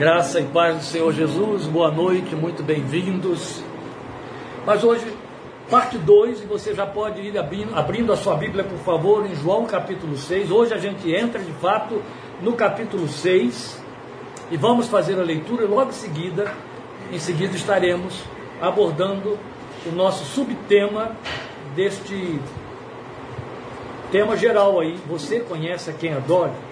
Graça 0.00 0.40
e 0.40 0.44
paz 0.46 0.78
do 0.78 0.82
Senhor 0.82 1.12
Jesus, 1.12 1.66
boa 1.66 1.90
noite, 1.90 2.34
muito 2.34 2.62
bem-vindos. 2.62 3.62
Mas 4.64 4.82
hoje, 4.82 5.04
parte 5.68 5.98
2, 5.98 6.40
e 6.40 6.46
você 6.46 6.74
já 6.74 6.86
pode 6.86 7.20
ir 7.20 7.36
abrindo, 7.36 7.76
abrindo 7.76 8.10
a 8.10 8.16
sua 8.16 8.34
Bíblia, 8.34 8.64
por 8.64 8.78
favor, 8.78 9.26
em 9.26 9.34
João 9.34 9.66
capítulo 9.66 10.16
6. 10.16 10.50
Hoje 10.50 10.72
a 10.72 10.78
gente 10.78 11.14
entra 11.14 11.38
de 11.42 11.52
fato 11.52 12.00
no 12.40 12.54
capítulo 12.54 13.06
6 13.08 13.78
e 14.50 14.56
vamos 14.56 14.88
fazer 14.88 15.20
a 15.20 15.22
leitura 15.22 15.64
e 15.64 15.66
logo 15.66 15.90
em 15.90 15.92
seguida, 15.92 16.50
em 17.12 17.18
seguida 17.18 17.54
estaremos 17.54 18.22
abordando 18.58 19.38
o 19.84 19.94
nosso 19.94 20.24
subtema 20.24 21.14
deste 21.76 22.40
tema 24.10 24.34
geral 24.34 24.80
aí. 24.80 24.96
Você 25.06 25.40
conhece 25.40 25.90
a 25.90 25.92
quem 25.92 26.14
adora? 26.14 26.69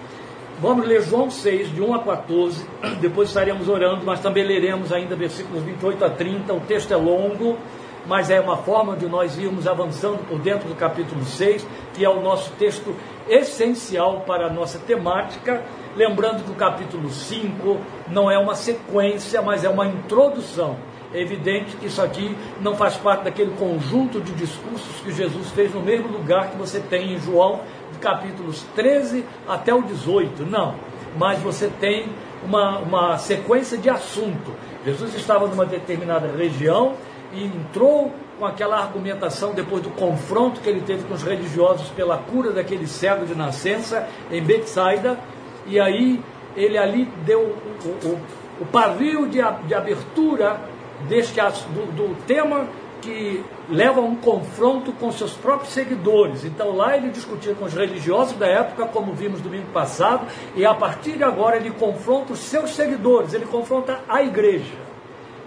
Vamos 0.61 0.85
ler 0.85 1.01
João 1.03 1.31
6, 1.31 1.73
de 1.73 1.81
1 1.81 1.93
a 1.93 2.03
14, 2.03 2.65
depois 2.99 3.29
estaremos 3.29 3.69
orando, 3.69 4.05
mas 4.05 4.19
também 4.19 4.43
leremos 4.43 4.91
ainda 4.91 5.15
versículos 5.15 5.63
28 5.63 6.03
a 6.03 6.09
30. 6.09 6.53
O 6.53 6.59
texto 6.59 6.93
é 6.93 6.97
longo, 6.97 7.57
mas 8.05 8.29
é 8.29 8.41
uma 8.41 8.57
forma 8.57 8.97
de 8.97 9.07
nós 9.07 9.37
irmos 9.37 9.65
avançando 9.65 10.19
por 10.27 10.37
dentro 10.37 10.67
do 10.67 10.75
capítulo 10.75 11.23
6, 11.23 11.65
que 11.93 12.03
é 12.03 12.09
o 12.09 12.19
nosso 12.19 12.51
texto 12.59 12.93
essencial 13.29 14.25
para 14.27 14.47
a 14.47 14.49
nossa 14.49 14.77
temática. 14.79 15.63
Lembrando 15.95 16.43
que 16.43 16.51
o 16.51 16.55
capítulo 16.55 17.09
5 17.09 17.77
não 18.09 18.29
é 18.29 18.37
uma 18.37 18.53
sequência, 18.53 19.41
mas 19.41 19.63
é 19.63 19.69
uma 19.69 19.87
introdução. 19.87 20.75
É 21.13 21.21
evidente 21.21 21.75
que 21.77 21.87
isso 21.87 22.01
aqui 22.01 22.35
não 22.61 22.75
faz 22.75 22.95
parte 22.97 23.23
daquele 23.23 23.51
conjunto 23.51 24.21
de 24.21 24.31
discursos 24.33 24.99
que 25.03 25.11
Jesus 25.11 25.49
fez 25.51 25.73
no 25.73 25.81
mesmo 25.81 26.07
lugar 26.07 26.51
que 26.51 26.57
você 26.57 26.79
tem 26.79 27.13
em 27.13 27.19
João 27.19 27.61
capítulos 27.97 28.65
13 28.75 29.25
até 29.47 29.73
o 29.73 29.81
18, 29.81 30.45
não. 30.45 30.75
Mas 31.17 31.39
você 31.39 31.67
tem 31.79 32.07
uma, 32.43 32.79
uma 32.79 33.17
sequência 33.17 33.77
de 33.77 33.89
assunto. 33.89 34.53
Jesus 34.85 35.13
estava 35.15 35.47
numa 35.47 35.65
determinada 35.65 36.27
região 36.27 36.93
e 37.33 37.45
entrou 37.45 38.13
com 38.39 38.45
aquela 38.45 38.77
argumentação 38.77 39.53
depois 39.53 39.83
do 39.83 39.89
confronto 39.89 40.61
que 40.61 40.69
ele 40.69 40.81
teve 40.81 41.03
com 41.03 41.13
os 41.13 41.23
religiosos 41.23 41.89
pela 41.89 42.17
cura 42.17 42.51
daquele 42.51 42.87
cego 42.87 43.25
de 43.25 43.35
nascença 43.35 44.07
em 44.31 44.41
Betsaida, 44.41 45.19
e 45.67 45.79
aí 45.79 46.23
ele 46.55 46.77
ali 46.77 47.05
deu 47.25 47.41
o, 47.41 48.07
o, 48.07 48.19
o 48.61 48.65
pavio 48.65 49.27
de, 49.27 49.39
de 49.67 49.73
abertura 49.73 50.59
deste 51.07 51.39
do, 51.39 51.91
do 51.91 52.15
tema 52.25 52.67
que 53.09 53.43
leva 53.67 53.99
a 53.99 54.03
um 54.03 54.15
confronto 54.15 54.91
com 54.93 55.11
seus 55.11 55.33
próprios 55.33 55.73
seguidores. 55.73 56.45
Então 56.45 56.75
lá 56.75 56.95
ele 56.95 57.09
discutia 57.09 57.55
com 57.55 57.65
os 57.65 57.73
religiosos 57.73 58.37
da 58.37 58.45
época, 58.45 58.85
como 58.85 59.13
vimos 59.13 59.41
domingo 59.41 59.71
passado, 59.73 60.27
e 60.55 60.63
a 60.63 60.75
partir 60.75 61.17
de 61.17 61.23
agora 61.23 61.57
ele 61.57 61.71
confronta 61.71 62.33
os 62.33 62.39
seus 62.39 62.75
seguidores, 62.75 63.33
ele 63.33 63.45
confronta 63.45 63.99
a 64.07 64.21
igreja. 64.21 64.77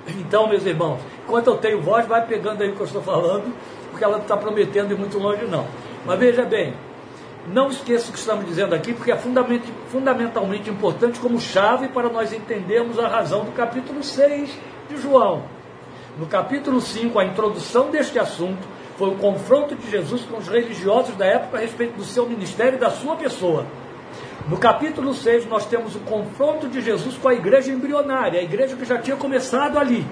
Então, 0.08 0.48
meus 0.48 0.66
irmãos, 0.66 0.98
enquanto 1.24 1.46
eu 1.46 1.56
tenho 1.58 1.80
voz, 1.80 2.04
vai 2.06 2.26
pegando 2.26 2.62
aí 2.62 2.70
o 2.70 2.74
que 2.74 2.80
eu 2.80 2.86
estou 2.86 3.02
falando, 3.02 3.54
porque 3.90 4.02
ela 4.02 4.18
está 4.18 4.36
prometendo 4.36 4.90
ir 4.90 4.98
muito 4.98 5.16
longe, 5.18 5.44
não. 5.44 5.64
Mas 6.04 6.18
veja 6.18 6.42
bem, 6.42 6.74
não 7.46 7.68
esqueça 7.68 8.10
o 8.10 8.12
que 8.12 8.18
estamos 8.18 8.44
dizendo 8.44 8.74
aqui, 8.74 8.92
porque 8.92 9.12
é 9.12 9.16
fundamentalmente 9.16 10.68
importante 10.68 11.20
como 11.20 11.40
chave 11.40 11.86
para 11.88 12.08
nós 12.08 12.32
entendermos 12.32 12.98
a 12.98 13.06
razão 13.06 13.44
do 13.44 13.52
capítulo 13.52 14.02
6 14.02 14.58
de 14.88 14.96
João. 14.96 15.61
No 16.18 16.26
capítulo 16.26 16.78
5, 16.78 17.18
a 17.18 17.24
introdução 17.24 17.90
deste 17.90 18.18
assunto 18.18 18.68
foi 18.98 19.08
o 19.08 19.14
confronto 19.16 19.74
de 19.74 19.90
Jesus 19.90 20.22
com 20.22 20.36
os 20.36 20.46
religiosos 20.46 21.16
da 21.16 21.24
época 21.24 21.56
a 21.56 21.60
respeito 21.60 21.96
do 21.96 22.04
seu 22.04 22.28
ministério 22.28 22.76
e 22.76 22.80
da 22.80 22.90
sua 22.90 23.16
pessoa. 23.16 23.64
No 24.46 24.58
capítulo 24.58 25.14
6, 25.14 25.46
nós 25.46 25.64
temos 25.64 25.96
o 25.96 26.00
confronto 26.00 26.68
de 26.68 26.82
Jesus 26.82 27.16
com 27.16 27.28
a 27.28 27.34
igreja 27.34 27.72
embrionária, 27.72 28.40
a 28.40 28.42
igreja 28.42 28.76
que 28.76 28.84
já 28.84 28.98
tinha 28.98 29.16
começado 29.16 29.78
ali. 29.78 30.06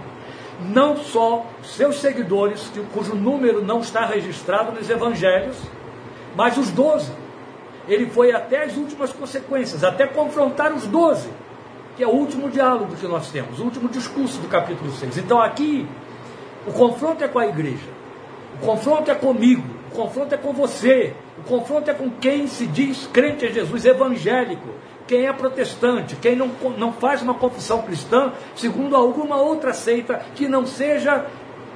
Não 0.58 0.96
só 0.96 1.44
seus 1.62 2.00
seguidores, 2.00 2.72
cujo 2.94 3.14
número 3.14 3.62
não 3.62 3.80
está 3.80 4.06
registrado 4.06 4.72
nos 4.72 4.88
evangelhos, 4.88 5.58
mas 6.34 6.56
os 6.56 6.70
doze. 6.70 7.12
Ele 7.86 8.06
foi 8.06 8.32
até 8.32 8.64
as 8.64 8.74
últimas 8.74 9.12
consequências, 9.12 9.84
até 9.84 10.06
confrontar 10.06 10.72
os 10.72 10.86
doze 10.86 11.28
que 11.96 12.02
é 12.02 12.06
o 12.06 12.10
último 12.10 12.50
diálogo 12.50 12.94
que 12.96 13.06
nós 13.06 13.30
temos, 13.30 13.58
o 13.58 13.64
último 13.64 13.88
discurso 13.88 14.38
do 14.38 14.48
capítulo 14.48 14.90
6. 14.92 15.18
Então 15.18 15.40
aqui, 15.40 15.86
o 16.66 16.72
confronto 16.72 17.22
é 17.24 17.28
com 17.28 17.38
a 17.38 17.46
igreja, 17.46 17.88
o 18.60 18.64
confronto 18.64 19.10
é 19.10 19.14
comigo, 19.14 19.64
o 19.92 19.94
confronto 19.94 20.34
é 20.34 20.38
com 20.38 20.52
você, 20.52 21.14
o 21.38 21.42
confronto 21.42 21.90
é 21.90 21.94
com 21.94 22.10
quem 22.10 22.46
se 22.46 22.66
diz 22.66 23.08
crente 23.12 23.46
em 23.46 23.52
Jesus, 23.52 23.84
evangélico, 23.84 24.68
quem 25.06 25.26
é 25.26 25.32
protestante, 25.32 26.14
quem 26.16 26.36
não, 26.36 26.48
não 26.78 26.92
faz 26.92 27.20
uma 27.20 27.34
confissão 27.34 27.82
cristã 27.82 28.32
segundo 28.54 28.94
alguma 28.94 29.36
outra 29.36 29.72
seita 29.72 30.22
que 30.36 30.46
não 30.46 30.64
seja 30.64 31.26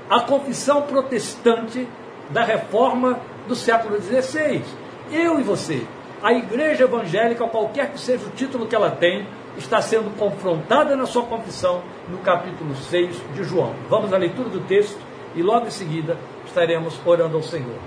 a 0.08 0.20
confissão 0.20 0.82
protestante 0.82 1.88
da 2.30 2.44
reforma 2.44 3.18
do 3.48 3.56
século 3.56 4.00
XVI. 4.00 4.62
Eu 5.10 5.40
e 5.40 5.42
você, 5.42 5.82
a 6.22 6.32
igreja 6.32 6.84
evangélica, 6.84 7.46
qualquer 7.46 7.90
que 7.90 8.00
seja 8.00 8.24
o 8.26 8.30
título 8.30 8.66
que 8.66 8.74
ela 8.74 8.90
tem, 8.90 9.26
está 9.56 9.80
sendo 9.80 10.16
confrontada 10.18 10.96
na 10.96 11.06
sua 11.06 11.22
confissão 11.22 11.82
no 12.08 12.18
capítulo 12.18 12.74
6 12.74 13.16
de 13.34 13.44
João. 13.44 13.74
Vamos 13.88 14.12
à 14.12 14.16
leitura 14.16 14.48
do 14.48 14.60
texto 14.60 14.98
e 15.34 15.42
logo 15.42 15.66
em 15.66 15.70
seguida 15.70 16.16
estaremos 16.44 17.00
orando 17.04 17.36
ao 17.36 17.42
Senhor. 17.42 17.78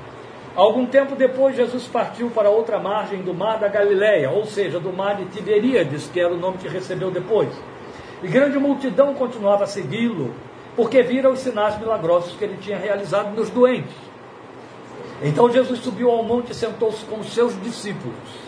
Algum 0.55 0.87
tempo 0.87 1.15
depois, 1.15 1.55
Jesus 1.55 1.87
partiu 1.87 2.31
para 2.31 2.49
outra 2.49 2.79
margem 2.79 3.21
do 3.21 3.31
mar 3.31 3.59
da 3.59 3.67
Galileia, 3.67 4.31
ou 4.31 4.45
seja, 4.45 4.79
do 4.79 4.91
mar 4.91 5.15
de 5.15 5.25
Tiberíades, 5.25 6.09
que 6.11 6.19
era 6.19 6.33
o 6.33 6.37
nome 6.37 6.57
que 6.57 6.67
recebeu 6.67 7.11
depois. 7.11 7.49
E 8.23 8.27
grande 8.27 8.57
multidão 8.57 9.13
continuava 9.13 9.65
a 9.65 9.67
segui-lo, 9.67 10.33
porque 10.75 11.03
vira 11.03 11.29
os 11.29 11.39
sinais 11.39 11.77
milagrosos 11.79 12.35
que 12.35 12.43
ele 12.43 12.57
tinha 12.57 12.77
realizado 12.77 13.35
nos 13.35 13.51
doentes. 13.51 13.93
Então 15.21 15.51
Jesus 15.51 15.79
subiu 15.79 16.09
ao 16.09 16.23
monte 16.23 16.51
e 16.51 16.55
sentou-se 16.55 17.05
com 17.05 17.19
os 17.19 17.31
seus 17.33 17.59
discípulos. 17.61 18.46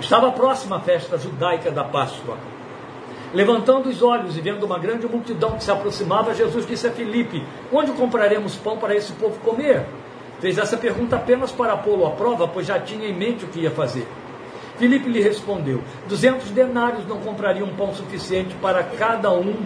Estava 0.00 0.30
próxima 0.30 0.76
a 0.76 0.80
festa 0.80 1.18
judaica 1.18 1.70
da 1.70 1.82
Páscoa. 1.82 2.36
Levantando 3.34 3.88
os 3.88 4.02
olhos 4.02 4.36
e 4.36 4.40
vendo 4.40 4.64
uma 4.64 4.78
grande 4.78 5.06
multidão 5.06 5.52
que 5.52 5.64
se 5.64 5.70
aproximava, 5.70 6.34
Jesus 6.34 6.66
disse 6.66 6.86
a 6.86 6.92
Filipe: 6.92 7.44
Onde 7.72 7.92
compraremos 7.92 8.56
pão 8.56 8.78
para 8.78 8.94
esse 8.94 9.12
povo 9.12 9.38
comer? 9.40 9.84
Fez 10.40 10.56
essa 10.56 10.76
pergunta 10.76 11.16
apenas 11.16 11.50
para 11.50 11.76
pô-lo 11.76 12.06
à 12.06 12.10
prova, 12.12 12.46
pois 12.46 12.66
já 12.66 12.78
tinha 12.78 13.08
em 13.08 13.12
mente 13.12 13.44
o 13.44 13.48
que 13.48 13.60
ia 13.60 13.70
fazer. 13.70 14.06
Filipe 14.76 15.10
lhe 15.10 15.20
respondeu: 15.20 15.82
Duzentos 16.08 16.50
denários 16.50 17.06
não 17.06 17.18
comprariam 17.18 17.68
pão 17.70 17.92
suficiente 17.92 18.54
para 18.62 18.84
cada 18.84 19.32
um, 19.32 19.56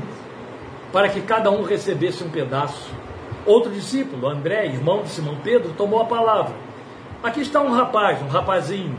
para 0.91 1.09
que 1.11 1.21
cada 1.21 1.51
um 1.51 1.63
recebesse 1.63 2.25
um 2.25 2.31
pedaço. 2.31 2.91
Outro 3.45 3.71
discípulo, 3.71 4.27
André, 4.27 4.67
irmão 4.67 5.03
de 5.03 5.11
Simão 5.11 5.37
Pedro, 5.45 5.73
tomou 5.77 6.01
a 6.01 6.07
palavra. 6.07 6.55
Aqui 7.23 7.43
está 7.43 7.61
um 7.61 7.71
rapaz, 7.71 8.21
um 8.23 8.29
rapazinho, 8.29 8.97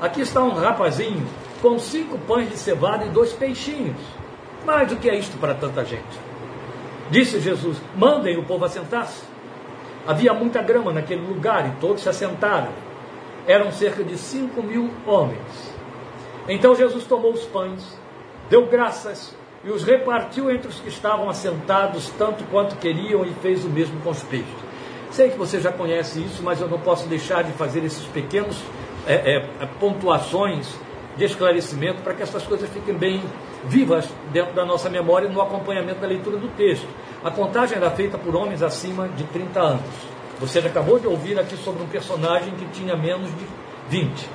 Aqui 0.00 0.20
está 0.20 0.42
um 0.42 0.54
rapazinho 0.54 1.26
com 1.60 1.78
cinco 1.78 2.16
pães 2.18 2.48
de 2.48 2.56
cevada 2.56 3.04
e 3.04 3.08
dois 3.08 3.32
peixinhos. 3.32 3.96
Mas 4.64 4.92
o 4.92 4.96
que 4.96 5.10
é 5.10 5.16
isto 5.16 5.36
para 5.38 5.54
tanta 5.54 5.84
gente? 5.84 6.28
Disse 7.10 7.40
Jesus: 7.40 7.78
Mandem 7.96 8.38
o 8.38 8.44
povo 8.44 8.64
assentar-se. 8.64 9.22
Havia 10.06 10.32
muita 10.32 10.62
grama 10.62 10.92
naquele 10.92 11.26
lugar 11.26 11.66
e 11.66 11.80
todos 11.80 12.02
se 12.02 12.08
assentaram. 12.08 12.70
Eram 13.46 13.72
cerca 13.72 14.04
de 14.04 14.16
cinco 14.16 14.62
mil 14.62 14.90
homens. 15.06 15.74
Então 16.48 16.74
Jesus 16.74 17.04
tomou 17.04 17.32
os 17.32 17.44
pães, 17.44 17.98
deu 18.48 18.66
graças 18.66 19.34
e 19.64 19.70
os 19.70 19.82
repartiu 19.82 20.50
entre 20.50 20.68
os 20.68 20.78
que 20.78 20.88
estavam 20.88 21.28
assentados, 21.28 22.08
tanto 22.16 22.44
quanto 22.44 22.76
queriam, 22.76 23.24
e 23.24 23.32
fez 23.42 23.64
o 23.64 23.68
mesmo 23.68 24.00
com 24.00 24.10
os 24.10 24.22
peixes. 24.22 24.48
Sei 25.10 25.30
que 25.30 25.36
você 25.36 25.60
já 25.60 25.72
conhece 25.72 26.20
isso, 26.22 26.42
mas 26.42 26.60
eu 26.60 26.68
não 26.68 26.78
posso 26.78 27.08
deixar 27.08 27.42
de 27.42 27.52
fazer 27.52 27.84
esses 27.84 28.04
pequenos 28.06 28.56
é, 29.08 29.14
é, 29.14 29.36
é, 29.60 29.66
pontuações 29.80 30.78
de 31.16 31.24
esclarecimento 31.24 32.02
para 32.02 32.12
que 32.12 32.22
essas 32.22 32.42
coisas 32.42 32.68
fiquem 32.68 32.94
bem 32.94 33.22
vivas 33.64 34.06
dentro 34.30 34.52
da 34.52 34.66
nossa 34.66 34.90
memória 34.90 35.28
no 35.30 35.40
acompanhamento 35.40 35.98
da 35.98 36.06
leitura 36.06 36.36
do 36.36 36.48
texto. 36.48 36.86
A 37.24 37.30
contagem 37.30 37.78
era 37.78 37.90
feita 37.90 38.18
por 38.18 38.36
homens 38.36 38.62
acima 38.62 39.08
de 39.08 39.24
30 39.24 39.60
anos. 39.60 39.82
Você 40.38 40.60
já 40.60 40.68
acabou 40.68 41.00
de 41.00 41.06
ouvir 41.06 41.38
aqui 41.38 41.56
sobre 41.56 41.82
um 41.82 41.86
personagem 41.86 42.52
que 42.54 42.66
tinha 42.66 42.94
menos 42.94 43.30
de 43.30 43.46
20. 43.88 44.28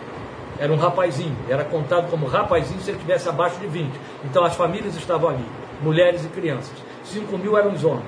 Era 0.59 0.73
um 0.73 0.75
rapazinho, 0.75 1.37
era 1.47 1.63
contado 1.63 2.09
como 2.09 2.25
rapazinho 2.25 2.81
se 2.81 2.91
ele 2.91 2.99
tivesse 2.99 3.29
abaixo 3.29 3.59
de 3.59 3.67
20. 3.67 3.91
Então 4.25 4.43
as 4.43 4.55
famílias 4.55 4.95
estavam 4.95 5.29
ali, 5.29 5.45
mulheres 5.81 6.25
e 6.25 6.29
crianças. 6.29 6.73
5 7.03 7.37
mil 7.37 7.55
eram 7.57 7.73
os 7.73 7.83
homens, 7.83 8.05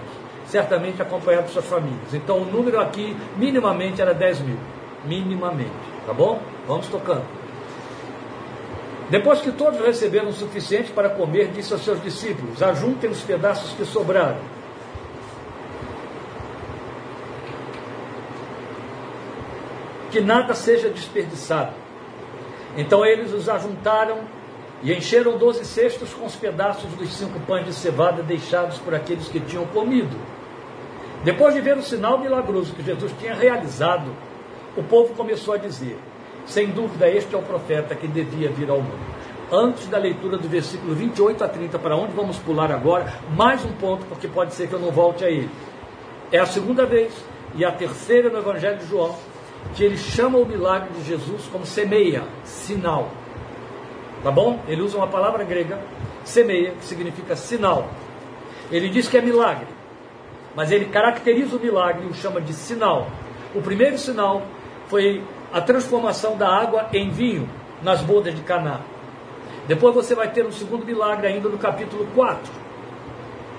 certamente 0.48 1.02
acompanhados 1.02 1.52
suas 1.52 1.66
famílias. 1.66 2.14
Então 2.14 2.40
o 2.40 2.46
número 2.46 2.80
aqui, 2.80 3.16
minimamente, 3.38 4.02
era 4.02 4.14
10 4.14 4.40
mil. 4.42 4.58
Minimamente. 5.06 5.95
Tá 6.06 6.14
bom? 6.14 6.42
Vamos 6.68 6.88
tocando. 6.88 7.26
Depois 9.10 9.42
que 9.42 9.52
todos 9.52 9.80
receberam 9.80 10.30
o 10.30 10.34
suficiente 10.34 10.92
para 10.92 11.10
comer, 11.10 11.50
disse 11.50 11.74
aos 11.74 11.84
seus 11.84 12.02
discípulos: 12.02 12.62
Ajuntem 12.62 13.10
os 13.10 13.22
pedaços 13.22 13.72
que 13.74 13.86
sobraram. 13.86 14.38
Que 20.12 20.22
nada 20.22 20.54
seja 20.54 20.90
desperdiçado. 20.90 21.74
Então 22.78 23.06
eles 23.06 23.34
os 23.34 23.48
ajuntaram 23.48 24.20
E 24.84 24.94
encheram 24.94 25.38
doze 25.38 25.66
cestos 25.66 26.14
com 26.14 26.26
os 26.26 26.36
pedaços 26.36 26.92
dos 26.92 27.10
cinco 27.14 27.40
pães 27.42 27.66
de 27.66 27.74
cevada 27.74 28.22
deixados 28.22 28.78
por 28.78 28.94
aqueles 28.94 29.28
que 29.28 29.40
tinham 29.40 29.66
comido. 29.68 30.16
Depois 31.24 31.56
de 31.56 31.62
ver 31.62 31.78
o 31.78 31.82
sinal 31.82 32.20
milagroso 32.20 32.74
que 32.74 32.84
Jesus 32.84 33.12
tinha 33.20 33.34
realizado, 33.34 34.12
o 34.78 34.84
povo 34.84 35.14
começou 35.14 35.54
a 35.54 35.58
dizer: 35.58 35.98
sem 36.46 36.68
dúvida, 36.68 37.10
este 37.10 37.34
é 37.34 37.38
o 37.38 37.42
profeta 37.42 37.96
que 37.96 38.08
devia 38.08 38.50
vir 38.50 38.70
ao 38.70 38.82
mundo. 38.82 39.16
Antes 39.52 39.88
da 39.88 39.98
leitura 39.98 40.38
do 40.38 40.48
versículo 40.50 40.96
28 40.96 41.44
a 41.44 41.48
30, 41.48 41.80
para 41.80 41.96
onde 41.96 42.14
vamos 42.14 42.38
pular 42.38 42.72
agora, 42.72 43.14
mais 43.36 43.64
um 43.64 43.72
ponto, 43.74 44.06
porque 44.06 44.28
pode 44.28 44.54
ser 44.54 44.68
que 44.68 44.74
eu 44.74 44.80
não 44.80 44.92
volte 44.92 45.24
a 45.24 45.30
ele. 45.30 45.50
É 46.32 46.40
a 46.40 46.46
segunda 46.46 46.86
vez 46.86 47.14
e 47.56 47.64
a 47.64 47.72
terceira 47.72 48.30
no 48.30 48.40
Evangelho 48.40 48.78
de 48.78 48.88
João 48.88 49.16
que 49.74 49.84
ele 49.84 49.98
chama 49.98 50.38
o 50.38 50.46
milagre 50.46 50.90
de 50.94 51.04
Jesus 51.04 51.48
como 51.52 51.66
semeia, 51.66 52.24
sinal. 52.44 53.10
Tá 54.24 54.32
bom? 54.32 54.60
Ele 54.68 54.82
usa 54.82 54.98
uma 54.98 55.08
palavra 55.08 55.44
grega, 55.44 55.80
semeia, 56.24 56.72
que 56.72 56.86
significa 56.86 57.36
sinal. 57.36 57.90
Ele 58.72 58.90
diz 58.90 59.08
que 59.08 59.18
é 59.18 59.22
milagre, 59.22 59.68
mas 60.56 60.72
ele 60.72 60.86
caracteriza 60.86 61.56
o 61.56 61.60
milagre 61.60 62.06
e 62.06 62.10
o 62.10 62.14
chama 62.14 62.42
de 62.42 62.54
sinal. 62.54 63.08
O 63.54 63.62
primeiro 63.62 63.98
sinal 63.98 64.42
foi 64.88 65.24
a 65.52 65.62
transformação 65.62 66.38
da 66.38 66.50
água 66.50 66.88
em 66.94 67.10
vinho 67.10 67.50
nas 67.82 68.02
bodas 68.02 68.36
de 68.36 68.42
Caná. 68.42 68.82
Depois 69.68 69.96
você 69.96 70.14
vai 70.14 70.32
ter 70.32 70.46
um 70.46 70.52
segundo 70.52 70.86
milagre 70.86 71.28
ainda 71.28 71.50
no 71.50 71.58
capítulo 71.58 72.08
4 72.14 72.66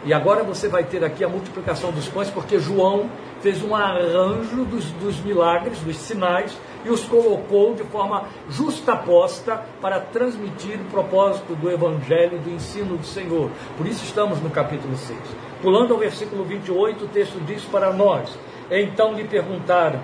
e 0.07 0.15
agora 0.15 0.45
você 0.45 0.69
vai 0.69 0.85
ter 0.85 1.05
aqui 1.05 1.25
a 1.25 1.29
multiplicação 1.29 1.91
dos 1.91 2.07
pães, 2.07 2.31
porque 2.31 2.61
João 2.61 3.11
fez 3.41 3.61
um 3.61 3.75
arranjo 3.75 4.65
dos, 4.65 4.85
dos 4.93 5.19
milagres, 5.19 5.81
dos 5.81 5.97
sinais, 5.97 6.57
e 6.85 6.91
os 6.91 7.03
colocou 7.03 7.75
de 7.75 7.83
forma 7.83 8.23
justaposta 8.49 9.61
para 9.81 9.99
transmitir 9.99 10.81
o 10.81 10.85
propósito 10.85 11.57
do 11.57 11.69
Evangelho, 11.69 12.39
do 12.39 12.51
ensino 12.51 12.97
do 12.97 13.05
Senhor. 13.05 13.51
Por 13.77 13.85
isso 13.85 14.05
estamos 14.05 14.41
no 14.41 14.49
capítulo 14.49 14.97
6. 14.97 15.19
Pulando 15.61 15.93
ao 15.93 15.99
versículo 15.99 16.45
28, 16.45 17.05
o 17.05 17.09
texto 17.09 17.45
diz 17.45 17.65
para 17.65 17.93
nós: 17.93 18.39
Então 18.71 19.13
lhe 19.13 19.25
perguntaram: 19.25 19.99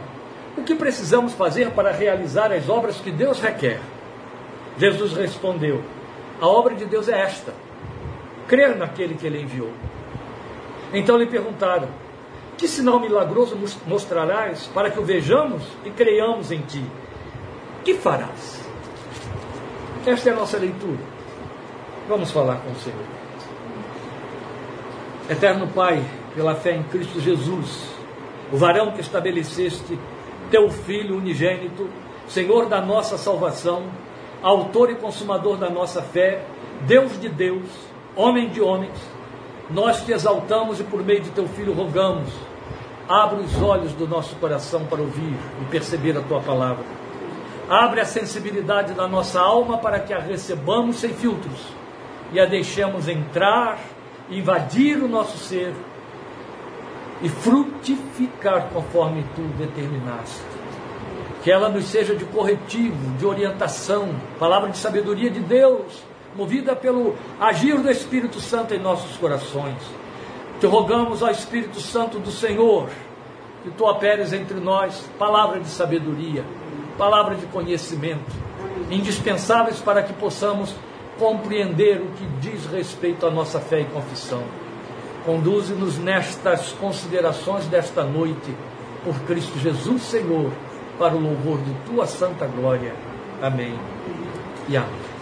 O 0.56 0.62
que 0.62 0.74
precisamos 0.74 1.32
fazer 1.32 1.70
para 1.70 1.92
realizar 1.92 2.52
as 2.52 2.68
obras 2.68 2.96
que 2.96 3.10
Deus 3.10 3.40
requer? 3.40 3.80
Jesus 4.78 5.12
respondeu: 5.12 5.82
A 6.40 6.46
obra 6.46 6.74
de 6.74 6.84
Deus 6.84 7.08
é 7.08 7.20
esta 7.20 7.52
crer 8.52 8.76
naquele 8.76 9.14
que 9.14 9.26
ele 9.26 9.40
enviou. 9.40 9.70
Então 10.92 11.16
lhe 11.16 11.26
perguntaram: 11.26 11.88
Que 12.58 12.68
sinal 12.68 13.00
milagroso 13.00 13.58
mostrarás 13.86 14.66
para 14.74 14.90
que 14.90 14.98
o 14.98 15.04
vejamos 15.04 15.62
e 15.86 15.90
creiamos 15.90 16.52
em 16.52 16.60
ti? 16.60 16.84
Que 17.82 17.94
farás? 17.94 18.60
Esta 20.06 20.30
é 20.30 20.32
a 20.32 20.36
nossa 20.36 20.58
leitura. 20.58 21.00
Vamos 22.08 22.30
falar 22.30 22.56
com 22.56 22.72
o 22.72 22.76
Senhor. 22.76 23.22
Eterno 25.30 25.68
Pai, 25.68 26.04
pela 26.34 26.54
fé 26.54 26.76
em 26.76 26.82
Cristo 26.82 27.20
Jesus, 27.20 27.88
o 28.52 28.56
varão 28.56 28.90
que 28.90 29.00
estabeleceste, 29.00 29.98
teu 30.52 30.68
Filho 30.68 31.16
unigênito, 31.16 31.88
Senhor 32.28 32.66
da 32.66 32.78
nossa 32.78 33.16
salvação, 33.16 33.84
autor 34.42 34.90
e 34.90 34.94
consumador 34.94 35.56
da 35.56 35.70
nossa 35.70 36.02
fé, 36.02 36.44
Deus 36.82 37.18
de 37.18 37.30
Deus, 37.30 37.66
homem 38.14 38.50
de 38.50 38.60
homens, 38.60 39.00
nós 39.70 40.04
te 40.04 40.12
exaltamos 40.12 40.78
e 40.78 40.84
por 40.84 41.02
meio 41.02 41.22
de 41.22 41.30
teu 41.30 41.48
filho 41.48 41.72
rogamos. 41.72 42.28
Abre 43.08 43.40
os 43.40 43.62
olhos 43.62 43.94
do 43.94 44.06
nosso 44.06 44.36
coração 44.36 44.84
para 44.84 45.00
ouvir 45.00 45.34
e 45.62 45.64
perceber 45.70 46.16
a 46.18 46.20
tua 46.20 46.40
palavra. 46.40 46.84
Abre 47.68 48.00
a 48.00 48.04
sensibilidade 48.04 48.92
da 48.92 49.08
nossa 49.08 49.40
alma 49.40 49.78
para 49.78 50.00
que 50.00 50.12
a 50.12 50.18
recebamos 50.18 50.96
sem 50.96 51.14
filtros 51.14 51.60
e 52.30 52.38
a 52.38 52.44
deixemos 52.44 53.08
entrar, 53.08 53.78
invadir 54.28 55.02
o 55.02 55.08
nosso 55.08 55.38
ser 55.38 55.72
e 57.22 57.28
frutificar 57.28 58.68
conforme 58.72 59.24
tu 59.34 59.42
determinaste. 59.58 60.42
Que 61.42 61.50
ela 61.50 61.68
nos 61.68 61.86
seja 61.86 62.14
de 62.14 62.24
corretivo, 62.24 63.16
de 63.16 63.26
orientação, 63.26 64.14
palavra 64.38 64.70
de 64.70 64.78
sabedoria 64.78 65.30
de 65.30 65.40
Deus 65.40 66.12
movida 66.34 66.74
pelo 66.74 67.14
agir 67.38 67.78
do 67.78 67.90
Espírito 67.90 68.40
Santo 68.40 68.74
em 68.74 68.78
nossos 68.78 69.16
corações. 69.16 69.76
Te 70.60 70.66
rogamos, 70.66 71.22
ó 71.22 71.30
Espírito 71.30 71.80
Santo 71.80 72.18
do 72.18 72.30
Senhor, 72.30 72.88
que 73.62 73.70
tu 73.70 73.84
operes 73.84 74.32
entre 74.32 74.58
nós 74.58 75.04
palavra 75.18 75.60
de 75.60 75.68
sabedoria, 75.68 76.44
palavra 76.96 77.34
de 77.34 77.46
conhecimento, 77.46 78.32
indispensáveis 78.90 79.80
para 79.80 80.02
que 80.02 80.12
possamos 80.12 80.74
compreender 81.18 82.00
o 82.00 82.06
que 82.12 82.24
diz 82.40 82.66
respeito 82.66 83.26
à 83.26 83.30
nossa 83.30 83.60
fé 83.60 83.80
e 83.80 83.84
confissão. 83.86 84.42
Conduze-nos 85.24 85.98
nestas 85.98 86.72
considerações 86.72 87.66
desta 87.66 88.02
noite, 88.02 88.54
por 89.04 89.14
Cristo 89.20 89.58
Jesus, 89.58 90.02
Senhor, 90.02 90.50
para 90.98 91.14
o 91.14 91.20
louvor 91.20 91.58
de 91.58 91.72
tua 91.86 92.06
santa 92.06 92.46
glória. 92.46 92.94
Amém. 93.40 93.78
E 94.68 94.76
amém. 94.76 95.12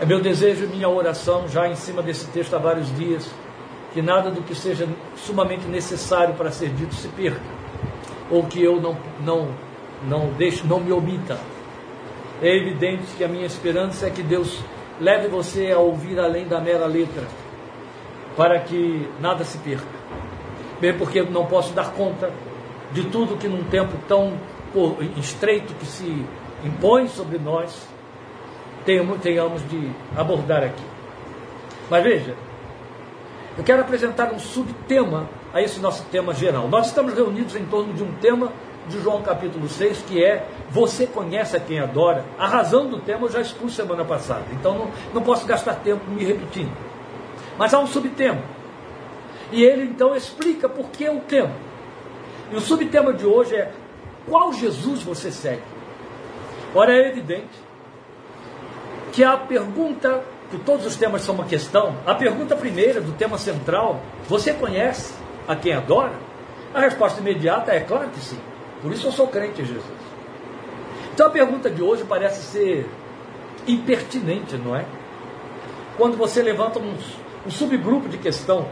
É 0.00 0.04
meu 0.04 0.20
desejo 0.20 0.64
e 0.64 0.68
minha 0.68 0.88
oração, 0.88 1.48
já 1.48 1.68
em 1.68 1.76
cima 1.76 2.02
desse 2.02 2.26
texto 2.26 2.54
há 2.54 2.58
vários 2.58 2.94
dias, 2.96 3.30
que 3.92 4.02
nada 4.02 4.30
do 4.30 4.42
que 4.42 4.54
seja 4.54 4.88
sumamente 5.16 5.66
necessário 5.66 6.34
para 6.34 6.50
ser 6.50 6.70
dito 6.70 6.94
se 6.94 7.08
perca, 7.08 7.40
ou 8.30 8.42
que 8.44 8.62
eu 8.62 8.80
não, 8.80 8.96
não, 9.24 9.48
não 10.06 10.28
deixe, 10.36 10.66
não 10.66 10.80
me 10.80 10.92
omita. 10.92 11.38
É 12.42 12.54
evidente 12.54 13.04
que 13.16 13.22
a 13.22 13.28
minha 13.28 13.46
esperança 13.46 14.06
é 14.06 14.10
que 14.10 14.22
Deus 14.22 14.58
leve 15.00 15.28
você 15.28 15.70
a 15.70 15.78
ouvir 15.78 16.18
além 16.18 16.46
da 16.46 16.60
mera 16.60 16.86
letra, 16.86 17.24
para 18.36 18.58
que 18.60 19.08
nada 19.20 19.44
se 19.44 19.58
perca. 19.58 19.86
Bem, 20.80 20.96
porque 20.96 21.22
não 21.22 21.46
posso 21.46 21.72
dar 21.72 21.92
conta 21.92 22.32
de 22.92 23.04
tudo 23.04 23.36
que 23.36 23.48
num 23.48 23.64
tempo 23.64 23.92
tão 24.08 24.34
estreito 25.16 25.72
que 25.74 25.86
se 25.86 26.24
impõe 26.64 27.08
sobre 27.08 27.38
nós, 27.38 27.88
tenhamos 28.84 29.68
de 29.68 29.90
abordar 30.16 30.64
aqui. 30.64 30.82
Mas 31.88 32.02
veja, 32.02 32.34
eu 33.56 33.62
quero 33.62 33.82
apresentar 33.82 34.32
um 34.32 34.38
subtema 34.38 35.28
a 35.52 35.62
esse 35.62 35.78
nosso 35.78 36.04
tema 36.06 36.34
geral. 36.34 36.68
Nós 36.68 36.88
estamos 36.88 37.14
reunidos 37.14 37.54
em 37.54 37.64
torno 37.66 37.92
de 37.94 38.02
um 38.02 38.12
tema 38.14 38.52
de 38.88 39.00
João 39.00 39.22
capítulo 39.22 39.68
6, 39.68 40.02
que 40.08 40.22
é 40.22 40.46
Você 40.70 41.06
conhece 41.06 41.56
a 41.56 41.60
quem 41.60 41.78
adora. 41.78 42.24
A 42.38 42.46
razão 42.46 42.86
do 42.86 42.98
tema 42.98 43.26
eu 43.26 43.30
já 43.30 43.40
expus 43.40 43.74
semana 43.74 44.04
passada, 44.04 44.44
então 44.52 44.76
não, 44.76 44.90
não 45.14 45.22
posso 45.22 45.46
gastar 45.46 45.76
tempo 45.76 46.10
me 46.10 46.24
repetindo. 46.24 46.72
Mas 47.58 47.72
há 47.72 47.78
um 47.78 47.86
subtema. 47.86 48.42
E 49.52 49.62
ele 49.62 49.84
então 49.84 50.16
explica 50.16 50.68
por 50.68 50.88
que 50.90 51.08
o 51.08 51.20
tema. 51.20 51.52
E 52.50 52.56
o 52.56 52.60
subtema 52.60 53.12
de 53.12 53.24
hoje 53.24 53.54
é 53.54 53.70
qual 54.28 54.52
Jesus 54.52 55.02
você 55.02 55.30
segue? 55.30 55.62
Ora, 56.74 56.92
é 56.92 57.08
evidente 57.08 57.64
que 59.12 59.22
a 59.22 59.36
pergunta, 59.36 60.24
que 60.50 60.58
todos 60.58 60.84
os 60.84 60.96
temas 60.96 61.22
são 61.22 61.36
uma 61.36 61.44
questão, 61.44 61.94
a 62.04 62.14
pergunta 62.14 62.56
primeira 62.56 63.00
do 63.00 63.12
tema 63.12 63.38
central, 63.38 64.00
você 64.28 64.52
conhece 64.52 65.14
a 65.46 65.54
quem 65.54 65.72
adora? 65.72 66.14
A 66.74 66.80
resposta 66.80 67.20
imediata 67.20 67.70
é 67.72 67.80
claro 67.80 68.08
que 68.08 68.18
sim. 68.18 68.40
Por 68.82 68.92
isso 68.92 69.06
eu 69.06 69.12
sou 69.12 69.28
crente 69.28 69.62
em 69.62 69.64
Jesus. 69.64 69.84
Então 71.14 71.28
a 71.28 71.30
pergunta 71.30 71.70
de 71.70 71.80
hoje 71.80 72.02
parece 72.02 72.42
ser 72.42 72.90
impertinente, 73.68 74.56
não 74.56 74.74
é? 74.74 74.84
Quando 75.96 76.16
você 76.16 76.42
levanta 76.42 76.80
um, 76.80 76.96
um 77.46 77.50
subgrupo 77.50 78.08
de 78.08 78.18
questão, 78.18 78.68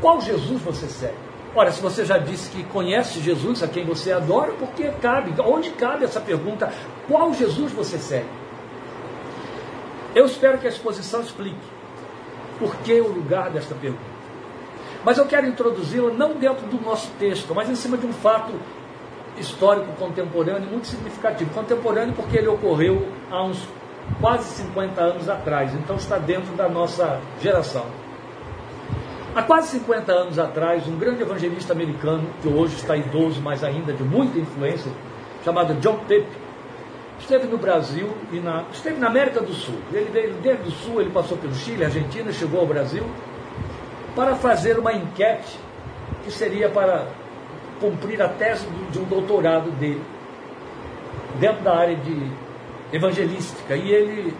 qual 0.00 0.20
Jesus 0.20 0.60
você 0.62 0.86
segue? 0.86 1.30
Ora, 1.54 1.72
se 1.72 1.80
você 1.80 2.04
já 2.04 2.16
disse 2.16 2.48
que 2.50 2.62
conhece 2.64 3.20
Jesus, 3.20 3.62
a 3.62 3.68
quem 3.68 3.84
você 3.84 4.12
adora, 4.12 4.52
por 4.52 4.68
que 4.68 4.88
cabe? 5.00 5.34
Onde 5.42 5.70
cabe 5.70 6.04
essa 6.04 6.20
pergunta? 6.20 6.72
Qual 7.08 7.34
Jesus 7.34 7.72
você 7.72 7.98
segue? 7.98 8.28
Eu 10.14 10.26
espero 10.26 10.58
que 10.58 10.66
a 10.66 10.70
exposição 10.70 11.20
explique 11.20 11.58
por 12.58 12.76
que 12.76 13.00
o 13.00 13.08
lugar 13.08 13.50
desta 13.50 13.74
pergunta. 13.74 14.10
Mas 15.04 15.18
eu 15.18 15.26
quero 15.26 15.46
introduzi-la 15.46 16.12
não 16.12 16.34
dentro 16.34 16.66
do 16.66 16.80
nosso 16.80 17.10
texto, 17.18 17.54
mas 17.54 17.68
em 17.68 17.74
cima 17.74 17.96
de 17.96 18.06
um 18.06 18.12
fato 18.12 18.52
histórico 19.38 19.92
contemporâneo 19.98 20.68
muito 20.68 20.86
significativo. 20.86 21.52
Contemporâneo 21.54 22.14
porque 22.14 22.36
ele 22.36 22.48
ocorreu 22.48 23.08
há 23.30 23.42
uns 23.42 23.66
quase 24.20 24.44
50 24.54 25.00
anos 25.00 25.28
atrás, 25.28 25.74
então 25.74 25.96
está 25.96 26.18
dentro 26.18 26.54
da 26.54 26.68
nossa 26.68 27.20
geração. 27.40 27.86
Há 29.34 29.42
quase 29.42 29.78
50 29.78 30.12
anos 30.12 30.38
atrás, 30.38 30.86
um 30.88 30.98
grande 30.98 31.22
evangelista 31.22 31.72
americano, 31.72 32.28
que 32.42 32.48
hoje 32.48 32.74
está 32.74 32.96
idoso, 32.96 33.40
mas 33.40 33.62
ainda 33.62 33.92
de 33.92 34.02
muita 34.02 34.38
influência, 34.38 34.90
chamado 35.44 35.74
John 35.74 35.98
Pepe, 36.08 36.26
esteve 37.18 37.46
no 37.46 37.56
Brasil 37.56 38.08
e 38.32 38.40
na, 38.40 38.64
esteve 38.72 38.98
na 38.98 39.06
América 39.06 39.40
do 39.40 39.52
Sul. 39.52 39.76
Ele 39.92 40.10
veio 40.10 40.34
desde 40.42 40.68
o 40.68 40.72
Sul, 40.72 41.00
ele 41.00 41.10
passou 41.10 41.36
pelo 41.36 41.54
Chile, 41.54 41.84
Argentina, 41.84 42.32
chegou 42.32 42.60
ao 42.60 42.66
Brasil 42.66 43.04
para 44.16 44.34
fazer 44.34 44.78
uma 44.78 44.92
enquete 44.92 45.58
que 46.24 46.30
seria 46.30 46.68
para 46.68 47.06
cumprir 47.80 48.20
a 48.20 48.28
tese 48.28 48.66
de 48.90 48.98
um 48.98 49.04
doutorado 49.04 49.70
dele 49.72 50.02
dentro 51.38 51.62
da 51.62 51.76
área 51.76 51.96
de 51.96 52.30
evangelística. 52.92 53.76
E 53.76 53.90
ele 53.90 54.34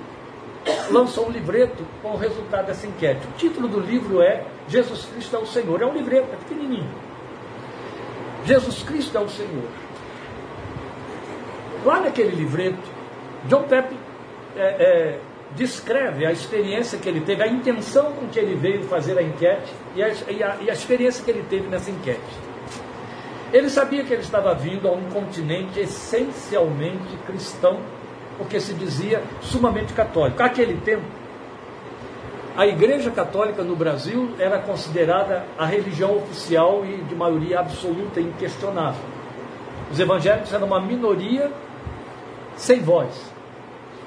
lançou 0.90 1.28
um 1.28 1.30
livreto 1.30 1.84
com 2.02 2.10
o 2.10 2.16
resultado 2.16 2.66
dessa 2.66 2.86
enquete. 2.86 3.26
O 3.26 3.32
título 3.36 3.68
do 3.68 3.80
livro 3.80 4.20
é 4.20 4.44
Jesus 4.68 5.06
Cristo 5.06 5.36
é 5.36 5.38
o 5.38 5.46
Senhor. 5.46 5.82
É 5.82 5.86
um 5.86 5.94
livreto, 5.94 6.28
é 6.32 6.36
pequenininho. 6.36 6.90
Jesus 8.44 8.82
Cristo 8.82 9.16
é 9.16 9.20
o 9.20 9.28
Senhor. 9.28 9.68
Lá 11.84 12.00
naquele 12.00 12.34
livreto, 12.34 12.82
John 13.46 13.62
Pepe 13.62 13.96
é, 14.56 14.60
é, 14.60 15.18
descreve 15.54 16.26
a 16.26 16.32
experiência 16.32 16.98
que 16.98 17.08
ele 17.08 17.20
teve, 17.20 17.42
a 17.42 17.48
intenção 17.48 18.12
com 18.12 18.28
que 18.28 18.38
ele 18.38 18.54
veio 18.54 18.82
fazer 18.84 19.18
a 19.18 19.22
enquete 19.22 19.72
e 19.94 20.02
a, 20.02 20.08
e 20.08 20.42
a, 20.42 20.56
e 20.62 20.70
a 20.70 20.72
experiência 20.72 21.24
que 21.24 21.30
ele 21.30 21.44
teve 21.48 21.68
nessa 21.68 21.90
enquete. 21.90 22.20
Ele 23.52 23.68
sabia 23.68 24.04
que 24.04 24.12
ele 24.12 24.22
estava 24.22 24.54
vindo 24.54 24.86
a 24.86 24.92
um 24.92 25.10
continente 25.10 25.80
essencialmente 25.80 27.16
cristão, 27.26 27.80
porque 28.40 28.58
se 28.58 28.72
dizia 28.72 29.22
sumamente 29.42 29.92
católico. 29.92 30.38
Naquele 30.38 30.78
tempo, 30.78 31.04
a 32.56 32.66
Igreja 32.66 33.10
Católica 33.10 33.62
no 33.62 33.76
Brasil 33.76 34.30
era 34.38 34.58
considerada 34.58 35.44
a 35.58 35.66
religião 35.66 36.16
oficial 36.16 36.82
e 36.86 37.02
de 37.02 37.14
maioria 37.14 37.60
absoluta 37.60 38.18
e 38.18 38.24
inquestionável. 38.24 39.02
Os 39.92 40.00
evangélicos 40.00 40.54
eram 40.54 40.66
uma 40.68 40.80
minoria 40.80 41.52
sem 42.56 42.80
voz. 42.80 43.30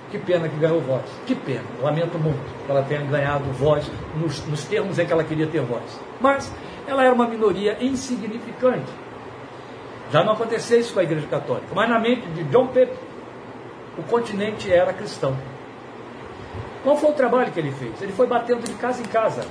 Que 0.10 0.18
pena 0.18 0.50
que 0.50 0.58
ganhou 0.58 0.82
voz. 0.82 1.04
Que 1.28 1.36
pena. 1.36 1.66
Lamento 1.80 2.18
muito 2.18 2.44
que 2.66 2.72
ela 2.72 2.82
tenha 2.82 3.02
ganhado 3.02 3.46
voz 3.54 3.90
nos, 4.20 4.44
nos 4.48 4.64
termos 4.66 4.98
em 4.98 5.06
que 5.06 5.14
ela 5.14 5.24
queria 5.24 5.46
ter 5.46 5.62
voz. 5.62 6.00
Mas 6.20 6.52
ela 6.88 7.04
era 7.04 7.14
uma 7.14 7.28
minoria 7.28 7.78
insignificante. 7.80 8.92
Já 10.12 10.24
não 10.24 10.34
acontecia 10.34 10.80
isso 10.80 10.92
com 10.92 11.00
a 11.00 11.04
Igreja 11.04 11.28
Católica. 11.28 11.68
Mas 11.76 11.88
na 11.88 12.00
mente 12.00 12.26
de 12.30 12.44
John 12.46 12.68
Pepe, 12.68 13.13
o 13.98 14.04
continente 14.04 14.72
era 14.72 14.94
cristão. 14.94 15.36
Qual 16.84 16.98
foi 16.98 17.12
o 17.12 17.14
trabalho 17.14 17.52
que 17.52 17.60
ele 17.60 17.72
fez? 17.72 18.02
Ele 18.02 18.12
foi 18.12 18.28
batendo 18.28 18.62
de 18.64 18.74
casa 18.74 19.02
em 19.02 19.06
casa. 19.06 19.46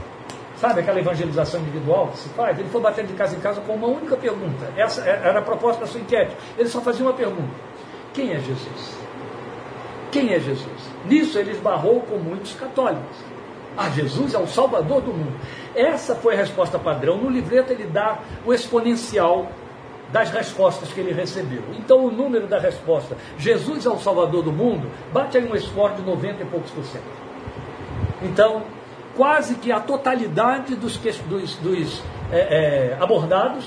Sabe 0.56 0.80
aquela 0.80 1.00
evangelização 1.00 1.60
individual 1.60 2.08
que 2.08 2.18
se 2.18 2.28
faz? 2.30 2.58
Ele 2.58 2.68
foi 2.68 2.80
batendo 2.80 3.08
de 3.08 3.14
casa 3.14 3.34
em 3.34 3.40
casa 3.40 3.60
com 3.62 3.74
uma 3.74 3.88
única 3.88 4.16
pergunta. 4.16 4.70
Essa 4.76 5.02
era 5.02 5.38
a 5.38 5.42
proposta 5.42 5.80
da 5.80 5.86
sua 5.86 6.00
enquete. 6.00 6.36
Ele 6.58 6.68
só 6.68 6.80
fazia 6.80 7.04
uma 7.04 7.14
pergunta: 7.14 7.52
Quem 8.12 8.32
é 8.32 8.38
Jesus? 8.38 8.96
Quem 10.12 10.32
é 10.34 10.38
Jesus? 10.38 10.90
Nisso 11.06 11.38
ele 11.38 11.52
esbarrou 11.52 12.00
com 12.02 12.16
muitos 12.18 12.52
católicos. 12.54 13.16
Ah, 13.76 13.88
Jesus 13.88 14.34
é 14.34 14.38
o 14.38 14.46
Salvador 14.46 15.00
do 15.00 15.12
mundo. 15.12 15.34
Essa 15.74 16.14
foi 16.14 16.34
a 16.34 16.36
resposta 16.36 16.78
padrão. 16.78 17.16
No 17.16 17.30
livreto 17.30 17.72
ele 17.72 17.86
dá 17.86 18.18
o 18.44 18.52
exponencial 18.52 19.50
das 20.12 20.30
respostas 20.30 20.92
que 20.92 21.00
ele 21.00 21.12
recebeu. 21.12 21.62
Então 21.78 22.04
o 22.04 22.10
número 22.10 22.46
da 22.46 22.58
resposta, 22.58 23.16
Jesus 23.38 23.86
é 23.86 23.88
o 23.88 23.98
Salvador 23.98 24.42
do 24.42 24.52
mundo, 24.52 24.88
bate 25.12 25.38
aí 25.38 25.50
um 25.50 25.58
score 25.58 25.94
de 25.94 26.02
90 26.02 26.42
e 26.42 26.46
poucos 26.46 26.70
por 26.70 26.84
cento. 26.84 27.02
Então, 28.22 28.62
quase 29.16 29.56
que 29.56 29.72
a 29.72 29.80
totalidade 29.80 30.76
dos, 30.76 30.96
dos, 30.96 31.56
dos 31.56 32.02
é, 32.30 32.94
é, 32.94 32.96
abordados 33.00 33.66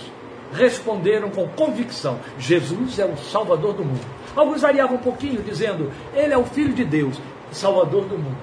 responderam 0.53 1.29
com 1.29 1.47
convicção: 1.49 2.19
Jesus 2.37 2.99
é 2.99 3.05
o 3.05 3.17
Salvador 3.17 3.73
do 3.73 3.83
mundo. 3.83 4.05
Alguns 4.35 4.61
variavam 4.61 4.95
um 4.95 5.01
pouquinho, 5.01 5.41
dizendo: 5.41 5.91
Ele 6.13 6.33
é 6.33 6.37
o 6.37 6.45
Filho 6.45 6.73
de 6.73 6.85
Deus, 6.85 7.19
Salvador 7.51 8.05
do 8.05 8.17
mundo. 8.17 8.37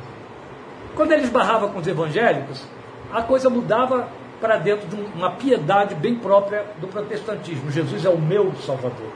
Quando 0.95 1.13
ele 1.13 1.23
esbarrava 1.23 1.69
com 1.69 1.79
os 1.79 1.87
evangélicos, 1.87 2.67
a 3.13 3.23
coisa 3.23 3.49
mudava 3.49 4.09
para 4.43 4.59
dentro 4.59 4.87
de 4.87 4.97
uma 5.17 5.31
piedade 5.31 5.95
bem 5.95 6.17
própria 6.17 6.67
do 6.79 6.87
protestantismo. 6.87 7.71
Jesus 7.71 8.05
é 8.05 8.11
o 8.11 8.19
meu 8.19 8.53
Salvador. 8.57 9.11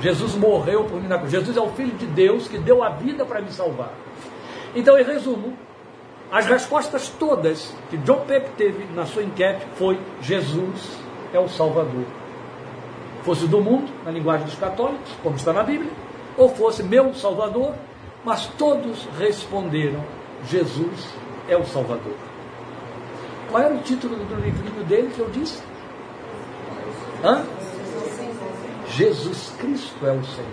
Jesus 0.00 0.34
morreu 0.34 0.84
por 0.84 0.98
mim 0.98 1.08
na 1.08 1.18
cruz. 1.18 1.30
Jesus 1.30 1.54
é 1.54 1.60
o 1.60 1.68
Filho 1.68 1.94
de 1.98 2.06
Deus 2.06 2.48
que 2.48 2.56
deu 2.56 2.82
a 2.82 2.88
vida 2.88 3.26
para 3.26 3.42
me 3.42 3.52
salvar. 3.52 3.92
Então, 4.74 4.98
em 4.98 5.04
resumo, 5.04 5.54
as 6.30 6.46
respostas 6.46 7.10
todas 7.10 7.74
que 7.90 7.98
John 7.98 8.20
Pepe 8.20 8.50
teve 8.56 8.86
na 8.94 9.04
sua 9.04 9.22
enquete 9.22 9.66
foi 9.74 9.98
Jesus 10.22 10.98
é 11.34 11.38
o 11.38 11.48
Salvador 11.48 12.06
fosse 13.22 13.46
do 13.46 13.60
mundo, 13.60 13.90
na 14.04 14.10
linguagem 14.10 14.46
dos 14.46 14.56
católicos, 14.56 15.10
como 15.22 15.36
está 15.36 15.52
na 15.52 15.62
Bíblia, 15.62 15.90
ou 16.36 16.48
fosse 16.48 16.82
meu 16.82 17.14
Salvador, 17.14 17.74
mas 18.24 18.46
todos 18.58 19.08
responderam: 19.18 20.02
Jesus 20.44 21.08
é 21.48 21.56
o 21.56 21.64
Salvador. 21.64 22.14
Qual 23.52 23.62
era 23.62 23.74
o 23.74 23.78
título 23.82 24.16
do 24.16 24.34
livrinho 24.34 24.84
dele 24.84 25.12
que 25.14 25.20
eu 25.20 25.30
disse? 25.30 25.62
Hã? 27.22 27.44
Jesus 28.88 29.54
Cristo 29.58 30.04
é 30.04 30.10
o 30.10 30.24
Senhor. 30.24 30.48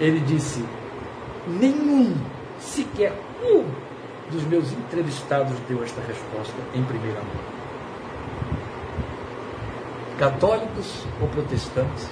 Ele 0.00 0.20
disse: 0.20 0.64
nenhum, 1.46 2.14
sequer 2.58 3.12
um 3.44 3.64
dos 4.30 4.44
meus 4.44 4.72
entrevistados 4.72 5.58
deu 5.68 5.84
esta 5.84 6.00
resposta 6.00 6.56
em 6.74 6.82
primeira 6.82 7.20
mão 7.20 7.56
católicos 10.18 11.04
ou 11.20 11.28
protestantes, 11.28 12.08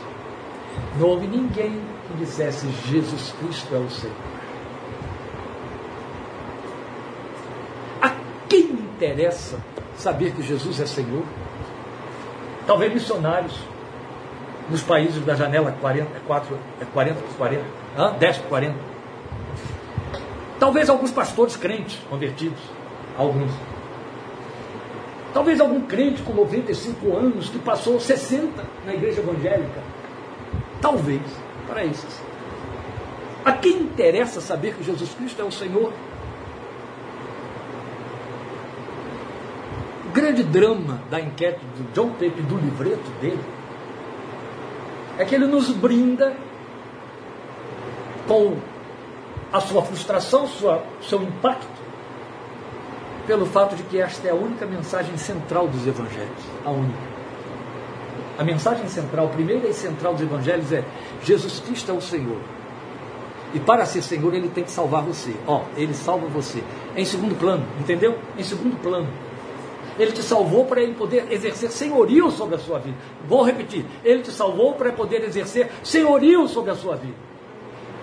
não 0.99 1.09
houve 1.09 1.27
ninguém 1.27 1.81
que 2.07 2.15
dissesse 2.19 2.69
Jesus 2.87 3.35
Cristo 3.41 3.75
é 3.75 3.79
o 3.79 3.91
Senhor. 3.91 4.15
A 8.03 8.11
quem 8.49 8.63
interessa 8.63 9.59
saber 9.97 10.33
que 10.33 10.43
Jesus 10.43 10.81
é 10.81 10.87
Senhor? 10.87 11.23
Talvez 12.67 12.93
missionários 12.93 13.55
nos 14.71 14.83
países 14.83 15.23
da 15.25 15.35
janela 15.35 15.77
40, 15.81 16.11
4, 16.27 16.59
40 16.93 17.21
por 17.21 17.37
40, 17.37 17.65
10 18.19 18.39
por 18.39 18.49
40. 18.49 18.77
Talvez 20.59 20.89
alguns 20.89 21.11
pastores 21.11 21.57
crentes 21.57 21.99
convertidos, 22.09 22.61
alguns. 23.19 23.51
Talvez 25.33 25.61
algum 25.61 25.81
crente 25.83 26.23
com 26.23 26.33
95 26.33 27.17
anos 27.17 27.51
que 27.51 27.59
passou 27.59 27.99
60 27.99 28.65
na 28.87 28.95
igreja 28.95 29.21
evangélica. 29.21 29.83
Talvez, 30.81 31.23
para 31.67 31.85
esses. 31.85 32.23
A 33.45 33.53
quem 33.53 33.81
interessa 33.81 34.41
saber 34.41 34.75
que 34.75 34.85
Jesus 34.85 35.13
Cristo 35.15 35.43
é 35.43 35.45
o 35.45 35.51
Senhor? 35.51 35.93
Grande 40.15 40.45
drama 40.45 41.01
da 41.11 41.21
enquete 41.21 41.61
do 41.77 41.93
John 41.93 42.11
Pepe, 42.11 42.41
do 42.43 42.57
livreto 42.57 43.11
dele, 43.21 43.45
é 45.19 45.25
que 45.25 45.35
ele 45.35 45.47
nos 45.47 45.71
brinda 45.71 46.35
com 48.27 48.57
a 49.53 49.61
sua 49.61 49.83
frustração, 49.83 50.47
sua, 50.47 50.85
seu 51.03 51.23
impacto, 51.23 51.85
pelo 53.27 53.45
fato 53.47 53.75
de 53.75 53.83
que 53.83 54.01
esta 54.01 54.29
é 54.29 54.31
a 54.31 54.35
única 54.35 54.65
mensagem 54.65 55.17
central 55.17 55.67
dos 55.67 55.87
evangelhos. 55.87 56.43
A 56.65 56.71
única. 56.71 57.15
A 58.39 58.45
mensagem 58.45 58.89
central, 58.89 59.29
primeira 59.29 59.69
e 59.69 59.75
central 59.75 60.15
dos 60.15 60.23
evangelhos 60.23 60.73
é: 60.73 60.85
Jesus 61.23 61.61
Cristo 61.61 61.91
é 61.91 61.95
o 61.95 62.01
Senhor. 62.01 62.39
E 63.53 63.61
para 63.61 63.87
ser 63.87 64.03
Senhor, 64.03 64.35
ele 64.35 64.49
tem 64.49 64.65
que 64.65 64.71
salvar 64.71 65.03
você. 65.03 65.35
Ó, 65.47 65.63
ele 65.77 65.95
salva 65.95 66.27
você. 66.27 66.63
É 66.97 67.01
em 67.01 67.05
segundo 67.05 67.39
plano, 67.39 67.65
entendeu? 67.79 68.19
Em 68.37 68.43
segundo 68.43 68.77
plano. 68.83 69.07
Ele 69.99 70.13
te 70.13 70.23
salvou 70.23 70.65
para 70.65 70.83
ele 70.83 70.95
poder 70.95 71.31
exercer 71.31 71.71
senhorio 71.71 72.31
sobre 72.31 72.57
a 72.57 72.59
sua 72.59 72.79
vida. 72.79 72.97
Vou 73.29 73.43
repetir. 73.43 73.85
Ele 74.05 74.23
te 74.23 74.31
salvou 74.31 74.75
para 74.75 74.93
poder 74.93 75.23
exercer 75.23 75.71
senhorio 75.83 76.49
sobre 76.49 76.73
a 76.73 76.75
sua 76.75 76.97
vida. 76.97 77.17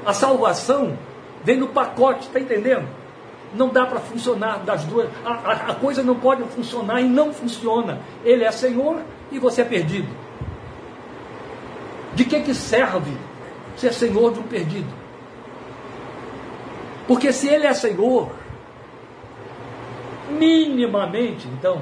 A 0.06 0.14
salvação 0.14 0.98
vem 1.44 1.58
no 1.58 1.68
pacote, 1.68 2.28
está 2.28 2.40
entendendo? 2.40 2.88
Não 3.54 3.68
dá 3.68 3.86
para 3.86 4.00
funcionar 4.00 4.60
das 4.60 4.84
duas. 4.86 5.10
A, 5.26 5.32
a, 5.32 5.52
a, 5.72 5.76
coisa 5.76 6.02
não 6.02 6.16
pode 6.16 6.44
funcionar 6.44 7.02
e 7.02 7.04
não 7.04 7.34
funciona. 7.34 8.00
Ele 8.24 8.46
é 8.46 8.52
Senhor 8.52 9.02
e 9.30 9.38
você 9.38 9.62
é 9.62 9.66
perdido. 9.66 10.08
De 12.14 12.24
que, 12.24 12.40
que 12.40 12.54
serve 12.54 13.12
ser 13.76 13.94
Senhor 13.94 14.32
de 14.32 14.40
um 14.40 14.44
perdido? 14.44 14.88
Porque 17.08 17.34
se 17.34 17.50
Ele 17.50 17.68
é 17.68 17.74
Senhor, 17.74 18.32
minimamente, 20.32 21.48
então, 21.48 21.82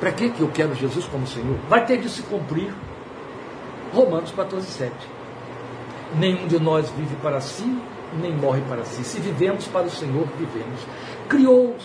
para 0.00 0.12
que, 0.12 0.30
que 0.30 0.40
eu 0.40 0.48
quero 0.48 0.74
Jesus 0.74 1.06
como 1.06 1.26
Senhor? 1.26 1.56
Vai 1.68 1.84
ter 1.86 1.98
de 1.98 2.08
se 2.08 2.22
cumprir 2.22 2.74
Romanos 3.94 4.32
14, 4.32 4.66
7. 4.66 4.92
Nenhum 6.16 6.46
de 6.46 6.60
nós 6.60 6.90
vive 6.90 7.16
para 7.16 7.40
si, 7.40 7.80
nem 8.20 8.32
morre 8.32 8.60
para 8.68 8.84
si. 8.84 9.04
Se 9.04 9.20
vivemos 9.20 9.66
para 9.68 9.86
o 9.86 9.90
Senhor, 9.90 10.26
vivemos. 10.38 10.80
Criou 11.28 11.76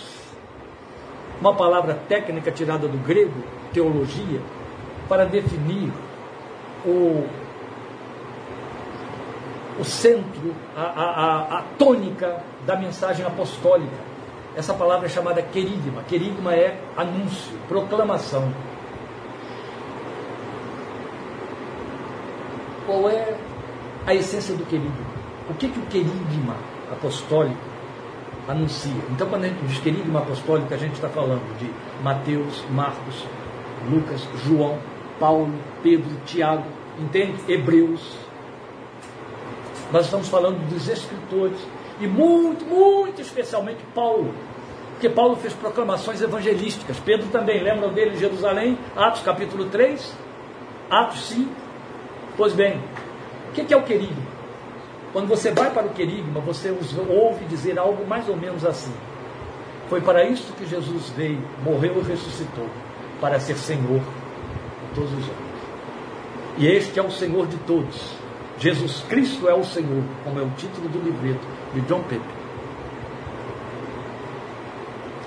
uma 1.40 1.56
palavra 1.56 1.94
técnica 2.08 2.52
tirada 2.52 2.88
do 2.88 2.98
grego, 2.98 3.44
teologia, 3.72 4.42
para 5.08 5.26
definir 5.26 5.92
o, 6.86 7.28
o 9.80 9.84
centro, 9.84 10.54
a, 10.76 10.82
a, 10.82 11.60
a, 11.60 11.64
tônica 11.78 12.44
da 12.66 12.76
mensagem 12.76 13.26
apostólica. 13.26 14.09
Essa 14.56 14.74
palavra 14.74 15.06
é 15.06 15.10
chamada 15.10 15.42
querigma. 15.42 16.04
Querigma 16.04 16.54
é 16.54 16.82
anúncio, 16.98 17.58
proclamação. 17.68 18.52
Qual 22.86 23.10
é 23.10 23.36
a 24.06 24.16
essência 24.16 24.56
do 24.56 24.66
querigma? 24.66 25.08
O 25.50 25.54
que, 25.54 25.68
que 25.68 25.80
o 25.80 25.84
querigma 25.84 26.56
apostólico 26.92 27.58
anuncia? 28.48 29.02
Então, 29.12 29.30
quando 29.30 29.44
a 29.44 29.48
gente 29.48 29.66
diz 29.66 29.80
querigma 29.80 30.20
apostólico, 30.20 30.74
a 30.74 30.78
gente 30.78 30.94
está 30.94 31.10
falando 31.10 31.58
de 31.60 31.70
Mateus, 32.04 32.64
Marcos, 32.72 33.26
Lucas, 33.90 34.28
João, 34.46 34.80
Paulo, 35.20 35.54
Pedro, 35.84 36.10
Tiago, 36.26 36.66
entende? 36.98 37.36
Hebreus. 37.48 38.18
Nós 39.92 40.06
estamos 40.06 40.28
falando 40.28 40.58
dos 40.70 40.88
escritores. 40.88 41.60
E 42.00 42.08
muito, 42.08 42.66
muito 42.66 43.22
especialmente 43.22 43.80
Paulo. 43.94 44.34
Porque 44.92 45.10
Paulo 45.10 45.36
fez 45.36 45.54
proclamações 45.54 46.22
evangelísticas. 46.22 47.00
Pedro 47.00 47.28
também, 47.28 47.62
lembram 47.62 47.94
dele 47.94 48.16
em 48.16 48.20
Jerusalém? 48.20 48.78
Atos 48.96 49.22
capítulo 49.22 49.66
3, 49.66 50.14
Atos 50.90 51.22
5. 51.28 51.50
Pois 52.38 52.54
bem, 52.54 52.82
o 53.50 53.52
que 53.52 53.74
é 53.74 53.78
o 53.78 53.84
querigma? 53.84 54.40
Quando 55.12 55.28
você 55.28 55.52
vai 55.52 55.72
para 55.72 55.88
o 55.88 55.90
querigma, 55.90 56.40
você 56.40 56.74
ouve 57.10 57.46
dizer 57.46 57.80
algo 57.80 58.06
mais 58.06 58.30
ou 58.30 58.38
menos 58.38 58.66
assim. 58.66 58.94
Foi 59.90 60.00
para 60.00 60.24
isso 60.24 60.54
que 60.54 60.66
Jesus 60.66 61.10
veio, 61.10 61.42
morreu 61.64 62.00
e 62.00 62.04
ressuscitou, 62.04 62.68
para 63.20 63.40
ser 63.40 63.58
Senhor 63.58 64.00
de 64.00 64.96
todos 64.96 65.12
os 65.12 65.24
homens. 65.24 65.50
E 66.58 66.68
este 66.68 67.00
é 67.00 67.04
o 67.04 67.10
Senhor 67.10 67.48
de 67.48 67.58
todos. 67.60 68.16
Jesus 68.60 69.04
Cristo 69.10 69.50
é 69.50 69.54
o 69.54 69.64
Senhor, 69.64 70.04
como 70.24 70.40
é 70.40 70.44
o 70.44 70.50
título 70.52 70.88
do 70.90 71.00
livreto 71.00 71.59
de 71.74 71.82
John 71.82 72.02
Pepe. 72.04 72.40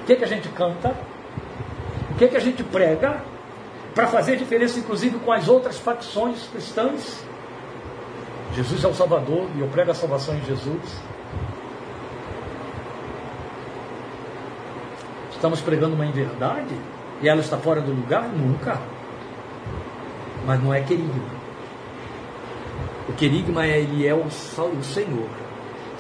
O 0.01 0.05
que, 0.05 0.17
que 0.17 0.25
a 0.25 0.29
gente 0.29 0.49
canta? 0.49 0.95
O 2.11 2.15
que, 2.15 2.29
que 2.29 2.37
a 2.37 2.41
gente 2.41 2.63
prega? 2.65 3.23
Para 3.95 4.07
fazer 4.07 4.37
diferença, 4.37 4.79
inclusive, 4.79 5.19
com 5.19 5.31
as 5.31 5.49
outras 5.49 5.79
facções 5.79 6.49
cristãs. 6.51 7.25
Jesus 8.55 8.83
é 8.85 8.89
o 8.89 8.95
Salvador 8.95 9.49
e 9.57 9.61
eu 9.61 9.69
prego 9.69 9.91
a 9.91 9.95
salvação 9.95 10.35
em 10.35 10.45
Jesus. 10.45 11.01
Estamos 15.31 15.61
pregando 15.61 15.95
uma 15.95 16.07
inverdade 16.07 16.75
e 17.21 17.29
ela 17.29 17.41
está 17.41 17.57
fora 17.57 17.81
do 17.81 17.93
lugar? 17.93 18.29
Nunca. 18.29 18.81
Mas 20.47 20.63
não 20.63 20.73
é 20.75 20.81
querigma. 20.81 21.43
O 23.09 23.13
querigma 23.13 23.67
é 23.67 23.81
ele 23.81 24.07
é 24.07 24.15
o, 24.15 24.25
o 24.25 24.85
Senhor. 24.85 25.29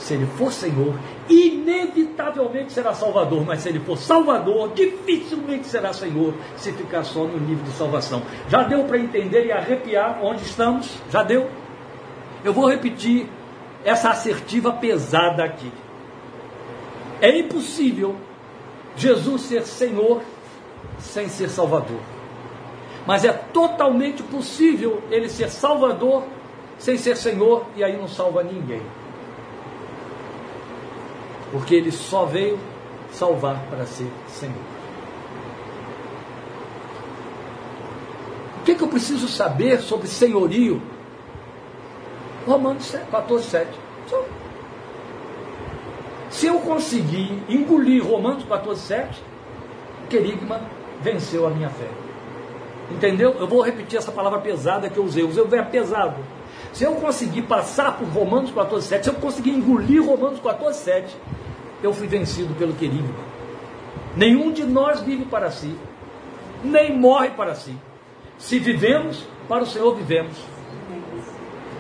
Se 0.03 0.15
ele 0.15 0.27
for 0.37 0.53
Senhor, 0.53 0.99
inevitavelmente 1.29 2.73
será 2.73 2.93
Salvador, 2.93 3.47
mas 3.47 3.61
se 3.61 3.69
ele 3.69 3.79
for 3.79 3.97
Salvador, 3.97 4.73
dificilmente 4.75 5.69
será 5.69 5.93
Senhor 5.93 6.35
se 6.57 6.73
ficar 6.73 7.05
só 7.05 7.21
no 7.21 7.39
nível 7.39 7.65
de 7.65 7.71
salvação. 7.71 8.21
Já 8.49 8.65
deu 8.65 8.83
para 8.83 8.99
entender 8.99 9.47
e 9.47 9.53
arrepiar 9.53 10.19
onde 10.21 10.43
estamos? 10.43 10.91
Já 11.09 11.23
deu? 11.23 11.49
Eu 12.45 12.53
vou 12.53 12.69
repetir 12.69 13.29
essa 13.85 14.11
assertiva 14.11 14.73
pesada 14.73 15.45
aqui. 15.45 15.71
É 17.21 17.39
impossível 17.39 18.17
Jesus 18.97 19.43
ser 19.43 19.63
Senhor 19.63 20.21
sem 20.99 21.29
ser 21.29 21.49
Salvador. 21.49 22.01
Mas 23.07 23.25
é 23.25 23.33
totalmente 23.33 24.21
possível 24.25 25.01
ele 25.13 25.29
ser 25.29 25.49
Salvador 25.49 26.25
sem 26.77 26.99
ser 26.99 27.17
Senhor 27.17 27.65
e 27.77 27.85
aí 27.85 27.97
não 27.97 28.09
salva 28.09 28.43
ninguém. 28.43 28.83
Porque 31.53 31.75
ele 31.75 31.93
só 31.93 32.25
veio 32.25 32.59
salvar 33.13 33.63
para 33.71 33.87
ser 33.87 34.11
Senhor. 34.27 34.57
O 38.61 38.65
que, 38.65 38.75
que 38.75 38.83
eu 38.83 38.89
preciso 38.89 39.29
saber 39.29 39.81
sobre 39.81 40.09
senhorio? 40.09 40.81
Romanos 42.47 42.97
14, 43.11 43.45
7. 43.45 43.69
Se 46.31 46.47
eu 46.47 46.59
conseguir 46.61 47.43
engolir 47.49 48.05
Romanos 48.05 48.45
14, 48.45 48.81
7, 48.81 49.23
querigma 50.09 50.61
venceu 51.01 51.47
a 51.47 51.51
minha 51.51 51.69
fé. 51.69 51.89
Entendeu? 52.91 53.33
Eu 53.39 53.47
vou 53.47 53.61
repetir 53.63 53.99
essa 53.99 54.11
palavra 54.11 54.41
pesada 54.41 54.89
que 54.89 54.99
eu 54.99 55.05
usei. 55.05 55.23
Eu 55.23 55.29
usei 55.29 55.43
o 55.43 55.49
verbo 55.49 55.71
pesado. 55.71 56.17
Se 56.73 56.85
eu 56.85 56.95
conseguir 56.95 57.43
passar 57.43 57.99
por 57.99 58.09
Romanos 58.09 58.51
14, 58.51 58.87
7, 58.87 59.05
se 59.05 59.11
eu 59.11 59.15
conseguir 59.15 59.51
engolir 59.51 60.05
Romanos 60.05 60.41
14, 60.41 60.79
7, 60.79 61.17
eu 61.83 61.93
fui 61.93 62.07
vencido 62.07 62.55
pelo 62.55 62.75
querigma. 62.75 63.15
Nenhum 64.17 64.53
de 64.53 64.65
nós 64.65 65.01
vive 65.01 65.25
para 65.25 65.51
si, 65.51 65.77
nem 66.63 66.97
morre 66.97 67.31
para 67.31 67.55
si. 67.55 67.77
Se 68.39 68.59
vivemos, 68.59 69.27
para 69.49 69.63
o 69.65 69.67
Senhor 69.67 69.95
vivemos. 69.95 70.37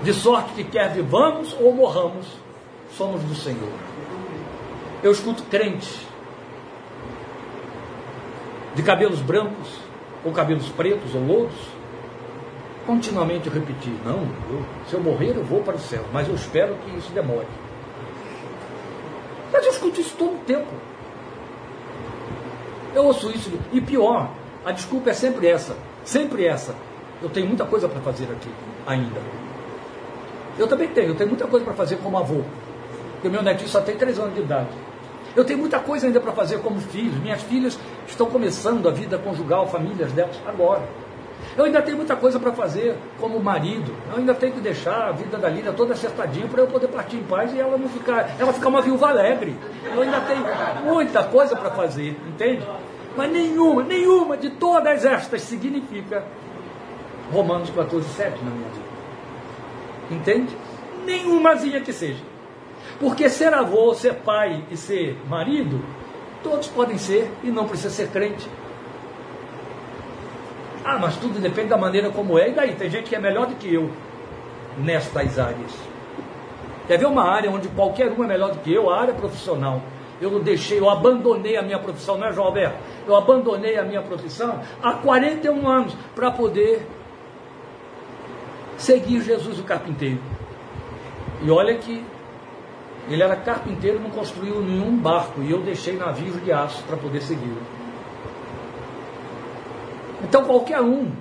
De 0.02 0.12
sorte 0.12 0.52
que 0.54 0.64
quer 0.64 0.92
vivamos 0.92 1.56
ou 1.60 1.74
morramos, 1.74 2.26
somos 2.96 3.22
do 3.22 3.34
Senhor. 3.34 3.72
Eu 5.02 5.12
escuto 5.12 5.42
crentes 5.44 6.06
de 8.74 8.82
cabelos 8.82 9.20
brancos, 9.20 9.80
ou 10.24 10.32
cabelos 10.32 10.68
pretos, 10.70 11.14
ou 11.14 11.24
louros, 11.24 11.54
continuamente 12.86 13.48
repetir: 13.48 13.94
Não, 14.04 14.22
eu, 14.50 14.64
se 14.86 14.94
eu 14.94 15.00
morrer, 15.00 15.36
eu 15.36 15.44
vou 15.44 15.62
para 15.62 15.76
o 15.76 15.80
céu, 15.80 16.04
mas 16.12 16.28
eu 16.28 16.34
espero 16.34 16.74
que 16.76 16.96
isso 16.96 17.12
demore. 17.12 17.46
Mas 19.52 19.64
eu 19.64 19.72
escuto 19.72 20.00
isso 20.00 20.14
todo 20.16 20.34
o 20.34 20.38
tempo. 20.46 20.72
Eu 22.94 23.04
ouço 23.04 23.30
isso, 23.30 23.50
e 23.72 23.80
pior, 23.80 24.30
a 24.64 24.72
desculpa 24.72 25.10
é 25.10 25.14
sempre 25.14 25.46
essa, 25.46 25.76
sempre 26.04 26.44
essa. 26.44 26.74
Eu 27.22 27.30
tenho 27.30 27.46
muita 27.46 27.64
coisa 27.64 27.88
para 27.88 28.00
fazer 28.00 28.24
aqui 28.24 28.50
ainda. 28.86 29.20
Eu 30.58 30.66
também 30.66 30.88
tenho, 30.88 31.08
eu 31.08 31.14
tenho 31.14 31.28
muita 31.28 31.46
coisa 31.46 31.64
para 31.64 31.74
fazer 31.74 31.96
como 31.96 32.18
avô. 32.18 32.42
Porque 33.14 33.28
meu 33.28 33.42
netinho 33.42 33.68
só 33.68 33.80
tem 33.80 33.96
três 33.96 34.18
anos 34.18 34.34
de 34.34 34.40
idade. 34.40 34.68
Eu 35.34 35.44
tenho 35.44 35.58
muita 35.58 35.78
coisa 35.78 36.06
ainda 36.06 36.20
para 36.20 36.32
fazer 36.32 36.58
como 36.58 36.80
filho. 36.80 37.18
Minhas 37.22 37.40
filhas 37.42 37.78
estão 38.06 38.26
começando 38.26 38.86
a 38.88 38.92
vida 38.92 39.16
conjugal, 39.16 39.66
famílias 39.68 40.12
delas, 40.12 40.36
agora. 40.46 40.82
Eu 41.56 41.64
ainda 41.64 41.82
tenho 41.82 41.96
muita 41.98 42.16
coisa 42.16 42.40
para 42.40 42.52
fazer 42.52 42.96
como 43.20 43.38
marido. 43.38 43.94
Eu 44.10 44.18
ainda 44.18 44.34
tenho 44.34 44.52
que 44.52 44.60
deixar 44.60 45.08
a 45.08 45.12
vida 45.12 45.36
da 45.36 45.48
Lília 45.48 45.72
toda 45.72 45.92
acertadinha 45.92 46.46
para 46.48 46.62
eu 46.62 46.66
poder 46.66 46.88
partir 46.88 47.16
em 47.16 47.24
paz 47.24 47.52
e 47.52 47.60
ela 47.60 47.76
não 47.76 47.88
ficar, 47.88 48.34
ela 48.38 48.52
ficar 48.52 48.68
uma 48.68 48.80
viúva 48.80 49.08
alegre. 49.08 49.56
Eu 49.84 50.02
ainda 50.02 50.20
tenho 50.20 50.44
muita 50.84 51.24
coisa 51.24 51.54
para 51.54 51.70
fazer, 51.70 52.16
entende? 52.26 52.66
Mas 53.16 53.30
nenhuma, 53.30 53.82
nenhuma 53.82 54.36
de 54.36 54.50
todas 54.50 55.04
estas 55.04 55.42
significa 55.42 56.24
Romanos 57.30 57.70
14, 57.70 58.08
7 58.08 58.44
na 58.44 58.50
minha 58.50 58.68
vida. 58.70 58.92
Entende? 60.10 60.56
Nenhumazinha 61.04 61.80
que 61.80 61.92
seja. 61.92 62.22
Porque 62.98 63.28
ser 63.28 63.52
avô, 63.52 63.94
ser 63.94 64.14
pai 64.14 64.64
e 64.70 64.76
ser 64.76 65.18
marido, 65.28 65.84
todos 66.42 66.68
podem 66.68 66.98
ser 66.98 67.30
e 67.42 67.50
não 67.50 67.66
precisa 67.66 67.90
ser 67.90 68.08
crente. 68.08 68.48
Ah, 70.84 70.98
mas 70.98 71.16
tudo 71.16 71.40
depende 71.40 71.68
da 71.68 71.76
maneira 71.76 72.10
como 72.10 72.38
é. 72.38 72.48
E 72.48 72.52
daí? 72.52 72.74
Tem 72.74 72.90
gente 72.90 73.08
que 73.08 73.16
é 73.16 73.20
melhor 73.20 73.46
do 73.46 73.54
que 73.54 73.72
eu 73.72 73.90
nestas 74.78 75.38
áreas. 75.38 75.72
Quer 76.86 76.98
ver 76.98 77.06
uma 77.06 77.24
área 77.24 77.50
onde 77.50 77.68
qualquer 77.68 78.10
um 78.10 78.24
é 78.24 78.26
melhor 78.26 78.50
do 78.50 78.58
que 78.58 78.72
eu? 78.72 78.90
A 78.90 79.00
área 79.00 79.14
profissional. 79.14 79.80
Eu 80.20 80.38
deixei, 80.40 80.78
eu 80.78 80.88
abandonei 80.88 81.56
a 81.56 81.62
minha 81.62 81.78
profissão, 81.78 82.16
não 82.16 82.26
é, 82.26 82.32
João 82.32 82.46
Alberto? 82.46 82.76
Eu 83.06 83.16
abandonei 83.16 83.76
a 83.76 83.82
minha 83.82 84.02
profissão 84.02 84.60
há 84.80 84.92
41 84.92 85.68
anos 85.68 85.96
para 86.14 86.30
poder 86.30 86.86
seguir 88.76 89.20
Jesus 89.22 89.58
o 89.58 89.64
carpinteiro. 89.64 90.20
E 91.42 91.50
olha 91.50 91.76
que 91.76 92.04
ele 93.08 93.22
era 93.22 93.34
carpinteiro, 93.34 93.98
não 93.98 94.10
construiu 94.10 94.60
nenhum 94.60 94.96
barco, 94.96 95.42
e 95.42 95.50
eu 95.50 95.60
deixei 95.60 95.96
navios 95.96 96.42
de 96.44 96.52
aço 96.52 96.84
para 96.84 96.96
poder 96.96 97.20
segui-lo. 97.20 97.81
Então 100.32 100.44
qualquer 100.44 100.80
um 100.80 101.12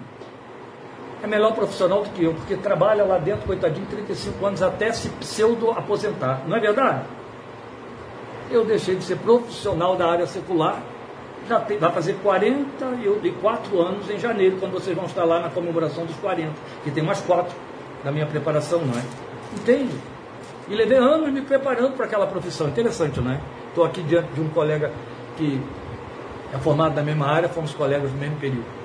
é 1.22 1.28
melhor 1.28 1.54
profissional 1.54 2.02
do 2.02 2.10
que 2.12 2.24
eu, 2.24 2.34
porque 2.34 2.56
trabalha 2.56 3.04
lá 3.04 3.18
dentro, 3.18 3.46
coitadinho, 3.46 3.86
35 3.88 4.46
anos 4.46 4.62
até 4.62 4.90
se 4.94 5.10
pseudo-aposentar. 5.10 6.44
Não 6.48 6.56
é 6.56 6.62
verdade? 6.62 7.04
Eu 8.50 8.64
deixei 8.64 8.96
de 8.96 9.04
ser 9.04 9.18
profissional 9.18 9.98
da 9.98 10.10
área 10.10 10.26
secular, 10.26 10.82
já 11.46 11.60
tem, 11.60 11.78
vai 11.78 11.92
fazer 11.92 12.20
44 12.24 13.82
anos 13.82 14.10
em 14.10 14.18
janeiro, 14.18 14.56
quando 14.62 14.72
vocês 14.72 14.96
vão 14.96 15.04
estar 15.04 15.26
lá 15.26 15.42
na 15.42 15.50
comemoração 15.50 16.06
dos 16.06 16.16
40, 16.16 16.50
que 16.86 16.90
tem 16.90 17.04
mais 17.04 17.20
quatro 17.20 17.54
da 18.06 18.14
minha 18.14 18.26
preparação, 18.26 18.80
não 18.80 18.98
é? 18.98 19.04
Entende? 19.54 19.94
E 20.70 20.74
levei 20.74 20.98
anos 20.98 21.30
me 21.34 21.42
preparando 21.42 21.98
para 21.98 22.06
aquela 22.06 22.28
profissão. 22.28 22.70
Interessante, 22.70 23.20
não 23.20 23.34
é? 23.34 23.42
Estou 23.68 23.84
aqui 23.84 24.02
diante 24.04 24.32
de 24.32 24.40
um 24.40 24.48
colega 24.48 24.90
que 25.36 25.60
é 26.54 26.58
formado 26.60 26.96
da 26.96 27.04
mesma 27.04 27.28
área, 27.28 27.50
fomos 27.50 27.74
colegas 27.74 28.10
no 28.10 28.18
mesmo 28.18 28.38
período. 28.38 28.81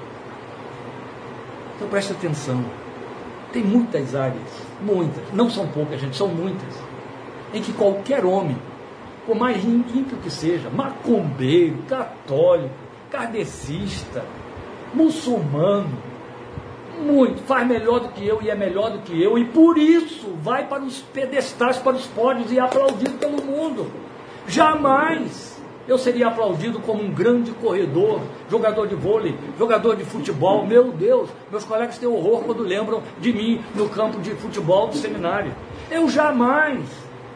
Então 1.76 1.88
preste 1.88 2.12
atenção. 2.12 2.64
Tem 3.52 3.62
muitas 3.62 4.14
áreas, 4.14 4.66
muitas, 4.80 5.22
não 5.32 5.48
são 5.48 5.66
poucas, 5.68 6.00
gente, 6.00 6.16
são 6.16 6.28
muitas, 6.28 6.74
em 7.54 7.62
que 7.62 7.72
qualquer 7.72 8.24
homem, 8.24 8.56
por 9.24 9.36
mais 9.36 9.64
ímpio 9.64 10.18
que 10.22 10.30
seja, 10.30 10.68
macumbeiro, 10.68 11.78
católico, 11.88 12.74
kardecista, 13.10 14.24
muçulmano, 14.92 15.96
muito, 17.00 17.42
faz 17.42 17.66
melhor 17.66 18.00
do 18.00 18.08
que 18.08 18.26
eu 18.26 18.42
e 18.42 18.50
é 18.50 18.54
melhor 18.54 18.90
do 18.90 18.98
que 19.00 19.22
eu, 19.22 19.38
e 19.38 19.44
por 19.44 19.78
isso 19.78 20.34
vai 20.42 20.66
para 20.66 20.82
os 20.82 21.00
pedestais, 21.00 21.78
para 21.78 21.96
os 21.96 22.06
pódios 22.06 22.50
e 22.50 22.58
é 22.58 22.60
aplaudido 22.60 23.12
pelo 23.14 23.42
mundo. 23.42 23.90
Jamais 24.48 25.55
eu 25.88 25.96
seria 25.96 26.28
aplaudido 26.28 26.80
como 26.80 27.02
um 27.02 27.10
grande 27.10 27.52
corredor, 27.52 28.20
jogador 28.50 28.86
de 28.86 28.94
vôlei, 28.94 29.36
jogador 29.58 29.96
de 29.96 30.04
futebol. 30.04 30.66
Meu 30.66 30.90
Deus, 30.92 31.30
meus 31.50 31.64
colegas 31.64 31.98
têm 31.98 32.08
horror 32.08 32.42
quando 32.44 32.62
lembram 32.62 33.02
de 33.20 33.32
mim 33.32 33.62
no 33.74 33.88
campo 33.88 34.20
de 34.20 34.30
futebol 34.32 34.88
do 34.88 34.96
seminário. 34.96 35.54
Eu 35.90 36.08
jamais 36.08 36.80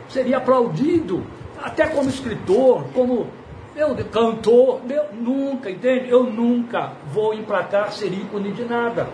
seria 0.09 0.39
aplaudido, 0.39 1.23
até 1.63 1.87
como 1.87 2.09
escritor, 2.09 2.85
como 2.93 3.29
eu, 3.77 3.97
cantor, 4.11 4.81
eu 4.89 5.05
nunca, 5.13 5.71
entende? 5.71 6.11
Eu 6.11 6.25
nunca 6.25 6.93
vou 7.13 7.33
emplacar 7.33 7.93
ser 7.93 8.13
ícone 8.13 8.51
de 8.53 8.65
nada. 8.65 9.09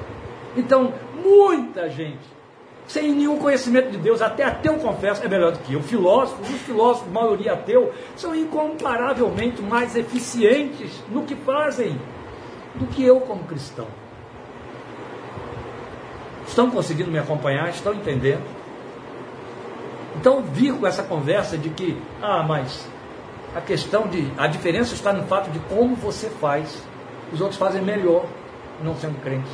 Então, 0.56 0.92
muita 1.22 1.90
gente, 1.90 2.35
sem 2.86 3.12
nenhum 3.12 3.38
conhecimento 3.38 3.90
de 3.90 3.98
Deus, 3.98 4.22
até 4.22 4.44
ateu 4.44 4.78
confesso, 4.78 5.24
é 5.24 5.28
melhor 5.28 5.52
do 5.52 5.58
que 5.58 5.74
eu. 5.74 5.82
Filósofos, 5.82 6.48
os 6.48 6.60
filósofos, 6.60 7.12
maioria 7.12 7.54
ateu, 7.54 7.92
são 8.16 8.34
incomparavelmente 8.34 9.60
mais 9.60 9.96
eficientes 9.96 11.02
no 11.08 11.24
que 11.24 11.34
fazem 11.34 12.00
do 12.76 12.86
que 12.86 13.04
eu 13.04 13.20
como 13.20 13.44
cristão. 13.44 13.86
Estão 16.46 16.70
conseguindo 16.70 17.10
me 17.10 17.18
acompanhar? 17.18 17.68
Estão 17.70 17.92
entendendo? 17.92 18.44
Então, 20.14 20.42
vir 20.42 20.74
com 20.74 20.86
essa 20.86 21.02
conversa 21.02 21.58
de 21.58 21.68
que, 21.70 22.00
ah, 22.22 22.42
mas 22.42 22.88
a 23.54 23.60
questão 23.60 24.06
de. 24.06 24.30
A 24.36 24.46
diferença 24.46 24.94
está 24.94 25.12
no 25.12 25.24
fato 25.26 25.50
de 25.50 25.58
como 25.60 25.96
você 25.96 26.28
faz. 26.28 26.82
Os 27.32 27.40
outros 27.40 27.58
fazem 27.58 27.82
melhor, 27.82 28.26
não 28.82 28.94
sendo 28.94 29.20
crentes. 29.22 29.50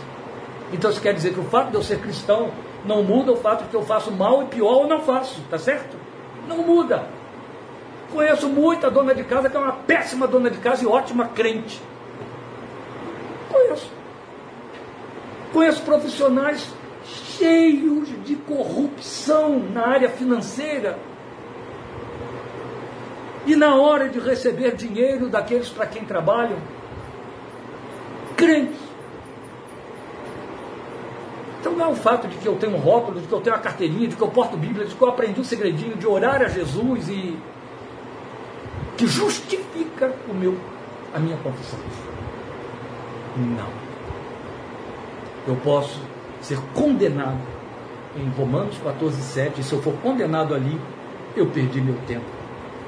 Então 0.73 0.90
isso 0.90 1.01
quer 1.01 1.14
dizer 1.14 1.33
que 1.33 1.40
o 1.40 1.45
fato 1.45 1.71
de 1.71 1.77
eu 1.77 1.83
ser 1.83 2.01
cristão 2.01 2.51
não 2.85 3.03
muda 3.03 3.33
o 3.33 3.37
fato 3.37 3.64
de 3.64 3.71
que 3.71 3.77
eu 3.77 3.83
faço 3.83 4.11
mal 4.11 4.42
e 4.42 4.47
pior 4.47 4.75
ou 4.75 4.87
não 4.87 5.01
faço, 5.01 5.40
tá 5.51 5.59
certo? 5.59 5.97
Não 6.49 6.59
muda. 6.59 7.05
Conheço 8.12 8.49
muita 8.49 8.90
dona 8.90 9.14
de 9.14 9.25
casa 9.25 9.49
que 9.49 9.57
é 9.57 9.61
uma 9.61 9.73
péssima 9.73 10.27
dona 10.27 10.51
de 10.51 10.59
casa 10.59 10.85
e 10.85 10.87
ótima 10.87 11.29
crente. 11.29 11.81
Conheço. 13.51 13.90
Conheço 15.53 15.83
profissionais 15.83 16.73
cheios 17.05 18.09
de 18.25 18.37
corrupção 18.37 19.59
na 19.59 19.87
área 19.87 20.09
financeira. 20.09 20.99
E 23.47 23.57
na 23.57 23.75
hora 23.75 24.09
de 24.09 24.21
receber 24.21 24.77
dinheiro 24.77 25.29
daqueles 25.29 25.68
para 25.68 25.87
quem 25.87 26.05
trabalham, 26.05 26.59
crentes. 28.37 28.91
Então 31.62 31.77
não 31.77 31.87
é 31.87 31.88
o 31.88 31.94
fato 31.94 32.27
de 32.27 32.37
que 32.38 32.46
eu 32.46 32.57
tenho 32.57 32.75
um 32.75 32.77
rótulo, 32.77 33.20
de 33.20 33.29
que 33.29 33.33
eu 33.33 33.40
tenho 33.40 33.55
uma 33.55 33.62
carteirinha, 33.62 34.09
de 34.09 34.16
que 34.16 34.20
eu 34.20 34.27
porto 34.27 34.57
Bíblia, 34.57 34.85
de 34.85 34.96
que 34.96 35.01
eu 35.01 35.09
aprendi 35.09 35.38
o 35.38 35.42
um 35.42 35.44
segredinho 35.44 35.96
de 35.96 36.05
orar 36.09 36.42
a 36.42 36.48
Jesus 36.48 37.09
e 37.09 37.38
que 38.96 39.07
justifica 39.07 40.12
o 40.29 40.35
meu, 40.35 40.59
a 41.14 41.20
minha 41.20 41.37
confissão. 41.37 41.79
Não. 43.37 43.68
Eu 45.46 45.55
posso 45.62 46.01
ser 46.40 46.59
condenado 46.75 47.38
em 48.16 48.29
Romanos 48.31 48.77
14, 48.83 49.22
7, 49.22 49.61
e 49.61 49.62
se 49.62 49.72
eu 49.72 49.81
for 49.81 49.94
condenado 50.03 50.57
ali, 50.57 50.81
eu 51.37 51.46
perdi 51.46 51.81
meu 51.81 51.96
tempo 52.09 52.27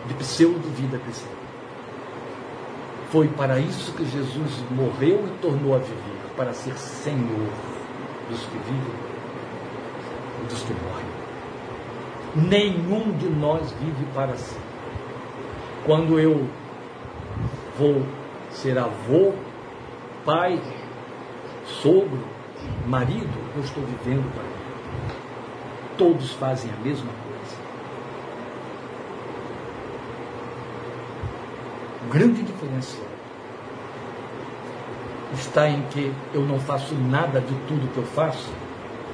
de 0.09 0.15
pseudo-vida 0.15 0.99
cristã. 0.99 1.29
Foi 3.13 3.29
para 3.29 3.61
isso 3.61 3.93
que 3.93 4.05
Jesus 4.05 4.65
morreu 4.73 5.29
e 5.29 5.39
tornou 5.41 5.77
a 5.77 5.79
viver, 5.79 6.35
para 6.37 6.53
ser 6.53 6.77
Senhor 6.77 7.74
dos 8.29 8.41
que 8.41 8.59
vivem 8.59 8.95
e 10.43 10.47
dos 10.47 10.63
que 10.63 10.73
morrem. 10.73 11.15
Nenhum 12.37 13.13
de 13.17 13.29
nós 13.29 13.71
vive 13.73 14.05
para 14.15 14.37
si. 14.37 14.57
Quando 15.85 16.19
eu 16.19 16.49
vou 17.79 18.05
ser 18.51 18.79
avô, 18.79 19.33
pai, 20.25 20.61
sogro, 21.67 22.25
marido, 22.87 23.39
eu 23.55 23.63
estou 23.63 23.85
vivendo 23.85 24.33
para 24.33 24.43
mim. 24.43 24.51
Todos 25.99 26.33
fazem 26.33 26.71
a 26.73 26.77
mesma 26.85 27.11
coisa. 27.11 27.57
O 32.07 32.13
grande 32.13 32.43
diferencial 32.43 33.15
está 35.35 35.69
em 35.69 35.83
que 35.91 36.13
eu 36.33 36.43
não 36.43 36.59
faço 36.59 36.95
nada 36.95 37.41
de 37.41 37.55
tudo 37.67 37.93
que 37.93 37.99
eu 37.99 38.05
faço, 38.05 38.51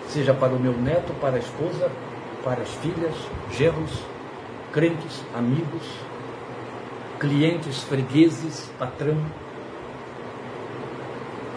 seja 0.08 0.34
para 0.34 0.52
o 0.52 0.58
meu 0.58 0.72
neto, 0.72 1.12
para 1.20 1.36
a 1.36 1.38
esposa, 1.38 1.90
para 2.42 2.62
as 2.62 2.70
filhas, 2.74 3.14
gerros, 3.52 3.90
crentes, 4.72 5.24
amigos, 5.34 5.82
clientes, 7.18 7.82
fregueses, 7.82 8.70
patrão. 8.78 9.16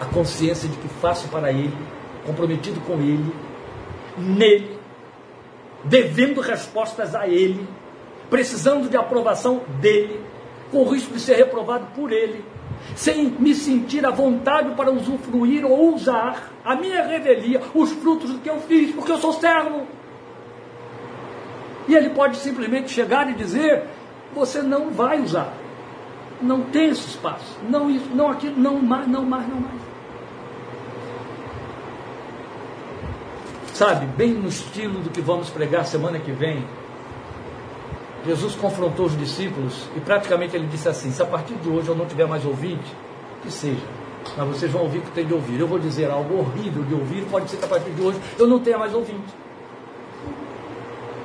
A 0.00 0.04
consciência 0.06 0.68
de 0.68 0.76
que 0.76 0.88
faço 0.88 1.28
para 1.28 1.50
ele, 1.50 1.76
comprometido 2.26 2.80
com 2.80 2.94
ele, 2.94 3.34
nele, 4.18 4.78
devendo 5.84 6.40
respostas 6.40 7.14
a 7.14 7.26
ele, 7.26 7.66
precisando 8.28 8.88
de 8.88 8.96
aprovação 8.96 9.62
dele, 9.80 10.20
com 10.70 10.78
o 10.78 10.88
risco 10.90 11.12
de 11.12 11.20
ser 11.20 11.36
reprovado 11.36 11.86
por 11.94 12.12
ele, 12.12 12.44
sem 12.94 13.30
me 13.30 13.54
sentir 13.54 14.04
à 14.06 14.10
vontade 14.10 14.74
para 14.74 14.92
usufruir 14.92 15.64
ou 15.64 15.94
usar 15.94 16.50
a 16.64 16.76
minha 16.76 17.04
revelia, 17.04 17.60
os 17.74 17.92
frutos 17.92 18.30
do 18.30 18.38
que 18.38 18.48
eu 18.48 18.60
fiz, 18.60 18.94
porque 18.94 19.12
eu 19.12 19.18
sou 19.18 19.32
servo. 19.32 19.86
E 21.88 21.94
ele 21.94 22.10
pode 22.10 22.36
simplesmente 22.36 22.90
chegar 22.90 23.28
e 23.30 23.34
dizer: 23.34 23.84
você 24.34 24.62
não 24.62 24.90
vai 24.90 25.20
usar. 25.20 25.52
Não 26.40 26.62
tem 26.62 26.88
esse 26.88 27.08
espaço. 27.08 27.58
Não 27.68 27.90
isso, 27.90 28.08
não 28.14 28.30
aquilo, 28.30 28.58
não 28.58 28.80
mais, 28.80 29.06
não 29.06 29.24
mais, 29.24 29.48
não 29.48 29.60
mais. 29.60 29.80
Sabe, 33.72 34.06
bem 34.06 34.32
no 34.34 34.48
estilo 34.48 35.00
do 35.00 35.10
que 35.10 35.20
vamos 35.20 35.50
pregar 35.50 35.84
semana 35.84 36.18
que 36.20 36.30
vem, 36.30 36.64
Jesus 38.26 38.54
confrontou 38.54 39.06
os 39.06 39.16
discípulos 39.18 39.86
e 39.94 40.00
praticamente 40.00 40.56
ele 40.56 40.66
disse 40.66 40.88
assim: 40.88 41.10
se 41.10 41.22
a 41.22 41.26
partir 41.26 41.54
de 41.54 41.68
hoje 41.68 41.88
eu 41.88 41.94
não 41.94 42.06
tiver 42.06 42.26
mais 42.26 42.44
ouvinte, 42.44 42.94
que 43.42 43.50
seja. 43.50 43.86
Mas 44.36 44.48
vocês 44.48 44.72
vão 44.72 44.82
ouvir 44.82 44.98
o 44.98 45.02
que 45.02 45.10
tem 45.10 45.26
de 45.26 45.34
ouvir. 45.34 45.60
Eu 45.60 45.68
vou 45.68 45.78
dizer 45.78 46.10
algo 46.10 46.38
horrível 46.38 46.82
de 46.82 46.94
ouvir, 46.94 47.24
pode 47.30 47.50
ser 47.50 47.58
que 47.58 47.64
a 47.64 47.68
partir 47.68 47.90
de 47.90 48.00
hoje 48.00 48.18
eu 48.38 48.46
não 48.46 48.58
tenha 48.58 48.78
mais 48.78 48.94
ouvinte. 48.94 49.34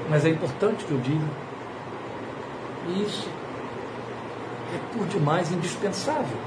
Mas 0.09 0.25
é 0.25 0.29
importante 0.29 0.83
que 0.83 0.91
eu 0.91 0.97
diga. 0.97 1.25
E 2.89 3.03
isso 3.03 3.29
é 4.75 4.97
por 4.97 5.07
demais 5.07 5.51
indispensável. 5.51 6.37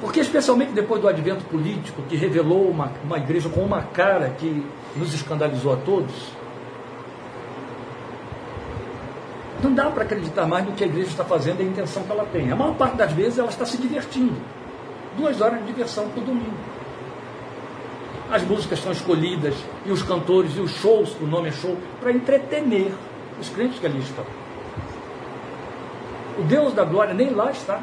Porque, 0.00 0.20
especialmente 0.20 0.72
depois 0.72 1.02
do 1.02 1.08
advento 1.08 1.44
político, 1.46 2.02
que 2.02 2.16
revelou 2.16 2.70
uma, 2.70 2.92
uma 3.04 3.18
igreja 3.18 3.48
com 3.48 3.60
uma 3.60 3.82
cara 3.82 4.30
que 4.30 4.64
nos 4.96 5.12
escandalizou 5.12 5.72
a 5.72 5.76
todos, 5.76 6.14
Não 9.62 9.74
dá 9.74 9.90
para 9.90 10.04
acreditar 10.04 10.46
mais 10.46 10.64
no 10.64 10.72
que 10.72 10.84
a 10.84 10.86
igreja 10.86 11.08
está 11.08 11.24
fazendo 11.24 11.60
e 11.60 11.64
a 11.64 11.66
intenção 11.66 12.04
que 12.04 12.12
ela 12.12 12.24
tem. 12.26 12.50
A 12.52 12.56
maior 12.56 12.74
parte 12.76 12.96
das 12.96 13.12
vezes 13.12 13.38
ela 13.38 13.48
está 13.48 13.64
se 13.66 13.76
divertindo. 13.76 14.36
Duas 15.16 15.40
horas 15.40 15.58
de 15.60 15.66
diversão 15.66 16.08
por 16.10 16.22
domingo. 16.22 16.54
As 18.30 18.42
músicas 18.42 18.80
são 18.80 18.92
escolhidas, 18.92 19.54
e 19.86 19.90
os 19.90 20.02
cantores, 20.02 20.54
e 20.56 20.60
os 20.60 20.70
shows, 20.70 21.16
o 21.20 21.24
nome 21.24 21.48
é 21.48 21.52
show, 21.52 21.76
para 21.98 22.12
entretener 22.12 22.92
os 23.40 23.48
crentes 23.48 23.78
que 23.78 23.86
ali 23.86 23.98
estão. 24.00 24.24
O 26.38 26.42
Deus 26.42 26.72
da 26.74 26.84
glória 26.84 27.14
nem 27.14 27.30
lá 27.30 27.50
está. 27.50 27.80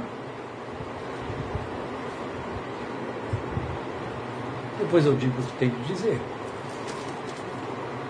Depois 4.79 5.05
eu 5.05 5.15
digo 5.15 5.33
o 5.41 5.45
que 5.45 5.51
tenho 5.53 5.71
que 5.71 5.93
dizer. 5.93 6.21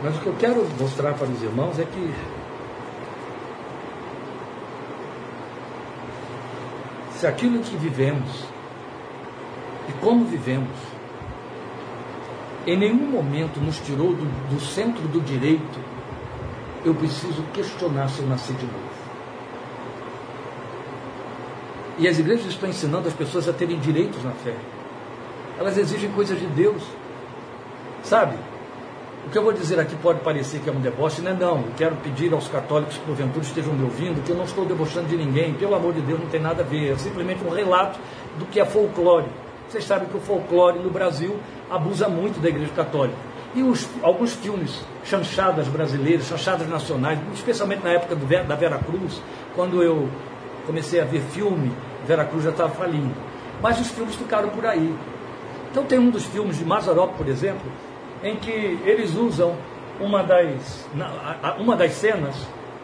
Mas 0.04 0.15
o 0.17 0.19
que 0.19 0.28
eu 0.28 0.36
quero 0.38 0.67
mostrar 0.80 1.13
para 1.13 1.28
os 1.28 1.41
irmãos 1.41 1.80
é 1.80 1.86
que 1.86 2.13
se 7.26 7.28
aquilo 7.28 7.60
que 7.60 7.76
vivemos 7.78 8.46
e 9.90 9.94
como 9.94 10.26
vivemos 10.26 10.78
em 12.68 12.78
nenhum 12.78 13.08
momento 13.10 13.60
nos 13.60 13.80
tirou 13.80 14.14
do, 14.14 14.26
do 14.48 14.60
centro 14.60 15.08
do 15.08 15.20
direito, 15.22 15.80
eu 16.84 16.94
preciso 16.94 17.42
questionar 17.52 18.10
se 18.10 18.20
eu 18.20 18.28
nasci 18.28 18.54
de 18.54 18.66
novo. 18.66 18.96
E 21.98 22.08
as 22.08 22.20
igrejas 22.20 22.46
estão 22.46 22.70
ensinando 22.70 23.08
as 23.08 23.14
pessoas 23.16 23.50
a 23.50 23.54
terem 23.54 23.80
direitos 23.80 24.24
na 24.24 24.32
fé. 24.32 24.56
Elas 25.58 25.80
exigem 25.80 26.12
coisas 26.12 26.40
de 26.40 26.46
Deus. 26.48 26.84
Sabe? 28.04 28.38
O 29.26 29.30
que 29.30 29.38
eu 29.40 29.44
vou 29.44 29.52
dizer 29.52 29.80
aqui 29.80 29.96
pode 29.96 30.20
parecer 30.20 30.60
que 30.60 30.70
é 30.70 30.72
um 30.72 30.80
deboche, 30.80 31.20
não 31.20 31.32
é 31.32 31.34
não. 31.34 31.64
Quero 31.76 31.96
pedir 31.96 32.32
aos 32.32 32.48
católicos 32.48 32.96
que 32.96 33.04
porventura 33.06 33.44
estejam 33.44 33.74
me 33.74 33.84
ouvindo 33.84 34.24
que 34.24 34.32
eu 34.32 34.36
não 34.36 34.46
estou 34.46 34.66
debochando 34.66 35.08
de 35.08 35.18
ninguém. 35.18 35.56
Pelo 35.56 35.74
amor 35.74 35.94
de 35.94 36.02
Deus, 36.02 36.20
não 36.20 36.28
tem 36.28 36.40
nada 36.40 36.62
a 36.62 36.66
ver. 36.66 36.94
É 36.94 36.98
simplesmente 36.98 37.44
um 37.44 37.50
relato 37.50 38.00
do 38.38 38.46
que 38.46 38.60
é 38.60 38.66
folclore. 38.66 39.26
Vocês 39.68 39.84
sabem 39.84 40.08
que 40.08 40.16
o 40.16 40.20
folclore 40.20 40.78
no 40.78 40.92
Brasil 40.92 41.38
abusa 41.72 42.08
muito 42.08 42.40
da 42.40 42.50
Igreja 42.50 42.72
Católica. 42.76 43.18
E 43.56 43.64
os, 43.64 43.90
alguns 44.04 44.34
filmes, 44.34 44.86
chanchadas 45.04 45.68
brasileiras, 45.68 46.28
chanchadas 46.28 46.70
nacionais, 46.70 47.18
especialmente 47.34 47.84
na 47.84 47.94
época 47.94 48.16
do, 48.16 48.26
da 48.48 48.56
Vera 48.56 48.78
Cruz, 48.78 49.22
quando 49.56 49.82
eu 49.82 50.08
comecei 50.68 51.02
a 51.02 51.06
ver 51.06 51.22
filme, 51.32 51.72
Vera 52.06 52.26
Cruz 52.26 52.44
já 52.44 52.52
estava 52.52 52.70
falindo. 52.70 53.16
Mas 53.60 53.80
os 53.80 53.88
filmes 53.88 54.14
ficaram 54.14 54.50
por 54.50 54.66
aí. 54.68 54.96
Então 55.72 55.84
tem 55.84 55.98
um 55.98 56.12
dos 56.12 56.26
filmes 56.26 56.60
de 56.60 56.64
Mazarop, 56.64 57.16
por 57.18 57.28
exemplo, 57.28 57.72
em 58.26 58.36
que 58.36 58.80
eles 58.84 59.16
usam 59.16 59.56
uma 60.00 60.24
das, 60.24 60.90
uma 61.60 61.76
das 61.76 61.92
cenas, 61.94 62.36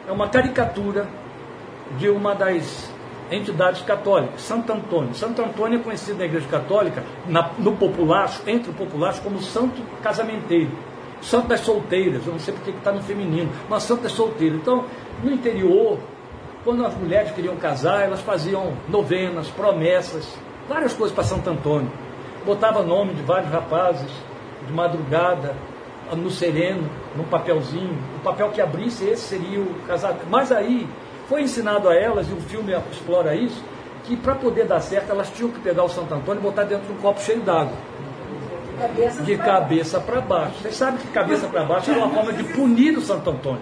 é 0.08 0.12
uma 0.12 0.30
caricatura 0.30 1.08
de 1.98 2.10
uma 2.10 2.36
das 2.36 2.94
entidades 3.32 3.82
católicas, 3.82 4.42
Santo 4.42 4.72
Antônio. 4.72 5.16
Santo 5.16 5.42
Antônio 5.42 5.80
é 5.80 5.84
conhecido 5.84 6.20
na 6.20 6.26
Igreja 6.26 6.48
Católica, 6.48 7.04
na, 7.28 7.50
no 7.58 7.76
populacho, 7.76 8.44
entre 8.46 8.70
o 8.70 8.74
populacho, 8.74 9.22
como 9.22 9.42
santo 9.42 9.82
casamenteiro. 10.04 10.70
Santo 11.22 11.48
das 11.48 11.62
solteiras, 11.62 12.26
eu 12.26 12.34
não 12.34 12.40
sei 12.40 12.54
porque 12.54 12.72
está 12.72 12.92
no 12.92 13.02
feminino, 13.02 13.52
mas 13.68 13.84
santo 13.84 14.04
das 14.04 14.12
solteiras. 14.12 14.60
Então, 14.60 14.86
no 15.24 15.32
interior, 15.32 15.98
quando 16.64 16.86
as 16.86 16.94
mulheres 16.94 17.32
queriam 17.32 17.56
casar, 17.56 18.04
elas 18.04 18.22
faziam 18.22 18.74
novenas, 18.88 19.48
promessas, 19.50 20.38
várias 20.70 20.94
coisas 20.94 21.14
para 21.14 21.24
Santo 21.24 21.50
Antônio. 21.50 21.92
Botava 22.46 22.84
nome 22.84 23.14
de 23.14 23.22
vários 23.22 23.52
rapazes, 23.52 24.12
de 24.66 24.74
madrugada, 24.74 25.56
no 26.16 26.30
sereno, 26.30 26.90
num 27.16 27.24
papelzinho. 27.24 27.98
O 28.18 28.20
papel 28.20 28.50
que 28.50 28.62
abrisse, 28.62 29.06
esse 29.06 29.24
seria 29.24 29.60
o 29.60 29.74
casamento. 29.88 30.26
Mas 30.30 30.52
aí, 30.52 30.88
foi 31.28 31.44
ensinado 31.44 31.88
a 31.90 31.96
elas, 31.96 32.30
e 32.30 32.34
o 32.34 32.42
filme 32.42 32.74
explora 32.92 33.36
isso, 33.36 33.64
que 34.04 34.16
para 34.18 34.36
poder 34.36 34.66
dar 34.66 34.80
certo, 34.82 35.12
elas 35.12 35.30
tinham 35.30 35.50
que 35.52 35.60
pegar 35.60 35.84
o 35.84 35.90
Santo 35.90 36.14
Antônio 36.14 36.42
e 36.42 36.44
botar 36.44 36.64
dentro 36.64 36.88
de 36.88 36.94
um 36.94 36.98
copo 36.98 37.22
cheio 37.22 37.42
d'água. 37.42 37.74
De 39.24 39.38
cabeça 39.38 40.00
para 40.00 40.20
baixo. 40.22 40.56
Vocês 40.62 40.76
sabem 40.76 41.00
que 41.00 41.08
cabeça 41.08 41.48
para 41.48 41.64
baixo 41.64 41.92
era 41.92 42.00
uma 42.00 42.10
forma 42.10 42.34
de 42.34 42.44
punir 42.44 42.98
o 42.98 43.02
Santo 43.02 43.30
Antônio. 43.30 43.62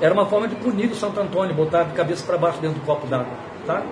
Era 0.00 0.12
uma 0.12 0.26
forma 0.26 0.48
de 0.48 0.56
punir 0.56 0.90
o 0.90 0.94
Santo 0.94 1.20
Antônio, 1.20 1.54
botar 1.54 1.84
de 1.84 1.94
cabeça 1.94 2.26
para 2.26 2.36
baixo 2.36 2.58
dentro 2.60 2.80
do 2.80 2.84
copo 2.84 3.06
d'água. 3.06 3.32
Tá? 3.64 3.82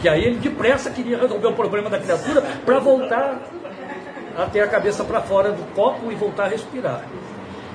Que 0.00 0.08
aí 0.08 0.24
ele 0.24 0.38
depressa 0.38 0.90
queria 0.90 1.18
resolver 1.18 1.48
o 1.48 1.54
problema 1.54 1.90
da 1.90 1.98
criatura 1.98 2.42
para 2.64 2.78
voltar 2.78 3.40
a 4.36 4.46
ter 4.46 4.60
a 4.60 4.68
cabeça 4.68 5.04
para 5.04 5.20
fora 5.20 5.50
do 5.50 5.64
copo 5.74 6.12
e 6.12 6.14
voltar 6.14 6.44
a 6.44 6.48
respirar. 6.48 7.04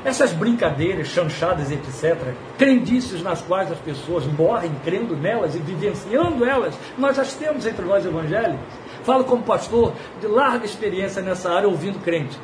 Essas 0.05 0.33
brincadeiras, 0.33 1.07
chanchadas, 1.07 1.71
etc., 1.71 2.33
crendices 2.57 3.21
nas 3.21 3.41
quais 3.41 3.71
as 3.71 3.79
pessoas 3.79 4.25
morrem 4.25 4.71
crendo 4.83 5.15
nelas 5.15 5.55
e 5.55 5.59
vivenciando 5.59 6.43
elas, 6.43 6.75
nós 6.97 7.17
as 7.17 7.33
temos 7.33 7.65
entre 7.65 7.85
nós 7.85 8.05
evangélicos. 8.05 8.65
Falo 9.03 9.23
como 9.23 9.43
pastor 9.43 9.93
de 10.19 10.27
larga 10.27 10.65
experiência 10.65 11.21
nessa 11.21 11.51
área, 11.51 11.67
ouvindo 11.67 11.99
crente. 11.99 12.37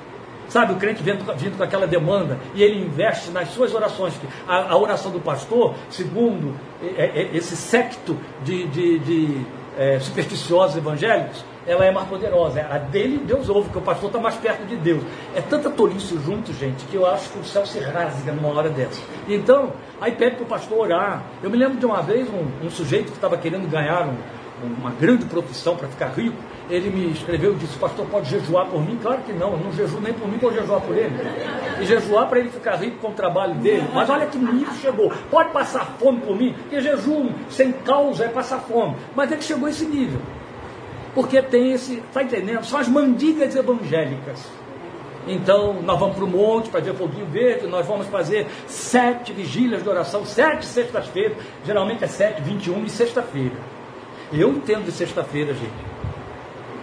Sabe, 0.48 0.74
o 0.74 0.78
crente 0.78 1.04
vindo, 1.04 1.24
vindo 1.38 1.58
com 1.58 1.64
aquela 1.64 1.86
demanda 1.86 2.40
e 2.56 2.64
ele 2.64 2.84
investe 2.84 3.30
nas 3.30 3.50
suas 3.50 3.74
orações. 3.74 4.14
A, 4.48 4.72
a 4.72 4.78
oração 4.78 5.12
do 5.12 5.20
pastor, 5.20 5.76
segundo 5.92 6.56
é, 6.82 7.06
é, 7.06 7.30
esse 7.38 7.56
secto 7.56 8.18
de, 8.44 8.68
de, 8.68 9.00
de 9.00 9.46
é, 9.80 9.98
supersticiosos 9.98 10.76
evangélicos, 10.76 11.46
ela 11.66 11.86
é 11.86 11.92
mais 11.92 12.06
poderosa. 12.10 12.68
A 12.70 12.78
dele, 12.78 13.18
Deus 13.26 13.48
ouve, 13.48 13.70
porque 13.70 13.80
o 13.80 13.82
pastor 13.82 14.10
está 14.10 14.20
mais 14.20 14.36
perto 14.36 14.66
de 14.66 14.76
Deus. 14.76 15.02
É 15.34 15.40
tanta 15.40 15.70
tolice 15.70 16.20
junto, 16.26 16.52
gente, 16.52 16.84
que 16.86 16.96
eu 16.96 17.06
acho 17.06 17.30
que 17.30 17.40
o 17.40 17.46
céu 17.46 17.66
se 17.66 17.80
rasga 17.80 18.34
numa 18.34 18.50
hora 18.50 18.70
dessa. 18.70 19.02
Então, 19.26 19.72
aí 20.02 20.12
pede 20.12 20.36
para 20.36 20.44
o 20.44 20.48
pastor 20.48 20.80
orar. 20.80 21.24
Eu 21.42 21.50
me 21.50 21.56
lembro 21.56 21.78
de 21.78 21.86
uma 21.86 22.02
vez 22.02 22.28
um, 22.28 22.66
um 22.66 22.70
sujeito 22.70 23.06
que 23.06 23.18
estava 23.18 23.38
querendo 23.38 23.70
ganhar 23.70 24.06
um, 24.06 24.18
uma 24.64 24.92
grande 24.92 25.26
profissão 25.26 25.76
para 25.76 25.88
ficar 25.88 26.08
rico. 26.10 26.38
Ele 26.70 26.90
me 26.90 27.12
escreveu 27.12 27.54
e 27.54 27.56
disse: 27.56 27.78
Pastor, 27.78 28.06
pode 28.06 28.30
jejuar 28.30 28.68
por 28.68 28.82
mim? 28.82 28.98
Claro 29.02 29.22
que 29.24 29.34
não, 29.34 29.54
eu 29.54 29.58
não 29.58 29.72
jejuo 29.74 30.00
nem 30.02 30.14
por 30.14 30.28
mim, 30.28 30.38
vou 30.38 30.54
jejuar 30.54 30.82
por 30.82 30.96
ele. 30.96 31.16
E 31.82 31.86
jejuar 31.86 32.28
para 32.28 32.40
ele 32.40 32.50
ficar 32.50 32.76
rico 32.76 32.98
com 32.98 33.10
o 33.10 33.14
trabalho 33.14 33.56
dele. 33.56 33.88
Mas 33.94 34.10
olha 34.10 34.26
que 34.28 34.38
nível 34.38 34.74
chegou. 34.76 35.12
Pode 35.32 35.52
passar 35.52 35.86
fome 36.00 36.20
por 36.22 36.36
mim, 36.36 36.54
porque 36.54 36.82
jejum 36.82 37.32
sem 37.50 37.72
causa 37.72 38.26
é 38.26 38.28
passar 38.28 38.60
fome. 38.60 38.96
Mas 39.16 39.32
ele 39.32 39.42
chegou 39.42 39.68
a 39.68 39.70
esse 39.70 39.86
nível. 39.86 40.20
Porque 41.14 41.42
tem 41.42 41.72
esse, 41.72 41.96
está 41.96 42.22
entendendo? 42.22 42.64
São 42.66 42.80
as 42.80 42.88
mandigas 42.88 43.56
evangélicas. 43.56 44.48
Então, 45.28 45.82
nós 45.82 46.00
vamos 46.00 46.16
para 46.16 46.26
o 46.26 46.28
monte 46.28 46.70
para 46.70 46.80
ver 46.80 46.94
foguinho 46.96 47.26
verde, 47.26 47.68
nós 47.68 47.86
vamos 47.86 48.08
fazer 48.08 48.48
sete 48.68 49.32
vigílias 49.34 49.84
de 49.84 49.90
oração, 49.90 50.26
sete 50.26 50.66
sextas-feiras, 50.66 51.38
geralmente 51.66 52.04
é 52.04 52.08
sete, 52.08 52.42
vinte 52.42 52.68
e 52.68 52.70
uma 52.72 52.86
e 52.86 52.90
sexta-feira. 52.90 53.56
Eu 54.32 54.50
entendo 54.50 54.86
de 54.86 54.92
sexta-feira, 54.92 55.54
gente. 55.54 55.90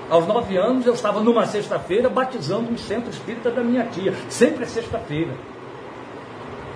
Aos 0.09 0.27
nove 0.27 0.57
anos 0.57 0.87
eu 0.87 0.95
estava 0.95 1.21
numa 1.21 1.47
sexta-feira 1.47 2.09
batizando 2.09 2.71
um 2.71 2.79
centro 2.79 3.11
espírita 3.11 3.51
da 3.51 3.63
minha 3.63 3.85
tia. 3.87 4.15
Sempre 4.29 4.65
é 4.65 4.67
sexta-feira. 4.67 5.33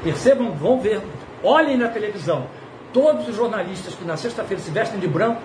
Percebam, 0.03 0.53
vão 0.53 0.81
ver, 0.81 1.01
olhem 1.43 1.77
na 1.77 1.89
televisão. 1.89 2.47
Todos 2.93 3.29
os 3.29 3.37
jornalistas 3.37 3.95
que 3.95 4.05
na 4.05 4.17
sexta-feira 4.17 4.63
se 4.63 4.71
vestem 4.71 4.99
de 4.99 5.07
branco 5.07 5.41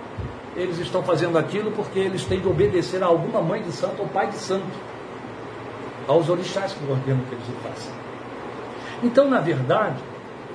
eles 0.55 0.79
estão 0.79 1.03
fazendo 1.03 1.37
aquilo 1.37 1.71
porque 1.71 1.99
eles 1.99 2.23
têm 2.23 2.39
de 2.39 2.47
obedecer 2.47 3.03
a 3.03 3.07
alguma 3.07 3.41
mãe 3.41 3.61
de 3.61 3.71
santo 3.71 4.01
ou 4.01 4.07
pai 4.07 4.27
de 4.27 4.37
santo, 4.37 4.65
aos 6.07 6.29
orixás 6.29 6.71
que 6.73 6.89
ordenam 6.89 7.19
que 7.27 7.35
eles 7.35 7.47
o 7.47 7.51
façam. 7.67 7.93
Então, 9.03 9.29
na 9.29 9.41
verdade, 9.41 9.97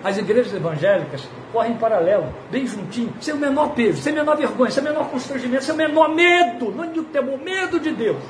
as 0.02 0.16
igrejas 0.16 0.54
evangélicas 0.54 1.28
correm 1.52 1.72
em 1.72 1.76
paralelo, 1.76 2.26
bem 2.50 2.66
juntinho, 2.66 3.12
sem 3.20 3.34
o 3.34 3.36
menor 3.36 3.70
peso, 3.74 4.00
sem 4.00 4.12
o 4.12 4.16
menor 4.16 4.36
vergonha, 4.36 4.70
sem 4.70 4.82
o 4.82 4.86
menor 4.86 5.08
constrangimento, 5.08 5.64
sem 5.64 5.74
o 5.74 5.78
menor 5.78 6.08
medo, 6.08 6.70
não 6.72 6.86
digo 6.92 7.04
temor, 7.06 7.38
medo 7.38 7.78
de 7.78 7.92
Deus, 7.92 8.22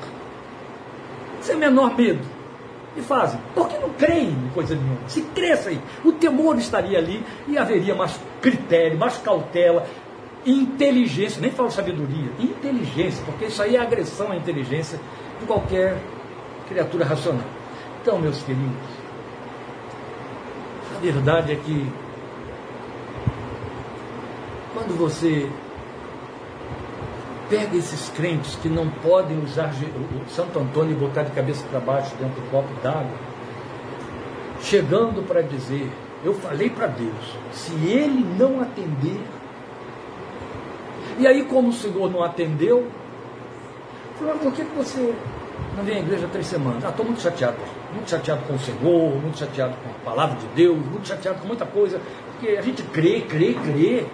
sem 1.41 1.55
o 1.55 1.59
menor 1.59 1.95
medo. 1.95 2.41
E 2.95 3.01
fazem, 3.01 3.39
porque 3.55 3.77
não 3.77 3.89
creem 3.91 4.31
em 4.31 4.49
coisa 4.53 4.75
nenhuma. 4.75 4.97
Se 5.07 5.21
crescem, 5.21 5.81
o 6.03 6.11
temor 6.11 6.57
estaria 6.57 6.97
ali 6.97 7.23
e 7.47 7.57
haveria 7.57 7.95
mais 7.95 8.19
critério, 8.41 8.97
mais 8.97 9.17
cautela, 9.17 9.87
inteligência, 10.45 11.39
nem 11.39 11.51
falo 11.51 11.71
sabedoria, 11.71 12.31
inteligência, 12.37 13.23
porque 13.25 13.45
isso 13.45 13.61
aí 13.61 13.77
é 13.77 13.79
agressão 13.79 14.31
à 14.31 14.35
inteligência 14.35 14.99
de 15.39 15.45
qualquer 15.45 15.95
criatura 16.67 17.05
racional. 17.05 17.45
Então, 18.01 18.19
meus 18.19 18.41
queridos, 18.43 18.75
a 20.97 20.99
verdade 20.99 21.53
é 21.53 21.55
que 21.55 21.87
quando 24.73 24.97
você 24.97 25.49
pega 27.49 27.75
esses 27.75 28.09
crentes 28.09 28.55
que 28.55 28.69
não 28.69 28.89
podem 28.89 29.37
usar 29.43 29.73
o 29.73 30.29
Santo 30.29 30.59
Antônio 30.59 30.93
e 30.93 30.95
botar 30.95 31.23
de 31.23 31.31
cabeça 31.31 31.65
para 31.69 31.79
baixo 31.79 32.15
dentro 32.15 32.41
do 32.41 32.49
copo 32.49 32.73
d'água, 32.81 33.11
chegando 34.61 35.25
para 35.27 35.41
dizer, 35.41 35.91
eu 36.23 36.33
falei 36.33 36.69
para 36.69 36.87
Deus, 36.87 37.37
se 37.51 37.73
ele 37.85 38.25
não 38.37 38.61
atender 38.61 39.19
e 41.21 41.27
aí, 41.27 41.43
como 41.43 41.69
o 41.69 41.73
Senhor 41.73 42.09
não 42.09 42.23
atendeu, 42.23 42.87
falou, 44.17 44.35
por 44.39 44.51
que, 44.53 44.63
que 44.63 44.75
você 44.75 45.13
não 45.77 45.83
vem 45.83 45.97
à 45.97 45.99
igreja 45.99 46.25
há 46.25 46.29
três 46.29 46.47
semanas? 46.47 46.83
Ah, 46.83 46.89
estou 46.89 47.05
muito 47.05 47.21
chateado, 47.21 47.57
muito 47.93 48.09
chateado 48.09 48.41
com 48.47 48.55
o 48.55 48.59
Senhor, 48.59 49.21
muito 49.21 49.37
chateado 49.37 49.75
com 49.83 49.89
a 49.89 50.11
palavra 50.11 50.39
de 50.39 50.47
Deus, 50.55 50.77
muito 50.77 51.07
chateado 51.07 51.39
com 51.39 51.47
muita 51.47 51.65
coisa, 51.65 52.01
porque 52.31 52.57
a 52.57 52.61
gente 52.63 52.81
crê, 52.83 53.21
crê, 53.21 53.53
crê, 53.53 54.05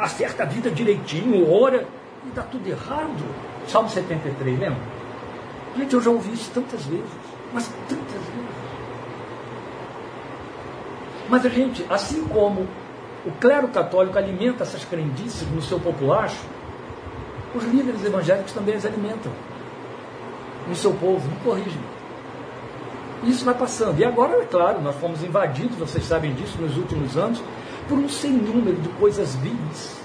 acerta 0.00 0.42
a 0.42 0.46
vida 0.46 0.70
direitinho, 0.70 1.50
ora, 1.50 1.86
e 2.26 2.30
dá 2.30 2.42
tudo 2.42 2.66
errado. 2.66 3.24
Salmo 3.66 3.88
73, 3.88 4.58
lembra? 4.58 4.80
Gente, 5.76 5.94
eu 5.94 6.00
já 6.00 6.10
ouvi 6.10 6.32
isso 6.32 6.50
tantas 6.52 6.84
vezes, 6.84 7.10
mas 7.52 7.68
tantas 7.88 8.12
vezes. 8.12 8.60
Mas 11.28 11.46
a 11.46 11.48
gente, 11.48 11.86
assim 11.88 12.24
como 12.24 12.66
o 13.24 13.30
clero 13.40 13.68
católico 13.68 14.18
alimenta 14.18 14.64
essas 14.64 14.84
crendices 14.84 15.48
no 15.48 15.62
seu 15.62 15.78
populacho, 15.78 16.44
os 17.54 17.64
líderes 17.64 18.04
evangélicos 18.04 18.52
também 18.52 18.74
as 18.74 18.84
alimentam 18.84 19.32
no 20.66 20.74
seu 20.74 20.92
povo, 20.94 21.28
não 21.28 21.36
corrigem. 21.38 21.80
Isso 23.24 23.44
vai 23.44 23.54
passando. 23.54 23.98
E 23.98 24.04
agora, 24.04 24.42
é 24.42 24.46
claro, 24.46 24.80
nós 24.80 24.96
fomos 24.96 25.22
invadidos, 25.22 25.76
vocês 25.76 26.04
sabem 26.04 26.32
disso, 26.34 26.60
nos 26.60 26.76
últimos 26.76 27.16
anos, 27.16 27.42
por 27.90 27.98
um 27.98 28.08
sem 28.08 28.30
número 28.30 28.76
de 28.76 28.88
coisas 28.90 29.34
vidas. 29.34 30.00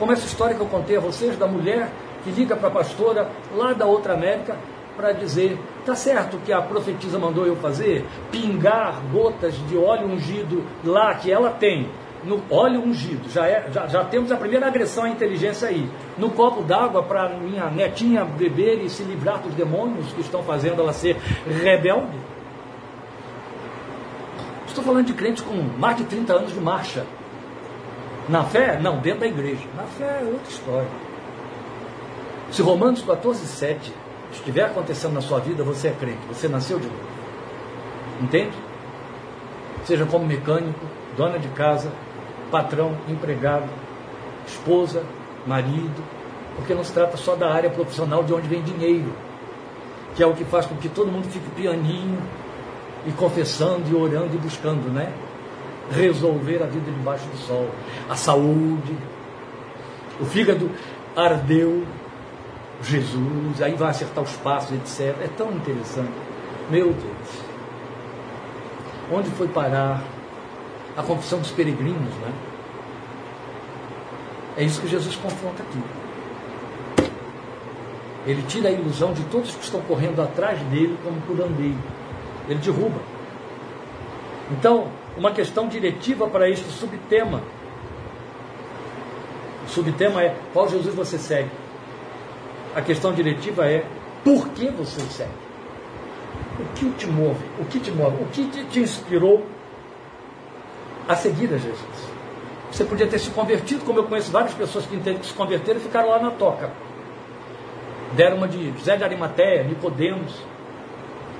Como 0.00 0.10
essa 0.10 0.26
história 0.26 0.56
que 0.56 0.60
eu 0.60 0.66
contei 0.66 0.96
a 0.96 1.00
vocês 1.00 1.38
da 1.38 1.46
mulher 1.46 1.88
que 2.24 2.30
liga 2.30 2.56
para 2.56 2.66
a 2.66 2.72
pastora 2.72 3.30
lá 3.54 3.72
da 3.72 3.86
outra 3.86 4.14
América 4.14 4.56
para 4.96 5.12
dizer: 5.12 5.56
tá 5.86 5.94
certo 5.94 6.38
que 6.44 6.52
a 6.52 6.60
profetisa 6.60 7.16
mandou 7.16 7.46
eu 7.46 7.54
fazer? 7.54 8.04
Pingar 8.32 9.00
gotas 9.12 9.54
de 9.68 9.76
óleo 9.76 10.08
ungido 10.08 10.64
lá 10.84 11.14
que 11.14 11.30
ela 11.30 11.50
tem 11.50 11.88
no 12.24 12.42
óleo 12.50 12.80
ungido. 12.80 13.30
Já, 13.30 13.46
é, 13.46 13.68
já, 13.70 13.86
já 13.86 14.04
temos 14.04 14.32
a 14.32 14.36
primeira 14.36 14.66
agressão 14.66 15.04
à 15.04 15.08
inteligência 15.08 15.68
aí. 15.68 15.88
No 16.18 16.30
copo 16.30 16.62
d'água 16.62 17.02
para 17.02 17.28
minha 17.28 17.66
netinha 17.66 18.24
beber 18.24 18.82
e 18.82 18.90
se 18.90 19.04
livrar 19.04 19.38
dos 19.38 19.54
demônios 19.54 20.12
que 20.12 20.20
estão 20.20 20.42
fazendo 20.42 20.80
ela 20.80 20.92
ser 20.92 21.16
rebelde. 21.62 22.33
Estou 24.84 24.92
falando 24.92 25.06
de 25.06 25.14
crentes 25.14 25.42
com 25.42 25.54
mais 25.78 25.96
de 25.96 26.04
30 26.04 26.34
anos 26.34 26.52
de 26.52 26.60
marcha. 26.60 27.06
Na 28.28 28.44
fé? 28.44 28.78
Não, 28.78 28.98
dentro 28.98 29.20
da 29.20 29.26
igreja. 29.26 29.66
Na 29.74 29.84
fé 29.84 30.20
é 30.20 30.24
outra 30.26 30.50
história. 30.50 30.88
Se 32.50 32.60
Romanos 32.60 33.00
14, 33.00 33.46
7 33.46 33.94
estiver 34.30 34.66
acontecendo 34.66 35.14
na 35.14 35.22
sua 35.22 35.40
vida, 35.40 35.64
você 35.64 35.88
é 35.88 35.92
crente, 35.92 36.20
você 36.28 36.48
nasceu 36.48 36.78
de 36.78 36.86
novo. 36.86 37.00
Entende? 38.20 38.52
Seja 39.86 40.04
como 40.04 40.26
mecânico, 40.26 40.86
dona 41.16 41.38
de 41.38 41.48
casa, 41.48 41.90
patrão, 42.50 42.94
empregado, 43.08 43.70
esposa, 44.46 45.02
marido, 45.46 46.04
porque 46.56 46.74
não 46.74 46.84
se 46.84 46.92
trata 46.92 47.16
só 47.16 47.34
da 47.34 47.50
área 47.50 47.70
profissional 47.70 48.22
de 48.22 48.34
onde 48.34 48.48
vem 48.48 48.62
dinheiro, 48.62 49.14
que 50.14 50.22
é 50.22 50.26
o 50.26 50.34
que 50.34 50.44
faz 50.44 50.66
com 50.66 50.76
que 50.76 50.90
todo 50.90 51.10
mundo 51.10 51.26
fique 51.30 51.48
pianinho 51.52 52.18
e 53.06 53.12
confessando 53.12 53.84
e 53.90 53.94
orando 53.94 54.34
e 54.34 54.38
buscando, 54.38 54.92
né? 54.92 55.12
Resolver 55.90 56.62
a 56.62 56.66
vida 56.66 56.90
debaixo 56.90 57.26
do 57.26 57.36
sol, 57.36 57.68
a 58.08 58.16
saúde, 58.16 58.96
o 60.20 60.24
fígado 60.24 60.70
ardeu, 61.16 61.84
Jesus, 62.82 63.62
aí 63.62 63.74
vai 63.74 63.90
acertar 63.90 64.22
os 64.22 64.32
passos, 64.36 64.72
etc. 64.72 65.16
É 65.22 65.28
tão 65.36 65.52
interessante. 65.52 66.12
Meu 66.70 66.92
Deus. 66.92 67.44
Onde 69.12 69.28
foi 69.30 69.48
parar 69.48 70.02
a 70.96 71.02
confissão 71.02 71.38
dos 71.38 71.50
peregrinos, 71.50 72.14
né? 72.16 72.32
É 74.56 74.62
isso 74.62 74.80
que 74.80 74.88
Jesus 74.88 75.16
confronta 75.16 75.62
aqui. 75.62 75.82
Ele 78.26 78.42
tira 78.48 78.68
a 78.68 78.72
ilusão 78.72 79.12
de 79.12 79.22
todos 79.24 79.54
que 79.54 79.64
estão 79.64 79.80
correndo 79.82 80.22
atrás 80.22 80.58
dele 80.64 80.96
como 81.04 81.20
curandeiro. 81.22 81.78
Ele 82.48 82.58
derruba. 82.58 83.00
Então, 84.50 84.88
uma 85.16 85.32
questão 85.32 85.68
diretiva 85.68 86.28
para 86.28 86.48
este 86.48 86.64
subtema. 86.70 87.42
O 89.64 89.68
subtema 89.68 90.22
é 90.22 90.36
qual 90.52 90.68
Jesus 90.68 90.94
você 90.94 91.18
segue? 91.18 91.50
A 92.74 92.82
questão 92.82 93.12
diretiva 93.12 93.66
é 93.66 93.84
por 94.22 94.48
que 94.48 94.68
você 94.70 95.00
segue? 95.02 95.44
O 96.58 96.64
que 96.74 96.90
te 96.90 97.06
move? 97.06 97.44
O 97.58 97.64
que 97.64 97.80
te 97.80 97.90
move? 97.90 98.22
O 98.22 98.26
que 98.26 98.46
te, 98.46 98.64
te 98.64 98.80
inspirou 98.80 99.46
a 101.08 101.16
seguir 101.16 101.52
a 101.52 101.56
Jesus? 101.56 102.14
Você 102.70 102.84
podia 102.84 103.06
ter 103.06 103.18
se 103.18 103.30
convertido, 103.30 103.84
como 103.84 104.00
eu 104.00 104.04
conheço 104.04 104.32
várias 104.32 104.52
pessoas 104.52 104.84
que 104.84 104.96
entendem 104.96 105.20
que 105.20 105.26
se 105.26 105.32
converteram 105.32 105.78
e 105.78 105.82
ficaram 105.82 106.10
lá 106.10 106.18
na 106.18 106.30
toca. 106.32 106.70
Deram 108.14 108.36
uma 108.36 108.48
de 108.48 108.72
José 108.72 108.96
de 108.96 109.04
Arimateia, 109.04 109.62
Nicodemos. 109.62 110.34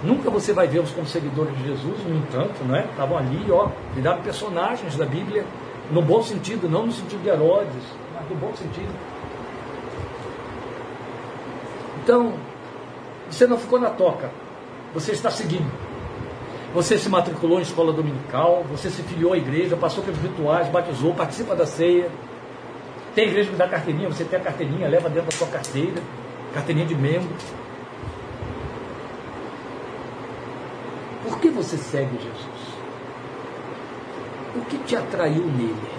Nunca 0.05 0.29
você 0.29 0.53
vai 0.53 0.69
vê-los 0.69 0.91
como 0.91 1.07
seguidores 1.07 1.57
de 1.57 1.65
Jesus, 1.65 2.05
no 2.05 2.17
entanto, 2.17 2.63
não 2.63 2.77
é? 2.77 2.85
Estavam 2.85 3.17
ali, 3.17 3.51
ó, 3.51 3.69
viraram 3.95 4.23
personagens 4.23 4.97
da 4.97 5.07
Bíblia, 5.07 5.47
no 5.91 6.03
bom 6.03 6.23
sentido, 6.23 6.69
não 6.69 6.87
no 6.87 6.93
sentido 6.93 7.23
de 7.23 7.29
Herodes, 7.31 7.83
mas 8.15 8.29
no 8.29 8.37
bom 8.37 8.55
sentido. 8.55 8.93
Então, 12.03 12.35
você 13.31 13.47
não 13.47 13.57
ficou 13.57 13.81
na 13.81 13.89
toca, 13.89 14.31
você 14.93 15.13
está 15.13 15.31
seguindo. 15.31 15.73
Você 16.75 16.99
se 16.99 17.09
matriculou 17.09 17.59
em 17.59 17.63
escola 17.63 17.93
dominical, 17.93 18.63
você 18.69 18.91
se 18.91 19.03
filiou 19.05 19.33
à 19.33 19.39
igreja, 19.39 19.75
passou 19.75 20.05
pelos 20.05 20.21
rituais, 20.21 20.69
batizou, 20.69 21.15
participa 21.15 21.55
da 21.55 21.65
ceia. 21.65 22.11
Tem 23.15 23.29
igreja 23.29 23.49
que 23.49 23.57
dá 23.57 23.67
carteirinha, 23.67 24.09
você 24.09 24.25
tem 24.25 24.39
a 24.39 24.43
carteirinha, 24.43 24.87
leva 24.89 25.09
dentro 25.09 25.31
da 25.31 25.37
sua 25.37 25.47
carteira, 25.47 26.03
carteirinha 26.53 26.85
de 26.85 26.95
membro. 26.95 27.31
Por 31.25 31.41
que 31.41 31.49
você 31.49 31.77
segue 31.77 32.17
Jesus? 32.19 32.75
O 34.57 34.61
que 34.67 34.79
te 34.79 34.95
atraiu 34.95 35.45
nele? 35.45 35.95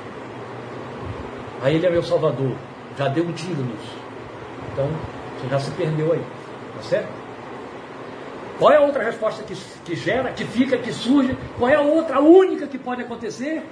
Aí 1.62 1.76
ele 1.76 1.88
é 1.88 1.90
meu 1.90 2.04
salvador, 2.04 2.56
já 2.98 3.08
deu 3.08 3.26
um 3.26 3.34
tiro 3.34 3.62
nisso. 3.64 3.98
Então, 4.72 4.88
você 5.40 5.48
já 5.50 5.60
se 5.60 5.72
perdeu 5.72 6.14
aí, 6.14 6.22
tá 6.76 6.84
certo? 6.84 7.10
Qual 8.60 8.72
é 8.72 8.78
a 8.78 8.82
outra 8.82 9.04
resposta 9.04 9.44
que, 9.44 9.56
que 9.84 9.96
gera, 9.96 10.32
que 10.32 10.46
fica, 10.46 10.78
que 10.78 10.94
surge? 10.94 11.36
Qual 11.58 11.70
é 11.70 11.76
a 11.76 11.82
outra, 11.82 12.18
a 12.18 12.20
única 12.20 12.68
que 12.68 12.78
pode 12.78 13.02
acontecer? 13.02 13.64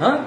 Hã? 0.00 0.26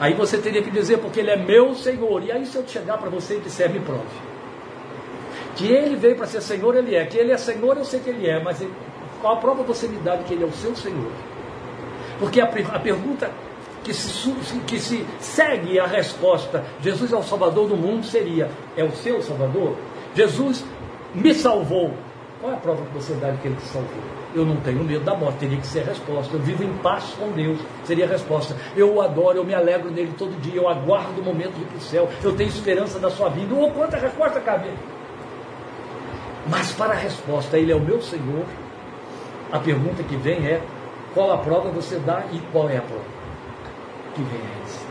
Aí 0.00 0.14
você 0.14 0.38
teria 0.38 0.62
que 0.62 0.70
dizer, 0.70 0.98
porque 0.98 1.20
ele 1.20 1.30
é 1.30 1.36
meu 1.36 1.74
Senhor. 1.74 2.22
E 2.24 2.32
aí, 2.32 2.46
se 2.46 2.56
eu 2.56 2.66
chegar 2.66 2.98
para 2.98 3.10
você 3.10 3.36
e 3.36 3.40
disser, 3.40 3.70
me 3.70 3.80
prove. 3.80 4.06
Que 5.58 5.66
ele 5.66 5.96
veio 5.96 6.14
para 6.14 6.26
ser 6.26 6.40
Senhor, 6.40 6.76
ele 6.76 6.94
é. 6.94 7.04
Que 7.04 7.18
ele 7.18 7.32
é 7.32 7.36
Senhor, 7.36 7.76
eu 7.76 7.84
sei 7.84 7.98
que 7.98 8.08
ele 8.08 8.28
é. 8.28 8.40
Mas 8.40 8.60
ele, 8.60 8.72
qual 9.20 9.34
a 9.34 9.36
prova 9.38 9.64
você 9.64 9.88
me 9.88 9.96
dá 9.98 10.14
de 10.14 10.22
que 10.22 10.34
ele 10.34 10.44
é 10.44 10.46
o 10.46 10.52
seu 10.52 10.74
Senhor? 10.76 11.10
Porque 12.20 12.40
a, 12.40 12.44
a 12.44 12.78
pergunta 12.78 13.28
que 13.82 13.92
se, 13.92 14.32
que 14.60 14.78
se 14.78 15.04
segue 15.18 15.80
a 15.80 15.86
resposta, 15.86 16.64
Jesus 16.80 17.12
é 17.12 17.16
o 17.16 17.24
Salvador 17.24 17.66
do 17.66 17.76
mundo, 17.76 18.06
seria: 18.06 18.48
é 18.76 18.84
o 18.84 18.92
seu 18.92 19.20
Salvador? 19.20 19.74
Jesus 20.14 20.64
me 21.12 21.34
salvou. 21.34 21.92
Qual 22.40 22.52
é 22.52 22.54
a 22.54 22.58
prova 22.58 22.86
que 22.86 22.94
você 22.94 23.14
dá 23.14 23.30
de 23.32 23.38
que 23.38 23.48
ele 23.48 23.56
te 23.56 23.66
salvou? 23.66 24.02
Eu 24.32 24.46
não 24.46 24.56
tenho 24.58 24.84
medo 24.84 25.04
da 25.04 25.16
morte, 25.16 25.38
teria 25.38 25.58
que 25.58 25.66
ser 25.66 25.80
a 25.80 25.86
resposta. 25.86 26.36
Eu 26.36 26.40
vivo 26.40 26.62
em 26.62 26.72
paz 26.74 27.02
com 27.18 27.32
Deus, 27.32 27.58
seria 27.82 28.04
a 28.04 28.08
resposta. 28.08 28.54
Eu 28.76 28.94
o 28.94 29.00
adoro, 29.00 29.38
eu 29.38 29.44
me 29.44 29.54
alegro 29.54 29.90
nele 29.90 30.12
todo 30.16 30.40
dia, 30.40 30.60
eu 30.60 30.68
aguardo 30.68 31.20
o 31.20 31.24
momento 31.24 31.54
de 31.54 31.62
ir 31.62 31.66
para 31.66 31.78
o 31.78 31.80
céu, 31.80 32.08
eu 32.22 32.36
tenho 32.36 32.48
esperança 32.48 33.00
da 33.00 33.10
sua 33.10 33.28
vida. 33.28 33.52
Ou 33.52 33.72
quanta 33.72 33.96
resposta 33.96 34.38
cabe? 34.38 34.68
Mas 36.48 36.72
para 36.72 36.92
a 36.92 36.96
resposta, 36.96 37.58
ele 37.58 37.72
é 37.72 37.76
o 37.76 37.80
meu 37.80 38.00
Senhor, 38.00 38.44
a 39.52 39.58
pergunta 39.58 40.02
que 40.02 40.16
vem 40.16 40.46
é: 40.46 40.62
qual 41.14 41.32
a 41.32 41.38
prova 41.38 41.70
você 41.70 41.98
dá 41.98 42.24
e 42.32 42.38
qual 42.52 42.68
é 42.68 42.78
a 42.78 42.82
prova 42.82 43.04
que 44.14 44.22
vem 44.22 44.40
a 44.40 44.64
essa? 44.64 44.86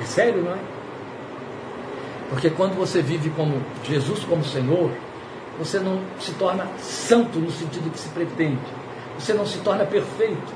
É 0.00 0.04
sério, 0.04 0.42
não 0.42 0.52
é? 0.52 0.58
Porque 2.30 2.50
quando 2.50 2.74
você 2.74 3.02
vive 3.02 3.30
como 3.30 3.60
Jesus 3.84 4.24
como 4.24 4.44
Senhor, 4.44 4.90
você 5.58 5.78
não 5.78 6.00
se 6.18 6.32
torna 6.34 6.66
santo 6.78 7.38
no 7.38 7.50
sentido 7.50 7.90
que 7.90 7.98
se 7.98 8.08
pretende. 8.10 8.58
Você 9.18 9.34
não 9.34 9.44
se 9.44 9.58
torna 9.58 9.84
perfeito. 9.84 10.54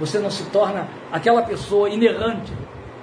Você 0.00 0.18
não 0.18 0.30
se 0.30 0.44
torna 0.44 0.88
aquela 1.12 1.42
pessoa 1.42 1.90
inerrante. 1.90 2.52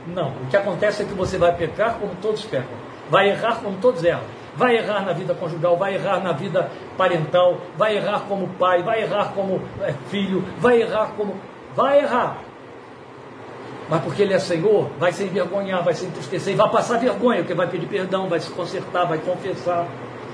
Não. 0.07 0.29
O 0.29 0.47
que 0.49 0.57
acontece 0.57 1.03
é 1.03 1.05
que 1.05 1.13
você 1.13 1.37
vai 1.37 1.55
pecar 1.55 1.99
como 1.99 2.15
todos 2.15 2.43
pecam. 2.43 2.75
Vai 3.09 3.29
errar 3.29 3.61
como 3.61 3.77
todos 3.77 4.03
erram. 4.03 4.36
Vai 4.57 4.75
errar 4.75 5.05
na 5.05 5.13
vida 5.13 5.35
conjugal, 5.35 5.77
vai 5.77 5.93
errar 5.93 6.19
na 6.19 6.31
vida 6.31 6.71
parental, 6.97 7.59
vai 7.77 7.95
errar 7.95 8.21
como 8.27 8.47
pai, 8.59 8.81
vai 8.81 9.03
errar 9.03 9.31
como 9.35 9.61
é, 9.81 9.93
filho, 10.09 10.43
vai 10.57 10.81
errar 10.81 11.11
como. 11.15 11.35
Vai 11.75 11.99
errar. 11.99 12.39
Mas 13.87 14.01
porque 14.01 14.23
ele 14.23 14.33
é 14.33 14.39
Senhor, 14.39 14.89
vai 14.99 15.11
se 15.13 15.23
envergonhar, 15.23 15.83
vai 15.83 15.93
se 15.93 16.05
entristecer, 16.05 16.55
vai 16.55 16.69
passar 16.71 16.97
vergonha, 16.97 17.39
porque 17.39 17.53
vai 17.53 17.67
pedir 17.67 17.85
perdão, 17.85 18.27
vai 18.27 18.39
se 18.39 18.49
consertar, 18.49 19.05
vai 19.05 19.19
confessar, 19.19 19.87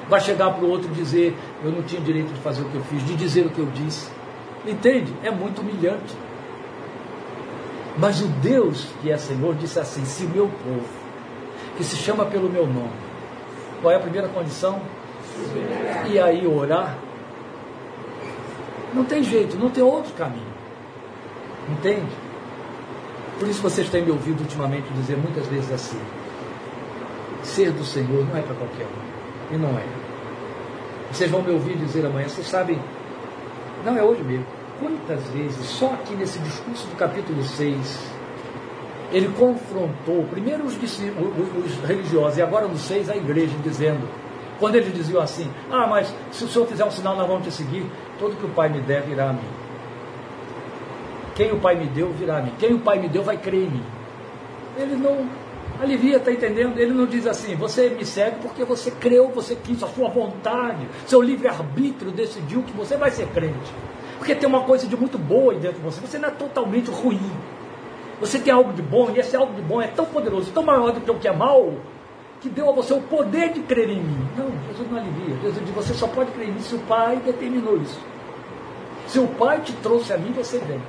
vai 0.10 0.22
chegar 0.22 0.52
para 0.52 0.64
o 0.64 0.70
outro 0.70 0.90
e 0.90 0.94
dizer: 0.96 1.36
Eu 1.62 1.72
não 1.72 1.84
tinha 1.84 2.00
direito 2.02 2.34
de 2.34 2.40
fazer 2.40 2.62
o 2.62 2.70
que 2.70 2.76
eu 2.76 2.84
fiz, 2.86 3.06
de 3.06 3.16
dizer 3.16 3.46
o 3.46 3.50
que 3.50 3.60
eu 3.60 3.68
disse. 3.68 4.10
Entende? 4.66 5.14
É 5.22 5.30
muito 5.30 5.60
humilhante. 5.60 6.16
Mas 7.98 8.22
o 8.22 8.28
Deus 8.28 8.88
que 9.02 9.12
é 9.12 9.18
Senhor 9.18 9.54
disse 9.56 9.78
assim: 9.80 10.06
Se 10.06 10.24
meu 10.24 10.48
povo, 10.48 10.88
que 11.76 11.84
se 11.84 11.98
chama 11.98 12.26
pelo 12.26 12.50
meu 12.50 12.66
nome, 12.66 13.12
qual 13.84 13.93
é 13.93 13.98
a 13.98 14.00
primeira 14.00 14.30
condição? 14.30 14.82
E 16.10 16.17
aí 16.17 16.48
orar. 16.48 16.98
Não 18.93 19.04
tem 19.04 19.22
jeito, 19.22 19.58
não 19.58 19.69
tem 19.69 19.84
outro 19.84 20.13
caminho. 20.13 20.54
Entende? 21.69 22.12
Por 23.38 23.48
isso 23.48 23.62
vocês 23.62 23.89
têm 23.89 24.04
me 24.04 24.12
ouvido 24.12 24.39
ultimamente 24.39 24.88
dizer 24.93 25.17
muitas 25.17 25.46
vezes 25.48 25.72
assim: 25.72 26.00
ser 27.43 27.72
do 27.72 27.84
Senhor 27.84 28.26
não 28.26 28.38
é 28.38 28.41
para 28.41 28.56
qualquer 28.56 28.86
um. 28.86 29.56
E 29.56 29.58
não 29.58 29.78
é. 29.78 29.86
Vocês 31.12 31.30
vão 31.30 31.41
me 31.41 31.52
ouvir 31.52 31.76
dizer 31.78 32.06
amanhã, 32.06 32.28
vocês 32.30 32.48
sabem, 32.48 32.80
não 33.84 33.98
é 33.98 34.04
hoje 34.04 34.24
mesmo. 34.24 34.46
Quantas 34.80 35.24
vezes, 35.30 35.65
só 35.65 35.88
aqui 35.93 36.15
nesse 36.15 36.39
discurso 36.39 36.88
do 36.88 36.96
capítulo 36.96 37.43
6, 37.43 38.12
ele 39.13 39.28
confrontou 39.38 40.26
primeiro 40.30 40.63
os, 40.65 40.76
os, 40.76 40.82
os 40.82 41.88
religiosos 41.88 42.38
e 42.38 42.42
agora 42.42 42.67
no 42.67 42.77
6 42.77 43.10
a 43.12 43.15
igreja, 43.15 43.54
dizendo, 43.63 44.10
quando 44.60 44.75
eles 44.75 44.94
diziam 44.94 45.21
assim, 45.21 45.50
ah, 45.71 45.85
mas 45.88 46.13
se 46.31 46.44
o 46.44 46.48
senhor 46.48 46.65
fizer 46.67 46.83
um 46.83 46.92
sinal, 46.92 47.15
nós 47.15 47.27
vamos 47.27 47.44
te 47.44 47.52
seguir, 47.52 47.85
tudo 48.17 48.35
que 48.35 48.46
o 48.46 48.50
Pai 48.50 48.69
me 48.69 48.79
der 48.81 49.04
virá 49.04 49.29
a 49.29 49.33
mim. 49.33 49.48
Quem 51.35 51.52
o 51.52 51.60
Pai 51.60 51.75
me 51.75 51.85
deu 51.85 52.12
virá 52.12 52.38
a 52.38 52.42
mim. 52.42 52.54
Quem 52.58 52.73
o 52.73 52.79
Pai 52.79 53.00
me 53.00 53.08
deu 53.08 53.23
vai 53.23 53.38
crer 53.38 53.65
em 53.65 53.69
mim. 53.69 53.83
Ele 54.77 54.96
não 54.96 55.27
alivia, 55.79 56.17
está 56.17 56.31
entendendo? 56.31 56.79
Ele 56.79 56.94
não 56.94 57.06
diz 57.06 57.27
assim, 57.27 57.56
você 57.56 57.90
me 57.90 58.06
segue 58.06 58.38
porque 58.42 58.63
você 58.63 58.90
creu, 58.90 59.29
você 59.29 59.56
quis, 59.56 59.83
a 59.83 59.88
sua 59.88 60.10
vontade, 60.10 60.88
seu 61.06 61.21
livre-arbítrio 61.21 62.12
decidiu 62.12 62.63
que 62.63 62.71
você 62.71 62.98
vai 62.98 63.12
ser 63.12 63.27
crente. 63.27 63.73
Porque 64.17 64.33
tem 64.33 64.48
uma 64.48 64.62
coisa 64.62 64.88
de 64.88 64.96
muito 64.96 65.17
boa 65.17 65.54
aí 65.54 65.60
dentro 65.60 65.77
de 65.77 65.83
você, 65.83 66.00
você 66.00 66.17
não 66.17 66.29
é 66.29 66.31
totalmente 66.31 66.90
ruim. 66.90 67.31
Você 68.24 68.40
tem 68.40 68.54
algo 68.54 68.71
de 68.71 68.82
bom, 68.82 69.12
e 69.13 69.19
esse 69.19 69.36
algo 69.36 69.54
de 69.54 69.62
bom 69.62 69.82
é 69.82 69.88
tão 69.88 70.06
poderoso, 70.06 70.50
tão 70.54 70.63
maior 70.63 70.94
do 70.94 71.02
que 71.02 71.12
o 71.12 71.15
que 71.15 71.28
é 71.28 71.36
mal, 71.36 71.74
que 72.40 72.48
deu 72.48 72.69
a 72.69 72.71
você 72.71 72.94
o 72.94 73.02
poder 73.02 73.52
de 73.52 73.60
crer 73.63 73.90
em 73.90 74.02
mim. 74.02 74.28
Não, 74.38 74.50
Jesus 74.67 74.90
não 74.90 74.98
alivia. 74.98 75.36
Jesus 75.42 75.65
diz, 75.65 75.76
você 75.76 75.94
só 75.94 76.08
pode 76.08 76.32
crer 76.32 76.48
em 76.48 76.54
mim 76.54 76.62
se 76.62 76.74
o 76.74 76.80
Pai 76.80 77.17
determinou 77.17 77.76
isso. 77.82 78.00
Se 79.08 79.19
o 79.19 79.28
Pai 79.28 79.60
te 79.60 79.74
trouxe 79.74 80.13
a 80.13 80.17
mim, 80.17 80.32
você 80.32 80.58
vem. 80.60 80.82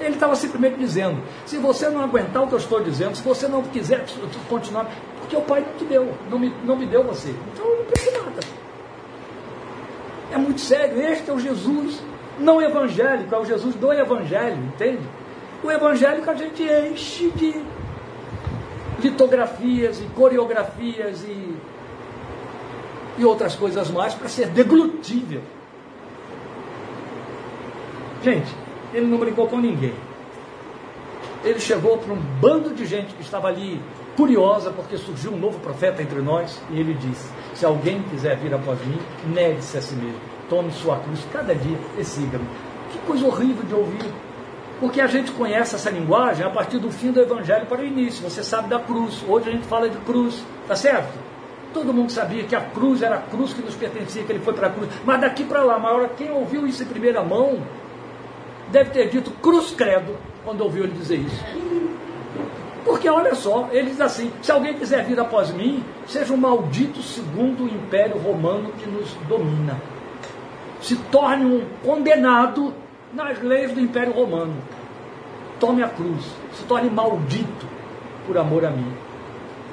Ele 0.00 0.14
estava 0.14 0.34
simplesmente 0.34 0.76
dizendo: 0.78 1.22
se 1.46 1.58
você 1.58 1.88
não 1.88 2.02
aguentar 2.02 2.42
o 2.42 2.48
que 2.48 2.54
eu 2.54 2.58
estou 2.58 2.82
dizendo, 2.82 3.16
se 3.16 3.22
você 3.22 3.46
não 3.46 3.62
quiser 3.62 4.04
continuar, 4.48 4.90
porque 5.20 5.36
o 5.36 5.42
Pai 5.42 5.60
não 5.60 5.72
te 5.74 5.84
deu, 5.84 6.12
não 6.28 6.40
me, 6.40 6.52
não 6.64 6.76
me 6.76 6.86
deu 6.86 7.04
você. 7.04 7.32
Então 7.52 7.64
eu 7.64 7.76
não 7.78 7.84
preciso 7.84 8.16
nada. 8.18 8.40
É 10.32 10.38
muito 10.38 10.60
sério. 10.60 11.00
Este 11.00 11.30
é 11.30 11.32
o 11.32 11.38
Jesus 11.38 12.02
não 12.36 12.60
evangélico, 12.60 13.32
é 13.32 13.38
o 13.38 13.44
Jesus 13.44 13.76
do 13.76 13.92
Evangelho, 13.92 14.58
entende? 14.64 15.02
O 15.62 15.70
evangélico 15.70 16.30
a 16.30 16.34
gente 16.34 16.62
enche 16.62 17.30
de 17.30 17.62
litografias 19.00 20.00
e 20.00 20.04
coreografias 20.14 21.22
e, 21.24 21.56
e 23.18 23.24
outras 23.24 23.54
coisas 23.56 23.90
mais 23.90 24.14
para 24.14 24.28
ser 24.28 24.48
deglutível. 24.48 25.42
Gente, 28.22 28.54
ele 28.92 29.06
não 29.06 29.18
brincou 29.18 29.46
com 29.46 29.58
ninguém. 29.58 29.94
Ele 31.44 31.60
chegou 31.60 31.98
para 31.98 32.12
um 32.12 32.20
bando 32.40 32.74
de 32.74 32.84
gente 32.84 33.14
que 33.14 33.22
estava 33.22 33.48
ali 33.48 33.80
curiosa, 34.16 34.72
porque 34.72 34.96
surgiu 34.96 35.32
um 35.32 35.38
novo 35.38 35.60
profeta 35.60 36.02
entre 36.02 36.20
nós, 36.20 36.60
e 36.70 36.80
ele 36.80 36.94
disse: 36.94 37.30
Se 37.54 37.64
alguém 37.64 38.02
quiser 38.10 38.36
vir 38.36 38.52
após 38.52 38.78
mim, 38.84 38.98
negue-se 39.26 39.78
a 39.78 39.82
si 39.82 39.94
mesmo, 39.94 40.20
tome 40.50 40.72
sua 40.72 40.98
cruz 40.98 41.24
cada 41.32 41.54
dia 41.54 41.78
e 41.96 42.04
siga-me. 42.04 42.46
Que 42.90 42.98
coisa 43.06 43.26
horrível 43.26 43.64
de 43.64 43.74
ouvir. 43.74 44.27
Porque 44.80 45.00
a 45.00 45.06
gente 45.06 45.32
conhece 45.32 45.74
essa 45.74 45.90
linguagem 45.90 46.46
a 46.46 46.50
partir 46.50 46.78
do 46.78 46.90
fim 46.90 47.10
do 47.10 47.20
evangelho 47.20 47.66
para 47.66 47.80
o 47.80 47.84
início. 47.84 48.22
Você 48.28 48.44
sabe 48.44 48.68
da 48.68 48.78
cruz. 48.78 49.24
Hoje 49.26 49.48
a 49.48 49.52
gente 49.52 49.66
fala 49.66 49.88
de 49.88 49.98
cruz, 49.98 50.44
tá 50.68 50.76
certo? 50.76 51.18
Todo 51.74 51.92
mundo 51.92 52.10
sabia 52.10 52.44
que 52.44 52.54
a 52.54 52.60
cruz 52.60 53.02
era 53.02 53.16
a 53.16 53.20
cruz 53.20 53.52
que 53.52 53.60
nos 53.60 53.74
pertencia, 53.74 54.22
que 54.22 54.32
ele 54.32 54.38
foi 54.38 54.54
para 54.54 54.68
a 54.68 54.70
cruz. 54.70 54.88
Mas 55.04 55.20
daqui 55.20 55.44
para 55.44 55.62
lá, 55.62 55.78
maior 55.78 56.08
quem 56.16 56.30
ouviu 56.30 56.66
isso 56.66 56.82
em 56.82 56.86
primeira 56.86 57.22
mão, 57.22 57.58
deve 58.70 58.90
ter 58.90 59.08
dito 59.08 59.30
cruz 59.42 59.72
credo 59.72 60.16
quando 60.44 60.62
ouviu 60.62 60.84
ele 60.84 60.92
dizer 60.92 61.16
isso. 61.16 61.44
Porque 62.84 63.08
olha 63.08 63.34
só, 63.34 63.68
ele 63.70 63.90
diz 63.90 64.00
assim: 64.00 64.32
se 64.40 64.50
alguém 64.50 64.74
quiser 64.74 65.04
vir 65.04 65.18
após 65.20 65.50
mim, 65.50 65.84
seja 66.06 66.32
um 66.32 66.38
maldito 66.38 67.02
segundo 67.02 67.64
o 67.64 67.68
império 67.68 68.16
romano 68.16 68.72
que 68.78 68.88
nos 68.88 69.12
domina. 69.28 69.78
Se 70.80 70.96
torne 70.96 71.44
um 71.44 71.66
condenado 71.84 72.72
nas 73.12 73.40
leis 73.42 73.72
do 73.72 73.80
império 73.80 74.12
romano. 74.12 74.54
Tome 75.58 75.82
a 75.82 75.88
cruz, 75.88 76.24
se 76.52 76.64
torne 76.64 76.88
maldito 76.88 77.66
por 78.26 78.38
amor 78.38 78.64
a 78.64 78.70
mim, 78.70 78.92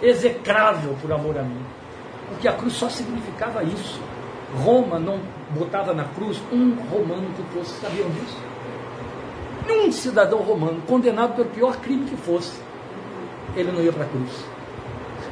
execrável 0.02 0.96
por 1.02 1.12
amor 1.12 1.38
a 1.38 1.44
mim. 1.44 1.62
Porque 2.30 2.48
a 2.48 2.54
cruz 2.54 2.74
só 2.74 2.90
significava 2.90 3.64
isso. 3.64 4.02
Roma 4.64 4.98
não 4.98 5.20
botava 5.52 5.94
na 5.94 6.06
cruz 6.06 6.42
um 6.52 6.76
romano 6.90 7.28
que 7.36 7.44
fosse, 7.54 7.80
sabiam 7.80 8.10
disso? 8.10 8.38
um 9.88 9.92
cidadão 9.92 10.40
romano 10.40 10.82
condenado 10.88 11.36
pelo 11.36 11.50
pior 11.50 11.78
crime 11.78 12.06
que 12.06 12.16
fosse, 12.18 12.60
ele 13.56 13.72
não 13.72 13.82
ia 13.82 13.92
para 13.92 14.04
a 14.04 14.08
cruz. 14.08 14.32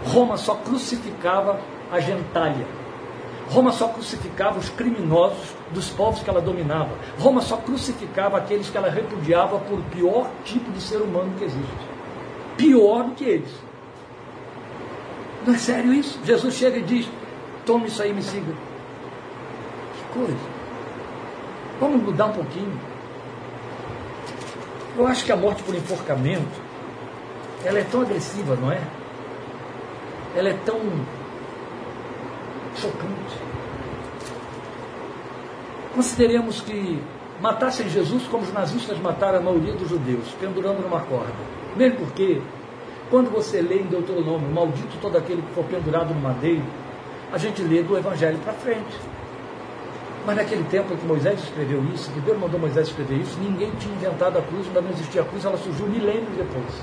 Roma 0.06 0.38
só 0.38 0.56
crucificava 0.56 1.60
a 1.92 2.00
gentalha. 2.00 2.66
Roma 3.50 3.72
só 3.72 3.88
crucificava 3.88 4.60
os 4.60 4.70
criminosos 4.70 5.56
dos 5.74 5.90
povos 5.90 6.22
que 6.22 6.30
ela 6.30 6.40
dominava. 6.40 6.92
Roma 7.20 7.42
só 7.42 7.58
crucificava 7.58 8.38
aqueles 8.38 8.70
que 8.70 8.78
ela 8.78 8.90
repudiava 8.90 9.60
por 9.60 9.82
pior 9.86 10.30
tipo 10.46 10.72
de 10.72 10.82
ser 10.82 10.98
humano 10.98 11.34
que 11.38 11.44
existe. 11.44 11.88
Pior 12.56 13.04
do 13.04 13.12
que 13.16 13.24
eles. 13.26 13.52
Não 15.46 15.54
é 15.54 15.58
sério 15.58 15.94
isso? 15.94 16.20
Jesus 16.24 16.54
chega 16.54 16.78
e 16.78 16.84
diz: 16.84 17.10
tome 17.66 17.88
isso 17.88 18.02
aí 18.02 18.12
e 18.12 18.14
me 18.14 18.22
siga. 18.22 18.54
Que 19.96 20.20
coisa. 20.20 20.38
Vamos 21.80 22.02
mudar 22.02 22.28
um 22.28 22.34
pouquinho. 22.34 22.80
Eu 24.96 25.08
acho 25.08 25.26
que 25.26 25.32
a 25.32 25.36
morte 25.36 25.64
por 25.64 25.74
enforcamento, 25.74 26.62
ela 27.66 27.80
é 27.80 27.84
tão 27.84 28.02
agressiva, 28.02 28.56
não 28.56 28.72
é? 28.72 28.80
Ela 30.36 30.50
é 30.50 30.58
tão 30.66 30.80
chocante. 32.76 33.43
Consideremos 35.94 36.60
que 36.62 37.00
matassem 37.40 37.88
Jesus 37.88 38.24
como 38.24 38.44
os 38.44 38.52
nazistas 38.52 38.98
mataram 39.00 39.38
a 39.38 39.42
maioria 39.42 39.74
dos 39.74 39.90
judeus, 39.90 40.28
pendurando 40.40 40.82
numa 40.82 41.02
corda. 41.02 41.34
Mesmo 41.76 42.00
porque, 42.00 42.42
quando 43.10 43.30
você 43.30 43.62
lê 43.62 43.80
em 43.80 43.86
Deuteronômio, 43.86 44.50
maldito 44.50 44.98
todo 45.02 45.18
aquele 45.18 45.42
que 45.42 45.54
for 45.54 45.64
pendurado 45.66 46.14
no 46.14 46.20
madeiro, 46.20 46.64
a 47.32 47.38
gente 47.38 47.62
lê 47.62 47.84
do 47.84 47.98
Evangelho 47.98 48.40
para 48.40 48.54
frente. 48.54 48.98
Mas 50.26 50.36
naquele 50.38 50.64
tempo 50.64 50.94
em 50.94 50.98
que 50.98 51.06
Moisés 51.06 51.44
escreveu 51.44 51.84
isso, 51.94 52.10
que 52.12 52.22
Deus 52.22 52.40
mandou 52.40 52.60
Moisés 52.60 52.88
escrever 52.88 53.18
isso, 53.18 53.38
ninguém 53.40 53.70
tinha 53.80 53.94
inventado 53.94 54.40
a 54.40 54.42
cruz, 54.42 54.66
ainda 54.68 54.82
não 54.82 54.90
existia 54.92 55.22
a 55.22 55.26
cruz, 55.26 55.44
ela 55.46 55.58
surgiu 55.58 55.86
milênios 55.88 56.36
depois. 56.38 56.82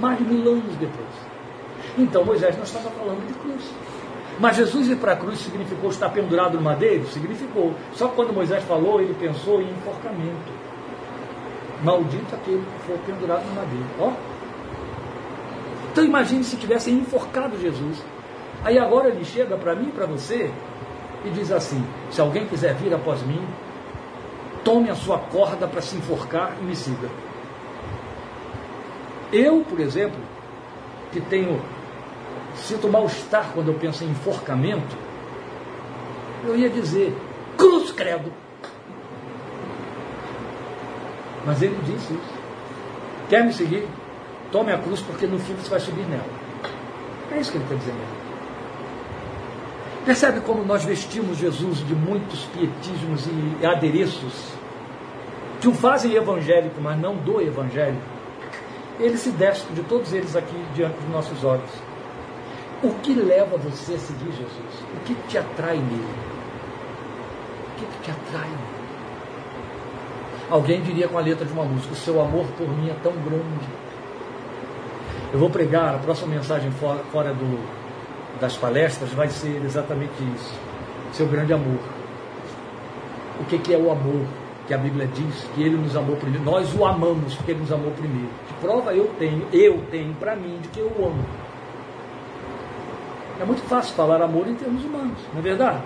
Mais 0.00 0.18
de 0.18 0.24
mil 0.24 0.52
anos 0.52 0.76
depois. 0.76 1.08
Então 1.96 2.24
Moisés 2.24 2.56
não 2.56 2.64
estava 2.64 2.90
falando 2.90 3.26
de 3.26 3.34
cruz. 3.34 3.70
Mas 4.38 4.56
Jesus 4.56 4.88
ir 4.88 4.96
para 4.96 5.12
a 5.12 5.16
cruz 5.16 5.38
significou 5.38 5.90
estar 5.90 6.08
pendurado 6.08 6.56
no 6.56 6.62
madeiro? 6.62 7.06
Significou. 7.06 7.74
Só 7.92 8.08
quando 8.08 8.32
Moisés 8.32 8.64
falou, 8.64 9.00
ele 9.00 9.14
pensou 9.14 9.60
em 9.60 9.70
enforcamento. 9.70 10.52
Maldito 11.82 12.34
aquele 12.34 12.62
que 12.64 12.86
for 12.86 12.98
pendurado 13.06 13.44
no 13.44 13.54
madeiro. 13.54 13.86
Ó. 13.98 14.12
Então 15.92 16.04
imagine 16.04 16.42
se 16.42 16.56
tivessem 16.56 16.94
enforcado 16.94 17.60
Jesus. 17.60 18.02
Aí 18.64 18.78
agora 18.78 19.08
ele 19.08 19.24
chega 19.24 19.56
para 19.56 19.74
mim 19.74 19.88
e 19.88 19.92
para 19.92 20.06
você 20.06 20.50
e 21.24 21.30
diz 21.30 21.50
assim: 21.52 21.84
se 22.10 22.20
alguém 22.20 22.46
quiser 22.46 22.74
vir 22.74 22.94
após 22.94 23.22
mim, 23.22 23.42
tome 24.64 24.88
a 24.90 24.94
sua 24.94 25.18
corda 25.18 25.66
para 25.66 25.82
se 25.82 25.96
enforcar 25.96 26.56
e 26.60 26.64
me 26.64 26.74
siga. 26.74 27.08
Eu, 29.32 29.64
por 29.68 29.80
exemplo, 29.80 30.20
que 31.10 31.20
tenho 31.20 31.60
sinto 32.54 32.88
mal-estar 32.88 33.50
quando 33.54 33.68
eu 33.68 33.74
penso 33.74 34.04
em 34.04 34.08
enforcamento, 34.08 34.96
eu 36.44 36.56
ia 36.56 36.68
dizer 36.68 37.16
cruz 37.56 37.92
credo. 37.92 38.32
Mas 41.44 41.60
ele 41.62 41.78
disse 41.84 42.12
isso. 42.12 42.42
Quer 43.28 43.44
me 43.44 43.52
seguir? 43.52 43.88
Tome 44.50 44.72
a 44.72 44.78
cruz, 44.78 45.00
porque 45.00 45.26
no 45.26 45.38
fim 45.38 45.54
você 45.54 45.70
vai 45.70 45.80
subir 45.80 46.06
nela. 46.06 46.24
É 47.32 47.38
isso 47.38 47.50
que 47.50 47.56
ele 47.56 47.64
está 47.64 47.76
dizendo. 47.76 48.22
Percebe 50.04 50.40
como 50.40 50.64
nós 50.64 50.84
vestimos 50.84 51.38
Jesus 51.38 51.78
de 51.86 51.94
muitos 51.94 52.44
pietismos 52.46 53.26
e 53.26 53.64
adereços 53.64 54.52
que 55.60 55.68
o 55.68 55.72
fazem 55.72 56.14
evangélico, 56.14 56.80
mas 56.80 56.98
não 56.98 57.16
do 57.16 57.40
evangelho? 57.40 57.98
Ele 58.98 59.16
se 59.16 59.30
despe 59.30 59.72
de 59.72 59.82
todos 59.84 60.12
eles 60.12 60.34
aqui 60.34 60.56
diante 60.74 60.96
dos 60.96 61.08
nossos 61.08 61.44
olhos. 61.44 61.70
O 62.82 62.90
que 62.94 63.14
leva 63.14 63.56
você 63.58 63.94
a 63.94 63.98
seguir 63.98 64.32
Jesus? 64.32 64.84
O 64.96 65.00
que 65.04 65.14
te 65.28 65.38
atrai 65.38 65.76
nele? 65.76 66.14
O 67.68 67.78
que 67.78 68.02
te 68.02 68.10
atrai 68.10 68.48
nele? 68.48 68.82
Alguém 70.50 70.82
diria 70.82 71.06
com 71.06 71.16
a 71.16 71.20
letra 71.20 71.46
de 71.46 71.52
uma 71.52 71.64
música: 71.64 71.92
O 71.92 71.96
seu 71.96 72.20
amor 72.20 72.44
por 72.58 72.68
mim 72.68 72.90
é 72.90 72.96
tão 73.02 73.12
grande. 73.12 73.68
Eu 75.32 75.38
vou 75.38 75.48
pregar 75.48 75.94
a 75.94 75.98
próxima 75.98 76.34
mensagem 76.34 76.70
fora, 76.72 76.98
fora 77.04 77.32
do, 77.32 77.58
das 78.40 78.56
palestras 78.56 79.12
vai 79.12 79.28
ser 79.28 79.62
exatamente 79.64 80.12
isso. 80.34 80.52
Seu 81.12 81.26
grande 81.26 81.52
amor. 81.52 81.78
O 83.40 83.44
que, 83.44 83.58
que 83.58 83.72
é 83.72 83.78
o 83.78 83.92
amor? 83.92 84.26
Que 84.66 84.74
a 84.74 84.78
Bíblia 84.78 85.06
diz 85.06 85.44
que 85.54 85.62
ele 85.62 85.76
nos 85.76 85.96
amou 85.96 86.16
primeiro. 86.16 86.44
Nós 86.44 86.74
o 86.74 86.84
amamos 86.84 87.34
porque 87.36 87.52
ele 87.52 87.60
nos 87.60 87.72
amou 87.72 87.92
primeiro. 87.92 88.28
Que 88.48 88.54
prova 88.54 88.92
eu 88.92 89.08
tenho, 89.18 89.46
eu 89.52 89.82
tenho 89.90 90.12
para 90.14 90.34
mim 90.34 90.58
de 90.60 90.68
que 90.68 90.80
eu 90.80 90.92
o 90.98 91.06
amo. 91.06 91.24
É 93.42 93.44
muito 93.44 93.62
fácil 93.62 93.92
falar 93.96 94.22
amor 94.22 94.46
em 94.46 94.54
termos 94.54 94.84
humanos, 94.84 95.18
não 95.32 95.40
é 95.40 95.42
verdade? 95.42 95.82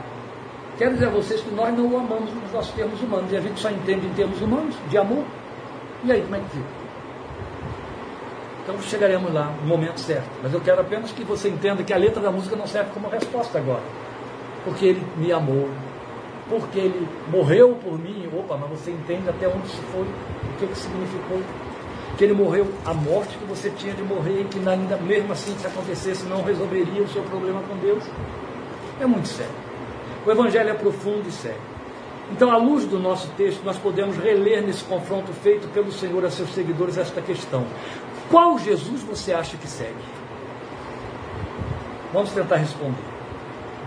Quero 0.76 0.92
dizer 0.92 1.06
a 1.06 1.10
vocês 1.10 1.40
que 1.40 1.54
nós 1.54 1.74
não 1.74 1.86
o 1.86 1.96
amamos 1.96 2.30
nos 2.34 2.52
nossos 2.52 2.70
termos 2.74 3.00
humanos 3.00 3.32
e 3.32 3.36
a 3.38 3.40
gente 3.40 3.58
só 3.58 3.70
entende 3.70 4.06
em 4.06 4.12
termos 4.12 4.42
humanos 4.42 4.74
de 4.90 4.98
amor. 4.98 5.24
E 6.04 6.12
aí, 6.12 6.20
como 6.20 6.36
é 6.36 6.38
que 6.40 6.50
fica? 6.50 6.66
Então 8.62 8.78
chegaremos 8.82 9.32
lá 9.32 9.54
no 9.62 9.68
momento 9.68 9.98
certo. 9.98 10.28
Mas 10.42 10.52
eu 10.52 10.60
quero 10.60 10.82
apenas 10.82 11.12
que 11.12 11.24
você 11.24 11.48
entenda 11.48 11.82
que 11.82 11.94
a 11.94 11.96
letra 11.96 12.20
da 12.20 12.30
música 12.30 12.54
não 12.56 12.66
serve 12.66 12.90
como 12.92 13.08
resposta 13.08 13.56
agora. 13.56 13.82
Porque 14.62 14.84
ele 14.84 15.06
me 15.16 15.32
amou. 15.32 15.70
Porque 16.50 16.78
ele 16.78 17.08
morreu 17.32 17.78
por 17.82 17.98
mim. 17.98 18.28
Opa, 18.38 18.58
mas 18.58 18.68
você 18.78 18.90
entende 18.90 19.30
até 19.30 19.48
onde 19.48 19.66
isso 19.66 19.82
foi, 19.92 20.02
o 20.02 20.58
que, 20.58 20.66
que 20.66 20.76
significou. 20.76 21.40
Que 22.16 22.24
ele 22.24 22.32
morreu 22.32 22.72
a 22.84 22.94
morte 22.94 23.36
que 23.36 23.44
você 23.44 23.70
tinha 23.70 23.94
de 23.94 24.02
morrer 24.02 24.42
e 24.42 24.44
que 24.44 24.58
ainda 24.68 24.96
mesmo 24.96 25.32
assim, 25.32 25.56
se 25.58 25.66
acontecesse, 25.66 26.24
não 26.24 26.42
resolveria 26.42 27.02
o 27.02 27.08
seu 27.08 27.22
problema 27.24 27.62
com 27.62 27.76
Deus. 27.76 28.04
É 29.00 29.06
muito 29.06 29.28
sério. 29.28 29.52
O 30.24 30.30
Evangelho 30.30 30.70
é 30.70 30.74
profundo 30.74 31.28
e 31.28 31.32
sério. 31.32 31.60
Então, 32.32 32.50
à 32.50 32.56
luz 32.56 32.84
do 32.86 32.98
nosso 32.98 33.28
texto, 33.36 33.62
nós 33.64 33.78
podemos 33.78 34.16
reler 34.16 34.62
nesse 34.62 34.82
confronto 34.84 35.32
feito 35.32 35.68
pelo 35.68 35.92
Senhor 35.92 36.24
a 36.24 36.30
seus 36.30 36.52
seguidores 36.52 36.98
esta 36.98 37.20
questão: 37.20 37.64
qual 38.30 38.58
Jesus 38.58 39.02
você 39.02 39.32
acha 39.32 39.56
que 39.56 39.68
segue? 39.68 39.94
Vamos 42.12 42.32
tentar 42.32 42.56
responder. 42.56 43.04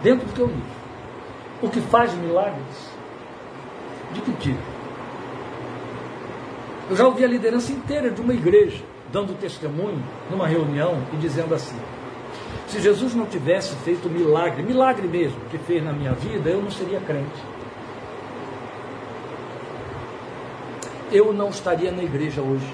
Dentro 0.02 0.28
do 0.28 0.34
teu 0.34 0.46
livro. 0.46 0.80
O 1.62 1.70
que 1.70 1.82
faz 1.82 2.14
milagres? 2.14 2.92
De 4.14 4.22
que 4.22 4.32
tipo? 4.34 4.79
Eu 6.90 6.96
já 6.96 7.06
ouvi 7.06 7.24
a 7.24 7.28
liderança 7.28 7.72
inteira 7.72 8.10
de 8.10 8.20
uma 8.20 8.34
igreja 8.34 8.84
dando 9.12 9.38
testemunho 9.40 10.04
numa 10.30 10.48
reunião 10.48 10.98
e 11.14 11.18
dizendo 11.18 11.54
assim: 11.54 11.78
se 12.68 12.82
Jesus 12.82 13.14
não 13.14 13.26
tivesse 13.26 13.76
feito 13.78 14.08
o 14.08 14.12
milagre, 14.12 14.64
milagre 14.64 15.08
mesmo, 15.08 15.40
que 15.52 15.58
fez 15.58 15.84
na 15.84 15.94
minha 15.94 16.14
vida, 16.14 16.50
eu 16.50 16.62
não 16.62 16.72
seria 16.72 17.00
crente. 17.00 17.44
Eu 21.12 21.34
não 21.34 21.50
estaria 21.50 21.92
na 21.92 22.04
igreja 22.04 22.42
hoje. 22.42 22.68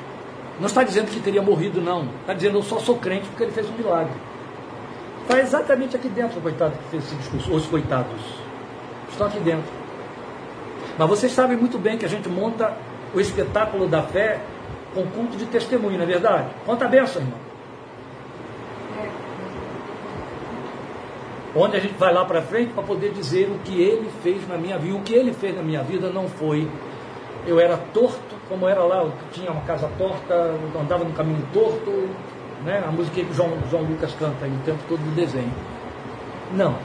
Não 0.60 0.68
está 0.68 0.84
dizendo 0.84 1.10
que 1.10 1.20
teria 1.20 1.42
morrido, 1.42 1.82
não. 1.82 2.08
Está 2.22 2.34
dizendo 2.34 2.58
eu 2.58 2.64
só 2.64 2.80
sou 2.80 2.98
crente 2.98 3.28
porque 3.28 3.44
ele 3.44 3.52
fez 3.52 3.70
um 3.70 3.74
milagre. 3.74 4.14
Está 5.24 5.40
exatamente 5.40 5.96
aqui 5.96 6.08
dentro, 6.08 6.40
coitado 6.40 6.78
que 6.78 6.90
fez 6.92 7.04
esse 7.04 7.16
discurso. 7.16 7.54
Os 7.54 7.66
coitados. 7.66 8.22
Estão 9.10 9.28
aqui 9.28 9.40
dentro. 9.40 9.72
Mas 10.98 11.10
vocês 11.10 11.32
sabem 11.32 11.58
muito 11.58 11.78
bem 11.78 11.98
que 11.98 12.06
a 12.06 12.10
gente 12.10 12.30
monta 12.30 12.78
o 13.16 13.20
espetáculo 13.20 13.88
da 13.88 14.04
fé 14.04 14.42
com 14.94 15.06
culto 15.08 15.38
de 15.38 15.46
testemunho, 15.46 15.98
não 15.98 16.04
é 16.04 16.08
verdade? 16.08 16.50
Conta 16.66 16.86
a 16.86 16.88
benção, 16.88 17.22
irmão. 17.22 17.40
Onde 21.56 21.78
a 21.78 21.80
gente 21.80 21.96
vai 21.98 22.14
lá 22.14 22.26
para 22.26 22.42
frente 22.42 22.74
para 22.74 22.84
poder 22.84 23.12
dizer 23.12 23.50
o 23.50 23.58
que 23.60 23.82
ele 23.82 24.10
fez 24.22 24.46
na 24.48 24.58
minha 24.58 24.78
vida. 24.78 24.98
O 24.98 25.02
que 25.02 25.14
ele 25.14 25.32
fez 25.32 25.56
na 25.56 25.64
minha 25.64 25.82
vida 25.82 26.10
não 26.10 26.28
foi. 26.28 26.70
Eu 27.48 27.60
era 27.60 27.78
torto, 27.78 28.36
como 28.50 28.68
era 28.68 28.84
lá, 28.84 29.04
eu 29.04 29.14
tinha 29.32 29.52
uma 29.52 29.62
casa 29.62 29.90
torta, 29.98 30.56
andava 30.78 31.06
no 31.06 31.14
caminho 31.14 31.48
torto, 31.54 32.10
né? 32.66 32.84
a 32.86 32.92
música 32.92 33.22
que 33.22 33.32
o 33.32 33.34
João, 33.34 33.52
João 33.70 33.84
Lucas 33.84 34.14
canta 34.20 34.44
aí 34.44 34.52
o 34.52 34.66
tempo 34.66 34.80
todo 34.90 35.00
do 35.00 35.16
desenho. 35.16 35.52
Não. 36.54 36.76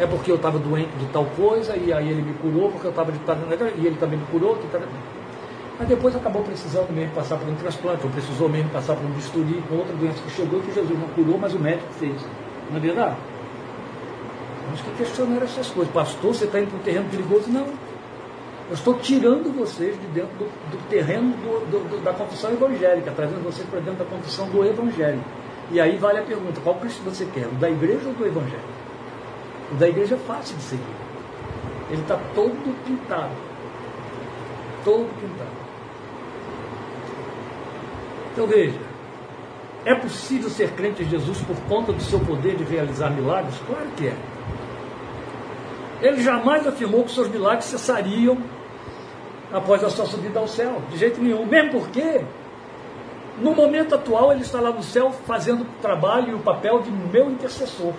É 0.00 0.06
porque 0.06 0.30
eu 0.30 0.36
estava 0.36 0.58
doente 0.58 0.90
de 0.98 1.04
tal 1.12 1.26
coisa, 1.36 1.76
e 1.76 1.92
aí 1.92 2.08
ele 2.08 2.22
me 2.22 2.32
curou, 2.34 2.72
porque 2.72 2.86
eu 2.86 2.90
estava 2.90 3.12
de 3.12 3.18
tal 3.20 3.36
e 3.76 3.86
ele 3.86 3.96
também 3.96 4.18
me 4.18 4.24
curou. 4.26 4.56
Que 4.56 4.66
tal... 4.68 4.80
Mas 5.80 5.88
depois 5.88 6.14
acabou 6.14 6.42
precisando 6.42 6.92
mesmo 6.92 7.14
passar 7.14 7.38
por 7.38 7.48
um 7.48 7.54
transplante, 7.54 8.04
ou 8.04 8.10
precisou 8.10 8.50
mesmo 8.50 8.68
passar 8.68 8.94
por 8.96 9.06
um 9.06 9.12
bisturi 9.12 9.64
com 9.66 9.76
outra 9.76 9.96
doença 9.96 10.20
que 10.22 10.30
chegou 10.30 10.60
que 10.60 10.74
Jesus 10.74 10.98
não 10.98 11.08
curou, 11.08 11.38
mas 11.38 11.54
o 11.54 11.58
médico 11.58 11.90
fez. 11.94 12.20
Não 12.68 12.76
é 12.76 12.80
verdade? 12.80 13.16
Temos 14.66 14.80
que 14.82 14.90
questionar 14.98 15.42
essas 15.42 15.70
coisas. 15.70 15.90
Pastor, 15.90 16.34
você 16.34 16.44
está 16.44 16.60
indo 16.60 16.68
para 16.68 16.80
um 16.80 16.82
terreno 16.82 17.08
perigoso? 17.08 17.48
Não. 17.48 17.66
Eu 18.68 18.74
estou 18.74 18.92
tirando 18.98 19.56
vocês 19.56 19.98
de 19.98 20.06
dentro 20.08 20.36
do, 20.36 20.44
do 20.44 20.88
terreno 20.90 21.30
do, 21.30 21.88
do, 21.88 22.04
da 22.04 22.12
confissão 22.12 22.52
evangélica, 22.52 23.10
trazendo 23.12 23.42
vocês 23.42 23.66
para 23.66 23.80
dentro 23.80 24.04
da 24.04 24.04
confissão 24.04 24.50
do 24.50 24.62
evangelho. 24.62 25.24
E 25.70 25.80
aí 25.80 25.96
vale 25.96 26.18
a 26.18 26.22
pergunta: 26.22 26.60
qual 26.60 26.74
Cristo 26.74 27.02
você 27.02 27.24
quer? 27.24 27.46
O 27.46 27.52
da 27.52 27.70
igreja 27.70 28.06
ou 28.06 28.12
do 28.12 28.26
evangelho? 28.26 28.60
O 29.72 29.76
da 29.76 29.88
igreja 29.88 30.16
é 30.16 30.18
fácil 30.18 30.54
de 30.58 30.62
seguir. 30.62 30.96
Ele 31.90 32.02
está 32.02 32.20
todo 32.34 32.84
pintado. 32.84 33.32
Todo 34.84 35.08
pintado. 35.18 35.59
Então 38.32 38.46
veja, 38.46 38.78
é 39.84 39.94
possível 39.94 40.50
ser 40.50 40.72
crente 40.72 41.02
em 41.02 41.08
Jesus 41.08 41.40
por 41.42 41.56
conta 41.68 41.92
do 41.92 42.02
seu 42.02 42.20
poder 42.20 42.56
de 42.56 42.64
realizar 42.64 43.10
milagres? 43.10 43.54
Claro 43.66 43.88
que 43.96 44.08
é. 44.08 44.16
Ele 46.02 46.22
jamais 46.22 46.66
afirmou 46.66 47.04
que 47.04 47.12
seus 47.12 47.28
milagres 47.28 47.64
cessariam 47.64 48.38
após 49.52 49.82
a 49.82 49.90
sua 49.90 50.06
subida 50.06 50.38
ao 50.38 50.48
céu, 50.48 50.80
de 50.90 50.96
jeito 50.96 51.20
nenhum. 51.20 51.44
Mesmo 51.44 51.72
porque, 51.72 52.24
no 53.38 53.54
momento 53.54 53.94
atual, 53.94 54.32
ele 54.32 54.42
está 54.42 54.60
lá 54.60 54.70
no 54.70 54.82
céu 54.82 55.12
fazendo 55.26 55.62
o 55.62 55.66
trabalho 55.82 56.30
e 56.30 56.34
o 56.34 56.38
papel 56.38 56.80
de 56.80 56.90
meu 56.90 57.30
intercessor. 57.30 57.92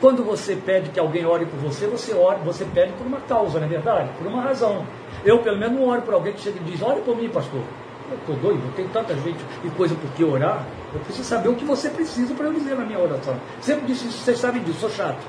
Quando 0.00 0.24
você 0.24 0.56
pede 0.56 0.90
que 0.90 0.98
alguém 0.98 1.24
ore 1.24 1.46
por 1.46 1.60
você, 1.60 1.86
você, 1.86 2.12
ora, 2.12 2.38
você 2.38 2.64
pede 2.64 2.92
por 2.94 3.06
uma 3.06 3.20
causa, 3.20 3.60
não 3.60 3.66
é 3.66 3.70
verdade? 3.70 4.08
Por 4.18 4.26
uma 4.26 4.42
razão. 4.42 4.84
Eu, 5.24 5.38
pelo 5.38 5.58
menos, 5.58 5.78
não 5.78 5.86
oro 5.86 6.02
por 6.02 6.14
alguém 6.14 6.32
que 6.32 6.40
chega 6.40 6.58
e 6.58 6.64
diz: 6.64 6.82
ore 6.82 7.02
por 7.02 7.16
mim, 7.16 7.28
pastor. 7.28 7.62
Eu 8.10 8.16
estou 8.18 8.36
doido, 8.36 8.74
tem 8.74 8.86
tanta 8.88 9.14
gente 9.14 9.44
e 9.64 9.70
coisa 9.70 9.94
por 9.94 10.10
que 10.12 10.24
orar. 10.24 10.66
Eu 10.92 11.00
preciso 11.00 11.26
saber 11.26 11.48
o 11.48 11.54
que 11.54 11.64
você 11.64 11.88
precisa 11.88 12.34
para 12.34 12.46
eu 12.46 12.52
dizer 12.52 12.76
na 12.76 12.84
minha 12.84 12.98
oração. 12.98 13.36
Sempre 13.60 13.86
disse 13.86 14.06
isso, 14.06 14.18
vocês 14.18 14.38
sabem 14.38 14.62
disso, 14.62 14.80
sou 14.80 14.90
chato. 14.90 15.22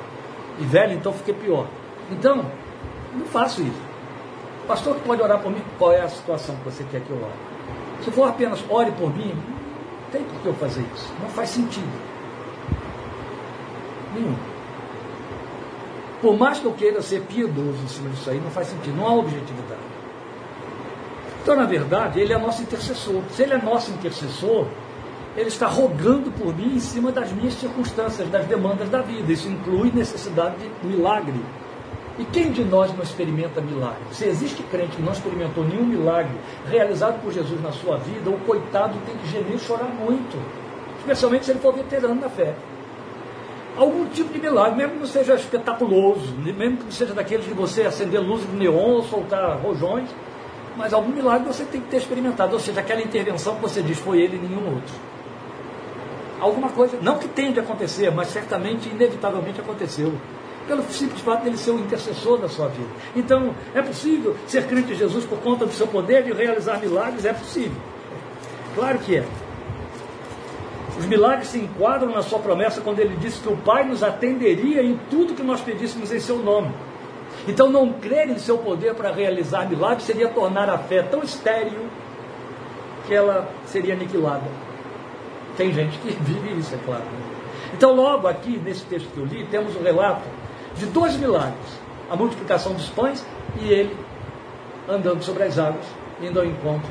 E 0.60 0.64
velho, 0.66 0.94
então 0.94 1.14
fiquei 1.14 1.34
pior. 1.34 1.68
Então, 2.12 2.46
não 3.14 3.26
faço 3.26 3.62
isso. 3.62 3.82
Pastor, 4.68 4.96
pode 5.06 5.22
orar 5.22 5.40
por 5.40 5.52
mim? 5.52 5.62
Qual 5.78 5.92
é 5.92 6.02
a 6.02 6.10
situação 6.10 6.56
que 6.58 6.66
você 6.66 6.84
quer 6.86 7.02
que 7.02 7.10
eu 7.10 7.18
ore? 7.18 7.34
Se 8.04 8.12
for 8.12 8.28
apenas 8.28 8.64
ore 8.70 8.92
por 8.92 9.16
mim, 9.16 9.34
não 9.34 10.10
tem 10.12 10.24
por 10.24 10.42
que 10.42 10.48
eu 10.48 10.54
fazer 10.54 10.86
isso. 10.94 11.14
Não 11.22 11.30
faz 11.30 11.50
sentido. 11.50 12.02
Nenhum. 14.14 14.36
Por 16.22 16.38
mais 16.38 16.60
que 16.60 16.66
eu 16.66 16.74
queira 16.74 17.02
ser 17.02 17.22
piedoso 17.24 17.84
em 17.84 17.88
cima 17.88 18.10
disso 18.10 18.30
aí, 18.30 18.40
não 18.40 18.50
faz 18.50 18.68
sentido. 18.68 18.96
Não 18.96 19.08
há 19.08 19.14
objetividade. 19.16 19.83
Então, 21.44 21.58
na 21.58 21.66
verdade, 21.66 22.22
ele 22.22 22.32
é 22.32 22.38
nosso 22.38 22.62
intercessor. 22.62 23.22
Se 23.32 23.44
ele 23.44 23.54
é 23.54 23.62
nosso 23.62 23.92
intercessor, 23.92 24.66
ele 25.36 25.50
está 25.50 25.68
rogando 25.68 26.32
por 26.32 26.56
mim 26.56 26.76
em 26.76 26.80
cima 26.80 27.12
das 27.12 27.34
minhas 27.34 27.56
circunstâncias, 27.56 28.30
das 28.30 28.46
demandas 28.46 28.88
da 28.90 29.02
vida. 29.02 29.30
Isso 29.30 29.50
inclui 29.50 29.92
necessidade 29.94 30.56
de 30.58 30.88
milagre. 30.88 31.42
E 32.18 32.24
quem 32.24 32.50
de 32.50 32.64
nós 32.64 32.96
não 32.96 33.04
experimenta 33.04 33.60
milagre? 33.60 34.04
Se 34.12 34.26
existe 34.26 34.64
crente 34.64 34.96
que 34.96 35.02
não 35.02 35.12
experimentou 35.12 35.66
nenhum 35.66 35.84
milagre 35.84 36.32
realizado 36.70 37.22
por 37.22 37.34
Jesus 37.34 37.62
na 37.62 37.74
sua 37.74 37.98
vida, 37.98 38.30
o 38.30 38.40
coitado 38.40 38.98
tem 39.06 39.18
que 39.18 39.28
gemer 39.28 39.56
e 39.56 39.60
chorar 39.60 39.90
muito. 39.90 40.38
Especialmente 41.00 41.44
se 41.44 41.52
ele 41.52 41.60
for 41.60 41.74
veterano 41.74 42.22
da 42.22 42.30
fé. 42.30 42.56
Algum 43.76 44.06
tipo 44.06 44.32
de 44.32 44.40
milagre, 44.40 44.78
mesmo 44.78 44.94
que 44.94 45.00
não 45.00 45.08
seja 45.08 45.34
espetaculoso, 45.34 46.34
mesmo 46.38 46.78
que 46.78 46.84
não 46.86 46.92
seja 46.92 47.14
daqueles 47.14 47.46
de 47.46 47.54
você 47.54 47.82
acender 47.82 48.22
luzes 48.22 48.50
de 48.50 48.56
neon 48.56 49.02
soltar 49.02 49.58
rojões, 49.58 50.08
mas 50.78 50.94
algum 50.94 51.12
milagre 51.12 51.48
você 51.48 51.64
tem 51.66 51.82
que 51.82 51.88
ter 51.88 51.98
experimentado. 51.98 52.54
Ou 52.54 52.60
seja, 52.60 52.80
aquela 52.80 53.02
intervenção 53.02 53.56
que 53.56 53.62
você 53.62 53.82
diz 53.82 53.98
foi 54.00 54.22
ele 54.22 54.38
e 54.38 54.40
nenhum 54.40 54.74
outro. 54.74 54.94
Alguma 56.40 56.70
coisa, 56.70 56.98
não 57.02 57.18
que 57.18 57.28
tenha 57.28 57.54
de 57.54 57.60
acontecer, 57.60 58.12
mas 58.12 58.28
certamente, 58.28 58.90
inevitavelmente 58.90 59.62
aconteceu 59.62 60.14
pelo 60.68 60.84
simples 60.84 61.22
fato 61.22 61.44
dele 61.44 61.58
ser 61.58 61.72
o 61.72 61.80
intercessor 61.80 62.38
da 62.38 62.48
sua 62.48 62.68
vida. 62.68 62.90
Então, 63.16 63.54
é 63.74 63.82
possível 63.82 64.36
ser 64.48 64.66
crente 64.66 64.94
em 64.94 64.96
Jesus 64.96 65.26
por 65.26 65.40
conta 65.40 65.66
do 65.66 65.74
seu 65.74 65.88
poder 65.88 66.24
de 66.24 66.32
realizar 66.32 66.80
milagres? 66.80 67.26
É 67.26 67.34
possível. 67.34 67.78
Claro 68.76 69.00
que 69.00 69.18
é. 69.18 69.26
Os 70.98 71.06
milagres 71.06 71.48
se 71.50 71.60
enquadram 71.60 72.12
na 72.12 72.22
sua 72.22 72.40
promessa 72.40 72.82
quando 72.82 73.00
ele 73.00 73.16
disse 73.18 73.42
que 73.42 73.50
o 73.50 73.58
Pai 73.58 73.84
nos 73.84 74.04
atenderia 74.04 74.82
em 74.82 75.00
tudo 75.10 75.34
que 75.34 75.44
nós 75.44 75.60
pedíssemos 75.62 76.12
em 76.12 76.20
seu 76.20 76.38
nome. 76.38 76.72
Então, 77.48 77.70
não 77.70 77.92
crer 77.94 78.30
em 78.30 78.38
seu 78.38 78.58
poder 78.58 78.94
para 78.94 79.12
realizar 79.12 79.68
milagres 79.68 80.04
seria 80.04 80.30
tornar 80.30 80.70
a 80.70 80.78
fé 80.78 81.04
tão 81.04 81.22
estéril 81.24 81.88
que 83.06 83.14
ela 83.14 83.50
seria 83.66 83.94
aniquilada. 83.94 84.46
Tem 85.58 85.72
gente 85.74 85.98
que 86.00 86.12
vive 86.24 86.60
isso, 86.60 86.74
é 86.74 86.78
claro. 86.86 87.04
Então, 87.74 87.94
logo 87.94 88.28
aqui, 88.28 88.60
nesse 88.64 88.86
texto 88.86 89.10
que 89.12 89.18
eu 89.18 89.26
li, 89.26 89.46
temos 89.48 89.76
o 89.76 89.84
relato 89.84 90.24
de 90.78 90.86
dois 90.86 91.16
milagres: 91.18 91.80
a 92.10 92.16
multiplicação 92.16 92.74
dos 92.74 92.90
pães 92.90 93.26
e 93.60 93.70
ele 93.70 93.96
andando 94.88 95.24
sobre 95.24 95.44
as 95.44 95.58
águas, 95.58 95.86
indo 96.22 96.40
ao 96.40 96.46
encontro 96.46 96.90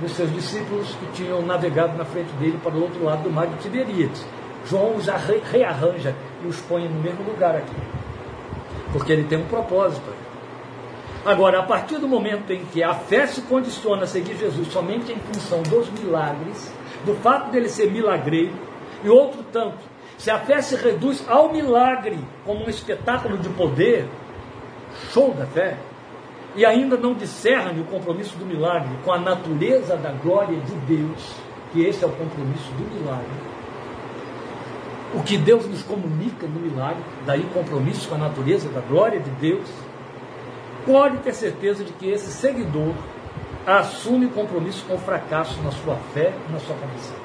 dos 0.00 0.12
seus 0.12 0.32
discípulos 0.32 0.94
que 0.94 1.06
tinham 1.12 1.42
navegado 1.42 1.96
na 1.96 2.04
frente 2.04 2.30
dele 2.34 2.58
para 2.62 2.74
o 2.74 2.82
outro 2.82 3.02
lado 3.04 3.22
do 3.22 3.30
mar 3.30 3.46
de 3.46 3.56
Tiberíades. 3.56 4.24
João 4.66 4.96
os 4.96 5.06
rearranja 5.50 6.14
e 6.44 6.46
os 6.46 6.60
põe 6.60 6.88
no 6.88 7.00
mesmo 7.00 7.24
lugar 7.24 7.56
aqui, 7.56 7.74
porque 8.92 9.12
ele 9.12 9.24
tem 9.24 9.38
um 9.38 9.46
propósito. 9.46 10.12
Agora, 11.24 11.60
a 11.60 11.62
partir 11.62 11.98
do 11.98 12.08
momento 12.08 12.52
em 12.52 12.64
que 12.66 12.82
a 12.82 12.94
fé 12.94 13.26
se 13.26 13.42
condiciona 13.42 14.04
a 14.04 14.06
seguir 14.06 14.36
Jesus 14.36 14.68
somente 14.68 15.12
em 15.12 15.18
função 15.18 15.62
dos 15.62 15.90
milagres, 15.90 16.72
do 17.04 17.14
fato 17.14 17.50
dele 17.50 17.68
ser 17.68 17.90
milagreiro, 17.90 18.54
e 19.04 19.08
outro 19.08 19.44
tanto 19.52 19.78
se 20.18 20.32
a 20.32 20.38
fé 20.40 20.60
se 20.60 20.74
reduz 20.74 21.24
ao 21.28 21.52
milagre 21.52 22.18
como 22.44 22.64
um 22.64 22.68
espetáculo 22.68 23.38
de 23.38 23.48
poder, 23.50 24.08
show 25.12 25.32
da 25.32 25.46
fé, 25.46 25.78
e 26.56 26.66
ainda 26.66 26.96
não 26.96 27.14
discerne 27.14 27.80
o 27.80 27.84
compromisso 27.84 28.36
do 28.36 28.44
milagre 28.44 28.90
com 29.04 29.12
a 29.12 29.18
natureza 29.18 29.96
da 29.96 30.10
glória 30.10 30.58
de 30.58 30.74
Deus, 30.96 31.36
que 31.72 31.84
esse 31.84 32.02
é 32.02 32.06
o 32.06 32.10
compromisso 32.10 32.68
do 32.72 32.98
milagre. 32.98 33.47
O 35.14 35.22
que 35.22 35.38
Deus 35.38 35.66
nos 35.66 35.82
comunica 35.82 36.46
no 36.46 36.60
milagre, 36.60 37.02
daí 37.24 37.42
compromisso 37.54 38.08
com 38.08 38.14
a 38.16 38.18
natureza 38.18 38.68
da 38.68 38.80
glória 38.80 39.18
de 39.18 39.30
Deus, 39.30 39.68
pode 40.84 41.18
ter 41.18 41.32
certeza 41.32 41.82
de 41.82 41.92
que 41.92 42.10
esse 42.10 42.30
seguidor 42.30 42.92
assume 43.66 44.28
compromisso 44.28 44.84
com 44.86 44.94
o 44.94 44.98
fracasso 44.98 45.60
na 45.62 45.70
sua 45.70 45.96
fé 46.14 46.32
e 46.48 46.52
na 46.52 46.58
sua 46.58 46.76
condição. 46.76 47.16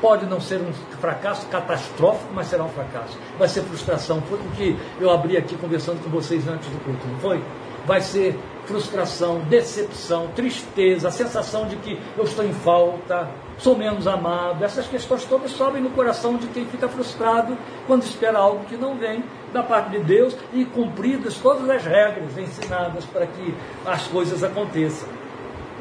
Pode 0.00 0.26
não 0.26 0.40
ser 0.40 0.60
um 0.60 0.72
fracasso 0.98 1.46
catastrófico, 1.46 2.32
mas 2.34 2.48
será 2.48 2.64
um 2.64 2.68
fracasso. 2.68 3.16
Vai 3.38 3.48
ser 3.48 3.62
frustração. 3.62 4.20
Foi 4.22 4.38
o 4.38 4.50
que 4.56 4.76
eu 5.00 5.10
abri 5.10 5.36
aqui 5.36 5.56
conversando 5.56 6.02
com 6.02 6.10
vocês 6.10 6.48
antes 6.48 6.68
do 6.68 6.84
culto, 6.84 7.06
não 7.06 7.18
foi? 7.20 7.42
Vai 7.86 8.00
ser 8.00 8.36
frustração, 8.66 9.40
decepção, 9.40 10.28
tristeza, 10.28 11.08
a 11.08 11.10
sensação 11.10 11.66
de 11.66 11.76
que 11.76 11.98
eu 12.16 12.24
estou 12.24 12.44
em 12.44 12.52
falta, 12.52 13.28
sou 13.58 13.76
menos 13.76 14.06
amado. 14.06 14.64
Essas 14.64 14.86
questões 14.86 15.24
todas 15.24 15.50
sobem 15.50 15.82
no 15.82 15.90
coração 15.90 16.36
de 16.36 16.46
quem 16.48 16.64
fica 16.66 16.88
frustrado 16.88 17.56
quando 17.86 18.02
espera 18.02 18.38
algo 18.38 18.64
que 18.64 18.76
não 18.76 18.96
vem 18.96 19.24
da 19.52 19.62
parte 19.62 19.90
de 19.90 19.98
Deus 20.00 20.36
e 20.52 20.64
cumpridas 20.64 21.36
todas 21.36 21.68
as 21.68 21.84
regras 21.84 22.38
ensinadas 22.38 23.04
para 23.04 23.26
que 23.26 23.54
as 23.84 24.06
coisas 24.08 24.42
aconteçam. 24.42 25.08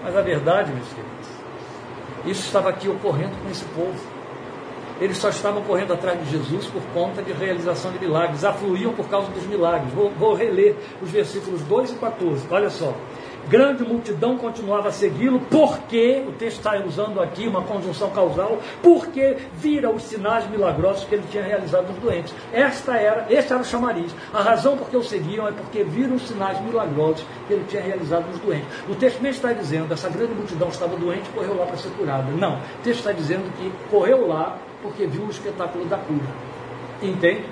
Mas 0.04 0.16
a 0.16 0.22
verdade, 0.22 0.72
meus 0.72 0.88
queridos, 0.88 1.30
isso 2.26 2.46
estava 2.48 2.70
aqui 2.70 2.90
ocorrendo 2.90 3.36
com 3.44 3.50
esse 3.50 3.66
povo. 3.66 4.11
Eles 5.02 5.18
só 5.18 5.30
estavam 5.30 5.64
correndo 5.64 5.93
atrás 5.93 6.18
de 6.24 6.30
Jesus 6.30 6.68
por 6.68 6.82
conta 6.93 7.22
de 7.22 7.34
realização 7.34 7.91
de 7.91 7.99
milagres, 7.99 8.45
afluíam 8.45 8.93
por 8.93 9.10
causa 9.10 9.30
dos 9.32 9.45
milagres. 9.47 9.91
Vou, 9.93 10.12
vou 10.12 10.34
reler 10.36 10.76
os 11.02 11.10
versículos 11.10 11.62
2 11.64 11.91
e 11.91 11.95
14. 11.95 12.45
Olha 12.49 12.70
só 12.70 12.93
grande 13.47 13.84
multidão 13.84 14.38
continuava 14.38 14.89
a 14.89 14.91
segui-lo, 14.91 15.41
porque, 15.49 16.24
o 16.28 16.32
texto 16.34 16.58
está 16.58 16.78
usando 16.86 17.22
aqui 17.22 17.47
uma 17.47 17.64
conjunção 17.64 18.10
causal, 18.12 18.60
porque 18.82 19.38
vira 19.56 19.89
os 19.89 20.04
sinais 20.04 20.49
milagrosos 20.49 21.06
que 21.06 21.16
ele 21.16 21.26
tinha 21.30 21.43
realizado 21.43 21.88
nos 21.88 21.97
doentes. 21.97 22.34
Esta 22.54 22.95
era, 22.95 23.26
este 23.30 23.52
era 23.52 23.62
o 23.62 23.66
chamariz. 23.66 24.14
A 24.34 24.41
razão 24.41 24.78
por 24.78 24.89
que 24.89 24.97
o 24.97 25.04
seguiam 25.04 25.47
é 25.47 25.52
porque 25.52 25.84
viram 25.84 26.16
os 26.16 26.28
sinais 26.28 26.60
milagrosos 26.62 27.26
que 27.47 27.54
ele 27.54 27.66
tinha 27.68 27.82
realizado 27.82 28.28
nos 28.28 28.39
doentes. 28.39 28.68
O 28.89 28.95
texto 28.95 29.22
nem 29.22 29.32
está 29.32 29.52
dizendo, 29.54 29.93
essa 29.93 30.10
grande 30.10 30.34
multidão 30.34 30.70
estava 30.70 30.95
doente 30.95 31.30
e 31.30 31.34
correu 31.34 31.58
lá 31.58 31.66
para 31.66 31.78
ser 31.78 31.89
curada. 31.89 32.32
Não, 32.32 32.56
o 32.56 32.84
texto 32.84 32.99
está 32.99 33.12
dizendo 33.12 33.52
que 33.58 33.72
correu 33.89 34.28
lá 34.28 34.58
porque 34.82 35.06
viu 35.06 35.24
o 35.24 35.30
espetáculo 35.30 35.86
da 35.86 35.98
cura. 35.98 36.28
Entende? 37.02 37.46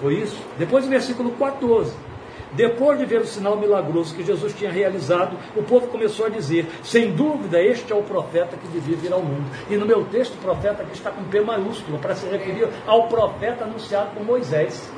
Foi 0.00 0.14
isso? 0.14 0.36
Depois 0.58 0.84
do 0.84 0.90
versículo 0.90 1.30
14. 1.32 1.94
Depois 2.52 2.98
de 2.98 3.04
ver 3.04 3.20
o 3.20 3.26
sinal 3.26 3.56
milagroso 3.56 4.14
que 4.14 4.24
Jesus 4.24 4.52
tinha 4.54 4.72
realizado, 4.72 5.36
o 5.54 5.62
povo 5.62 5.86
começou 5.86 6.26
a 6.26 6.28
dizer: 6.28 6.66
sem 6.82 7.12
dúvida, 7.12 7.62
este 7.62 7.92
é 7.92 7.96
o 7.96 8.02
profeta 8.02 8.56
que 8.56 8.66
devia 8.68 8.96
vir 8.96 9.12
ao 9.12 9.22
mundo. 9.22 9.44
E 9.68 9.76
no 9.76 9.86
meu 9.86 10.04
texto, 10.06 10.36
profeta 10.42 10.82
aqui 10.82 10.92
está 10.92 11.10
com 11.10 11.22
P 11.24 11.40
maiúsculo, 11.40 11.98
para 11.98 12.14
se 12.16 12.26
referir 12.26 12.68
ao 12.86 13.06
profeta 13.06 13.64
anunciado 13.64 14.10
por 14.14 14.24
Moisés. 14.24 14.90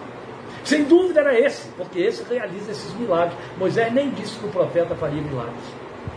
Sem 0.64 0.85
dúvida 0.85 1.20
era 1.20 1.39
esse, 1.39 1.68
porque 1.77 1.99
esse 1.99 2.23
realiza 2.33 2.70
esses 2.70 2.95
milagres. 2.95 3.37
Moisés 3.59 3.93
nem 3.93 4.11
disse 4.11 4.39
que 4.39 4.47
o 4.47 4.51
profeta 4.51 4.95
faria 4.95 5.20
milagres. 5.20 5.64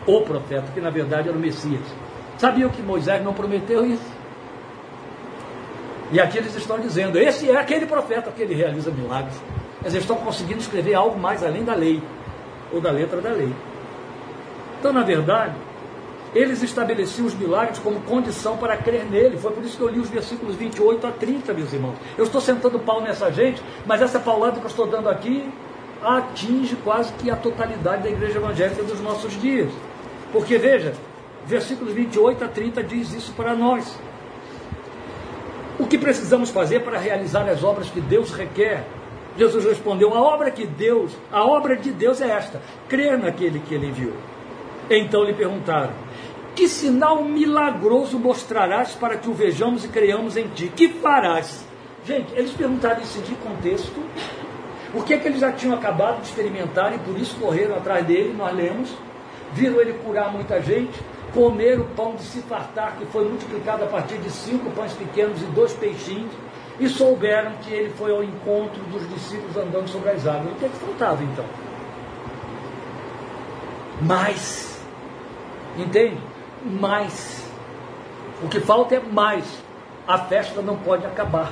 O 0.07 0.21
profeta, 0.21 0.71
que 0.73 0.79
na 0.79 0.89
verdade 0.89 1.27
era 1.27 1.37
o 1.37 1.41
Messias. 1.41 1.81
Sabiam 2.37 2.69
que 2.69 2.81
Moisés 2.81 3.23
não 3.23 3.33
prometeu 3.33 3.85
isso? 3.85 4.14
E 6.11 6.19
aqui 6.19 6.37
eles 6.37 6.55
estão 6.55 6.79
dizendo: 6.79 7.17
esse 7.17 7.49
é 7.49 7.57
aquele 7.57 7.85
profeta 7.85 8.31
que 8.31 8.41
ele 8.41 8.53
realiza 8.53 8.91
milagres. 8.91 9.35
Mas 9.81 9.93
eles 9.93 10.03
estão 10.03 10.17
conseguindo 10.17 10.59
escrever 10.59 10.95
algo 10.95 11.19
mais 11.19 11.43
além 11.43 11.63
da 11.63 11.75
lei, 11.75 12.01
ou 12.71 12.81
da 12.81 12.91
letra 12.91 13.21
da 13.21 13.29
lei. 13.29 13.53
Então, 14.79 14.91
na 14.91 15.03
verdade, 15.03 15.53
eles 16.33 16.61
estabeleciam 16.61 17.25
os 17.25 17.33
milagres 17.33 17.79
como 17.79 18.01
condição 18.01 18.57
para 18.57 18.75
crer 18.75 19.05
nele. 19.05 19.37
Foi 19.37 19.51
por 19.51 19.63
isso 19.63 19.77
que 19.77 19.83
eu 19.83 19.87
li 19.87 19.99
os 19.99 20.09
versículos 20.09 20.55
28 20.55 21.07
a 21.07 21.11
30, 21.11 21.53
meus 21.53 21.71
irmãos. 21.71 21.95
Eu 22.17 22.25
estou 22.25 22.41
sentando 22.41 22.77
pau 22.79 23.01
nessa 23.01 23.31
gente, 23.31 23.61
mas 23.85 24.01
essa 24.01 24.19
paulada 24.19 24.59
que 24.59 24.65
eu 24.65 24.69
estou 24.69 24.85
dando 24.85 25.07
aqui 25.07 25.49
atinge 26.03 26.75
quase 26.83 27.13
que 27.13 27.31
a 27.31 27.35
totalidade 27.35 28.03
da 28.03 28.09
igreja 28.09 28.37
evangélica 28.37 28.83
dos 28.83 28.99
nossos 28.99 29.39
dias. 29.39 29.71
Porque 30.31 30.57
veja, 30.57 30.93
versículos 31.45 31.93
28 31.93 32.43
a 32.43 32.47
30 32.47 32.83
diz 32.83 33.13
isso 33.13 33.31
para 33.33 33.55
nós. 33.55 33.97
O 35.79 35.85
que 35.85 35.97
precisamos 35.97 36.49
fazer 36.49 36.81
para 36.81 36.97
realizar 36.97 37.47
as 37.49 37.63
obras 37.63 37.89
que 37.89 37.99
Deus 37.99 38.31
requer 38.31 38.85
Jesus 39.37 39.65
respondeu: 39.65 40.13
A 40.13 40.21
obra 40.21 40.49
que 40.49 40.65
Deus, 40.65 41.11
a 41.31 41.45
obra 41.45 41.75
de 41.75 41.91
Deus 41.91 42.21
é 42.21 42.29
esta: 42.29 42.61
crer 42.87 43.17
naquele 43.17 43.59
que 43.59 43.75
ele 43.75 43.87
enviou. 43.87 44.13
Então 44.89 45.23
lhe 45.23 45.33
perguntaram: 45.33 45.93
Que 46.55 46.67
sinal 46.67 47.23
milagroso 47.23 48.17
mostrarás 48.17 48.93
para 48.93 49.17
que 49.17 49.29
o 49.29 49.33
vejamos 49.33 49.83
e 49.83 49.89
creiamos 49.89 50.37
em 50.37 50.47
ti? 50.47 50.71
Que 50.73 50.89
farás? 50.89 51.65
Gente, 52.05 52.33
eles 52.33 52.51
perguntaram 52.51 53.01
isso 53.01 53.19
de 53.21 53.35
contexto. 53.35 53.99
O 54.93 55.03
que 55.03 55.13
é 55.13 55.17
que 55.17 55.27
eles 55.27 55.41
já 55.41 55.51
tinham 55.51 55.75
acabado 55.75 56.21
de 56.21 56.27
experimentar 56.27 56.93
e 56.95 56.99
por 56.99 57.17
isso 57.17 57.35
correram 57.37 57.75
atrás 57.75 58.05
dele? 58.05 58.33
Nós 58.37 58.55
lemos. 58.55 58.95
Viram 59.53 59.79
ele 59.79 59.93
curar 60.03 60.31
muita 60.31 60.61
gente, 60.61 60.99
comer 61.35 61.79
o 61.81 61.83
pão 61.83 62.15
de 62.15 62.23
se 62.23 62.41
fartar, 62.43 62.95
que 62.97 63.05
foi 63.07 63.27
multiplicado 63.27 63.83
a 63.83 63.87
partir 63.87 64.17
de 64.17 64.31
cinco 64.31 64.71
pães 64.71 64.93
pequenos 64.93 65.41
e 65.41 65.45
dois 65.47 65.73
peixinhos 65.73 66.31
e 66.79 66.87
souberam 66.87 67.51
que 67.61 67.71
ele 67.71 67.89
foi 67.91 68.11
ao 68.11 68.23
encontro 68.23 68.81
dos 68.85 69.07
discípulos 69.09 69.55
andando 69.57 69.87
sobre 69.89 70.11
as 70.11 70.25
águas. 70.25 70.53
O 70.53 70.55
que 70.55 70.65
é 70.65 70.69
que 70.69 70.77
faltava 70.77 71.23
então? 71.23 71.45
Mais. 74.01 74.81
Entende? 75.77 76.17
Mais. 76.63 77.45
O 78.41 78.47
que 78.47 78.61
falta 78.61 78.95
é 78.95 78.99
mais. 78.99 79.45
A 80.07 80.17
festa 80.17 80.61
não 80.61 80.77
pode 80.77 81.05
acabar. 81.05 81.51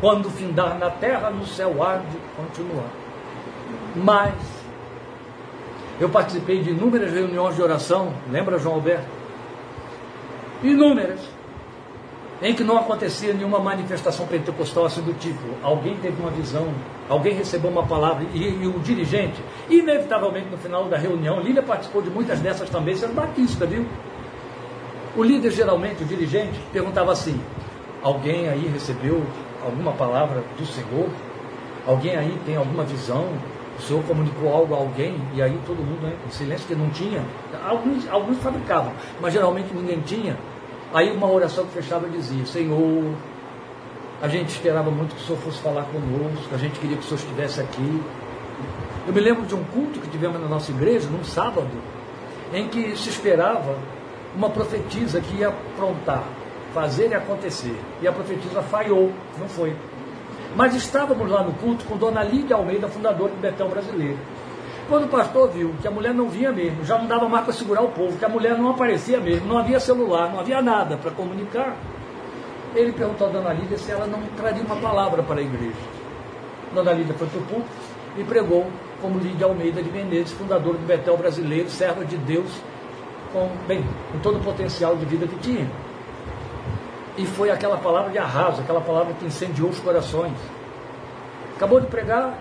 Quando 0.00 0.30
findar 0.30 0.78
na 0.78 0.90
terra, 0.90 1.28
no 1.30 1.46
céu 1.46 1.82
há 1.82 1.96
de 1.96 2.16
continuar. 2.34 2.88
Mais. 3.94 4.59
Eu 6.00 6.08
participei 6.08 6.62
de 6.62 6.70
inúmeras 6.70 7.12
reuniões 7.12 7.54
de 7.54 7.62
oração, 7.62 8.12
lembra, 8.30 8.58
João 8.58 8.76
Alberto? 8.76 9.06
Inúmeras 10.62 11.20
em 12.42 12.54
que 12.54 12.64
não 12.64 12.78
acontecia 12.78 13.34
nenhuma 13.34 13.58
manifestação 13.58 14.26
pentecostal 14.26 14.86
assim 14.86 15.02
do 15.02 15.12
tipo, 15.12 15.42
alguém 15.62 15.96
teve 15.96 16.18
uma 16.20 16.30
visão, 16.30 16.68
alguém 17.06 17.34
recebeu 17.34 17.70
uma 17.70 17.86
palavra 17.86 18.24
e, 18.32 18.62
e 18.62 18.66
o 18.66 18.78
dirigente, 18.78 19.42
inevitavelmente 19.68 20.48
no 20.48 20.56
final 20.56 20.86
da 20.86 20.96
reunião, 20.96 21.38
Lília 21.40 21.62
participou 21.62 22.00
de 22.00 22.08
muitas 22.08 22.40
dessas 22.40 22.70
também, 22.70 22.96
sendo 22.96 23.14
batista, 23.14 23.66
viu? 23.66 23.86
O 25.14 25.22
líder 25.22 25.50
geralmente, 25.50 26.02
o 26.02 26.06
dirigente, 26.06 26.58
perguntava 26.72 27.12
assim: 27.12 27.38
alguém 28.02 28.48
aí 28.48 28.68
recebeu 28.68 29.22
alguma 29.62 29.92
palavra 29.92 30.42
do 30.56 30.64
Senhor? 30.64 31.10
Alguém 31.86 32.16
aí 32.16 32.38
tem 32.46 32.56
alguma 32.56 32.84
visão? 32.84 33.26
O 33.80 33.82
Senhor 33.82 34.02
comunicou 34.04 34.52
algo 34.52 34.74
a 34.74 34.76
alguém? 34.76 35.16
E 35.34 35.40
aí 35.40 35.58
todo 35.66 35.78
mundo, 35.78 36.02
né, 36.02 36.14
em 36.26 36.30
silêncio, 36.30 36.66
que 36.66 36.74
não 36.74 36.90
tinha. 36.90 37.24
Alguns, 37.66 38.06
alguns 38.10 38.38
fabricavam, 38.38 38.92
mas 39.20 39.32
geralmente 39.32 39.72
ninguém 39.74 40.00
tinha. 40.00 40.36
Aí 40.92 41.10
uma 41.10 41.30
oração 41.30 41.64
que 41.64 41.72
fechava 41.72 42.06
dizia, 42.06 42.44
Senhor, 42.44 43.14
a 44.20 44.28
gente 44.28 44.50
esperava 44.50 44.90
muito 44.90 45.14
que 45.14 45.22
o 45.22 45.24
Senhor 45.24 45.38
fosse 45.38 45.58
falar 45.60 45.84
conosco, 45.84 46.54
a 46.54 46.58
gente 46.58 46.78
queria 46.78 46.96
que 46.96 47.02
o 47.02 47.06
Senhor 47.06 47.20
estivesse 47.20 47.60
aqui. 47.60 48.02
Eu 49.06 49.14
me 49.14 49.20
lembro 49.20 49.46
de 49.46 49.54
um 49.54 49.64
culto 49.64 49.98
que 49.98 50.10
tivemos 50.10 50.38
na 50.38 50.46
nossa 50.46 50.70
igreja, 50.70 51.08
num 51.08 51.24
sábado, 51.24 51.70
em 52.52 52.68
que 52.68 52.94
se 52.98 53.08
esperava 53.08 53.78
uma 54.36 54.50
profetisa 54.50 55.22
que 55.22 55.36
ia 55.36 55.48
aprontar, 55.48 56.24
fazer 56.74 57.10
e 57.10 57.14
acontecer. 57.14 57.74
E 58.02 58.06
a 58.06 58.12
profetisa 58.12 58.60
falhou, 58.60 59.10
não 59.38 59.48
foi. 59.48 59.74
Mas 60.56 60.74
estávamos 60.74 61.30
lá 61.30 61.42
no 61.42 61.52
culto 61.54 61.84
com 61.84 61.96
Dona 61.96 62.22
Lídia 62.22 62.56
Almeida, 62.56 62.88
fundadora 62.88 63.30
do 63.30 63.40
Betel 63.40 63.68
Brasileiro. 63.68 64.18
Quando 64.88 65.04
o 65.04 65.08
pastor 65.08 65.48
viu 65.50 65.72
que 65.80 65.86
a 65.86 65.90
mulher 65.90 66.12
não 66.12 66.28
vinha 66.28 66.50
mesmo, 66.50 66.84
já 66.84 66.98
não 66.98 67.06
dava 67.06 67.28
mais 67.28 67.44
para 67.44 67.52
segurar 67.52 67.82
o 67.82 67.90
povo, 67.90 68.18
que 68.18 68.24
a 68.24 68.28
mulher 68.28 68.58
não 68.58 68.70
aparecia 68.70 69.20
mesmo, 69.20 69.46
não 69.46 69.58
havia 69.58 69.78
celular, 69.78 70.32
não 70.32 70.40
havia 70.40 70.60
nada 70.60 70.96
para 70.96 71.12
comunicar, 71.12 71.76
ele 72.74 72.90
perguntou 72.92 73.28
a 73.28 73.30
Dona 73.30 73.52
Lídia 73.52 73.78
se 73.78 73.90
ela 73.90 74.06
não 74.06 74.20
traria 74.36 74.62
uma 74.62 74.76
palavra 74.76 75.22
para 75.22 75.40
a 75.40 75.42
igreja. 75.42 75.78
Dona 76.74 76.92
Lídia 76.92 77.14
foi 77.14 77.28
para 77.28 77.38
o 77.38 77.42
púlpito 77.42 77.76
e 78.18 78.24
pregou 78.24 78.66
como 79.00 79.18
Lídia 79.18 79.46
Almeida 79.46 79.80
de 79.80 79.90
Menezes, 79.90 80.32
fundadora 80.32 80.76
do 80.76 80.86
Betel 80.86 81.16
Brasileiro, 81.16 81.70
serva 81.70 82.04
de 82.04 82.16
Deus, 82.16 82.50
com, 83.32 83.48
bem, 83.68 83.84
com 84.12 84.18
todo 84.18 84.38
o 84.38 84.42
potencial 84.42 84.96
de 84.96 85.04
vida 85.04 85.26
que 85.26 85.36
tinha. 85.38 85.70
E 87.16 87.26
foi 87.26 87.50
aquela 87.50 87.76
palavra 87.76 88.10
de 88.10 88.18
arraso, 88.18 88.60
aquela 88.60 88.80
palavra 88.80 89.14
que 89.14 89.24
incendiou 89.24 89.70
os 89.70 89.78
corações. 89.80 90.32
Acabou 91.56 91.80
de 91.80 91.86
pregar, 91.86 92.38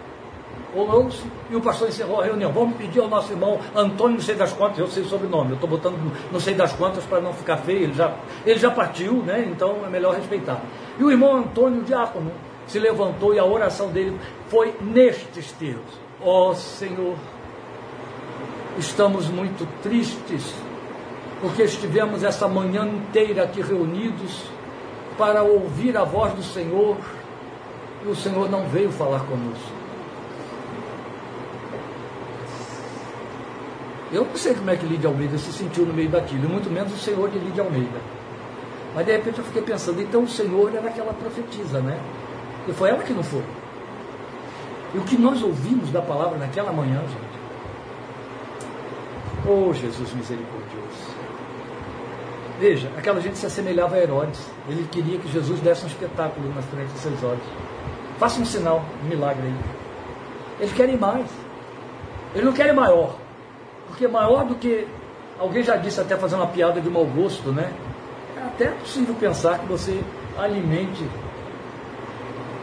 orou-se 0.75 1.23
e 1.49 1.55
o 1.55 1.61
pastor 1.61 1.89
encerrou 1.89 2.21
a 2.21 2.25
reunião. 2.25 2.51
Vamos 2.51 2.77
pedir 2.77 2.99
ao 2.99 3.07
nosso 3.07 3.31
irmão 3.31 3.59
Antônio, 3.75 4.15
não 4.15 4.23
sei 4.23 4.35
das 4.35 4.53
quantas, 4.53 4.79
eu 4.79 4.87
sei 4.87 5.03
o 5.03 5.07
sobrenome, 5.07 5.51
eu 5.51 5.55
estou 5.55 5.69
botando 5.69 5.97
não 6.31 6.39
sei 6.39 6.53
das 6.53 6.73
quantas 6.73 7.03
para 7.03 7.19
não 7.19 7.33
ficar 7.33 7.57
feio, 7.57 7.83
ele 7.83 7.93
já, 7.93 8.13
ele 8.45 8.59
já 8.59 8.71
partiu, 8.71 9.13
né? 9.23 9.47
então 9.51 9.77
é 9.85 9.89
melhor 9.89 10.15
respeitar. 10.15 10.61
E 10.97 11.03
o 11.03 11.11
irmão 11.11 11.35
Antônio 11.35 11.83
Diácono 11.83 12.31
se 12.67 12.79
levantou 12.79 13.33
e 13.33 13.39
a 13.39 13.45
oração 13.45 13.89
dele 13.89 14.17
foi 14.47 14.75
nestes 14.79 15.51
termos: 15.53 15.99
Ó 16.21 16.49
oh, 16.49 16.55
Senhor, 16.55 17.15
estamos 18.77 19.27
muito 19.27 19.67
tristes 19.81 20.53
porque 21.41 21.63
estivemos 21.63 22.23
essa 22.23 22.47
manhã 22.47 22.85
inteira 22.85 23.43
aqui 23.43 23.61
reunidos 23.61 24.43
para 25.19 25.43
ouvir 25.43 25.97
a 25.97 26.05
voz 26.05 26.33
do 26.33 26.41
Senhor 26.41 26.95
e 28.05 28.07
o 28.07 28.15
Senhor 28.15 28.49
não 28.49 28.65
veio 28.69 28.89
falar 28.89 29.19
conosco. 29.25 29.77
Eu 34.13 34.23
não 34.23 34.37
sei 34.37 34.55
como 34.55 34.69
é 34.71 34.77
que 34.77 34.85
Lídia 34.85 35.09
Almeida 35.09 35.37
se 35.37 35.51
sentiu 35.51 35.85
no 35.85 35.93
meio 35.93 36.09
daquilo, 36.09 36.47
muito 36.47 36.71
menos 36.71 36.93
o 36.93 36.97
Senhor 36.97 37.29
de 37.29 37.37
Lídia 37.37 37.65
Almeida. 37.65 37.99
Mas 38.95 39.05
de 39.05 39.11
repente 39.11 39.39
eu 39.39 39.43
fiquei 39.43 39.61
pensando, 39.61 40.01
então 40.01 40.23
o 40.23 40.27
Senhor 40.27 40.73
era 40.73 40.87
aquela 40.87 41.13
profetisa, 41.13 41.81
né? 41.81 41.99
E 42.65 42.71
foi 42.71 42.89
ela 42.89 43.03
que 43.03 43.13
não 43.13 43.21
foi. 43.21 43.43
E 44.95 44.97
o 44.97 45.01
que 45.01 45.17
nós 45.17 45.43
ouvimos 45.43 45.91
da 45.91 46.01
palavra 46.01 46.37
naquela 46.37 46.71
manhã, 46.71 47.01
gente. 47.01 47.39
Oh, 49.45 49.73
Jesus 49.73 50.13
misericordioso. 50.13 50.68
Veja, 52.59 52.91
aquela 52.97 53.21
gente 53.21 53.37
se 53.37 53.45
assemelhava 53.45 53.95
a 53.95 53.99
Herodes. 53.99 54.45
Ele 54.67 54.87
queria 54.91 55.17
que 55.17 55.31
Jesus 55.31 55.59
desse 55.61 55.85
um 55.85 55.87
espetáculo 55.87 56.53
nas 56.53 56.65
frente 56.65 56.91
de 56.91 56.99
seus 56.99 57.23
olhos. 57.23 57.43
Faça 58.17 58.41
um 58.41 58.45
sinal, 58.45 58.83
um 59.03 59.07
milagre 59.07 59.47
aí. 59.47 59.55
Eles 60.59 60.73
querem 60.73 60.97
mais. 60.97 61.25
Eles 62.33 62.45
não 62.45 62.53
querem 62.53 62.73
maior. 62.73 63.15
Porque 63.87 64.07
maior 64.07 64.45
do 64.45 64.55
que 64.55 64.87
Alguém 65.39 65.63
já 65.63 65.77
disse 65.77 66.01
até 66.01 66.17
fazendo 66.17 66.41
uma 66.41 66.47
piada 66.47 66.81
de 66.81 66.89
mau 66.89 67.05
gosto, 67.05 67.49
né? 67.53 67.71
É 68.35 68.41
até 68.41 68.67
possível 68.71 69.15
pensar 69.15 69.57
que 69.59 69.65
você 69.67 70.03
alimente 70.37 71.01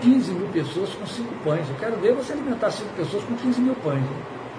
15 0.03 0.31
mil 0.33 0.49
pessoas 0.49 0.91
com 0.91 1.07
cinco 1.07 1.33
pães. 1.43 1.67
Eu 1.71 1.77
quero 1.77 1.97
ver 1.97 2.13
você 2.13 2.35
alimentar 2.35 2.71
cinco 2.71 2.91
pessoas 2.95 3.25
com 3.25 3.35
15 3.35 3.63
mil 3.63 3.75
pães. 3.77 4.05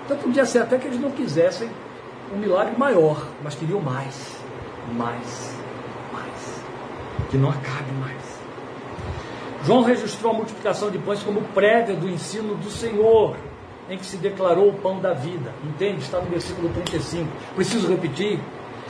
Então 0.03 0.17
podia 0.17 0.47
ser 0.47 0.63
até 0.63 0.79
que 0.79 0.87
eles 0.87 0.99
não 0.99 1.11
quisessem 1.11 1.69
um 2.33 2.39
milagre 2.39 2.75
maior, 2.75 3.23
mas 3.43 3.53
queriam 3.53 3.79
mais, 3.79 4.35
mais, 4.93 5.57
mais. 6.11 6.63
Que 7.29 7.37
não 7.37 7.49
acabe 7.49 7.91
mais. 7.99 8.37
João 9.63 9.83
registrou 9.83 10.31
a 10.31 10.35
multiplicação 10.35 10.89
de 10.89 10.97
pães 10.97 11.21
como 11.23 11.41
prévia 11.41 11.95
do 11.95 12.07
ensino 12.07 12.55
do 12.55 12.69
Senhor, 12.69 13.35
em 13.89 13.97
que 13.97 14.05
se 14.05 14.17
declarou 14.17 14.69
o 14.69 14.73
pão 14.73 14.99
da 14.99 15.13
vida. 15.13 15.53
Entende? 15.63 16.01
Está 16.01 16.19
no 16.19 16.29
versículo 16.29 16.69
35. 16.69 17.29
Preciso 17.55 17.87
repetir? 17.87 18.39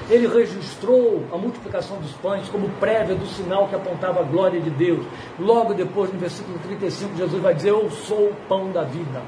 Ele 0.09 0.27
registrou 0.27 1.25
a 1.33 1.37
multiplicação 1.37 1.97
dos 1.97 2.11
pães 2.13 2.47
como 2.49 2.69
prévia 2.79 3.15
do 3.15 3.25
sinal 3.25 3.67
que 3.67 3.75
apontava 3.75 4.19
a 4.19 4.23
glória 4.23 4.61
de 4.61 4.69
Deus. 4.69 5.05
Logo 5.39 5.73
depois, 5.73 6.13
no 6.13 6.19
versículo 6.19 6.57
35, 6.59 7.17
Jesus 7.17 7.41
vai 7.41 7.53
dizer: 7.53 7.69
Eu 7.69 7.89
sou 7.89 8.29
o 8.29 8.35
pão 8.47 8.71
da 8.71 8.83
vida. 8.83 9.21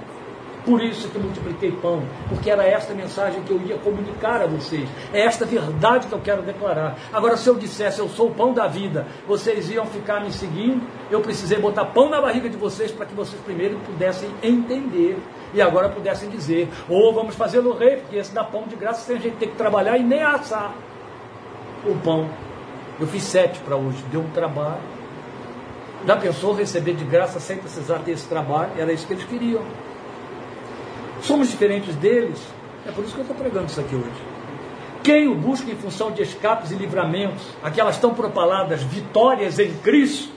Por 0.66 0.84
isso 0.84 1.07
que 1.10 1.18
multipliquei 1.18 1.72
pão, 1.72 2.03
porque 2.28 2.49
era 2.49 2.64
esta 2.64 2.93
mensagem 2.93 3.41
que 3.43 3.51
eu 3.51 3.62
ia 3.62 3.78
comunicar 3.78 4.41
a 4.41 4.45
vocês. 4.45 4.88
É 5.14 5.22
esta 5.22 5.45
verdade 5.45 6.07
que 6.07 6.14
eu 6.14 6.20
quero 6.20 6.41
declarar. 6.41 6.97
Agora, 7.14 7.38
se 7.38 7.47
eu 7.47 7.55
dissesse 7.55 7.99
eu 7.99 8.10
sou 8.10 8.28
o 8.28 8.34
pão 8.34 8.53
da 8.53 8.68
vida, 8.68 9.07
vocês 9.28 9.70
iam 9.70 9.86
ficar 9.86 10.22
me 10.22 10.32
seguindo. 10.32 10.86
Eu 11.10 11.22
precisei 11.22 11.60
botar 11.60 11.86
pão 11.86 12.10
na 12.10 12.22
barriga 12.22 12.49
de 12.49 12.57
vocês 12.57 12.91
para 12.91 13.05
que 13.05 13.16
vocês 13.16 13.41
primeiro 13.41 13.80
pudessem 13.80 14.30
entender 14.43 15.18
e 15.53 15.62
agora 15.62 15.89
pudessem 15.89 16.30
dizer: 16.30 16.70
ou 16.88 17.10
oh, 17.10 17.14
vamos 17.14 17.36
fazer 17.36 17.62
no 17.62 17.74
rei, 17.74 17.97
porque 17.97 18.18
esse 18.18 18.34
dá 18.34 18.43
pão 18.43 18.64
de 18.68 18.76
graça 18.76 19.05
sem 19.05 19.18
a 19.18 19.20
gente 19.20 19.38
ter 19.38 19.47
que 19.47 19.55
trabalhar 19.55 19.97
e 19.97 20.03
nem 20.03 20.22
assar 20.22 20.76
o 21.86 21.95
pão. 21.95 22.30
Eu 22.99 23.07
fiz 23.07 23.24
sete 23.24 23.60
para 23.62 23.78
hoje, 23.78 24.03
deu 24.12 24.22
um 24.22 24.30
trabalho. 24.32 24.99
Já 26.05 26.18
pensou 26.18 26.53
receber 26.53 26.93
de 26.93 27.03
graça 27.03 27.39
sem 27.39 27.57
precisar 27.57 27.99
ter 27.99 28.12
esse 28.12 28.28
trabalho? 28.28 28.72
Era 28.78 28.91
isso 28.91 29.07
que 29.07 29.14
eles 29.14 29.26
queriam. 29.26 29.64
Somos 31.22 31.50
diferentes 31.50 31.96
deles. 31.96 32.40
É 32.86 32.92
por 32.92 33.04
isso 33.04 33.14
que 33.14 33.20
eu 33.20 33.24
estou 33.24 33.36
pregando 33.36 33.68
isso 33.68 33.80
aqui 33.80 33.96
hoje. 33.96 34.10
Quem 35.04 35.28
o 35.28 35.36
busca 35.36 35.70
em 35.72 35.76
função 35.76 36.12
de 36.12 36.22
escapes 36.22 36.72
e 36.72 36.76
livramentos, 36.76 37.46
aquelas 37.64 37.98
tão 37.98 38.14
propaladas 38.14 38.84
vitórias 38.84 39.58
em 39.60 39.74
Cristo, 39.78 40.32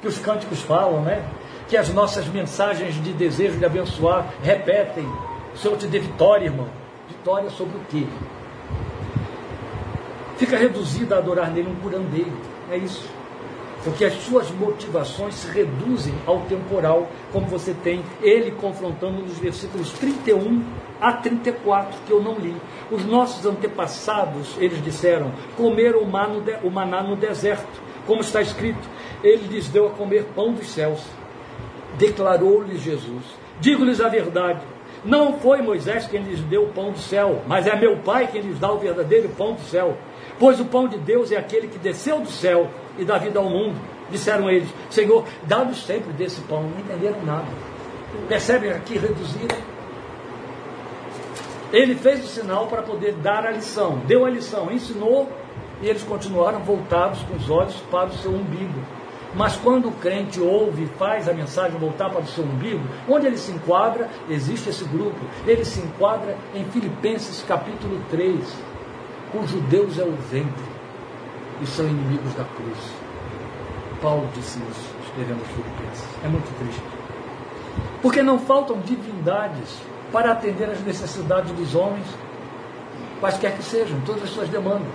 que 0.00 0.08
os 0.08 0.18
cânticos 0.18 0.60
falam, 0.60 1.02
né? 1.02 1.24
Que 1.68 1.76
as 1.76 1.88
nossas 1.90 2.26
mensagens 2.26 2.94
de 3.02 3.12
desejo 3.12 3.58
de 3.58 3.64
abençoar 3.64 4.26
repetem. 4.42 5.06
O 5.54 5.58
Senhor 5.58 5.76
te 5.76 5.86
dê 5.86 5.98
vitória, 5.98 6.46
irmão. 6.46 6.68
Vitória 7.08 7.50
sobre 7.50 7.76
o 7.76 7.80
quê? 7.88 8.06
Fica 10.36 10.56
reduzida 10.56 11.16
a 11.16 11.18
adorar 11.18 11.50
nele 11.50 11.68
um 11.68 11.76
curandeiro. 11.76 12.32
É 12.70 12.76
isso 12.76 13.08
porque 13.84 14.04
as 14.04 14.14
suas 14.14 14.50
motivações 14.50 15.34
se 15.34 15.50
reduzem 15.50 16.14
ao 16.26 16.40
temporal, 16.42 17.08
como 17.32 17.46
você 17.46 17.74
tem 17.74 18.02
ele 18.20 18.52
confrontando 18.52 19.22
nos 19.22 19.38
versículos 19.38 19.90
31 19.92 20.62
a 21.00 21.12
34, 21.12 21.98
que 22.06 22.12
eu 22.12 22.22
não 22.22 22.38
li. 22.38 22.54
Os 22.90 23.04
nossos 23.04 23.44
antepassados, 23.44 24.56
eles 24.58 24.82
disseram, 24.82 25.32
comeram 25.56 26.00
o 26.00 26.70
maná 26.70 27.02
no 27.02 27.16
deserto, 27.16 27.82
como 28.06 28.20
está 28.20 28.40
escrito, 28.40 28.88
ele 29.22 29.48
lhes 29.48 29.68
deu 29.68 29.86
a 29.86 29.90
comer 29.90 30.24
pão 30.34 30.52
dos 30.52 30.68
céus. 30.68 31.00
Declarou-lhes 31.98 32.80
Jesus: 32.80 33.22
Digo-lhes 33.60 34.00
a 34.00 34.08
verdade, 34.08 34.62
não 35.04 35.38
foi 35.38 35.60
Moisés 35.60 36.06
quem 36.06 36.22
lhes 36.22 36.40
deu 36.40 36.64
o 36.64 36.72
pão 36.72 36.92
do 36.92 36.98
céu, 36.98 37.42
mas 37.46 37.66
é 37.66 37.74
meu 37.76 37.98
Pai 37.98 38.28
quem 38.28 38.40
lhes 38.40 38.58
dá 38.58 38.72
o 38.72 38.78
verdadeiro 38.78 39.28
pão 39.30 39.54
do 39.54 39.60
céu. 39.62 39.96
Pois 40.38 40.60
o 40.60 40.64
pão 40.64 40.88
de 40.88 40.98
Deus 40.98 41.30
é 41.30 41.36
aquele 41.36 41.68
que 41.68 41.78
desceu 41.78 42.20
do 42.20 42.28
céu 42.28 42.68
e 42.98 43.04
dá 43.04 43.18
vida 43.18 43.38
ao 43.38 43.48
mundo. 43.48 43.78
Disseram 44.10 44.50
eles, 44.50 44.68
Senhor, 44.90 45.24
dá-nos 45.44 45.84
sempre 45.84 46.12
desse 46.12 46.40
pão. 46.42 46.62
Não 46.62 46.78
entenderam 46.80 47.24
nada. 47.24 47.46
Percebem 48.28 48.70
aqui 48.72 48.98
reduziram? 48.98 49.56
Ele 51.72 51.94
fez 51.94 52.22
o 52.22 52.26
sinal 52.26 52.66
para 52.66 52.82
poder 52.82 53.14
dar 53.14 53.46
a 53.46 53.50
lição. 53.50 54.00
Deu 54.06 54.26
a 54.26 54.30
lição, 54.30 54.70
ensinou 54.70 55.30
e 55.80 55.88
eles 55.88 56.02
continuaram 56.02 56.60
voltados 56.60 57.22
com 57.22 57.34
os 57.34 57.48
olhos 57.48 57.74
para 57.90 58.10
o 58.10 58.12
seu 58.12 58.30
umbigo. 58.30 58.80
Mas 59.34 59.56
quando 59.56 59.88
o 59.88 59.92
crente 59.92 60.38
ouve 60.38 60.84
e 60.84 60.98
faz 60.98 61.26
a 61.26 61.32
mensagem 61.32 61.78
voltar 61.78 62.10
para 62.10 62.20
o 62.20 62.26
seu 62.26 62.44
umbigo, 62.44 62.82
onde 63.08 63.26
ele 63.26 63.38
se 63.38 63.50
enquadra, 63.50 64.10
existe 64.28 64.68
esse 64.68 64.84
grupo, 64.84 65.18
ele 65.46 65.64
se 65.64 65.80
enquadra 65.80 66.36
em 66.54 66.64
Filipenses 66.66 67.42
capítulo 67.48 67.98
3, 68.10 68.38
cujo 69.32 69.58
Deus 69.62 69.98
é 69.98 70.04
o 70.04 70.12
ventre 70.30 70.71
e 71.60 71.66
são 71.66 71.86
inimigos 71.86 72.34
da 72.34 72.44
cruz. 72.44 72.78
Paulo 74.00 74.28
disse 74.34 74.58
isso, 74.58 74.94
escrevendo 75.04 75.44
Filipenses. 75.44 76.08
É 76.24 76.28
muito 76.28 76.58
triste. 76.58 76.82
Porque 78.00 78.22
não 78.22 78.38
faltam 78.38 78.80
divindades 78.80 79.78
para 80.10 80.32
atender 80.32 80.68
às 80.68 80.80
necessidades 80.80 81.52
dos 81.52 81.74
homens, 81.74 82.06
quaisquer 83.20 83.56
que 83.56 83.62
sejam, 83.62 84.00
todas 84.00 84.24
as 84.24 84.30
suas 84.30 84.48
demandas. 84.48 84.92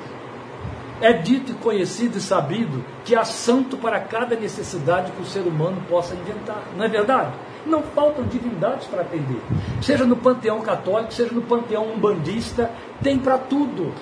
É 0.99 1.13
dito 1.13 1.51
e 1.51 1.55
conhecido 1.55 2.17
e 2.17 2.21
sabido 2.21 2.83
que 3.05 3.15
há 3.15 3.23
santo 3.23 3.77
para 3.77 3.99
cada 3.99 4.35
necessidade 4.35 5.11
que 5.11 5.21
o 5.21 5.25
ser 5.25 5.41
humano 5.41 5.81
possa 5.87 6.15
inventar. 6.15 6.63
Não 6.75 6.83
é 6.83 6.87
verdade? 6.87 7.31
Não 7.65 7.83
faltam 7.83 8.25
divindades 8.25 8.87
para 8.87 9.01
atender. 9.01 9.41
Seja 9.81 10.05
no 10.05 10.15
panteão 10.15 10.59
católico, 10.61 11.13
seja 11.13 11.33
no 11.33 11.43
panteão 11.43 11.93
umbandista, 11.93 12.71
tem 13.01 13.19
para 13.19 13.37
tudo. 13.37 13.93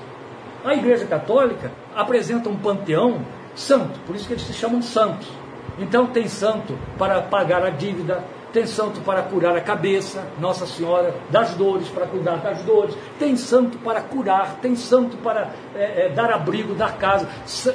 A 0.65 0.73
Igreja 0.73 1.05
Católica 1.05 1.71
apresenta 1.95 2.49
um 2.49 2.57
panteão 2.57 3.21
santo, 3.53 3.99
por 4.07 4.15
isso 4.15 4.25
que 4.25 4.33
eles 4.33 4.43
se 4.43 4.53
chamam 4.53 4.81
santos. 4.81 5.31
Então 5.77 6.07
tem 6.07 6.27
santo 6.27 6.75
para 6.97 7.21
pagar 7.21 7.63
a 7.63 7.69
dívida, 7.69 8.23
tem 8.51 8.65
santo 8.65 8.99
para 9.01 9.21
curar 9.21 9.55
a 9.55 9.61
cabeça, 9.61 10.25
Nossa 10.39 10.65
Senhora 10.65 11.13
das 11.29 11.53
dores, 11.53 11.87
para 11.89 12.07
cuidar 12.07 12.37
das 12.37 12.63
dores, 12.63 12.97
tem 13.19 13.35
santo 13.37 13.77
para 13.77 14.01
curar, 14.01 14.55
tem 14.59 14.75
santo 14.75 15.17
para 15.17 15.51
é, 15.75 16.07
é, 16.07 16.09
dar 16.09 16.31
abrigo, 16.31 16.73
dar 16.73 16.97
casa, 16.97 17.27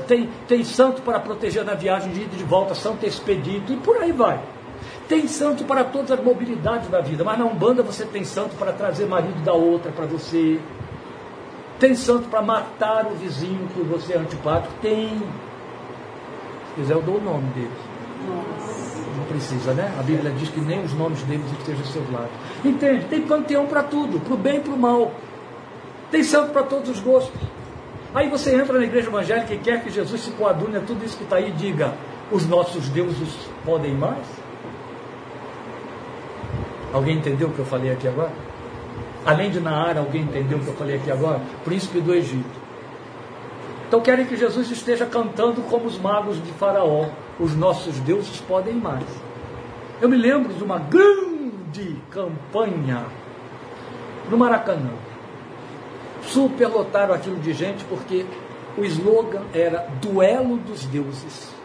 tem, 0.08 0.28
tem 0.48 0.64
santo 0.64 1.00
para 1.02 1.20
proteger 1.20 1.64
na 1.64 1.74
viagem 1.74 2.10
de 2.10 2.22
ida 2.22 2.34
e 2.34 2.38
de 2.38 2.44
volta, 2.44 2.74
Santo 2.74 3.06
Expedito, 3.06 3.72
e 3.72 3.76
por 3.76 3.98
aí 3.98 4.10
vai. 4.10 4.40
Tem 5.06 5.28
santo 5.28 5.64
para 5.64 5.84
todas 5.84 6.10
as 6.10 6.20
mobilidades 6.20 6.88
da 6.88 7.00
vida, 7.00 7.22
mas 7.22 7.38
na 7.38 7.44
Umbanda 7.44 7.84
você 7.84 8.04
tem 8.04 8.24
santo 8.24 8.56
para 8.56 8.72
trazer 8.72 9.06
marido 9.06 9.44
da 9.44 9.52
outra 9.52 9.92
para 9.92 10.06
você, 10.06 10.58
tem 11.80 11.94
santo 11.94 12.28
para 12.28 12.42
matar 12.42 13.06
o 13.06 13.14
vizinho 13.14 13.66
que 13.74 13.80
você 13.80 14.12
é 14.12 14.18
antipático? 14.18 14.72
Tem. 14.82 15.18
Se 16.68 16.74
quiser, 16.76 16.94
eu 16.94 17.02
dou 17.02 17.16
o 17.16 17.20
nome 17.20 17.48
deles. 17.54 17.70
Não 19.16 19.24
precisa, 19.24 19.72
né? 19.72 19.92
A 19.98 20.02
Bíblia 20.02 20.30
diz 20.32 20.50
que 20.50 20.60
nem 20.60 20.84
os 20.84 20.92
nomes 20.92 21.22
deles 21.22 21.50
estejam 21.58 21.80
ao 21.80 21.86
seu 21.86 22.02
lado. 22.12 22.28
Entende? 22.62 23.06
Tem 23.06 23.22
panteão 23.22 23.66
para 23.66 23.82
tudo, 23.82 24.20
para 24.20 24.34
o 24.34 24.36
bem 24.36 24.58
e 24.58 24.60
para 24.60 24.74
o 24.74 24.78
mal. 24.78 25.12
Tem 26.10 26.22
santo 26.22 26.52
para 26.52 26.64
todos 26.64 26.90
os 26.90 27.00
gostos. 27.00 27.40
Aí 28.14 28.28
você 28.28 28.54
entra 28.54 28.78
na 28.78 28.84
igreja 28.84 29.08
evangélica 29.08 29.54
e 29.54 29.58
quer 29.58 29.82
que 29.82 29.88
Jesus 29.88 30.20
se 30.20 30.30
coadune 30.32 30.76
a 30.76 30.80
tudo 30.80 31.04
isso 31.04 31.16
que 31.16 31.24
está 31.24 31.36
aí 31.36 31.48
e 31.48 31.52
diga: 31.52 31.94
os 32.30 32.46
nossos 32.46 32.88
deuses 32.90 33.34
podem 33.64 33.94
mais? 33.94 34.26
Alguém 36.92 37.16
entendeu 37.16 37.48
o 37.48 37.52
que 37.52 37.60
eu 37.60 37.64
falei 37.64 37.92
aqui 37.92 38.06
agora? 38.06 38.49
Além 39.24 39.50
de 39.50 39.60
Naar, 39.60 39.98
alguém 39.98 40.22
entendeu 40.22 40.58
o 40.58 40.60
que 40.62 40.68
eu 40.68 40.74
falei 40.74 40.96
aqui 40.96 41.10
agora? 41.10 41.40
Príncipe 41.64 42.00
do 42.00 42.14
Egito. 42.14 42.60
Então 43.86 44.00
querem 44.00 44.24
que 44.24 44.36
Jesus 44.36 44.70
esteja 44.70 45.04
cantando 45.04 45.62
como 45.62 45.86
os 45.86 45.98
magos 45.98 46.42
de 46.42 46.52
Faraó. 46.52 47.06
Os 47.38 47.54
nossos 47.56 47.98
deuses 48.00 48.40
podem 48.40 48.74
mais. 48.74 49.04
Eu 50.00 50.08
me 50.08 50.16
lembro 50.16 50.54
de 50.54 50.62
uma 50.62 50.78
grande 50.78 51.96
campanha 52.10 53.04
no 54.30 54.38
Maracanã. 54.38 54.92
Superlotaram 56.22 57.14
aquilo 57.14 57.36
de 57.40 57.52
gente 57.52 57.84
porque 57.84 58.24
o 58.78 58.84
slogan 58.84 59.42
era 59.52 59.88
Duelo 60.00 60.56
dos 60.58 60.84
Deuses. 60.86 61.59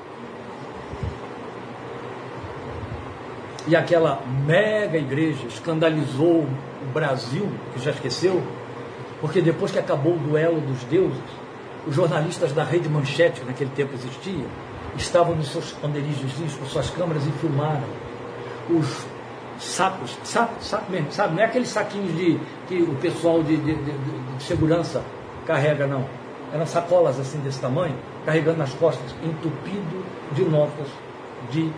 E 3.67 3.75
aquela 3.75 4.21
mega 4.45 4.97
igreja 4.97 5.47
escandalizou 5.47 6.41
o 6.41 6.93
Brasil, 6.93 7.49
que 7.73 7.81
já 7.81 7.91
esqueceu, 7.91 8.43
porque 9.19 9.41
depois 9.41 9.71
que 9.71 9.79
acabou 9.79 10.13
o 10.13 10.19
duelo 10.19 10.61
dos 10.61 10.83
deuses, 10.83 11.17
os 11.87 11.95
jornalistas 11.95 12.51
da 12.51 12.63
Rede 12.63 12.87
Manchete, 12.87 13.41
que 13.41 13.47
naquele 13.47 13.71
tempo 13.71 13.95
existia, 13.95 14.45
estavam 14.95 15.35
nos 15.35 15.47
seus 15.47 15.65
esconderijos, 15.65 16.31
com 16.57 16.65
suas 16.65 16.91
câmeras 16.91 17.25
e 17.25 17.31
filmaram 17.31 17.83
os 18.69 19.05
sacos, 19.59 20.15
saco, 20.23 20.63
saco 20.63 20.91
mesmo, 20.91 21.11
sabe? 21.11 21.35
Não 21.35 21.41
é 21.41 21.45
aqueles 21.45 21.69
saquinhos 21.69 22.15
de, 22.15 22.39
que 22.67 22.83
o 22.83 22.95
pessoal 22.95 23.41
de, 23.41 23.57
de, 23.57 23.73
de, 23.73 23.91
de 24.37 24.43
segurança 24.43 25.03
carrega, 25.45 25.87
não. 25.87 26.05
Eram 26.53 26.67
sacolas 26.67 27.19
assim 27.19 27.39
desse 27.39 27.59
tamanho, 27.59 27.95
carregando 28.25 28.59
nas 28.59 28.73
costas, 28.73 29.15
entupido 29.23 30.05
de 30.33 30.43
notas 30.43 30.87
de 31.49 31.71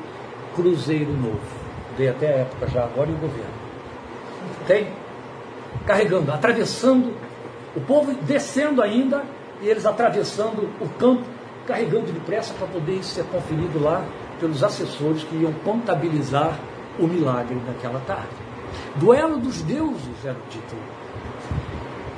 Cruzeiro 0.54 1.14
Novo 1.14 1.57
até 2.06 2.28
a 2.28 2.38
época 2.40 2.68
já 2.68 2.84
agora 2.84 3.10
e 3.10 3.14
o 3.14 3.18
governo. 3.18 3.54
Tem? 4.68 4.88
Carregando, 5.86 6.32
atravessando 6.32 7.14
O 7.76 7.82
povo 7.82 8.14
descendo 8.24 8.82
ainda 8.82 9.24
e 9.62 9.68
eles 9.68 9.86
atravessando 9.86 10.70
o 10.82 10.90
campo, 10.98 11.24
carregando 11.68 12.12
depressa 12.12 12.54
para 12.56 12.68
poder 12.68 13.04
ser 13.04 13.24
conferido 13.26 13.80
lá 13.80 14.04
pelos 14.40 14.64
assessores 14.64 15.24
que 15.24 15.36
iam 15.36 15.54
contabilizar 15.64 16.60
o 17.00 17.08
milagre 17.08 17.56
daquela 17.68 18.00
tarde. 18.02 18.36
Duelo 18.96 19.38
dos 19.38 19.62
deuses 19.62 20.26
era 20.26 20.34
o 20.34 20.50
título. 20.50 20.82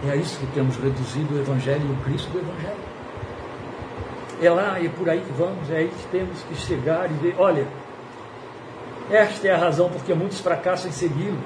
É 0.07 0.11
a 0.11 0.15
isso 0.15 0.39
que 0.39 0.47
temos 0.47 0.77
reduzido 0.77 1.35
o 1.35 1.39
Evangelho 1.39 1.85
e 1.89 1.91
o 1.91 2.03
Cristo 2.05 2.29
do 2.31 2.39
Evangelho. 2.39 2.89
É 4.41 4.49
lá 4.49 4.79
e 4.79 4.85
é 4.85 4.89
por 4.89 5.09
aí 5.09 5.19
que 5.19 5.33
vamos, 5.33 5.69
é 5.69 5.77
aí 5.77 5.89
que 5.89 6.07
temos 6.07 6.41
que 6.43 6.55
chegar 6.55 7.11
e 7.11 7.13
ver. 7.15 7.35
Olha, 7.37 7.67
esta 9.11 9.47
é 9.47 9.51
a 9.51 9.57
razão 9.57 9.89
porque 9.89 10.13
muitos 10.13 10.39
fracassam 10.39 10.89
em 10.89 10.93
segui-lo 10.93 11.39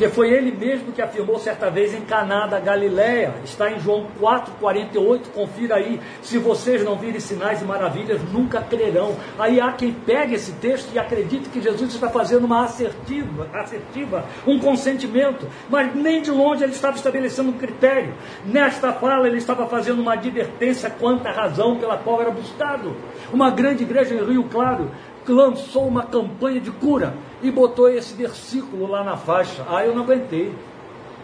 porque 0.00 0.14
foi 0.14 0.32
ele 0.32 0.50
mesmo 0.50 0.92
que 0.92 1.02
afirmou 1.02 1.38
certa 1.38 1.68
vez 1.68 1.92
em 1.92 2.00
Caná 2.00 2.46
da 2.46 2.58
Galiléia. 2.58 3.34
Está 3.44 3.70
em 3.70 3.78
João 3.78 4.06
4:48, 4.18 5.28
confira 5.34 5.74
aí. 5.74 6.00
Se 6.22 6.38
vocês 6.38 6.82
não 6.82 6.96
virem 6.96 7.20
sinais 7.20 7.60
e 7.60 7.66
maravilhas, 7.66 8.18
nunca 8.32 8.62
crerão. 8.62 9.14
Aí 9.38 9.60
há 9.60 9.72
quem 9.72 9.92
pegue 9.92 10.36
esse 10.36 10.52
texto 10.52 10.90
e 10.94 10.98
acredite 10.98 11.50
que 11.50 11.60
Jesus 11.60 11.92
está 11.92 12.08
fazendo 12.08 12.44
uma 12.44 12.64
assertiva, 12.64 13.46
assertiva, 13.52 14.24
um 14.46 14.58
consentimento, 14.58 15.46
mas 15.68 15.94
nem 15.94 16.22
de 16.22 16.30
longe 16.30 16.64
ele 16.64 16.72
estava 16.72 16.96
estabelecendo 16.96 17.50
um 17.50 17.58
critério. 17.58 18.14
Nesta 18.46 18.94
fala 18.94 19.26
ele 19.26 19.36
estava 19.36 19.66
fazendo 19.66 20.00
uma 20.00 20.14
advertência 20.14 20.88
quanto 20.88 21.26
à 21.26 21.30
razão 21.30 21.76
pela 21.76 21.98
qual 21.98 22.22
era 22.22 22.30
buscado. 22.30 22.96
Uma 23.30 23.50
grande 23.50 23.82
igreja 23.82 24.14
em 24.14 24.24
Rio 24.24 24.44
Claro 24.44 24.90
lançou 25.28 25.86
uma 25.86 26.04
campanha 26.04 26.60
de 26.60 26.70
cura 26.70 27.14
e 27.42 27.50
botou 27.50 27.88
esse 27.88 28.14
versículo 28.14 28.86
lá 28.86 29.04
na 29.04 29.16
faixa. 29.16 29.64
Ah, 29.68 29.84
eu 29.84 29.94
não 29.94 30.02
aguentei. 30.02 30.52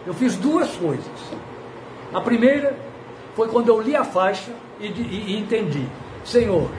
Eu 0.05 0.13
fiz 0.13 0.35
duas 0.35 0.75
coisas. 0.75 1.05
A 2.13 2.21
primeira 2.21 2.77
foi 3.35 3.49
quando 3.49 3.69
eu 3.69 3.81
li 3.81 3.95
a 3.95 4.03
faixa 4.03 4.51
e, 4.79 4.87
e, 4.87 5.31
e 5.31 5.37
entendi. 5.37 5.85
Senhor, 6.23 6.69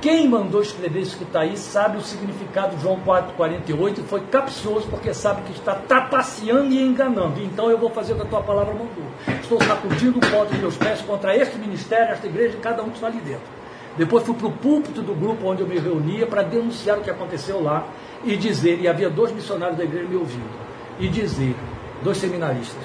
quem 0.00 0.28
mandou 0.28 0.60
escrever 0.60 1.00
isso 1.00 1.16
que 1.16 1.24
está 1.24 1.40
aí 1.40 1.56
sabe 1.56 1.96
o 1.96 2.02
significado 2.02 2.76
de 2.76 2.82
João 2.82 3.00
4,48 3.00 3.98
e 3.98 4.02
foi 4.02 4.20
capcioso 4.20 4.86
porque 4.88 5.14
sabe 5.14 5.42
que 5.42 5.52
está 5.52 5.74
trapaceando 5.74 6.72
e 6.74 6.82
enganando. 6.82 7.40
Então 7.40 7.70
eu 7.70 7.78
vou 7.78 7.88
fazer 7.88 8.14
da 8.14 8.24
tua 8.24 8.42
palavra 8.42 8.74
mandou. 8.74 9.04
Estou 9.40 9.58
sacudindo 9.62 10.18
o 10.18 10.30
pó 10.30 10.44
dos 10.44 10.58
meus 10.58 10.76
pés 10.76 11.00
contra 11.00 11.34
este 11.34 11.56
ministério, 11.56 12.12
esta 12.12 12.26
igreja 12.26 12.56
e 12.56 12.60
cada 12.60 12.82
um 12.82 12.90
que 12.90 12.96
está 12.96 13.06
ali 13.06 13.20
dentro. 13.20 13.53
Depois 13.96 14.24
fui 14.24 14.34
para 14.34 14.48
o 14.48 14.52
púlpito 14.52 15.02
do 15.02 15.14
grupo 15.14 15.46
onde 15.46 15.62
eu 15.62 15.68
me 15.68 15.78
reunia 15.78 16.26
para 16.26 16.42
denunciar 16.42 16.98
o 16.98 17.02
que 17.02 17.10
aconteceu 17.10 17.62
lá 17.62 17.86
e 18.24 18.36
dizer, 18.36 18.80
e 18.80 18.88
havia 18.88 19.08
dois 19.08 19.32
missionários 19.32 19.78
da 19.78 19.84
igreja 19.84 20.08
me 20.08 20.16
ouvindo, 20.16 20.50
e 20.98 21.08
dizer, 21.08 21.54
dois 22.02 22.16
seminaristas, 22.16 22.82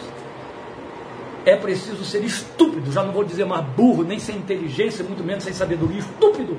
é 1.46 1.56
preciso 1.56 2.04
ser 2.04 2.24
estúpido, 2.24 2.92
já 2.92 3.04
não 3.04 3.12
vou 3.12 3.24
dizer 3.24 3.46
mais 3.46 3.66
burro, 3.66 4.04
nem 4.04 4.20
sem 4.20 4.36
inteligência, 4.36 5.04
muito 5.04 5.24
menos 5.24 5.44
sem 5.44 5.54
sabedoria, 5.54 6.00
estúpido, 6.00 6.58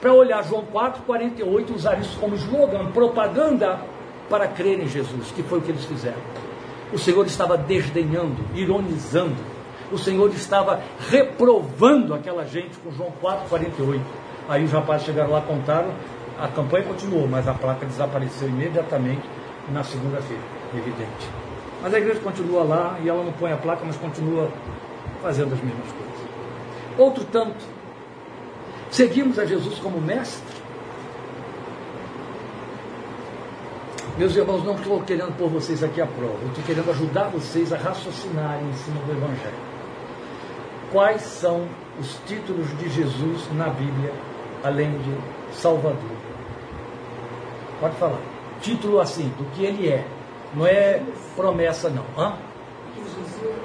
para 0.00 0.12
olhar 0.12 0.42
João 0.44 0.64
4, 0.64 1.02
48 1.02 1.72
e 1.72 1.74
usar 1.74 2.00
isso 2.00 2.18
como 2.18 2.36
slogan, 2.36 2.86
propaganda 2.92 3.80
para 4.28 4.46
crer 4.46 4.80
em 4.80 4.86
Jesus, 4.86 5.32
que 5.34 5.42
foi 5.42 5.58
o 5.58 5.62
que 5.62 5.70
eles 5.70 5.84
fizeram. 5.84 6.20
O 6.92 6.98
Senhor 6.98 7.26
estava 7.26 7.56
desdenhando, 7.56 8.36
ironizando, 8.54 9.36
o 9.92 9.98
Senhor 9.98 10.30
estava 10.30 10.82
reprovando 11.08 12.14
aquela 12.14 12.44
gente 12.44 12.76
com 12.78 12.92
João 12.92 13.12
4,48. 13.22 14.00
Aí 14.48 14.64
os 14.64 14.72
rapazes 14.72 15.06
chegaram 15.06 15.30
lá, 15.30 15.40
contaram, 15.40 15.92
a 16.38 16.48
campanha 16.48 16.84
continuou, 16.84 17.28
mas 17.28 17.46
a 17.46 17.54
placa 17.54 17.86
desapareceu 17.86 18.48
imediatamente 18.48 19.22
na 19.70 19.82
segunda-feira, 19.84 20.42
evidente. 20.74 21.28
Mas 21.82 21.94
a 21.94 21.98
igreja 21.98 22.20
continua 22.20 22.62
lá 22.62 22.98
e 23.02 23.08
ela 23.08 23.22
não 23.22 23.32
põe 23.32 23.52
a 23.52 23.56
placa, 23.56 23.82
mas 23.84 23.96
continua 23.96 24.50
fazendo 25.22 25.54
as 25.54 25.60
mesmas 25.60 25.86
coisas. 25.86 26.20
Outro 26.98 27.24
tanto, 27.24 27.64
seguimos 28.90 29.38
a 29.38 29.44
Jesus 29.44 29.78
como 29.78 30.00
mestre. 30.00 30.60
Meus 34.18 34.36
irmãos, 34.36 34.64
não 34.64 34.74
estou 34.74 35.00
querendo 35.02 35.34
pôr 35.36 35.48
vocês 35.48 35.82
aqui 35.82 36.00
à 36.00 36.06
prova, 36.06 36.36
eu 36.42 36.48
estou 36.48 36.64
querendo 36.64 36.90
ajudar 36.90 37.28
vocês 37.28 37.72
a 37.72 37.76
raciocinarem 37.76 38.68
em 38.68 38.74
cima 38.74 39.00
do 39.02 39.12
Evangelho 39.12 39.69
quais 40.90 41.22
são 41.22 41.66
os 41.98 42.14
títulos 42.26 42.66
de 42.78 42.88
Jesus 42.88 43.52
na 43.54 43.68
Bíblia, 43.68 44.12
além 44.62 44.98
de 44.98 45.16
Salvador. 45.52 46.16
Pode 47.80 47.96
falar. 47.96 48.20
Título 48.60 49.00
assim, 49.00 49.28
do 49.38 49.44
que 49.52 49.64
ele 49.64 49.88
é. 49.88 50.04
Não 50.54 50.66
é 50.66 51.02
promessa, 51.36 51.88
não. 51.88 52.04
Hã? 52.18 52.34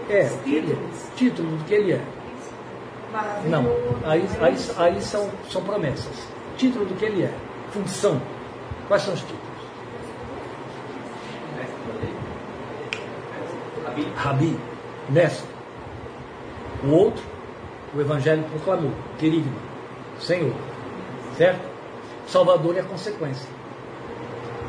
É, 0.09 0.29
ele, 0.45 0.77
título 1.15 1.57
do 1.57 1.63
que 1.65 1.73
ele 1.73 1.93
é. 1.93 2.01
Não, 3.45 3.65
aí, 4.05 4.27
aí, 4.41 4.55
aí 4.77 5.01
são, 5.01 5.29
são 5.49 5.63
promessas. 5.63 6.27
Título 6.57 6.85
do 6.85 6.95
que 6.95 7.05
ele 7.05 7.23
é. 7.23 7.33
Função. 7.71 8.21
Quais 8.87 9.03
são 9.03 9.13
os 9.13 9.21
títulos? 9.21 9.45
Rabi, 14.15 14.57
mestre. 15.09 15.54
O 16.85 16.91
outro, 16.91 17.23
o 17.95 17.99
Evangelho 17.99 18.43
proclamou, 18.43 18.91
querido, 19.17 19.49
Senhor. 20.19 20.53
Certo? 21.35 21.61
Salvador 22.27 22.77
é 22.77 22.81
a 22.81 22.83
consequência. 22.83 23.49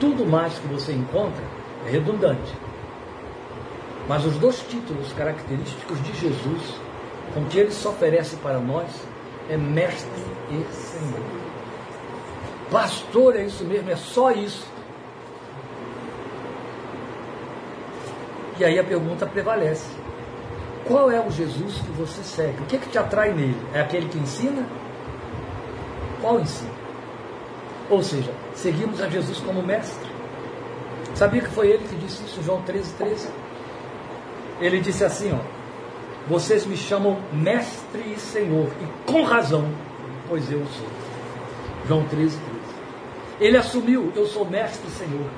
Tudo 0.01 0.27
mais 0.27 0.59
que 0.59 0.67
você 0.69 0.93
encontra 0.93 1.43
é 1.87 1.91
redundante. 1.91 2.55
Mas 4.09 4.25
os 4.25 4.37
dois 4.39 4.61
títulos 4.61 5.13
característicos 5.13 6.03
de 6.03 6.13
Jesus, 6.15 6.81
com 7.35 7.45
que 7.47 7.59
ele 7.59 7.71
se 7.71 7.87
oferece 7.87 8.37
para 8.37 8.59
nós, 8.59 8.89
é 9.51 9.57
Mestre 9.57 10.23
e 10.51 10.73
Senhor. 10.73 11.23
Pastor, 12.71 13.37
é 13.37 13.45
isso 13.45 13.65
mesmo, 13.65 13.91
é 13.91 13.97
só 13.97 14.31
isso. 14.31 14.67
E 18.59 18.65
aí 18.65 18.79
a 18.79 18.85
pergunta 18.85 19.27
prevalece. 19.27 20.06
Qual 20.87 21.11
é 21.11 21.21
o 21.21 21.31
Jesus 21.31 21.75
que 21.79 21.91
você 21.93 22.23
segue? 22.23 22.63
O 22.63 22.67
que, 22.67 22.77
é 22.77 22.79
que 22.79 22.89
te 22.89 22.99
atrai 22.99 23.33
nele? 23.33 23.61
É 23.75 23.81
aquele 23.81 24.09
que 24.09 24.19
ensina? 24.19 24.65
Qual 26.21 26.39
ensina? 26.41 26.71
Ou 27.91 28.03
seja, 28.03 28.33
seguimos 28.55 29.01
a 29.01 29.09
Jesus 29.09 29.39
como 29.39 29.63
mestre. 29.63 30.09
Sabia 31.15 31.43
que 31.43 31.51
foi 31.51 31.69
ele 31.69 31.89
que 31.89 31.97
disse 31.97 32.23
isso, 32.25 32.43
João 32.43 32.63
13, 32.63 32.93
13? 32.95 33.29
Ele 34.61 34.81
disse 34.81 35.05
assim, 35.05 35.33
ó, 35.33 35.39
vocês 36.29 36.67
me 36.67 36.77
chamam 36.77 37.19
mestre 37.33 38.15
e 38.15 38.21
senhor, 38.21 38.69
e 38.81 39.11
com 39.11 39.23
razão, 39.23 39.69
pois 40.29 40.51
eu 40.51 40.65
sou. 40.67 40.87
João 41.87 42.05
13, 42.05 42.37
13. 42.37 42.41
Ele 43.41 43.57
assumiu, 43.57 44.13
eu 44.15 44.27
sou 44.27 44.45
mestre 44.45 44.89
e 44.89 44.91
senhor. 44.91 45.31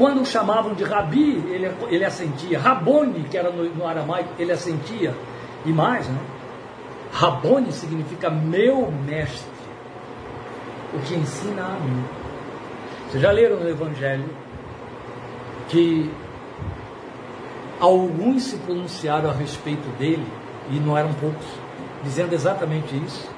Quando 0.00 0.22
o 0.22 0.24
chamavam 0.24 0.72
de 0.72 0.82
Rabi, 0.82 1.44
ele, 1.50 1.70
ele 1.90 2.06
assentia. 2.06 2.58
Rabone, 2.58 3.24
que 3.24 3.36
era 3.36 3.50
no, 3.50 3.68
no 3.68 3.86
aramaico, 3.86 4.30
ele 4.38 4.50
assentia. 4.50 5.14
E 5.62 5.70
mais, 5.70 6.08
né? 6.08 6.18
Rabone 7.12 7.70
significa 7.70 8.30
meu 8.30 8.90
mestre, 8.90 9.52
o 10.94 11.00
que 11.00 11.14
ensina 11.14 11.66
a 11.66 11.78
mim. 11.80 12.02
Vocês 13.10 13.22
já 13.22 13.30
leram 13.30 13.60
no 13.60 13.68
Evangelho 13.68 14.24
que 15.68 16.10
alguns 17.78 18.44
se 18.44 18.56
pronunciaram 18.56 19.28
a 19.28 19.34
respeito 19.34 19.86
dele, 19.98 20.26
e 20.70 20.80
não 20.80 20.96
eram 20.96 21.12
poucos, 21.12 21.44
dizendo 22.02 22.32
exatamente 22.32 22.96
isso. 22.96 23.30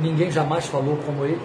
Ninguém 0.00 0.30
jamais 0.30 0.64
falou 0.64 0.96
como 1.04 1.26
ele. 1.26 1.42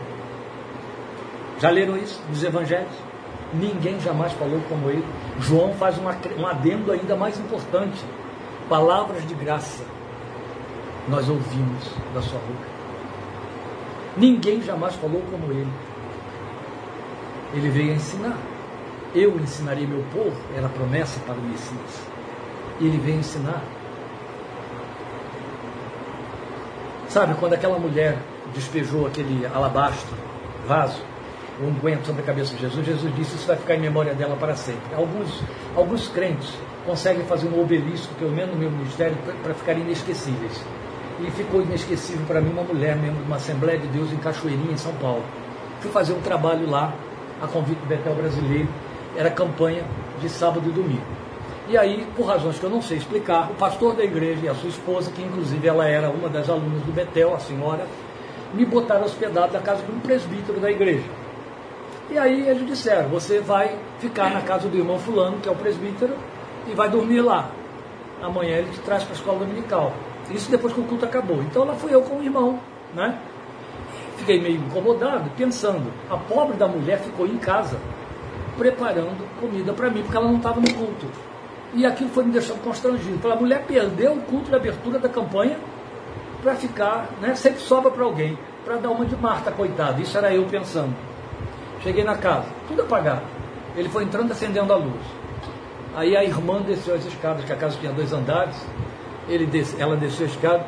Já 1.60 1.70
leram 1.70 1.98
isso 1.98 2.22
nos 2.30 2.42
Evangelhos? 2.42 3.11
Ninguém 3.54 3.99
jamais 3.99 4.32
falou 4.34 4.62
como 4.70 4.89
ele. 4.89 5.06
João 5.39 5.74
faz 5.74 5.97
uma, 5.97 6.16
um 6.38 6.47
adendo 6.47 6.91
ainda 6.91 7.16
mais 7.16 7.38
importante. 7.39 8.04
Palavras 8.70 9.28
de 9.28 9.34
graça 9.34 9.84
nós 11.08 11.28
ouvimos 11.28 11.84
da 12.14 12.22
sua 12.22 12.39
boca. 12.39 12.70
Ninguém 14.16 14.62
jamais 14.62 14.95
falou 14.95 15.22
como 15.30 15.52
ele. 15.52 15.72
Ele 17.54 17.70
veio 17.70 17.93
ensinar. 17.93 18.38
Eu 19.14 19.38
ensinarei 19.38 19.86
meu 19.86 20.04
povo, 20.14 20.39
era 20.56 20.70
promessa 20.70 21.20
para 21.22 21.36
o 21.36 21.41
Messias. 21.41 22.08
Ele 22.80 22.97
veio 22.97 23.20
ensinar. 23.20 23.62
Sabe, 27.10 27.34
quando 27.36 27.54
aquela 27.54 27.78
mulher 27.78 28.18
despejou 28.54 29.06
aquele 29.06 29.45
alabastro, 29.45 30.16
vaso, 30.66 31.02
o 31.62 31.68
unguento 31.68 32.05
sobre 32.05 32.22
a 32.24 32.26
cabeça 32.26 32.55
de 32.55 32.62
Jesus, 32.62 32.86
Jesus 32.86 33.16
disse: 33.16 33.36
Isso 33.36 33.47
vai 33.47 33.55
ficar 33.55 33.76
em 33.76 33.80
memória 33.80 34.14
dela 34.14 34.36
para 34.36 34.55
sempre. 34.55 34.95
Alguns, 34.95 35.43
alguns 35.76 36.07
crentes 36.07 36.53
conseguem 36.86 37.24
fazer 37.26 37.47
um 37.47 37.62
obelisco, 37.62 38.14
pelo 38.16 38.32
menos 38.32 38.53
no 38.53 38.59
meu 38.59 38.72
ministério, 38.72 39.16
para 39.43 39.53
ficar 39.53 39.74
inesquecíveis. 39.74 40.64
E 41.20 41.30
ficou 41.32 41.62
inesquecível 41.62 42.26
para 42.26 42.41
mim 42.41 42.51
uma 42.51 42.64
mulher, 42.64 42.95
membro 42.95 43.20
de 43.20 43.28
uma 43.28 43.36
Assembleia 43.36 43.78
de 43.78 43.88
Deus 43.88 44.12
em 44.12 44.18
Cachoeirinha, 44.18 44.74
em 44.74 44.78
São 44.78 44.93
Paulo. 44.93 45.24
Fui 45.80 45.91
fazer 45.91 46.14
um 46.14 46.22
trabalho 46.22 46.68
lá, 46.68 46.93
a 47.39 47.47
convite 47.47 47.80
do 47.80 47.88
Betel 47.88 48.16
Brasileiro, 48.16 48.68
era 49.16 49.30
campanha 49.30 49.84
de 50.20 50.30
sábado 50.30 50.68
e 50.68 50.72
domingo. 50.72 51.05
E 51.70 51.78
aí, 51.78 52.07
por 52.18 52.26
razões 52.26 52.57
que 52.57 52.64
eu 52.64 52.70
não 52.70 52.82
sei 52.82 52.97
explicar, 52.97 53.51
o 53.51 53.53
pastor 53.53 53.95
da 53.95 54.03
igreja 54.03 54.45
e 54.45 54.49
a 54.49 54.55
sua 54.55 54.70
esposa, 54.70 55.12
que 55.12 55.22
inclusive 55.22 55.68
ela 55.68 55.88
era 55.88 56.09
uma 56.09 56.28
das 56.28 56.49
alunas 56.49 56.82
do 56.82 56.91
Betel, 56.91 57.36
a 57.36 57.39
senhora, 57.39 57.86
me 58.53 58.66
botaram 58.66 59.05
hospedado 59.05 59.53
na 59.53 59.59
casa 59.59 59.84
de 59.84 59.91
um 59.91 59.99
presbítero 59.99 60.59
da 60.59 60.72
igreja. 60.72 61.05
E 62.12 62.18
aí 62.18 62.45
eles 62.45 62.68
disseram, 62.68 63.07
você 63.07 63.39
vai 63.39 63.74
ficar 63.99 64.32
na 64.32 64.41
casa 64.41 64.68
do 64.68 64.78
irmão 64.78 64.99
fulano, 64.99 65.38
que 65.38 65.47
é 65.47 65.51
o 65.51 65.55
presbítero, 65.55 66.14
e 66.68 66.76
vai 66.76 66.89
dormir 66.89 67.22
lá. 67.22 67.49
Amanhã 68.22 68.57
ele 68.57 68.70
te 68.70 68.80
traz 68.80 69.01
para 69.03 69.14
a 69.14 69.16
escola 69.16 69.39
dominical. 69.39 69.93
Isso 70.30 70.51
depois 70.51 70.74
que 70.74 70.82
o 70.82 70.84
culto 70.84 71.05
acabou. 71.05 71.41
Então 71.41 71.64
lá 71.64 71.74
fui 71.74 71.95
eu 71.95 72.01
com 72.01 72.18
o 72.18 72.22
irmão, 72.22 72.59
né? 72.93 73.18
Fiquei 74.18 74.41
meio 74.41 74.57
incomodado, 74.57 75.32
pensando, 75.38 75.89
a 76.09 76.18
pobre 76.18 76.57
da 76.57 76.68
mulher 76.68 76.99
ficou 76.99 77.26
em 77.26 77.38
casa, 77.38 77.80
preparando 78.57 79.26
comida 79.39 79.72
para 79.72 79.89
mim, 79.89 80.01
porque 80.01 80.18
ela 80.18 80.28
não 80.28 80.36
estava 80.36 80.59
no 80.59 80.74
culto. 80.74 81.07
E 81.74 81.86
aquilo 81.86 82.09
foi 82.09 82.26
me 82.26 82.32
deixando 82.32 82.62
constrangido. 82.62 83.16
Então, 83.16 83.32
a 83.32 83.38
mulher 83.38 83.64
perdeu 83.66 84.14
o 84.14 84.22
culto 84.24 84.49
de 84.49 84.55
abertura 84.55 84.99
da 84.99 85.07
campanha 85.07 85.57
para 86.43 86.55
ficar, 86.55 87.07
né? 87.22 87.36
Sempre 87.36 87.62
sobra 87.62 87.89
para 87.89 88.03
alguém, 88.03 88.38
para 88.66 88.76
dar 88.76 88.89
uma 88.89 89.05
de 89.05 89.16
Marta, 89.16 89.49
coitada. 89.49 90.01
Isso 90.01 90.18
era 90.18 90.34
eu 90.34 90.43
pensando. 90.43 90.93
Cheguei 91.84 92.04
na 92.04 92.16
casa, 92.16 92.48
tudo 92.68 92.84
apagado. 92.84 93.24
Ele 93.76 93.90
foi 93.90 94.04
entrando 94.04 94.32
acendendo 94.32 94.72
a 94.72 94.76
luz. 94.76 95.02
Aí 95.96 96.16
a 96.16 96.24
irmã 96.24 96.62
desceu 96.62 96.96
as 96.96 97.06
escadas, 97.06 97.44
que 97.44 97.52
a 97.52 97.56
casa 97.56 97.78
tinha 97.80 97.92
dois 97.92 98.14
andares. 98.14 98.56
Ele 99.28 99.46
desce, 99.46 99.82
ela 99.82 99.98
desceu 99.98 100.26
a 100.26 100.30
escada. 100.30 100.66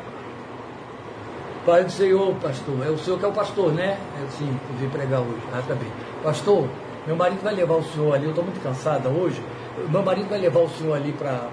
Pai 1.64 1.84
do 1.84 1.90
Senhor, 1.90 2.34
pastor, 2.34 2.86
é 2.86 2.90
o 2.90 2.98
senhor 2.98 3.18
que 3.18 3.24
é 3.24 3.28
o 3.28 3.32
pastor, 3.32 3.72
né? 3.72 3.96
Eu 4.20 4.28
sim, 4.28 4.48
eu 4.70 4.76
vim 4.76 4.88
pregar 4.90 5.20
hoje. 5.20 5.40
Ah, 5.52 5.62
tá 5.66 5.74
bem. 5.74 5.90
Pastor, 6.22 6.68
meu 7.06 7.16
marido 7.16 7.42
vai 7.42 7.54
levar 7.54 7.76
o 7.76 7.82
senhor 7.82 8.14
ali, 8.14 8.24
eu 8.24 8.30
estou 8.30 8.44
muito 8.44 8.62
cansada 8.62 9.08
hoje. 9.08 9.42
Meu 9.88 10.02
marido 10.02 10.28
vai 10.28 10.38
levar 10.38 10.60
o 10.60 10.68
senhor 10.68 10.94
ali 10.94 11.12
para 11.12 11.48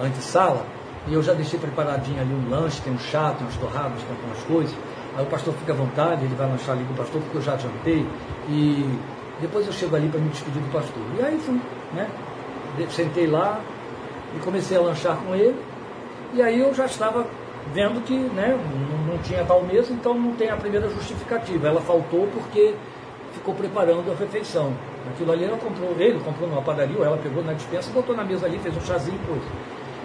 a 0.00 0.04
antessala, 0.04 0.64
e 1.06 1.14
eu 1.14 1.22
já 1.22 1.32
deixei 1.32 1.58
preparadinho 1.58 2.20
ali 2.20 2.34
um 2.34 2.50
lanche, 2.50 2.82
tem 2.82 2.92
um 2.92 2.98
chá, 2.98 3.30
tem 3.30 3.46
umas 3.46 3.56
torradas, 3.56 4.02
tem 4.02 4.16
algumas 4.16 4.42
coisas. 4.44 4.76
Aí 5.16 5.22
o 5.22 5.26
pastor 5.26 5.54
fica 5.54 5.72
à 5.72 5.76
vontade, 5.76 6.24
ele 6.24 6.34
vai 6.34 6.46
lanchar 6.46 6.76
ali 6.76 6.84
com 6.84 6.92
o 6.92 6.96
pastor, 6.96 7.22
porque 7.22 7.38
eu 7.38 7.42
já 7.42 7.56
jantei. 7.56 8.06
E 8.48 8.98
depois 9.40 9.66
eu 9.66 9.72
chego 9.72 9.96
ali 9.96 10.08
para 10.08 10.20
me 10.20 10.28
despedir 10.28 10.60
do 10.62 10.70
pastor. 10.70 11.02
E 11.18 11.24
aí 11.24 11.38
fui, 11.38 11.60
né? 11.94 12.08
Sentei 12.90 13.26
lá 13.26 13.60
e 14.36 14.38
comecei 14.40 14.76
a 14.76 14.80
lanchar 14.80 15.16
com 15.16 15.34
ele. 15.34 15.56
E 16.34 16.42
aí 16.42 16.60
eu 16.60 16.74
já 16.74 16.84
estava 16.84 17.26
vendo 17.72 18.04
que 18.04 18.14
né, 18.14 18.58
não, 18.90 19.14
não 19.14 19.18
tinha 19.22 19.44
tal 19.44 19.62
mesa, 19.62 19.92
então 19.92 20.14
não 20.14 20.32
tem 20.32 20.50
a 20.50 20.56
primeira 20.56 20.88
justificativa. 20.90 21.68
Ela 21.68 21.80
faltou 21.80 22.28
porque 22.32 22.74
ficou 23.32 23.54
preparando 23.54 24.12
a 24.12 24.14
refeição. 24.14 24.72
Aquilo 25.10 25.32
ali 25.32 25.44
ela 25.44 25.56
comprou, 25.56 25.94
ele 25.98 26.18
comprou 26.20 26.48
numa 26.48 26.62
padaria, 26.62 26.98
ou 26.98 27.04
ela 27.04 27.16
pegou 27.16 27.42
na 27.42 27.52
dispensa, 27.52 27.90
botou 27.90 28.14
na 28.14 28.24
mesa 28.24 28.46
ali, 28.46 28.58
fez 28.58 28.76
um 28.76 28.80
chazinho 28.80 29.18
e 29.22 29.26
coisa. 29.26 29.46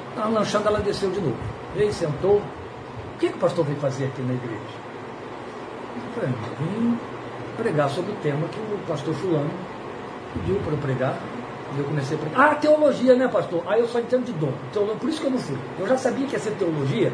Estava 0.10 0.30
lanchando, 0.30 0.68
ela 0.68 0.80
desceu 0.80 1.10
de 1.10 1.20
novo. 1.20 1.38
Veio, 1.76 1.92
sentou. 1.92 2.38
O 2.38 3.20
que, 3.20 3.30
que 3.30 3.36
o 3.36 3.40
pastor 3.40 3.66
veio 3.66 3.80
fazer 3.80 4.06
aqui 4.06 4.22
na 4.22 4.34
igreja? 4.34 4.91
Eu 5.96 6.14
falei, 6.14 6.36
vim 6.60 6.98
pregar 7.58 7.90
sobre 7.90 8.12
o 8.12 8.16
tema 8.16 8.48
que 8.48 8.60
o 8.60 8.80
pastor 8.88 9.14
fulano 9.16 9.50
pediu 10.34 10.56
para 10.58 10.74
eu 10.74 10.78
pregar. 10.78 11.18
E 11.76 11.80
eu 11.80 11.86
comecei 11.86 12.18
a 12.18 12.20
pregar. 12.20 12.52
Ah, 12.52 12.56
teologia, 12.56 13.16
né, 13.16 13.28
pastor? 13.28 13.64
Ah, 13.68 13.78
eu 13.78 13.88
só 13.88 14.00
entendo 14.00 14.26
de 14.26 14.34
dom. 14.34 14.52
Teolo... 14.74 14.96
Por 14.98 15.10
isso 15.10 15.22
que 15.22 15.28
eu 15.28 15.32
não 15.32 15.40
fui. 15.40 15.58
Eu 15.80 15.88
já 15.88 15.98
sabia 15.98 16.28
que 16.28 16.34
ia 16.34 16.40
ser 16.40 16.52
teologia. 16.52 17.14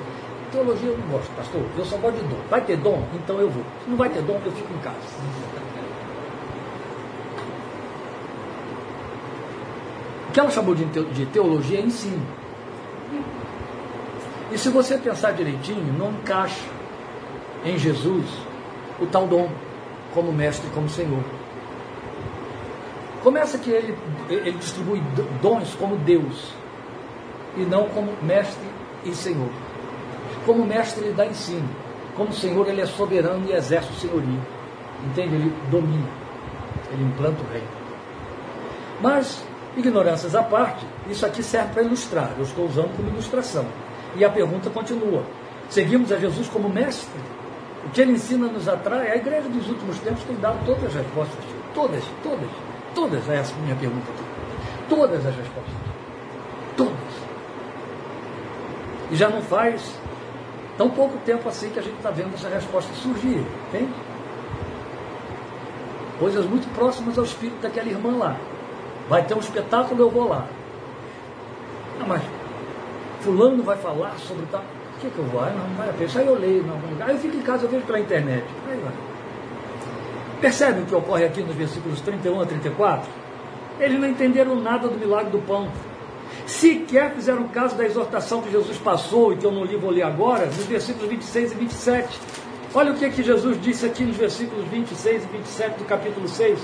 Teologia 0.51 0.89
eu 0.89 0.97
não 0.97 1.07
gosto, 1.07 1.29
pastor. 1.35 1.61
Eu 1.77 1.85
só 1.85 1.97
gosto 1.97 2.17
de 2.17 2.27
dom. 2.27 2.37
Vai 2.49 2.61
ter 2.61 2.77
dom? 2.77 3.03
Então 3.13 3.39
eu 3.39 3.49
vou. 3.49 3.63
Se 3.83 3.89
não 3.89 3.97
vai 3.97 4.09
ter 4.09 4.21
dom, 4.21 4.39
eu 4.43 4.51
fico 4.51 4.73
em 4.73 4.79
casa. 4.79 4.97
que 10.37 10.41
ela 10.41 10.51
chamou 10.51 10.75
de 10.75 11.25
teologia 11.25 11.79
é 11.79 11.81
ensino. 11.81 12.21
E 14.51 14.57
se 14.57 14.69
você 14.69 14.95
pensar 14.95 15.31
direitinho, 15.31 15.91
não 15.97 16.11
encaixa 16.11 16.61
em 17.65 17.75
Jesus 17.75 18.23
o 18.99 19.05
tal 19.05 19.27
dom 19.27 19.49
como 20.13 20.31
mestre, 20.31 20.69
como 20.73 20.89
Senhor. 20.89 21.23
Começa 23.23 23.57
que 23.57 23.69
ele, 23.69 23.97
ele 24.29 24.51
distribui 24.53 25.01
dons 25.41 25.75
como 25.75 25.97
Deus 25.97 26.53
e 27.55 27.61
não 27.61 27.89
como 27.89 28.11
mestre 28.21 28.67
e 29.03 29.13
Senhor. 29.13 29.49
Como 30.45 30.65
mestre 30.65 31.05
ele 31.05 31.13
dá 31.13 31.25
ensino, 31.25 31.67
como 32.15 32.31
Senhor 32.31 32.67
ele 32.67 32.81
é 32.81 32.85
soberano 32.85 33.45
e 33.47 33.53
exerce 33.53 33.89
o 33.91 33.95
senhorio. 33.95 34.41
Entende? 35.05 35.35
Ele 35.35 35.53
domina, 35.69 36.09
ele 36.91 37.03
implanta 37.03 37.41
o 37.43 37.51
reino. 37.51 37.67
Mas 39.01 39.43
Ignorâncias 39.77 40.33
à 40.33 40.41
parte, 40.41 40.83
isso 41.07 41.23
aqui 41.23 41.43
serve 41.43 41.71
para 41.71 41.83
ilustrar, 41.83 42.31
eu 42.35 42.43
estou 42.43 42.65
usando 42.65 42.97
como 42.97 43.09
ilustração. 43.09 43.67
E 44.15 44.25
a 44.25 44.29
pergunta 44.29 44.71
continua: 44.71 45.23
seguimos 45.69 46.11
a 46.11 46.17
Jesus 46.17 46.47
como 46.49 46.67
mestre? 46.67 47.19
O 47.85 47.89
que 47.89 48.01
ele 48.01 48.13
ensina 48.13 48.47
nos 48.47 48.67
atrai? 48.67 49.11
A 49.11 49.15
igreja 49.15 49.47
dos 49.47 49.67
últimos 49.69 49.97
tempos 49.99 50.23
tem 50.23 50.35
dado 50.37 50.63
todas 50.65 50.83
as 50.85 50.93
respostas. 50.93 51.45
Todas, 51.73 52.03
todas, 52.23 52.49
todas, 52.95 53.29
essa 53.29 53.53
é 53.53 53.55
a 53.55 53.61
minha 53.61 53.75
pergunta 53.75 54.11
aqui. 54.11 54.23
Todas 54.89 55.25
as 55.25 55.35
respostas. 55.35 55.73
Todas. 56.75 56.93
E 59.11 59.15
já 59.15 59.29
não 59.29 59.41
faz 59.41 59.93
tão 60.77 60.89
pouco 60.89 61.17
tempo 61.19 61.47
assim 61.47 61.69
que 61.69 61.79
a 61.79 61.81
gente 61.81 61.95
está 61.95 62.11
vendo 62.11 62.33
essa 62.33 62.49
resposta 62.49 62.93
surgir, 62.95 63.45
entende? 63.67 63.93
Coisas 66.19 66.45
muito 66.45 66.67
próximas 66.73 67.17
ao 67.17 67.23
espírito 67.23 67.61
daquela 67.61 67.87
irmã 67.87 68.17
lá. 68.17 68.35
Vai 69.07 69.23
ter 69.23 69.35
um 69.35 69.39
espetáculo, 69.39 70.01
eu 70.01 70.09
vou 70.09 70.27
lá. 70.27 70.47
Não, 71.99 72.07
mas 72.07 72.21
fulano 73.21 73.63
vai 73.63 73.77
falar 73.77 74.17
sobre 74.17 74.45
tal. 74.51 74.63
O 74.97 74.99
que, 74.99 75.09
que 75.11 75.19
eu 75.19 75.25
vou? 75.25 75.41
Ah, 75.41 75.51
não, 75.51 75.75
vai 75.75 75.89
a. 75.89 76.03
Isso 76.03 76.17
aí 76.17 76.25
eu 76.25 76.33
leio 76.33 76.65
em 76.65 76.69
algum 76.69 76.89
lugar. 76.89 77.09
Aí 77.09 77.15
eu 77.15 77.19
fico 77.19 77.37
em 77.37 77.41
casa, 77.41 77.65
eu 77.65 77.69
vejo 77.69 77.85
pela 77.85 77.99
internet. 77.99 78.45
Aí 78.67 78.79
vai. 78.79 78.93
Percebem 80.41 80.83
o 80.83 80.85
que 80.87 80.95
ocorre 80.95 81.25
aqui 81.25 81.41
nos 81.41 81.55
versículos 81.55 82.01
31 82.01 82.41
a 82.41 82.45
34? 82.45 83.09
Eles 83.79 83.99
não 83.99 84.07
entenderam 84.07 84.55
nada 84.55 84.87
do 84.87 84.97
milagre 84.97 85.31
do 85.31 85.39
pão. 85.39 85.69
Sequer 86.47 87.13
fizeram 87.13 87.47
caso 87.49 87.75
da 87.75 87.85
exortação 87.85 88.41
que 88.41 88.51
Jesus 88.51 88.77
passou 88.77 89.33
e 89.33 89.37
que 89.37 89.45
eu 89.45 89.51
não 89.51 89.63
li, 89.63 89.75
vou 89.75 89.91
ler 89.91 90.03
agora, 90.03 90.45
nos 90.45 90.65
versículos 90.65 91.09
26 91.09 91.51
e 91.51 91.55
27. 91.55 92.19
Olha 92.73 92.91
o 92.91 92.95
que, 92.95 93.09
que 93.09 93.23
Jesus 93.23 93.61
disse 93.61 93.85
aqui 93.85 94.03
nos 94.03 94.17
versículos 94.17 94.65
26 94.67 95.23
e 95.23 95.27
27 95.27 95.77
do 95.77 95.85
capítulo 95.85 96.27
6. 96.27 96.59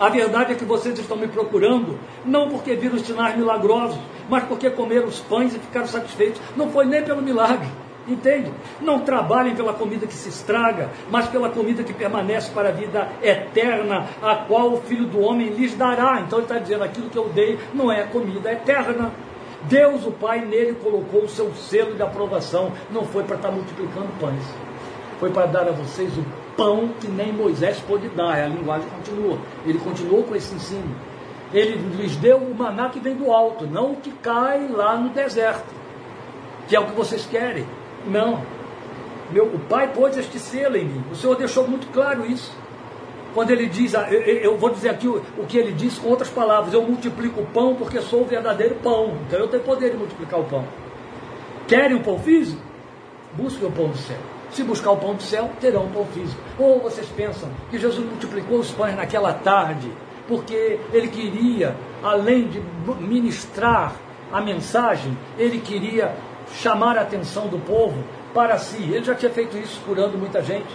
A 0.00 0.08
verdade 0.08 0.54
é 0.54 0.56
que 0.56 0.64
vocês 0.64 0.98
estão 0.98 1.14
me 1.14 1.28
procurando, 1.28 1.98
não 2.24 2.48
porque 2.48 2.74
viram 2.74 2.96
os 2.96 3.02
sinais 3.02 3.36
milagrosos, 3.36 3.98
mas 4.30 4.42
porque 4.44 4.70
comeram 4.70 5.06
os 5.06 5.20
pães 5.20 5.54
e 5.54 5.58
ficaram 5.58 5.86
satisfeitos. 5.86 6.40
Não 6.56 6.70
foi 6.70 6.86
nem 6.86 7.04
pelo 7.04 7.20
milagre. 7.20 7.68
Entende? 8.08 8.50
Não 8.80 9.00
trabalhem 9.00 9.54
pela 9.54 9.74
comida 9.74 10.06
que 10.06 10.14
se 10.14 10.30
estraga, 10.30 10.88
mas 11.10 11.28
pela 11.28 11.50
comida 11.50 11.82
que 11.84 11.92
permanece 11.92 12.50
para 12.50 12.70
a 12.70 12.72
vida 12.72 13.08
eterna, 13.22 14.06
a 14.22 14.36
qual 14.36 14.72
o 14.72 14.80
Filho 14.80 15.04
do 15.04 15.20
Homem 15.20 15.50
lhes 15.50 15.74
dará. 15.74 16.22
Então 16.22 16.38
ele 16.38 16.46
está 16.46 16.58
dizendo: 16.58 16.82
aquilo 16.82 17.10
que 17.10 17.18
eu 17.18 17.28
dei 17.28 17.58
não 17.74 17.92
é 17.92 18.04
comida 18.04 18.50
eterna. 18.50 19.12
Deus, 19.64 20.06
o 20.06 20.12
Pai, 20.12 20.40
nele 20.40 20.78
colocou 20.82 21.24
o 21.24 21.28
seu 21.28 21.52
selo 21.54 21.94
de 21.94 22.02
aprovação. 22.02 22.72
Não 22.90 23.04
foi 23.04 23.22
para 23.22 23.36
estar 23.36 23.50
multiplicando 23.50 24.08
pães, 24.18 24.44
foi 25.20 25.28
para 25.28 25.44
dar 25.44 25.68
a 25.68 25.72
vocês 25.72 26.10
o 26.16 26.39
pão 26.60 26.90
que 27.00 27.08
nem 27.08 27.32
Moisés 27.32 27.80
pôde 27.80 28.06
dar. 28.10 28.38
A 28.38 28.46
linguagem 28.46 28.86
continua. 28.90 29.38
Ele 29.64 29.78
continuou 29.78 30.24
com 30.24 30.36
esse 30.36 30.54
ensino. 30.54 30.94
Ele 31.54 31.76
lhes 31.96 32.16
deu 32.16 32.36
o 32.36 32.54
maná 32.54 32.90
que 32.90 33.00
vem 33.00 33.16
do 33.16 33.32
alto, 33.32 33.66
não 33.66 33.92
o 33.92 33.96
que 33.96 34.10
cai 34.10 34.68
lá 34.68 34.96
no 34.96 35.08
deserto, 35.08 35.74
que 36.68 36.76
é 36.76 36.80
o 36.80 36.86
que 36.86 36.92
vocês 36.92 37.24
querem. 37.26 37.66
Não. 38.06 38.42
Meu, 39.32 39.46
o 39.46 39.58
Pai 39.58 39.92
pôs 39.92 40.16
este 40.16 40.38
selo 40.38 40.76
em 40.76 40.84
mim. 40.84 41.04
O 41.10 41.16
Senhor 41.16 41.34
deixou 41.34 41.66
muito 41.66 41.88
claro 41.92 42.26
isso. 42.26 42.54
Quando 43.34 43.50
ele 43.50 43.66
diz, 43.66 43.94
ah, 43.94 44.08
eu 44.10 44.56
vou 44.58 44.70
dizer 44.70 44.90
aqui 44.90 45.08
o, 45.08 45.22
que 45.48 45.56
ele 45.56 45.72
diz 45.72 45.98
com 45.98 46.08
outras 46.08 46.28
palavras: 46.28 46.74
eu 46.74 46.82
multiplico 46.82 47.40
o 47.40 47.46
pão 47.46 47.74
porque 47.74 48.00
sou 48.00 48.22
o 48.22 48.26
verdadeiro 48.26 48.74
pão. 48.76 49.16
Então 49.26 49.38
eu 49.38 49.48
tenho 49.48 49.62
poder 49.62 49.90
de 49.90 49.96
multiplicar 49.96 50.40
o 50.40 50.44
pão. 50.44 50.64
Querem 51.66 51.96
o 51.96 52.00
pão 52.00 52.18
físico? 52.18 52.60
Busquem 53.34 53.66
o 53.66 53.72
pão 53.72 53.88
do 53.88 53.96
céu. 53.96 54.39
Se 54.52 54.64
buscar 54.64 54.90
o 54.92 54.96
pão 54.96 55.14
do 55.14 55.22
céu, 55.22 55.50
terão 55.60 55.84
um 55.84 55.90
pão 55.90 56.04
físico. 56.06 56.40
Ou 56.58 56.80
vocês 56.80 57.06
pensam 57.08 57.48
que 57.70 57.78
Jesus 57.78 58.04
multiplicou 58.04 58.58
os 58.58 58.70
pães 58.70 58.96
naquela 58.96 59.32
tarde, 59.32 59.90
porque 60.26 60.78
ele 60.92 61.08
queria, 61.08 61.76
além 62.02 62.48
de 62.48 62.60
ministrar 63.00 63.94
a 64.32 64.40
mensagem, 64.40 65.16
ele 65.38 65.60
queria 65.60 66.14
chamar 66.54 66.98
a 66.98 67.02
atenção 67.02 67.48
do 67.48 67.58
povo 67.58 68.02
para 68.34 68.58
si. 68.58 68.82
Ele 68.82 69.04
já 69.04 69.14
tinha 69.14 69.30
feito 69.30 69.56
isso 69.56 69.80
curando 69.86 70.18
muita 70.18 70.42
gente. 70.42 70.68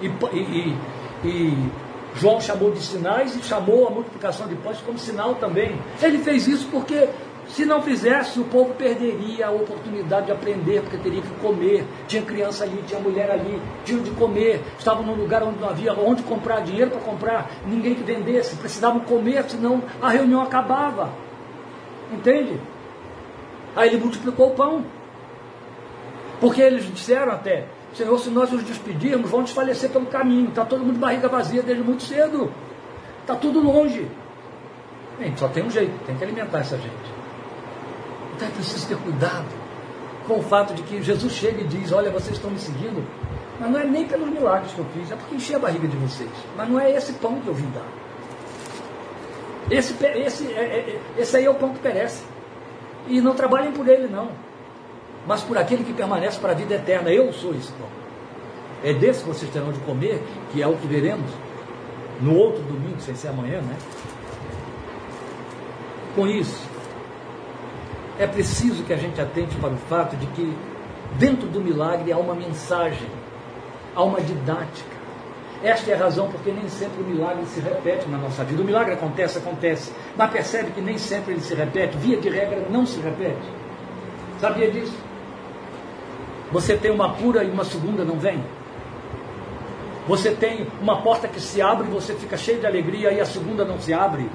E, 0.00 0.06
e, 0.06 0.76
e, 1.24 1.70
João 2.14 2.40
chamou 2.40 2.70
de 2.70 2.80
sinais 2.80 3.34
e 3.36 3.42
chamou 3.42 3.86
a 3.86 3.90
multiplicação 3.90 4.46
de 4.46 4.54
pães 4.56 4.78
como 4.84 4.98
sinal 4.98 5.34
também. 5.36 5.78
Ele 6.02 6.18
fez 6.18 6.46
isso 6.46 6.68
porque 6.70 7.08
se 7.52 7.66
não 7.66 7.82
fizesse, 7.82 8.40
o 8.40 8.44
povo 8.44 8.72
perderia 8.72 9.48
a 9.48 9.50
oportunidade 9.50 10.26
de 10.26 10.32
aprender, 10.32 10.80
porque 10.80 10.96
teria 10.96 11.20
que 11.20 11.34
comer. 11.34 11.84
Tinha 12.08 12.22
criança 12.22 12.64
ali, 12.64 12.82
tinha 12.86 12.98
mulher 12.98 13.30
ali, 13.30 13.60
tinha 13.84 14.00
de 14.00 14.10
comer. 14.12 14.62
Estavam 14.78 15.02
num 15.02 15.14
lugar 15.14 15.42
onde 15.42 15.58
não 15.60 15.68
havia 15.68 15.92
onde 15.92 16.22
comprar 16.22 16.60
dinheiro 16.62 16.90
para 16.90 17.00
comprar, 17.00 17.50
ninguém 17.66 17.94
que 17.94 18.02
vendesse. 18.02 18.56
Precisavam 18.56 19.00
comer, 19.00 19.44
senão 19.50 19.82
a 20.00 20.08
reunião 20.08 20.40
acabava. 20.40 21.10
Entende? 22.10 22.58
Aí 23.76 23.90
ele 23.90 23.98
multiplicou 23.98 24.48
o 24.48 24.54
pão. 24.54 24.86
Porque 26.40 26.62
eles 26.62 26.86
disseram 26.86 27.32
até, 27.32 27.66
Senhor, 27.92 28.18
se 28.18 28.30
nós 28.30 28.50
nos 28.50 28.64
despedirmos, 28.64 29.30
vão 29.30 29.42
desfalecer 29.42 29.90
pelo 29.90 30.06
caminho. 30.06 30.48
Está 30.48 30.64
todo 30.64 30.80
mundo 30.80 30.94
de 30.94 31.00
barriga 31.00 31.28
vazia 31.28 31.62
desde 31.62 31.84
muito 31.84 32.02
cedo. 32.02 32.50
Está 33.20 33.36
tudo 33.36 33.60
longe. 33.60 34.08
Gente, 35.20 35.38
só 35.38 35.48
tem 35.48 35.62
um 35.62 35.70
jeito, 35.70 35.92
tem 36.06 36.16
que 36.16 36.24
alimentar 36.24 36.60
essa 36.60 36.78
gente. 36.78 37.21
É 38.44 38.50
preciso 38.50 38.88
ter 38.88 38.96
cuidado 38.98 39.46
com 40.26 40.38
o 40.38 40.42
fato 40.42 40.74
de 40.74 40.82
que 40.82 41.02
Jesus 41.02 41.32
chega 41.32 41.60
e 41.60 41.64
diz, 41.64 41.92
olha, 41.92 42.10
vocês 42.10 42.36
estão 42.36 42.50
me 42.50 42.58
seguindo, 42.58 43.04
mas 43.58 43.70
não 43.70 43.78
é 43.78 43.84
nem 43.84 44.06
pelos 44.06 44.28
milagres 44.28 44.72
que 44.72 44.78
eu 44.78 44.86
fiz, 44.94 45.10
é 45.10 45.16
porque 45.16 45.34
enchi 45.34 45.54
a 45.54 45.58
barriga 45.58 45.86
de 45.86 45.96
vocês. 45.96 46.30
Mas 46.56 46.68
não 46.68 46.80
é 46.80 46.90
esse 46.90 47.12
pão 47.14 47.40
que 47.40 47.48
eu 47.48 47.54
vim 47.54 47.70
dar. 47.70 47.86
Esse, 49.70 49.94
esse, 50.04 50.52
é, 50.52 50.60
é, 50.60 51.00
esse 51.16 51.36
aí 51.36 51.44
é 51.44 51.50
o 51.50 51.54
pão 51.54 51.72
que 51.72 51.78
perece. 51.78 52.24
E 53.06 53.20
não 53.20 53.34
trabalhem 53.34 53.72
por 53.72 53.88
ele, 53.88 54.08
não. 54.08 54.30
Mas 55.26 55.42
por 55.42 55.56
aquele 55.56 55.84
que 55.84 55.92
permanece 55.92 56.38
para 56.38 56.52
a 56.52 56.54
vida 56.54 56.74
eterna. 56.74 57.10
Eu 57.10 57.32
sou 57.32 57.52
esse 57.52 57.70
pão. 57.72 57.88
É 58.82 58.92
desse 58.92 59.22
que 59.22 59.28
vocês 59.28 59.50
terão 59.52 59.72
de 59.72 59.78
comer, 59.80 60.22
que 60.50 60.60
é 60.60 60.66
o 60.66 60.76
que 60.76 60.86
veremos 60.86 61.30
no 62.20 62.36
outro 62.36 62.62
domingo, 62.62 63.00
sem 63.00 63.14
ser 63.14 63.28
amanhã, 63.28 63.60
né? 63.60 63.76
Com 66.14 66.26
isso, 66.26 66.68
é 68.22 68.26
preciso 68.26 68.84
que 68.84 68.92
a 68.92 68.96
gente 68.96 69.20
atente 69.20 69.56
para 69.56 69.70
o 69.70 69.76
fato 69.76 70.16
de 70.16 70.26
que 70.26 70.56
dentro 71.18 71.48
do 71.48 71.60
milagre 71.60 72.12
há 72.12 72.18
uma 72.18 72.34
mensagem, 72.34 73.08
há 73.94 74.02
uma 74.02 74.20
didática. 74.20 75.02
Esta 75.62 75.90
é 75.92 75.94
a 75.94 75.98
razão 75.98 76.28
porque 76.28 76.50
nem 76.50 76.68
sempre 76.68 77.02
o 77.02 77.06
milagre 77.06 77.44
se 77.46 77.60
repete 77.60 78.08
na 78.08 78.18
nossa 78.18 78.42
vida. 78.42 78.62
O 78.62 78.64
milagre 78.64 78.94
acontece, 78.94 79.38
acontece, 79.38 79.92
mas 80.16 80.30
percebe 80.30 80.72
que 80.72 80.80
nem 80.80 80.98
sempre 80.98 81.34
ele 81.34 81.40
se 81.40 81.54
repete, 81.54 81.96
via 81.98 82.16
de 82.16 82.28
regra 82.28 82.66
não 82.68 82.84
se 82.84 83.00
repete. 83.00 83.48
Sabia 84.40 84.70
disso? 84.70 84.96
Você 86.50 86.76
tem 86.76 86.90
uma 86.90 87.14
cura 87.14 87.44
e 87.44 87.50
uma 87.50 87.64
segunda 87.64 88.04
não 88.04 88.18
vem? 88.18 88.42
Você 90.08 90.32
tem 90.32 90.66
uma 90.80 91.00
porta 91.00 91.28
que 91.28 91.40
se 91.40 91.62
abre 91.62 91.86
e 91.86 91.90
você 91.90 92.14
fica 92.14 92.36
cheio 92.36 92.58
de 92.58 92.66
alegria 92.66 93.12
e 93.12 93.20
a 93.20 93.24
segunda 93.24 93.64
não 93.64 93.78
se 93.78 93.94
abre 93.94 94.28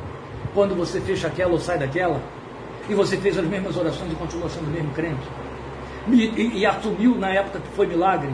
quando 0.53 0.73
você 0.75 1.01
fecha 1.01 1.27
aquela 1.27 1.51
ou 1.51 1.59
sai 1.59 1.77
daquela? 1.77 2.21
E 2.89 2.93
você 2.93 3.17
fez 3.17 3.37
as 3.37 3.45
mesmas 3.45 3.75
orações 3.75 4.11
e 4.11 4.15
continua 4.15 4.49
sendo 4.49 4.67
o 4.67 4.71
mesmo 4.71 4.91
crente? 4.93 5.27
E, 6.09 6.23
e, 6.25 6.57
e 6.59 6.65
assumiu 6.65 7.15
na 7.15 7.29
época 7.29 7.59
que 7.59 7.67
foi 7.75 7.85
milagre 7.87 8.31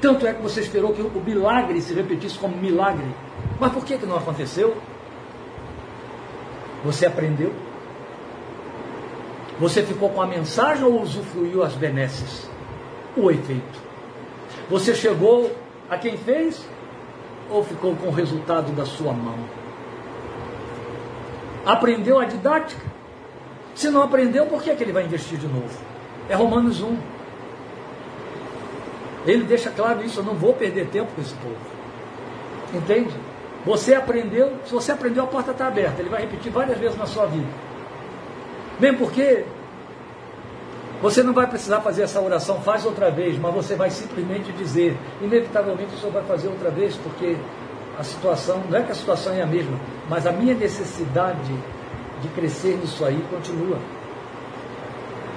tanto 0.00 0.26
é 0.26 0.34
que 0.34 0.42
você 0.42 0.60
esperou 0.60 0.92
que 0.92 1.00
o 1.00 1.22
milagre 1.24 1.80
se 1.80 1.94
repetisse 1.94 2.38
como 2.38 2.56
milagre. 2.56 3.06
Mas 3.58 3.72
por 3.72 3.84
que, 3.84 3.96
que 3.96 4.06
não 4.06 4.16
aconteceu? 4.16 4.76
Você 6.84 7.06
aprendeu? 7.06 7.52
Você 9.58 9.82
ficou 9.82 10.10
com 10.10 10.20
a 10.20 10.26
mensagem 10.26 10.84
ou 10.84 11.00
usufruiu 11.00 11.62
as 11.62 11.72
benesses? 11.74 12.48
O 13.16 13.30
efeito. 13.30 13.80
Você 14.68 14.94
chegou 14.94 15.50
a 15.88 15.96
quem 15.96 16.18
fez 16.18 16.62
ou 17.50 17.64
ficou 17.64 17.96
com 17.96 18.08
o 18.08 18.12
resultado 18.12 18.72
da 18.72 18.84
sua 18.84 19.12
mão? 19.12 19.38
Aprendeu 21.64 22.18
a 22.18 22.26
didática? 22.26 22.95
Se 23.76 23.90
não 23.90 24.02
aprendeu, 24.02 24.46
por 24.46 24.62
que, 24.62 24.74
que 24.74 24.82
ele 24.82 24.92
vai 24.92 25.04
investir 25.04 25.38
de 25.38 25.46
novo? 25.46 25.78
É 26.30 26.34
Romanos 26.34 26.80
1. 26.80 26.96
Ele 29.26 29.44
deixa 29.44 29.70
claro 29.70 30.02
isso, 30.02 30.20
eu 30.20 30.24
não 30.24 30.34
vou 30.34 30.54
perder 30.54 30.86
tempo 30.86 31.12
com 31.14 31.20
esse 31.20 31.34
povo. 31.34 31.58
Entende? 32.72 33.14
Você 33.66 33.94
aprendeu, 33.94 34.54
se 34.64 34.72
você 34.72 34.92
aprendeu, 34.92 35.24
a 35.24 35.26
porta 35.26 35.50
está 35.50 35.66
aberta. 35.66 36.00
Ele 36.00 36.08
vai 36.08 36.22
repetir 36.22 36.50
várias 36.50 36.78
vezes 36.78 36.96
na 36.96 37.04
sua 37.04 37.26
vida. 37.26 37.48
Mesmo 38.80 38.98
porque 38.98 39.44
você 41.02 41.22
não 41.22 41.34
vai 41.34 41.46
precisar 41.46 41.82
fazer 41.82 42.02
essa 42.02 42.18
oração, 42.20 42.62
faz 42.62 42.86
outra 42.86 43.10
vez, 43.10 43.38
mas 43.38 43.54
você 43.54 43.74
vai 43.74 43.90
simplesmente 43.90 44.52
dizer. 44.52 44.96
Inevitavelmente 45.20 45.94
o 45.94 45.98
senhor 45.98 46.12
vai 46.12 46.24
fazer 46.24 46.48
outra 46.48 46.70
vez, 46.70 46.96
porque 46.96 47.36
a 47.98 48.02
situação, 48.02 48.62
não 48.70 48.78
é 48.78 48.82
que 48.82 48.92
a 48.92 48.94
situação 48.94 49.34
é 49.34 49.42
a 49.42 49.46
mesma, 49.46 49.78
mas 50.08 50.26
a 50.26 50.32
minha 50.32 50.54
necessidade 50.54 51.52
de 52.20 52.28
crescer 52.28 52.76
nisso 52.76 53.04
aí 53.04 53.22
continua. 53.30 53.78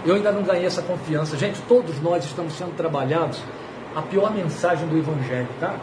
Eu 0.05 0.15
ainda 0.15 0.32
não 0.32 0.43
ganhei 0.43 0.65
essa 0.65 0.82
confiança. 0.82 1.38
Gente, 1.38 1.61
todos 1.63 2.01
nós 2.01 2.23
estamos 2.23 2.53
sendo 2.53 2.75
trabalhados 2.75 3.41
a 3.95 4.01
pior 4.01 4.34
mensagem 4.34 4.88
do 4.88 4.97
Evangelho, 4.97 5.49
tá? 5.59 5.75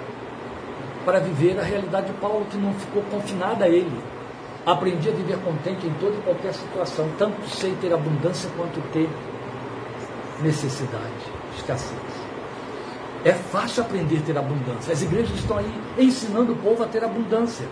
Para 1.05 1.21
viver 1.21 1.59
a 1.59 1.63
realidade 1.63 2.07
de 2.07 2.13
Paulo, 2.15 2.47
que 2.51 2.57
não 2.57 2.73
ficou 2.75 3.03
confinada 3.11 3.65
a 3.65 3.69
ele. 3.69 4.01
Aprendi 4.65 5.09
a 5.09 5.13
viver 5.13 5.39
contente 5.39 5.87
em 5.87 5.93
toda 5.95 6.17
e 6.17 6.21
qualquer 6.23 6.53
situação, 6.53 7.09
tanto 7.19 7.49
sei 7.49 7.77
ter 7.81 7.93
abundância 7.93 8.51
quanto 8.57 8.81
ter 8.93 9.09
necessidade, 10.43 11.33
escassez. 11.57 12.27
É 13.25 13.33
fácil 13.33 13.83
aprender 13.83 14.19
a 14.19 14.23
ter 14.23 14.39
abundância. 14.39 14.93
As 14.93 15.03
igrejas 15.03 15.37
estão 15.39 15.59
aí 15.59 15.81
ensinando 15.99 16.53
o 16.53 16.57
povo 16.57 16.83
a 16.83 16.87
ter 16.87 17.05
abundância. 17.05 17.67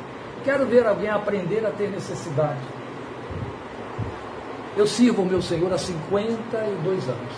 Quero 0.44 0.66
ver 0.66 0.86
alguém 0.86 1.08
aprender 1.08 1.64
a 1.66 1.70
ter 1.70 1.88
necessidade. 1.88 2.60
Eu 4.76 4.86
sirvo 4.86 5.22
o 5.22 5.26
meu 5.26 5.40
Senhor 5.40 5.72
há 5.72 5.78
52 5.78 7.08
anos. 7.08 7.32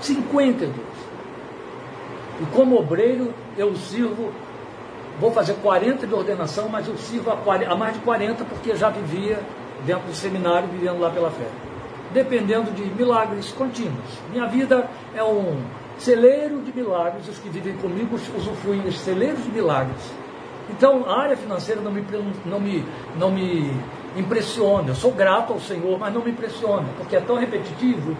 52. 0.00 0.74
E 2.40 2.46
como 2.54 2.78
obreiro, 2.78 3.34
eu 3.56 3.74
sirvo, 3.76 4.32
vou 5.20 5.32
fazer 5.32 5.54
40 5.54 6.06
de 6.06 6.14
ordenação, 6.14 6.68
mas 6.68 6.86
eu 6.86 6.96
sirvo 6.96 7.30
a, 7.30 7.76
mais 7.76 7.94
de 7.94 8.00
40 8.00 8.44
porque 8.44 8.74
já 8.76 8.88
vivia 8.88 9.40
dentro 9.84 10.06
do 10.06 10.14
seminário, 10.14 10.68
vivendo 10.68 11.00
lá 11.00 11.10
pela 11.10 11.30
fé. 11.30 11.48
Dependendo 12.12 12.70
de 12.70 12.84
milagres 12.84 13.52
contínuos. 13.52 14.18
Minha 14.30 14.46
vida 14.46 14.88
é 15.14 15.22
um 15.22 15.60
celeiro 15.98 16.60
de 16.62 16.72
milagres, 16.72 17.28
os 17.28 17.38
que 17.38 17.48
vivem 17.48 17.76
comigo 17.76 18.14
usufruem 18.14 18.80
de 18.80 18.92
celeiros 18.92 19.42
de 19.42 19.50
milagres. 19.50 20.10
Então, 20.70 21.04
a 21.08 21.22
área 21.22 21.36
financeira 21.36 21.80
não 21.80 21.90
me, 21.90 22.04
não, 22.46 22.60
me, 22.60 22.84
não 23.18 23.30
me 23.30 23.74
impressiona. 24.16 24.88
Eu 24.88 24.94
sou 24.94 25.12
grato 25.12 25.52
ao 25.52 25.60
Senhor, 25.60 25.98
mas 25.98 26.12
não 26.12 26.22
me 26.22 26.30
impressiona, 26.30 26.86
porque 26.96 27.16
é 27.16 27.20
tão 27.20 27.36
repetitivo 27.36 28.16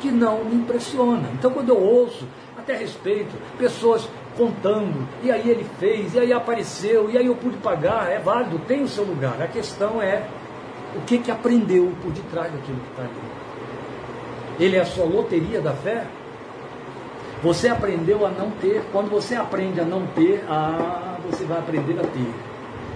que 0.00 0.10
não 0.10 0.44
me 0.44 0.56
impressiona. 0.56 1.28
Então, 1.34 1.50
quando 1.50 1.68
eu 1.68 1.80
ouço 1.80 2.26
até 2.58 2.76
respeito, 2.76 3.34
pessoas 3.58 4.08
contando, 4.36 5.06
e 5.22 5.30
aí 5.30 5.48
ele 5.48 5.66
fez, 5.78 6.14
e 6.14 6.18
aí 6.18 6.32
apareceu, 6.32 7.10
e 7.10 7.18
aí 7.18 7.26
eu 7.26 7.34
pude 7.34 7.56
pagar, 7.58 8.10
é 8.10 8.18
válido, 8.18 8.58
tem 8.60 8.82
o 8.82 8.88
seu 8.88 9.04
lugar. 9.04 9.40
A 9.40 9.46
questão 9.46 10.00
é 10.00 10.26
o 10.96 11.00
que, 11.02 11.18
que 11.18 11.30
aprendeu 11.30 11.92
por 12.02 12.10
detrás 12.12 12.52
daquilo 12.52 12.78
que 12.78 12.90
está 12.90 13.02
ali. 13.02 13.12
Ele 14.58 14.76
é 14.76 14.80
a 14.80 14.86
sua 14.86 15.04
loteria 15.04 15.60
da 15.60 15.72
fé? 15.72 16.06
Você 17.42 17.68
aprendeu 17.68 18.24
a 18.24 18.30
não 18.30 18.50
ter, 18.50 18.84
quando 18.92 19.10
você 19.10 19.34
aprende 19.34 19.80
a 19.80 19.84
não 19.84 20.06
ter, 20.08 20.44
ah, 20.48 21.16
você 21.28 21.44
vai 21.44 21.58
aprender 21.58 21.98
a 21.98 22.04
ter. 22.04 22.51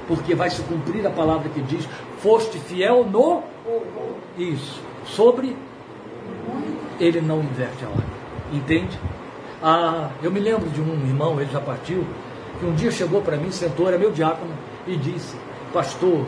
Porque 0.07 0.35
vai 0.35 0.51
se 0.51 0.63
cumprir 0.63 1.07
a 1.07 1.11
palavra 1.11 1.49
que 1.49 1.61
diz: 1.61 1.89
foste 2.19 2.59
fiel 2.59 3.05
no 3.05 3.43
isso. 4.39 4.81
Sobre 5.05 5.57
ele 6.99 7.21
não 7.21 7.41
inverte 7.41 7.85
a 7.85 7.89
ordem. 7.89 8.05
Entende? 8.53 8.99
Ah, 9.63 10.11
eu 10.23 10.31
me 10.31 10.41
lembro 10.41 10.69
de 10.69 10.81
um 10.81 10.93
irmão, 11.07 11.41
ele 11.41 11.51
já 11.51 11.61
partiu, 11.61 12.05
que 12.59 12.67
um 12.67 12.75
dia 12.75 12.91
chegou 12.91 13.23
para 13.23 13.37
mim, 13.37 13.51
sentou, 13.51 13.89
era 13.89 13.99
meu 13.99 14.11
diácono, 14.11 14.53
e 14.87 14.97
disse: 14.97 15.37
Pastor, 15.73 16.25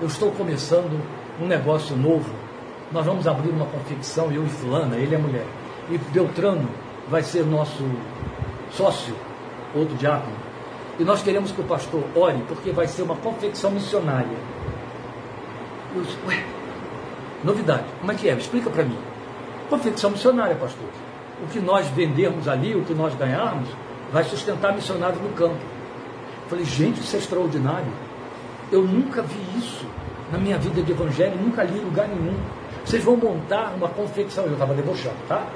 eu 0.00 0.06
estou 0.06 0.30
começando 0.32 1.00
um 1.40 1.46
negócio 1.46 1.96
novo. 1.96 2.32
Nós 2.92 3.06
vamos 3.06 3.26
abrir 3.26 3.50
uma 3.50 3.66
confecção, 3.66 4.32
eu 4.32 4.44
e 4.44 4.48
Fulana, 4.48 4.96
ele 4.96 5.14
é 5.14 5.18
mulher. 5.18 5.46
E 5.90 5.98
Beltrano 5.98 6.68
vai 7.08 7.22
ser 7.22 7.44
nosso 7.44 7.84
sócio, 8.72 9.14
outro 9.74 9.94
diácono. 9.96 10.34
E 11.00 11.04
nós 11.04 11.20
queremos 11.20 11.50
que 11.50 11.60
o 11.60 11.64
pastor 11.64 12.04
ore, 12.14 12.44
porque 12.46 12.70
vai 12.70 12.86
ser 12.86 13.02
uma 13.02 13.16
confecção 13.16 13.72
missionária. 13.72 14.38
Eu 15.96 16.02
disse, 16.02 16.16
ué, 16.28 16.44
novidade, 17.42 17.84
como 17.98 18.12
é 18.12 18.14
que 18.14 18.28
é? 18.28 18.34
Explica 18.34 18.70
para 18.70 18.84
mim. 18.84 18.98
Confecção 19.68 20.10
missionária, 20.10 20.54
pastor 20.54 20.86
o 21.42 21.46
que 21.48 21.58
nós 21.58 21.86
vendermos 21.88 22.46
ali, 22.48 22.74
o 22.74 22.84
que 22.84 22.94
nós 22.94 23.14
ganharmos, 23.14 23.68
vai 24.12 24.24
sustentar 24.24 24.74
missionários 24.74 25.20
no 25.22 25.30
campo. 25.30 25.56
Falei, 26.48 26.64
gente, 26.64 27.00
isso 27.00 27.16
é 27.16 27.18
extraordinário. 27.18 27.92
Eu 28.70 28.82
nunca 28.82 29.22
vi 29.22 29.58
isso 29.58 29.86
na 30.30 30.38
minha 30.38 30.58
vida 30.58 30.82
de 30.82 30.92
evangelho, 30.92 31.36
nunca 31.40 31.62
li 31.62 31.78
em 31.78 31.84
lugar 31.84 32.08
nenhum. 32.08 32.36
Vocês 32.84 33.02
vão 33.02 33.16
montar 33.16 33.72
uma 33.76 33.88
confecção. 33.88 34.44
Eu 34.44 34.52
estava 34.52 34.74
debochando, 34.74 35.16
tá? 35.28 35.46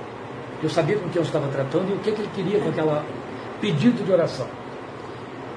Eu 0.62 0.70
sabia 0.70 0.96
com 0.96 1.08
quem 1.08 1.16
eu 1.16 1.22
estava 1.22 1.48
tratando 1.48 1.90
e 1.90 1.94
o 1.94 1.98
que, 1.98 2.12
que 2.12 2.20
ele 2.22 2.30
queria 2.34 2.60
com 2.60 2.70
aquele 2.70 3.02
pedido 3.60 4.04
de 4.04 4.12
oração. 4.12 4.46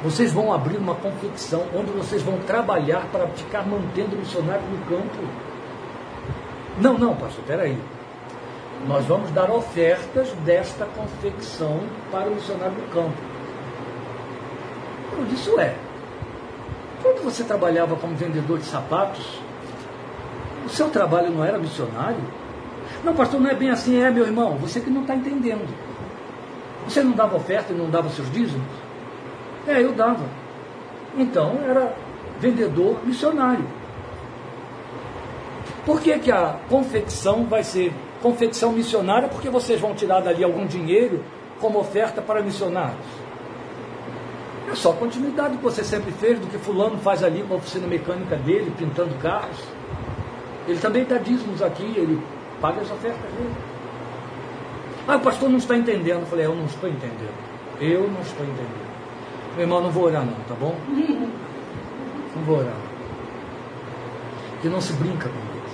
Vocês 0.03 0.32
vão 0.32 0.53
abrir 0.53 0.78
uma 0.78 0.94
confecção 0.95 1.64
onde 1.76 1.91
vocês 1.91 2.22
vão 2.22 2.38
trabalhar 2.40 3.07
para 3.11 3.28
ficar 3.28 3.65
mantendo 3.65 4.15
o 4.15 4.19
missionário 4.19 4.64
no 4.68 4.78
campo. 4.86 5.24
Não, 6.80 6.98
não, 6.98 7.15
pastor, 7.15 7.44
peraí. 7.45 7.78
Nós 8.88 9.06
vamos 9.06 9.32
dar 9.32 9.49
ofertas 9.49 10.32
desta 10.45 10.86
confecção 10.86 11.80
para 12.11 12.30
o 12.30 12.36
missionário 12.36 12.76
do 12.76 12.94
campo. 12.94 13.18
Disse, 15.32 15.49
ué, 15.49 15.74
quando 17.02 17.24
você 17.24 17.44
trabalhava 17.44 17.95
como 17.95 18.15
vendedor 18.15 18.60
de 18.60 18.65
sapatos, 18.65 19.40
o 20.64 20.69
seu 20.69 20.90
trabalho 20.90 21.32
não 21.32 21.44
era 21.44 21.57
missionário? 21.57 22.22
Não, 23.03 23.15
pastor, 23.15 23.41
não 23.41 23.49
é 23.49 23.56
bem 23.56 23.72
assim, 23.72 23.99
é, 23.99 24.11
meu 24.11 24.26
irmão. 24.26 24.57
Você 24.57 24.80
que 24.80 24.91
não 24.91 25.02
está 25.02 25.15
entendendo. 25.15 25.68
Você 26.88 27.03
não 27.03 27.14
dava 27.14 27.36
oferta 27.36 27.74
e 27.74 27.76
não 27.76 27.90
dava 27.90 28.10
seus 28.10 28.32
dízimos? 28.32 28.86
É, 29.68 29.84
eu 29.84 29.91
dava. 29.91 30.23
Então, 31.18 31.60
era 31.68 31.94
vendedor 32.39 32.99
missionário. 33.06 33.65
Por 35.85 36.02
que, 36.02 36.18
que 36.19 36.31
a 36.31 36.57
confecção 36.69 37.45
vai 37.45 37.64
ser 37.64 37.94
confecção 38.22 38.72
missionária? 38.72 39.27
Porque 39.27 39.49
vocês 39.49 39.80
vão 39.80 39.94
tirar 39.94 40.22
dali 40.22 40.44
algum 40.44 40.65
dinheiro 40.65 41.23
como 41.60 41.80
oferta 41.80 42.22
para 42.22 42.41
missionários. 42.41 43.06
É 44.69 44.76
só 44.76 44.91
continuidade 44.91 45.52
do 45.52 45.57
que 45.57 45.64
você 45.64 45.84
sempre 45.84 46.11
fez, 46.11 46.39
do 46.39 46.48
que 46.48 46.57
fulano 46.57 46.98
faz 46.98 47.23
ali 47.23 47.41
com 47.44 47.53
a 47.53 47.57
oficina 47.57 47.88
mecânica 47.88 48.35
dele, 48.35 48.72
pintando 48.77 49.15
carros. 49.15 49.57
Ele 50.68 50.77
também 50.80 51.06
dá 51.06 51.18
dízimos 51.18 51.61
aqui, 51.61 51.85
ele 51.95 52.22
paga 52.60 52.81
as 52.81 52.91
ofertas 52.91 53.31
dele. 53.31 53.56
Ah, 55.07 55.15
o 55.15 55.22
pastor 55.22 55.49
não 55.49 55.57
está 55.57 55.77
entendendo. 55.77 56.19
Eu 56.19 56.26
falei, 56.26 56.45
eu 56.45 56.56
não 56.56 56.65
estou 56.65 56.89
entendendo. 56.89 57.34
Eu 57.80 58.10
não 58.10 58.19
estou 58.19 58.45
entendendo. 58.45 58.86
Meu 59.58 59.64
irmão, 59.64 59.82
não 59.82 59.90
vou 59.90 60.04
orar 60.04 60.24
não, 60.24 60.36
tá 60.48 60.54
bom? 60.54 60.76
Não 60.88 62.44
vou 62.44 62.60
orar. 62.60 62.76
Que 64.62 64.70
não 64.70 64.80
se 64.80 64.94
brinca 64.94 65.28
com 65.28 65.34
Deus. 65.34 65.72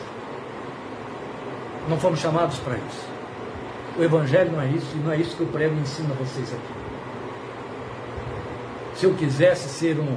Não 1.90 2.00
fomos 2.00 2.22
chamados 2.22 2.58
para 2.60 2.78
isso. 2.78 3.06
O 4.00 4.02
Evangelho 4.02 4.54
não 4.54 4.62
é 4.62 4.68
isso, 4.68 4.88
e 4.96 5.00
não 5.00 5.12
é 5.12 5.18
isso 5.18 5.36
que 5.36 5.42
eu 5.42 5.48
prego 5.48 5.76
e 5.76 5.80
ensino 5.80 6.14
a 6.14 6.16
vocês 6.16 6.54
aqui. 6.54 6.74
Se 8.96 9.06
eu 9.06 9.14
quisesse 9.16 9.68
ser 9.68 10.00
um 10.00 10.16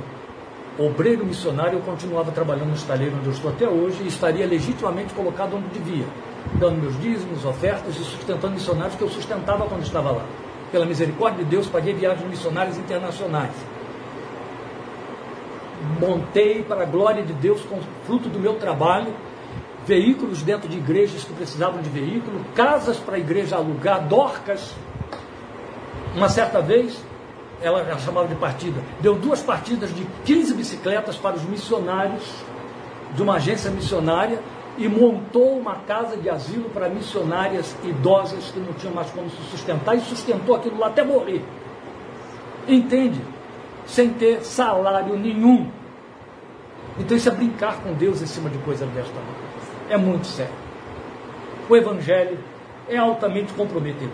obreiro 0.79 1.27
missionário, 1.27 1.81
eu 1.81 1.83
continuava 1.83 2.31
trabalhando 2.31 2.69
no 2.69 2.77
estaleiro 2.77 3.17
onde 3.17 3.27
eu 3.27 3.33
estou 3.33 3.51
até 3.51 3.69
hoje 3.69 4.01
e 4.05 4.07
estaria 4.07 4.47
legitimamente 4.47 5.13
colocado 5.13 5.57
onde 5.57 5.67
devia, 5.71 6.07
dando 6.55 6.81
meus 6.81 6.97
dízimos, 7.01 7.45
ofertas 7.45 7.97
e 7.97 8.05
sustentando 8.05 8.55
missionários 8.55 8.95
que 8.95 9.03
eu 9.03 9.09
sustentava 9.09 9.67
quando 9.67 9.83
estava 9.83 10.13
lá. 10.13 10.25
Pela 10.71 10.85
misericórdia 10.85 11.45
de 11.45 11.51
Deus, 11.51 11.67
paguei 11.67 11.95
viagens 11.95 12.29
missionárias 12.29 12.77
internacionais. 12.77 13.53
Montei, 16.01 16.63
para 16.63 16.83
a 16.83 16.87
glória 16.87 17.23
de 17.23 17.33
Deus, 17.33 17.63
com 17.63 17.79
fruto 18.05 18.29
do 18.29 18.39
meu 18.39 18.55
trabalho, 18.55 19.13
veículos 19.87 20.43
dentro 20.43 20.69
de 20.69 20.77
igrejas 20.77 21.23
que 21.23 21.33
precisavam 21.33 21.81
de 21.81 21.89
veículo, 21.89 22.45
casas 22.55 22.97
para 22.97 23.17
a 23.17 23.19
igreja 23.19 23.57
alugar, 23.57 24.07
dorcas. 24.07 24.75
Uma 26.15 26.29
certa 26.29 26.61
vez, 26.61 27.01
ela, 27.61 27.97
chamava 27.99 28.27
de 28.27 28.35
partida, 28.35 28.81
deu 29.01 29.15
duas 29.15 29.43
partidas 29.43 29.95
de 29.95 30.05
15 30.25 30.55
bicicletas 30.55 31.17
para 31.17 31.37
os 31.37 31.45
missionários 31.45 32.25
de 33.15 33.23
uma 33.23 33.37
agência 33.37 33.71
missionária 33.71 34.41
e 34.79 34.89
montou 34.89 35.59
uma 35.59 35.77
casa 35.77 36.17
de 36.17 36.29
asilo 36.29 36.69
para 36.71 36.89
missionárias 36.89 37.75
idosas 37.83 38.51
que 38.51 38.61
não 38.61 38.73
tinham 38.75 38.95
mais 38.95 39.11
como 39.11 39.31
se 39.31 39.43
sustentar 39.51 39.97
e 39.97 40.01
sustentou 40.01 40.55
aquilo 40.55 40.79
lá 40.79 40.89
até 40.89 41.03
morrer. 41.03 41.43
Entende? 42.69 43.21
Sem 43.87 44.11
ter 44.11 44.43
salário 44.43 45.17
nenhum. 45.17 45.71
Então 46.99 47.17
isso 47.17 47.29
é 47.29 47.33
brincar 47.33 47.81
com 47.83 47.93
Deus 47.95 48.21
em 48.21 48.27
cima 48.27 48.51
de 48.51 48.59
coisa 48.59 48.87
desta. 48.87 49.15
É 49.89 49.97
muito 49.97 50.27
sério. 50.27 50.53
O 51.69 51.77
Evangelho 51.77 52.39
é 52.89 52.97
altamente 52.97 53.53
comprometedor. 53.53 54.11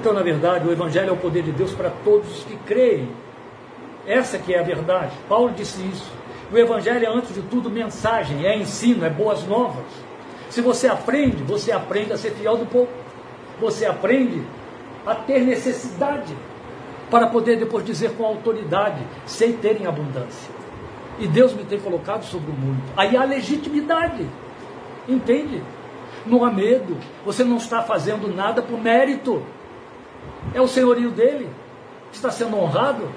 Então, 0.00 0.12
na 0.12 0.22
verdade, 0.22 0.66
o 0.66 0.72
Evangelho 0.72 1.10
é 1.10 1.12
o 1.12 1.16
poder 1.16 1.42
de 1.42 1.52
Deus 1.52 1.72
para 1.72 1.90
todos 2.04 2.38
os 2.38 2.44
que 2.44 2.56
creem. 2.56 3.08
Essa 4.06 4.36
que 4.36 4.52
é 4.52 4.58
a 4.58 4.62
verdade. 4.62 5.12
Paulo 5.28 5.52
disse 5.54 5.80
isso. 5.86 6.10
O 6.52 6.58
Evangelho 6.58 7.06
é, 7.06 7.08
antes 7.08 7.34
de 7.34 7.40
tudo, 7.42 7.70
mensagem, 7.70 8.44
é 8.44 8.56
ensino, 8.56 9.06
é 9.06 9.10
boas 9.10 9.44
novas. 9.46 9.86
Se 10.50 10.60
você 10.60 10.86
aprende, 10.86 11.42
você 11.44 11.72
aprende 11.72 12.12
a 12.12 12.18
ser 12.18 12.32
fiel 12.32 12.58
do 12.58 12.66
pouco. 12.66 12.92
Você 13.58 13.86
aprende 13.86 14.42
a 15.06 15.14
ter 15.14 15.40
necessidade 15.40 16.36
para 17.10 17.26
poder 17.26 17.56
depois 17.56 17.84
dizer 17.84 18.12
com 18.12 18.24
autoridade, 18.24 19.02
sem 19.24 19.54
ter 19.54 19.80
em 19.80 19.86
abundância. 19.86 20.50
E 21.18 21.26
Deus 21.26 21.54
me 21.54 21.64
tem 21.64 21.80
colocado 21.80 22.24
sobre 22.24 22.50
o 22.50 22.54
mundo. 22.54 22.82
Aí 22.96 23.16
há 23.16 23.24
legitimidade. 23.24 24.28
Entende? 25.08 25.62
Não 26.26 26.44
há 26.44 26.50
medo. 26.50 26.98
Você 27.24 27.44
não 27.44 27.56
está 27.56 27.82
fazendo 27.82 28.28
nada 28.28 28.60
por 28.60 28.78
mérito. 28.78 29.42
É 30.52 30.60
o 30.60 30.68
senhorio 30.68 31.10
dele 31.10 31.48
está 32.12 32.30
sendo 32.30 32.56
honrado 32.56 33.08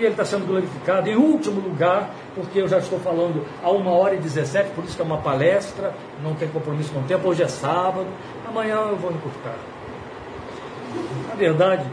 e 0.00 0.04
ele 0.04 0.12
está 0.12 0.24
sendo 0.24 0.46
glorificado. 0.46 1.08
Em 1.08 1.16
último 1.16 1.60
lugar, 1.60 2.10
porque 2.34 2.60
eu 2.60 2.68
já 2.68 2.78
estou 2.78 2.98
falando 3.00 3.44
a 3.62 3.70
uma 3.70 3.92
hora 3.92 4.14
e 4.14 4.18
17, 4.18 4.70
por 4.70 4.84
isso 4.84 4.96
que 4.96 5.02
é 5.02 5.04
uma 5.04 5.18
palestra, 5.18 5.94
não 6.22 6.34
tem 6.34 6.48
compromisso 6.48 6.92
com 6.92 7.00
o 7.00 7.04
tempo, 7.04 7.28
hoje 7.28 7.42
é 7.42 7.48
sábado, 7.48 8.06
amanhã 8.46 8.76
eu 8.76 8.96
vou 8.96 9.10
encurtar. 9.10 9.56
Na 11.28 11.34
verdade, 11.34 11.84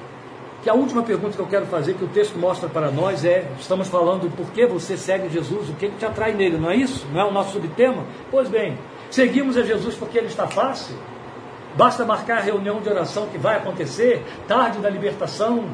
que 0.64 0.70
a 0.70 0.74
última 0.74 1.04
pergunta 1.04 1.36
que 1.36 1.42
eu 1.42 1.48
quero 1.48 1.66
fazer, 1.68 1.94
que 1.94 2.04
o 2.04 2.08
texto 2.08 2.38
mostra 2.38 2.68
para 2.68 2.90
nós, 2.92 3.24
é: 3.24 3.50
estamos 3.60 3.88
falando 3.88 4.30
por 4.36 4.52
que 4.52 4.66
você 4.66 4.98
segue 4.98 5.30
Jesus, 5.30 5.70
o 5.70 5.74
que, 5.74 5.90
que 5.90 5.98
te 5.98 6.06
atrai 6.06 6.34
nele, 6.34 6.58
não 6.58 6.70
é 6.70 6.76
isso? 6.76 7.08
Não 7.12 7.22
é 7.22 7.26
o 7.26 7.32
nosso 7.32 7.54
subtema? 7.54 8.04
Pois 8.32 8.50
bem, 8.50 8.78
seguimos 9.10 9.56
a 9.58 9.62
Jesus 9.62 9.96
porque 9.96 10.18
ele 10.18 10.28
está 10.28 10.48
fácil. 10.48 10.96
Basta 11.76 12.04
marcar 12.04 12.40
a 12.40 12.42
reunião 12.42 12.82
de 12.82 12.90
oração 12.90 13.28
que 13.28 13.38
vai 13.38 13.58
acontecer, 13.58 14.26
tarde 14.48 14.80
da 14.80 14.90
libertação, 14.90 15.66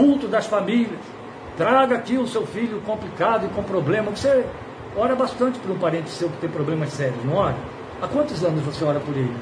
culto 0.00 0.26
das 0.26 0.46
famílias. 0.46 0.98
Traga 1.56 1.96
aqui 1.96 2.16
o 2.16 2.26
seu 2.26 2.46
filho 2.46 2.80
complicado 2.86 3.46
e 3.46 3.48
com 3.50 3.62
problema. 3.62 4.10
Você 4.10 4.46
ora 4.96 5.14
bastante 5.14 5.58
por 5.58 5.70
um 5.70 5.78
parente 5.78 6.08
seu 6.08 6.30
que 6.30 6.38
tem 6.38 6.48
problemas 6.48 6.90
sérios, 6.90 7.22
não 7.24 7.34
ora? 7.34 7.56
Há 8.00 8.08
quantos 8.08 8.42
anos 8.42 8.64
você 8.64 8.82
ora 8.82 8.98
por 8.98 9.14
ele? 9.14 9.36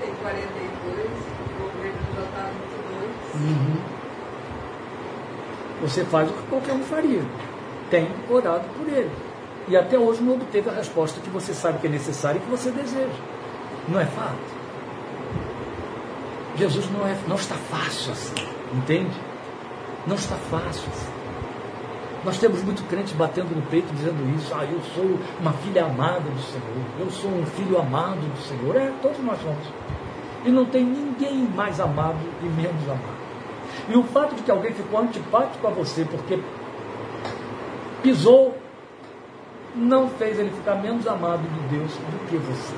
Tem 0.00 0.14
42, 0.14 0.98
o 1.40 1.62
governo 1.62 1.98
já 2.14 2.22
está 2.22 2.50
22. 3.32 3.50
Uhum. 3.50 3.76
Você 5.82 6.04
faz 6.04 6.30
o 6.30 6.32
que 6.32 6.42
qualquer 6.46 6.72
um 6.72 6.84
faria. 6.84 7.22
Tem 7.90 8.08
orado 8.30 8.64
por 8.78 8.88
ele. 8.88 9.10
E 9.66 9.76
até 9.76 9.98
hoje 9.98 10.22
não 10.22 10.34
obteve 10.34 10.70
a 10.70 10.72
resposta 10.72 11.20
que 11.20 11.30
você 11.30 11.52
sabe 11.52 11.78
que 11.80 11.88
é 11.88 11.90
necessária 11.90 12.38
e 12.38 12.40
que 12.40 12.50
você 12.50 12.70
deseja. 12.70 13.08
Não 13.88 13.98
é 13.98 14.06
fato? 14.06 14.63
Jesus 16.56 16.88
não, 16.90 17.06
é, 17.06 17.16
não 17.26 17.36
está 17.36 17.56
fácil 17.56 18.12
assim, 18.12 18.34
entende? 18.72 19.14
Não 20.06 20.14
está 20.14 20.36
fácil 20.36 20.88
assim. 20.92 21.14
Nós 22.24 22.38
temos 22.38 22.62
muito 22.62 22.82
crente 22.88 23.12
batendo 23.14 23.54
no 23.54 23.62
peito 23.62 23.92
dizendo 23.92 24.34
isso. 24.36 24.54
Ah, 24.54 24.64
eu 24.64 24.80
sou 24.94 25.18
uma 25.40 25.52
filha 25.52 25.84
amada 25.84 26.20
do 26.20 26.40
Senhor. 26.40 26.86
Eu 26.98 27.10
sou 27.10 27.30
um 27.30 27.44
filho 27.44 27.78
amado 27.78 28.20
do 28.20 28.40
Senhor. 28.42 28.76
É, 28.76 28.90
todos 29.02 29.18
nós 29.18 29.38
somos. 29.42 29.66
E 30.44 30.48
não 30.48 30.64
tem 30.64 30.84
ninguém 30.84 31.46
mais 31.54 31.78
amado 31.80 32.18
e 32.42 32.46
menos 32.46 32.82
amado. 32.84 33.24
E 33.88 33.96
o 33.96 34.02
fato 34.04 34.34
de 34.34 34.42
que 34.42 34.50
alguém 34.50 34.72
ficou 34.72 35.00
antipático 35.00 35.66
a 35.66 35.70
você 35.70 36.04
porque 36.04 36.38
pisou 38.02 38.56
não 39.74 40.08
fez 40.08 40.38
ele 40.38 40.50
ficar 40.50 40.76
menos 40.76 41.06
amado 41.06 41.42
de 41.42 41.76
Deus 41.76 41.92
do 41.92 42.28
que 42.28 42.36
você. 42.36 42.74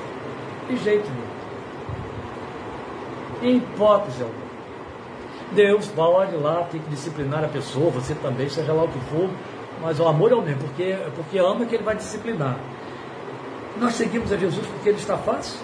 De 0.67 0.77
jeito 0.83 1.09
nenhum. 1.09 1.26
Em 3.41 3.57
hipótese 3.57 4.21
alguma. 4.23 4.47
Deus 5.51 5.87
pode 5.87 6.35
lá, 6.35 6.67
tem 6.69 6.81
que 6.81 6.89
disciplinar 6.89 7.43
a 7.43 7.47
pessoa, 7.47 7.89
você 7.89 8.13
também, 8.15 8.49
seja 8.49 8.73
lá 8.73 8.83
o 8.83 8.87
que 8.87 8.99
for, 9.11 9.29
mas 9.81 9.99
o 9.99 10.07
amor 10.07 10.31
é 10.31 10.35
o 10.35 10.41
mesmo, 10.41 10.61
porque, 10.61 10.97
porque 11.15 11.37
ama 11.37 11.65
que 11.65 11.75
ele 11.75 11.83
vai 11.83 11.95
disciplinar. 11.95 12.57
Nós 13.79 13.93
seguimos 13.93 14.31
a 14.31 14.37
Jesus 14.37 14.65
porque 14.65 14.89
ele 14.89 14.97
está 14.97 15.17
fácil. 15.17 15.59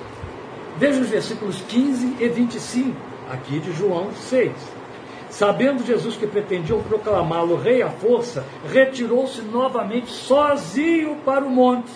Veja 0.78 1.02
os 1.02 1.10
versículos 1.10 1.62
15 1.68 2.18
e 2.20 2.28
25, 2.28 2.96
aqui 3.30 3.60
de 3.60 3.74
João 3.74 4.12
6. 4.14 4.52
Sabendo 5.30 5.84
Jesus 5.84 6.16
que 6.16 6.28
pretendiam 6.28 6.82
proclamá-lo 6.84 7.56
rei 7.56 7.82
à 7.82 7.90
força, 7.90 8.46
retirou-se 8.72 9.42
novamente 9.42 10.12
sozinho 10.12 11.18
para 11.26 11.44
o 11.44 11.50
monte. 11.50 11.92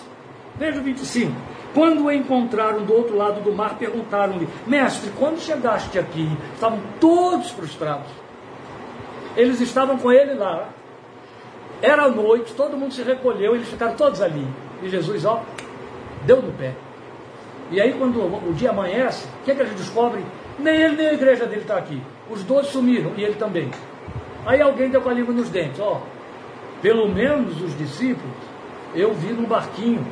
Veja 0.58 0.80
o 0.80 0.82
25. 0.82 1.32
Quando 1.74 2.04
o 2.04 2.12
encontraram 2.12 2.84
do 2.84 2.94
outro 2.94 3.16
lado 3.16 3.40
do 3.42 3.52
mar, 3.52 3.76
perguntaram-lhe: 3.78 4.48
Mestre, 4.66 5.10
quando 5.18 5.38
chegaste 5.40 5.98
aqui? 5.98 6.28
Estavam 6.54 6.80
todos 7.00 7.50
frustrados. 7.50 8.10
Eles 9.36 9.60
estavam 9.60 9.98
com 9.98 10.10
ele 10.10 10.34
lá. 10.34 10.68
Era 11.80 12.08
noite, 12.08 12.54
todo 12.54 12.76
mundo 12.76 12.92
se 12.92 13.02
recolheu, 13.02 13.54
eles 13.54 13.68
ficaram 13.68 13.94
todos 13.94 14.20
ali. 14.20 14.46
E 14.82 14.88
Jesus, 14.88 15.24
ó, 15.24 15.44
deu 16.24 16.42
no 16.42 16.52
pé. 16.52 16.74
E 17.70 17.80
aí, 17.80 17.92
quando 17.92 18.18
o 18.20 18.52
dia 18.54 18.70
amanhece, 18.70 19.26
o 19.40 19.44
que, 19.44 19.50
é 19.50 19.54
que 19.54 19.60
eles 19.60 19.74
descobrem? 19.74 20.24
Nem 20.58 20.74
ele, 20.74 20.96
nem 20.96 21.06
a 21.08 21.12
igreja 21.12 21.46
dele 21.46 21.60
está 21.60 21.76
aqui. 21.76 22.02
Os 22.30 22.42
dois 22.42 22.66
sumiram 22.68 23.12
e 23.16 23.22
ele 23.22 23.34
também. 23.34 23.70
Aí 24.44 24.60
alguém 24.60 24.88
deu 24.88 25.00
com 25.00 25.10
a 25.10 25.12
língua 25.12 25.34
nos 25.34 25.50
dentes, 25.50 25.78
ó. 25.78 26.00
Pelo 26.80 27.08
menos 27.08 27.60
os 27.60 27.76
discípulos 27.76 28.34
eu 28.94 29.12
vi 29.12 29.32
num 29.32 29.44
barquinho 29.44 30.04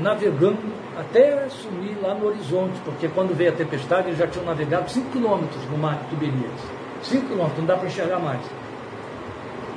navegando 0.00 0.58
até 0.98 1.48
sumir 1.48 1.96
lá 2.00 2.14
no 2.14 2.26
horizonte, 2.26 2.78
porque 2.84 3.08
quando 3.08 3.34
veio 3.34 3.50
a 3.50 3.54
tempestade 3.56 4.08
eles 4.08 4.18
já 4.18 4.26
tinham 4.26 4.46
navegado 4.46 4.90
5 4.90 5.10
quilômetros 5.10 5.64
no 5.70 5.78
mar 5.78 5.98
de 6.02 6.08
Tiberias. 6.10 6.60
5 7.02 7.26
quilômetros, 7.26 7.58
não 7.58 7.66
dá 7.66 7.76
para 7.76 7.88
enxergar 7.88 8.18
mais. 8.18 8.40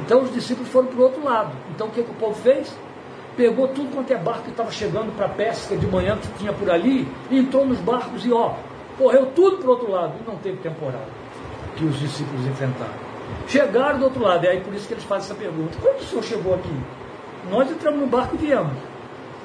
Então 0.06 0.22
os 0.22 0.34
discípulos 0.34 0.70
foram 0.70 0.88
para 0.88 1.00
o 1.00 1.04
outro 1.04 1.24
lado. 1.24 1.52
Então 1.74 1.88
o 1.88 1.92
que, 1.92 2.04
que 2.04 2.12
o 2.12 2.16
povo 2.16 2.36
fez? 2.36 2.76
pegou 3.36 3.68
tudo 3.68 3.94
quanto 3.94 4.12
é 4.12 4.18
barco 4.18 4.44
que 4.44 4.50
estava 4.52 4.72
chegando 4.72 5.16
para 5.16 5.26
a 5.26 5.30
pesca 5.30 5.76
de 5.76 5.86
manhã 5.86 6.18
que 6.18 6.28
tinha 6.40 6.54
por 6.54 6.70
ali, 6.70 7.08
entrou 7.30 7.66
nos 7.66 7.80
barcos 7.80 8.26
e 8.26 8.32
ó, 8.32 8.54
correu 8.98 9.28
tudo 9.28 9.58
para 9.58 9.68
o 9.68 9.72
outro 9.72 9.92
lado. 9.92 10.14
E 10.22 10.30
não 10.30 10.38
teve 10.38 10.58
temporal 10.58 11.06
que 11.76 11.86
os 11.86 12.00
discípulos 12.00 12.46
enfrentaram. 12.48 12.94
Chegaram 13.48 14.00
do 14.00 14.06
outro 14.06 14.24
lado, 14.24 14.46
e 14.46 14.48
aí 14.48 14.62
por 14.62 14.74
isso 14.74 14.88
que 14.88 14.94
eles 14.94 15.04
fazem 15.04 15.26
essa 15.26 15.36
pergunta: 15.36 15.78
quando 15.82 16.00
o 16.00 16.04
senhor 16.04 16.24
chegou 16.24 16.54
aqui? 16.54 16.74
Nós 17.50 17.70
entramos 17.70 18.00
no 18.00 18.08
barco 18.08 18.36
e 18.36 18.38
viemos. 18.38 18.74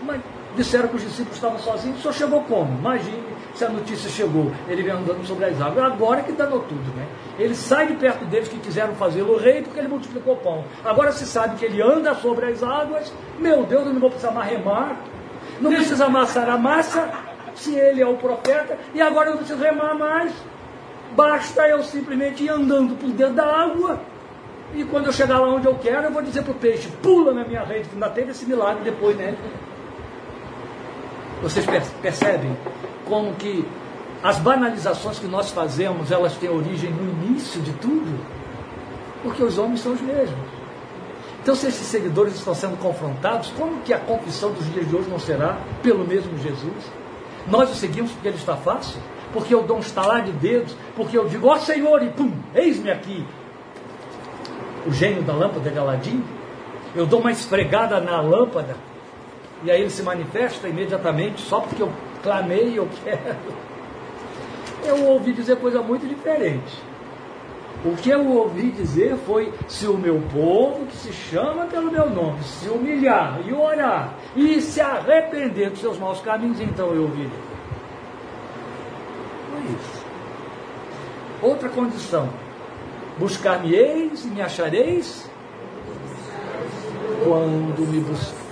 Mas 0.02 0.20
disseram 0.56 0.88
que 0.88 0.96
os 0.96 1.02
discípulos 1.02 1.36
estavam 1.36 1.58
sozinhos, 1.58 1.98
o 1.98 2.02
senhor 2.02 2.14
chegou 2.14 2.42
como? 2.44 2.78
Imagine 2.78 3.30
se 3.54 3.64
a 3.64 3.68
notícia 3.68 4.08
chegou, 4.08 4.50
ele 4.68 4.82
vem 4.82 4.92
andando 4.92 5.26
sobre 5.26 5.44
as 5.44 5.60
águas. 5.60 5.84
Agora 5.84 6.22
que 6.22 6.32
danou 6.32 6.60
tudo, 6.60 6.96
né? 6.96 7.06
Ele 7.38 7.54
sai 7.54 7.88
de 7.88 7.94
perto 7.94 8.24
deles 8.24 8.48
que 8.48 8.58
quiseram 8.58 8.94
fazê-lo 8.94 9.36
rei 9.36 9.62
porque 9.62 9.78
ele 9.78 9.88
multiplicou 9.88 10.34
o 10.34 10.36
pão. 10.36 10.64
Agora 10.84 11.12
se 11.12 11.26
sabe 11.26 11.56
que 11.56 11.64
ele 11.64 11.82
anda 11.82 12.14
sobre 12.14 12.46
as 12.46 12.62
águas. 12.62 13.12
Meu 13.38 13.64
Deus, 13.64 13.86
eu 13.86 13.92
não 13.92 14.00
vou 14.00 14.10
precisar 14.10 14.32
mais 14.32 14.50
remar. 14.50 14.96
Não 15.60 15.70
precisa 15.70 16.06
amassar 16.06 16.48
a 16.48 16.56
massa, 16.56 17.10
se 17.54 17.74
ele 17.74 18.00
é 18.00 18.06
o 18.06 18.16
profeta. 18.16 18.78
E 18.94 19.00
agora 19.00 19.28
eu 19.28 19.32
não 19.32 19.38
preciso 19.38 19.62
remar 19.62 19.94
mais. 19.94 20.32
Basta 21.14 21.68
eu 21.68 21.82
simplesmente 21.82 22.44
ir 22.44 22.48
andando 22.48 22.96
por 22.96 23.10
dentro 23.10 23.34
da 23.34 23.44
água. 23.44 24.00
E 24.74 24.84
quando 24.84 25.06
eu 25.06 25.12
chegar 25.12 25.40
lá 25.40 25.48
onde 25.48 25.66
eu 25.66 25.74
quero, 25.74 26.04
eu 26.04 26.12
vou 26.12 26.22
dizer 26.22 26.42
para 26.42 26.52
o 26.52 26.54
peixe, 26.54 26.88
pula 27.02 27.34
na 27.34 27.44
minha 27.44 27.62
rede, 27.62 27.88
que 27.88 27.94
ainda 27.94 28.08
teve 28.08 28.30
esse 28.30 28.46
milagre 28.46 28.84
depois, 28.84 29.16
né? 29.16 29.34
Vocês 31.42 31.66
percebem 32.02 32.56
como 33.06 33.34
que 33.34 33.66
as 34.22 34.38
banalizações 34.38 35.18
que 35.18 35.26
nós 35.26 35.50
fazemos, 35.50 36.10
elas 36.10 36.36
têm 36.36 36.50
origem 36.50 36.90
no 36.90 37.10
início 37.10 37.60
de 37.62 37.72
tudo? 37.72 38.20
Porque 39.22 39.42
os 39.42 39.58
homens 39.58 39.80
são 39.80 39.92
os 39.92 40.00
mesmos. 40.00 40.38
Então, 41.42 41.54
se 41.54 41.68
esses 41.68 41.86
seguidores 41.86 42.34
estão 42.34 42.54
sendo 42.54 42.76
confrontados, 42.76 43.50
como 43.56 43.80
que 43.80 43.94
a 43.94 43.98
confissão 43.98 44.52
dos 44.52 44.70
dias 44.72 44.86
de 44.86 44.94
hoje 44.94 45.08
não 45.08 45.18
será 45.18 45.58
pelo 45.82 46.06
mesmo 46.06 46.36
Jesus? 46.36 46.92
Nós 47.46 47.70
o 47.70 47.74
seguimos 47.74 48.12
porque 48.12 48.28
ele 48.28 48.36
está 48.36 48.56
fácil? 48.56 49.00
Porque 49.32 49.54
eu 49.54 49.62
dou 49.62 49.78
um 49.78 49.80
estalar 49.80 50.22
de 50.22 50.32
dedos? 50.32 50.76
Porque 50.94 51.16
eu 51.16 51.26
digo, 51.26 51.48
ó 51.48 51.54
oh, 51.54 51.58
Senhor, 51.58 52.02
e 52.02 52.10
pum, 52.10 52.30
eis-me 52.54 52.90
aqui. 52.90 53.26
O 54.86 54.92
gênio 54.92 55.22
da 55.22 55.32
lâmpada 55.32 55.70
de 55.70 55.78
Aladim. 55.78 56.22
Eu 56.94 57.06
dou 57.06 57.20
uma 57.20 57.30
esfregada 57.30 58.00
na 58.00 58.20
lâmpada 58.20 58.76
e 59.62 59.70
aí 59.70 59.80
ele 59.80 59.90
se 59.90 60.02
manifesta 60.02 60.68
imediatamente 60.68 61.42
só 61.42 61.60
porque 61.60 61.82
eu 61.82 61.92
clamei 62.22 62.70
e 62.70 62.76
eu 62.76 62.88
quero. 63.04 63.36
Eu 64.84 65.04
ouvi 65.06 65.32
dizer 65.32 65.56
coisa 65.56 65.82
muito 65.82 66.06
diferente. 66.06 66.90
O 67.84 67.94
que 67.96 68.10
eu 68.10 68.26
ouvi 68.26 68.70
dizer 68.70 69.16
foi: 69.26 69.52
se 69.68 69.86
o 69.86 69.96
meu 69.96 70.20
povo, 70.32 70.86
que 70.86 70.96
se 70.96 71.12
chama 71.12 71.66
pelo 71.66 71.90
meu 71.90 72.08
nome, 72.08 72.42
se 72.42 72.68
humilhar 72.68 73.40
e 73.46 73.52
orar 73.52 74.14
e 74.36 74.60
se 74.60 74.80
arrepender 74.80 75.70
dos 75.70 75.80
seus 75.80 75.98
maus 75.98 76.20
caminhos, 76.20 76.60
então 76.60 76.92
eu 76.94 77.02
ouvi. 77.02 77.28
Foi 79.50 79.62
isso. 79.62 80.04
Outra 81.42 81.68
condição: 81.70 82.28
buscar-me-eis 83.18 84.24
e 84.24 84.28
me 84.28 84.42
achareis 84.42 85.30
quando 87.24 87.86
me 87.88 88.00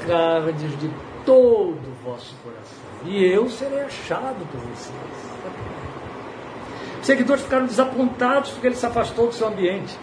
buscardes 0.09 0.79
de 0.79 0.91
todo 1.25 1.77
o 1.77 1.95
vosso 2.03 2.35
coração, 2.43 2.79
e 3.05 3.23
eu 3.25 3.49
serei 3.51 3.81
achado 3.81 4.47
por 4.51 4.61
vocês. 4.61 4.95
Os 7.01 7.07
seguidores 7.07 7.43
ficaram 7.43 7.67
desapontados 7.67 8.51
porque 8.51 8.69
ele 8.69 8.77
se 8.77 8.87
afastou 8.87 9.27
do 9.27 9.35
seu 9.35 9.49
ambiente. 9.49 9.97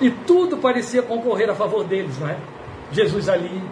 E 0.00 0.10
tudo 0.10 0.58
parecia 0.58 1.02
concorrer 1.02 1.48
a 1.48 1.54
favor 1.54 1.84
deles, 1.84 2.18
não 2.18 2.28
é? 2.28 2.36
Jesus 2.92 3.28
ali, 3.28 3.62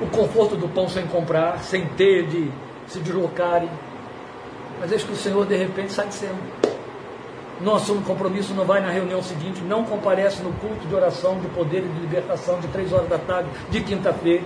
o 0.00 0.06
conforto 0.06 0.54
do 0.54 0.68
pão 0.68 0.88
sem 0.88 1.06
comprar, 1.06 1.58
sem 1.60 1.86
ter 1.86 2.26
de 2.26 2.50
se 2.86 2.98
deslocarem. 3.00 3.70
Mas 4.78 4.92
eis 4.92 5.02
que 5.02 5.12
o 5.12 5.16
Senhor 5.16 5.46
de 5.46 5.56
repente 5.56 5.92
sai 5.92 6.08
de 6.08 6.14
cena 6.14 6.38
não 7.60 7.74
assume 7.74 8.02
compromisso, 8.04 8.54
não 8.54 8.64
vai 8.64 8.80
na 8.80 8.90
reunião 8.90 9.22
seguinte, 9.22 9.60
não 9.62 9.84
comparece 9.84 10.42
no 10.42 10.52
culto 10.54 10.86
de 10.86 10.94
oração, 10.94 11.40
de 11.40 11.48
poder 11.48 11.84
e 11.84 11.88
de 11.88 12.00
libertação 12.00 12.60
de 12.60 12.68
três 12.68 12.92
horas 12.92 13.08
da 13.08 13.18
tarde, 13.18 13.48
de 13.70 13.80
quinta-feira. 13.80 14.44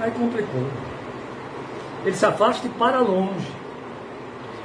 Aí 0.00 0.10
complicou. 0.10 0.66
Ele 2.04 2.16
se 2.16 2.24
afasta 2.24 2.66
e 2.66 2.70
para 2.70 3.00
longe. 3.00 3.50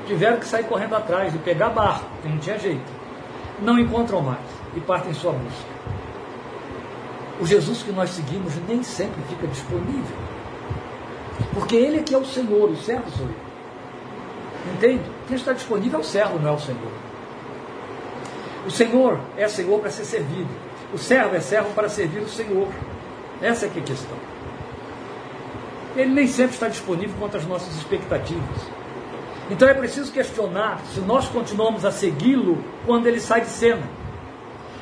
Tiveram 0.08 0.38
que 0.38 0.48
sair 0.48 0.66
correndo 0.66 0.96
atrás 0.96 1.34
e 1.34 1.38
pegar 1.40 1.70
barco, 1.70 2.06
que 2.22 2.28
não 2.28 2.38
tinha 2.38 2.60
jeito. 2.60 2.92
Não 3.62 3.80
encontram 3.80 4.22
mais 4.22 4.40
e 4.76 4.80
partem 4.80 5.12
em 5.12 5.14
sua 5.14 5.32
busca. 5.32 5.76
O 7.40 7.46
Jesus 7.46 7.82
que 7.82 7.92
nós 7.92 8.12
seguimos 8.12 8.54
nem 8.68 8.84
sempre 8.84 9.22
fica 9.30 9.48
disponível. 9.48 10.18
Porque 11.54 11.76
Ele 11.76 12.00
é 12.00 12.04
que 12.04 12.14
é 12.14 12.18
o 12.18 12.26
Senhor, 12.26 12.70
o 12.70 12.76
servo 12.78 13.10
sou 13.12 13.26
eu. 13.26 13.46
Entende? 14.74 15.04
Quem 15.28 15.36
está 15.36 15.54
disponível 15.54 16.00
é 16.00 16.02
o 16.02 16.06
servo, 16.06 16.40
não 16.40 16.52
é 16.52 16.54
o 16.54 16.60
Senhor. 16.60 17.05
O 18.66 18.72
Senhor 18.72 19.20
é 19.38 19.48
Senhor 19.48 19.80
para 19.80 19.92
ser 19.92 20.06
servido. 20.06 20.50
O 20.92 20.98
servo 20.98 21.36
é 21.36 21.40
servo 21.40 21.70
para 21.76 21.88
servir 21.88 22.22
o 22.22 22.28
Senhor. 22.28 22.68
Essa 23.42 23.68
é 23.68 23.70
que 23.70 23.80
é 23.80 23.82
a 23.82 23.86
questão. 23.86 24.18
Ele 25.96 26.12
nem 26.12 26.28
sempre 26.28 26.56
está 26.56 26.68
disponível 26.68 27.16
quanto 27.20 27.38
às 27.38 27.46
nossas 27.46 27.76
expectativas. 27.76 28.62
Então 29.52 29.68
é 29.68 29.74
preciso 29.74 30.12
questionar 30.12 30.82
se 30.94 31.00
nós 31.02 31.28
continuamos 31.28 31.86
a 31.86 31.92
segui-lo 31.92 32.58
quando 32.86 33.06
ele 33.06 33.20
sai 33.20 33.42
de 33.42 33.50
cena. 33.50 33.84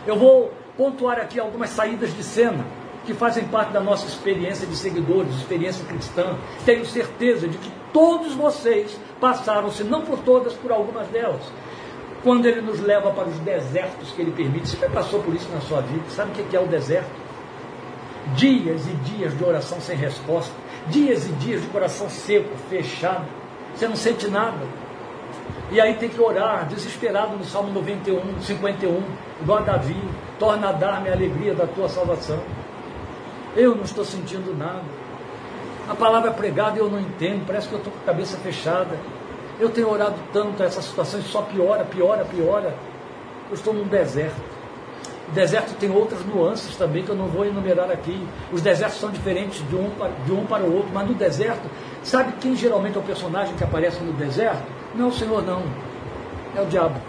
Eu 0.08 0.18
vou 0.18 0.54
pontuar 0.78 1.20
aqui 1.20 1.40
algumas 1.40 1.70
saídas 1.70 2.16
de 2.16 2.24
cena 2.24 2.66
que 3.06 3.14
fazem 3.14 3.44
parte 3.46 3.74
da 3.74 3.82
nossa 3.82 4.08
experiência 4.08 4.66
de 4.66 4.78
seguidores, 4.78 5.36
experiência 5.36 5.86
cristã. 5.86 6.38
Tenho 6.66 6.86
certeza 6.86 7.50
de 7.50 7.58
que 7.58 7.72
todos 7.92 8.34
vocês 8.34 8.98
passaram, 9.20 9.70
se 9.70 9.84
não 9.84 10.04
por 10.04 10.20
todas, 10.20 10.54
por 10.54 10.72
algumas 10.72 11.08
delas 11.10 11.42
quando 12.24 12.46
ele 12.46 12.62
nos 12.62 12.80
leva 12.80 13.12
para 13.12 13.28
os 13.28 13.38
desertos 13.40 14.12
que 14.12 14.22
ele 14.22 14.32
permite. 14.32 14.70
Você 14.70 14.78
já 14.78 14.90
passou 14.90 15.22
por 15.22 15.36
isso 15.36 15.50
na 15.54 15.60
sua 15.62 15.82
vida? 15.82 16.04
Sabe 16.10 16.32
o 16.32 16.46
que 16.46 16.56
é 16.56 16.60
o 16.60 16.68
deserto? 16.68 17.12
Dias 18.36 18.88
e 18.88 18.94
dias 19.12 19.38
de 19.38 19.44
oração 19.44 19.82
sem 19.82 19.98
resposta, 19.98 20.54
dias 20.88 21.28
e 21.28 21.32
dias 21.34 21.62
de 21.62 21.68
coração 21.68 22.10
seco, 22.10 22.56
fechado, 22.70 23.26
você 23.76 23.88
não 23.88 23.98
sente 23.98 24.28
nada. 24.30 24.66
E 25.72 25.82
aí 25.82 25.96
tem 25.96 26.08
que 26.08 26.22
orar, 26.22 26.68
desesperado 26.68 27.36
no 27.36 27.44
Salmo 27.44 27.74
91, 27.74 28.42
51, 28.42 29.04
igual 29.42 29.60
a 29.60 29.62
Davi, 29.62 29.98
torna 30.40 30.70
a 30.70 30.72
dar-me 30.72 31.10
a 31.10 31.14
alegria 31.14 31.54
da 31.54 31.68
tua 31.68 31.90
salvação. 31.90 32.40
Eu 33.56 33.76
não 33.76 33.84
estou 33.84 34.06
sentindo 34.06 34.56
nada. 34.58 34.84
A 35.90 35.96
palavra 35.96 36.30
é 36.30 36.34
pregada 36.34 36.78
eu 36.78 36.90
não 36.90 37.00
entendo, 37.00 37.46
parece 37.46 37.68
que 37.68 37.74
eu 37.74 37.80
estou 37.80 37.92
com 37.92 38.00
a 38.00 38.06
cabeça 38.06 38.38
fechada. 38.38 38.98
Eu 39.64 39.70
tenho 39.70 39.90
orado 39.90 40.16
tanto, 40.34 40.62
essa 40.62 40.82
situação 40.82 41.22
só 41.22 41.42
piora, 41.42 41.86
piora, 41.86 42.26
piora. 42.26 42.76
Eu 43.50 43.54
estou 43.54 43.74
num 43.74 43.88
deserto. 43.88 44.36
O 45.30 45.32
deserto 45.32 45.74
tem 45.80 45.90
outras 45.90 46.26
nuances 46.26 46.76
também 46.76 47.02
que 47.02 47.08
eu 47.08 47.16
não 47.16 47.28
vou 47.28 47.46
enumerar 47.46 47.90
aqui. 47.90 48.28
Os 48.52 48.62
desertos 48.62 49.00
são 49.00 49.10
diferentes 49.10 49.66
de 49.70 49.76
um, 49.78 49.90
para, 49.92 50.12
de 50.26 50.34
um 50.34 50.46
para 50.46 50.66
o 50.66 50.76
outro, 50.76 50.90
mas 50.94 51.08
no 51.08 51.14
deserto, 51.14 51.62
sabe 52.04 52.34
quem 52.42 52.58
geralmente 52.58 52.98
é 52.98 53.00
o 53.00 53.04
personagem 53.04 53.56
que 53.56 53.64
aparece 53.64 54.04
no 54.04 54.12
deserto? 54.12 54.64
Não 54.96 55.10
Senhor, 55.14 55.42
não. 55.42 55.64
É 56.58 56.62
o 56.62 56.66
diabo. 56.66 57.00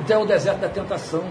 Então 0.00 0.20
é 0.20 0.22
o 0.24 0.26
deserto 0.26 0.58
da 0.58 0.68
tentação. 0.68 1.24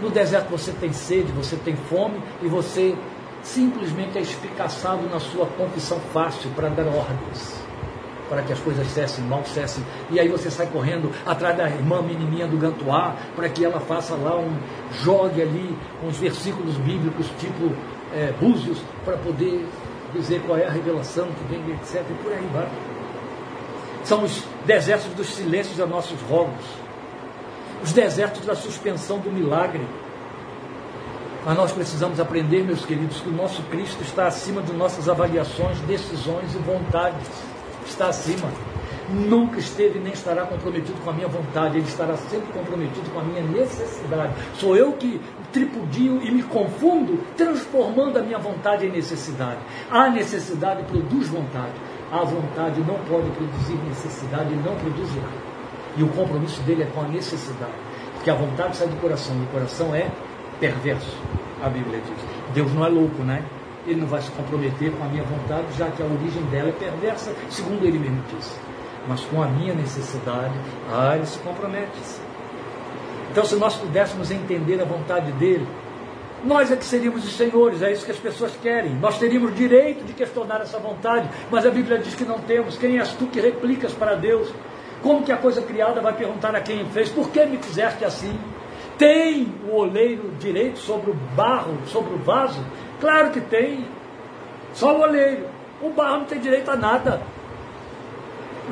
No 0.00 0.10
deserto 0.10 0.48
você 0.48 0.70
tem 0.70 0.92
sede, 0.92 1.32
você 1.32 1.56
tem 1.56 1.74
fome 1.74 2.22
e 2.40 2.46
você 2.46 2.94
simplesmente 3.42 4.16
é 4.16 4.20
espicaçado 4.20 5.02
na 5.10 5.18
sua 5.18 5.44
confissão 5.44 5.98
fácil 6.12 6.48
para 6.54 6.68
dar 6.68 6.86
ordens 6.86 7.63
para 8.28 8.42
que 8.42 8.52
as 8.52 8.58
coisas 8.58 8.86
cessem, 8.88 9.24
mal 9.24 9.44
cessem. 9.44 9.84
E 10.10 10.18
aí 10.18 10.28
você 10.28 10.50
sai 10.50 10.66
correndo 10.66 11.10
atrás 11.26 11.56
da 11.56 11.68
irmã 11.68 12.02
menininha 12.02 12.46
do 12.46 12.56
Gantuá, 12.56 13.14
para 13.36 13.48
que 13.48 13.64
ela 13.64 13.80
faça 13.80 14.14
lá 14.14 14.36
um, 14.36 14.56
jogue 15.02 15.42
ali 15.42 15.76
uns 16.02 16.16
versículos 16.16 16.76
bíblicos, 16.76 17.26
tipo 17.38 17.72
é, 18.14 18.32
búzios, 18.40 18.78
para 19.04 19.16
poder 19.16 19.66
dizer 20.14 20.40
qual 20.46 20.58
é 20.58 20.66
a 20.66 20.70
revelação 20.70 21.26
que 21.26 21.44
vem, 21.44 21.74
etc. 21.74 22.04
E 22.08 22.14
por 22.22 22.32
aí 22.32 22.48
vai. 22.52 22.68
São 24.04 24.22
os 24.22 24.44
desertos 24.64 25.12
dos 25.14 25.28
silêncios 25.28 25.80
a 25.80 25.86
nossos 25.86 26.20
rogos, 26.22 26.64
os 27.82 27.92
desertos 27.92 28.44
da 28.44 28.54
suspensão 28.54 29.18
do 29.18 29.30
milagre. 29.30 29.86
Mas 31.44 31.56
nós 31.56 31.72
precisamos 31.72 32.18
aprender, 32.18 32.64
meus 32.64 32.86
queridos, 32.86 33.20
que 33.20 33.28
o 33.28 33.32
nosso 33.32 33.62
Cristo 33.64 34.02
está 34.02 34.26
acima 34.26 34.62
de 34.62 34.72
nossas 34.72 35.10
avaliações, 35.10 35.78
decisões 35.80 36.54
e 36.54 36.58
vontades 36.58 37.28
está 37.88 38.08
acima. 38.08 38.48
Nunca 39.10 39.58
esteve 39.58 39.98
nem 39.98 40.12
estará 40.12 40.46
comprometido 40.46 40.98
com 41.04 41.10
a 41.10 41.12
minha 41.12 41.28
vontade, 41.28 41.76
ele 41.76 41.86
estará 41.86 42.16
sempre 42.16 42.50
comprometido 42.52 43.10
com 43.10 43.20
a 43.20 43.22
minha 43.22 43.42
necessidade. 43.42 44.32
Sou 44.54 44.74
eu 44.74 44.92
que 44.92 45.20
tripudio 45.52 46.22
e 46.22 46.30
me 46.30 46.42
confundo, 46.42 47.20
transformando 47.36 48.18
a 48.18 48.22
minha 48.22 48.38
vontade 48.38 48.86
em 48.86 48.90
necessidade. 48.90 49.58
A 49.90 50.08
necessidade 50.08 50.84
produz 50.84 51.28
vontade. 51.28 51.74
A 52.10 52.24
vontade 52.24 52.80
não 52.80 52.96
pode 53.08 53.28
produzir 53.30 53.76
necessidade 53.88 54.52
e 54.52 54.56
não 54.56 54.74
produzirá. 54.76 55.28
E 55.96 56.02
o 56.02 56.08
compromisso 56.08 56.60
dele 56.62 56.84
é 56.84 56.86
com 56.86 57.02
a 57.02 57.08
necessidade. 57.08 57.72
Porque 58.14 58.30
a 58.30 58.34
vontade 58.34 58.76
sai 58.76 58.88
do 58.88 58.96
coração, 59.00 59.36
e 59.36 59.44
o 59.44 59.46
coração 59.48 59.94
é 59.94 60.10
perverso, 60.58 61.16
a 61.62 61.68
Bíblia 61.68 62.00
diz. 62.00 62.24
Deus 62.54 62.72
não 62.72 62.86
é 62.86 62.88
louco, 62.88 63.22
né? 63.22 63.44
Ele 63.86 64.00
não 64.00 64.06
vai 64.06 64.22
se 64.22 64.30
comprometer 64.30 64.92
com 64.92 65.04
a 65.04 65.08
minha 65.08 65.24
vontade, 65.24 65.66
já 65.76 65.90
que 65.90 66.02
a 66.02 66.06
origem 66.06 66.42
dela 66.44 66.70
é 66.70 66.72
perversa, 66.72 67.34
segundo 67.50 67.84
ele 67.84 67.98
mesmo 67.98 68.22
disse. 68.34 68.56
Mas 69.06 69.20
com 69.22 69.42
a 69.42 69.46
minha 69.46 69.74
necessidade, 69.74 70.54
ah, 70.90 71.16
ele 71.16 71.26
se 71.26 71.38
compromete. 71.40 71.90
Então, 73.30 73.44
se 73.44 73.56
nós 73.56 73.74
pudéssemos 73.76 74.30
entender 74.30 74.80
a 74.80 74.84
vontade 74.84 75.32
dele, 75.32 75.66
nós 76.44 76.70
é 76.70 76.76
que 76.76 76.84
seríamos 76.84 77.24
os 77.24 77.36
senhores, 77.36 77.82
é 77.82 77.90
isso 77.90 78.04
que 78.04 78.12
as 78.12 78.18
pessoas 78.18 78.52
querem. 78.62 78.94
Nós 78.96 79.18
teríamos 79.18 79.54
direito 79.54 80.04
de 80.04 80.12
questionar 80.12 80.60
essa 80.60 80.78
vontade, 80.78 81.28
mas 81.50 81.64
a 81.64 81.70
Bíblia 81.70 81.98
diz 81.98 82.14
que 82.14 82.24
não 82.24 82.38
temos. 82.38 82.76
Quem 82.76 82.98
és 82.98 83.12
tu 83.12 83.26
que 83.26 83.40
replicas 83.40 83.92
para 83.92 84.14
Deus? 84.14 84.52
Como 85.02 85.22
que 85.22 85.32
a 85.32 85.36
coisa 85.36 85.62
criada 85.62 86.00
vai 86.00 86.14
perguntar 86.14 86.54
a 86.54 86.60
quem 86.60 86.84
fez? 86.90 87.08
Por 87.08 87.30
que 87.30 87.44
me 87.46 87.58
fizeste 87.58 88.04
assim? 88.04 88.38
Tem 88.98 89.52
o 89.68 89.74
oleiro 89.74 90.30
direito 90.38 90.78
sobre 90.78 91.10
o 91.10 91.14
barro, 91.34 91.78
sobre 91.86 92.14
o 92.14 92.18
vaso? 92.18 92.62
Claro 93.04 93.32
que 93.32 93.40
tem. 93.42 93.84
Só 94.72 94.96
o 94.96 95.02
oleiro. 95.02 95.46
O 95.82 95.90
barro 95.90 96.20
não 96.20 96.24
tem 96.24 96.40
direito 96.40 96.70
a 96.70 96.74
nada. 96.74 97.20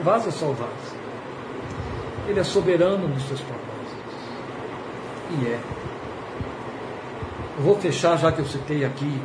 O 0.00 0.02
vaso 0.02 0.30
é 0.30 0.32
só 0.32 0.46
o 0.46 0.54
vaso. 0.54 0.96
Ele 2.26 2.40
é 2.40 2.42
soberano 2.42 3.06
nos 3.08 3.22
seus 3.24 3.42
propósitos. 3.42 4.14
E 5.32 5.46
é. 5.48 5.60
Eu 7.58 7.62
vou 7.62 7.78
fechar, 7.78 8.16
já 8.16 8.32
que 8.32 8.38
eu 8.38 8.46
citei 8.46 8.86
aqui, 8.86 9.20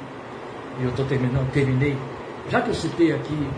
e 0.77 0.83
eu 0.83 0.89
estou 0.89 1.05
terminando, 1.05 1.49
terminei, 1.53 1.97
já 2.49 2.59
que 2.59 2.67
eu 2.67 2.75
citei 2.75 3.13
aqui 3.13 3.49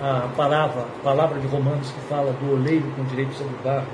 a 0.00 0.28
palavra, 0.34 0.86
a 1.00 1.04
palavra 1.04 1.38
de 1.40 1.46
Romanos 1.46 1.90
que 1.90 2.00
fala 2.08 2.32
do 2.32 2.54
oleiro 2.54 2.90
com 2.96 3.04
direito 3.04 3.34
sobre 3.34 3.52
o 3.52 3.62
barro, 3.62 3.86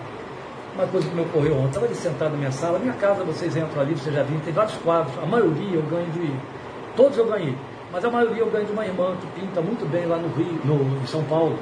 uma 0.76 0.86
coisa 0.86 1.08
que 1.08 1.14
me 1.16 1.22
ocorreu 1.22 1.56
ontem, 1.56 1.66
estava 1.66 1.86
ali 1.86 1.94
sentado 1.96 2.30
na 2.30 2.36
minha 2.36 2.52
sala, 2.52 2.78
minha 2.78 2.94
casa, 2.94 3.24
vocês 3.24 3.56
entram 3.56 3.82
ali, 3.82 3.94
vocês 3.94 4.14
já 4.14 4.22
viram, 4.22 4.40
tem 4.40 4.54
vários 4.54 4.76
quadros, 4.76 5.12
a 5.20 5.26
maioria 5.26 5.74
eu 5.74 5.82
ganho 5.82 6.06
de, 6.12 6.32
todos 6.96 7.16
eu 7.18 7.26
ganhei, 7.26 7.56
mas 7.92 8.04
a 8.04 8.10
maioria 8.10 8.42
eu 8.42 8.50
ganho 8.50 8.66
de 8.66 8.72
uma 8.72 8.84
irmã 8.84 9.16
que 9.20 9.40
pinta 9.40 9.60
muito 9.60 9.88
bem 9.88 10.06
lá 10.06 10.16
no 10.16 10.28
Rio, 10.28 10.60
no, 10.64 11.02
em 11.02 11.06
São 11.06 11.22
Paulo, 11.24 11.58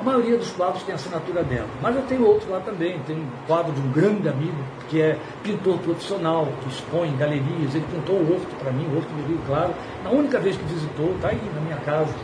a 0.00 0.04
maioria 0.04 0.38
dos 0.38 0.52
quadros 0.52 0.84
tem 0.84 0.94
assinatura 0.94 1.42
dela. 1.42 1.66
Mas 1.82 1.96
eu 1.96 2.02
tenho 2.02 2.24
outros 2.24 2.48
lá 2.48 2.60
também. 2.60 3.00
Tem 3.00 3.16
um 3.16 3.28
quadro 3.48 3.72
de 3.72 3.80
um 3.80 3.90
grande 3.90 4.28
amigo, 4.28 4.56
que 4.88 5.00
é 5.00 5.18
pintor 5.42 5.76
profissional, 5.78 6.46
que 6.62 6.68
expõe 6.68 7.08
em 7.08 7.16
galerias. 7.16 7.74
Ele 7.74 7.84
pintou 7.90 8.14
o 8.14 8.32
Horto 8.32 8.54
para 8.62 8.70
mim, 8.70 8.86
o 8.92 8.96
Horto 8.96 9.08
do 9.08 9.26
Rio 9.26 9.40
Claro. 9.44 9.74
Na 10.04 10.10
única 10.10 10.38
vez 10.38 10.56
que 10.56 10.62
visitou, 10.64 11.16
está 11.16 11.30
aí 11.30 11.40
na 11.52 11.60
minha 11.60 11.76
casa. 11.78 12.14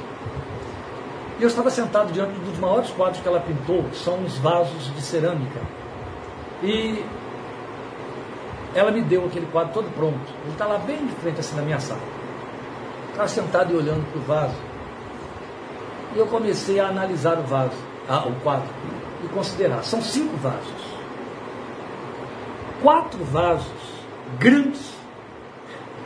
E 1.40 1.42
eu 1.42 1.48
estava 1.48 1.68
sentado 1.68 2.12
diante 2.12 2.38
dos 2.38 2.56
maiores 2.60 2.90
quadros 2.90 3.20
que 3.20 3.26
ela 3.26 3.40
pintou, 3.40 3.82
que 3.82 3.96
são 3.96 4.22
os 4.22 4.38
vasos 4.38 4.94
de 4.94 5.02
cerâmica. 5.02 5.60
E 6.62 7.04
ela 8.72 8.92
me 8.92 9.02
deu 9.02 9.24
aquele 9.24 9.46
quadro 9.46 9.72
todo 9.74 9.92
pronto. 9.96 10.32
Ele 10.44 10.52
está 10.52 10.66
lá 10.66 10.78
bem 10.78 11.04
de 11.04 11.12
frente, 11.14 11.40
assim, 11.40 11.56
na 11.56 11.62
minha 11.62 11.80
sala. 11.80 12.00
Estava 13.14 13.28
sentado 13.28 13.72
e 13.72 13.76
olhando 13.76 14.04
para 14.10 14.18
o 14.18 14.24
vaso. 14.24 14.56
E 16.16 16.18
eu 16.18 16.26
comecei 16.26 16.80
a 16.80 16.88
analisar 16.88 17.38
o 17.38 17.44
vaso, 17.44 17.76
ah, 18.08 18.26
o 18.26 18.32
quadro, 18.40 18.68
e 19.22 19.28
considerar. 19.28 19.84
São 19.84 20.02
cinco 20.02 20.36
vasos. 20.38 20.82
Quatro 22.82 23.24
vasos 23.24 23.70
grandes, 24.36 24.96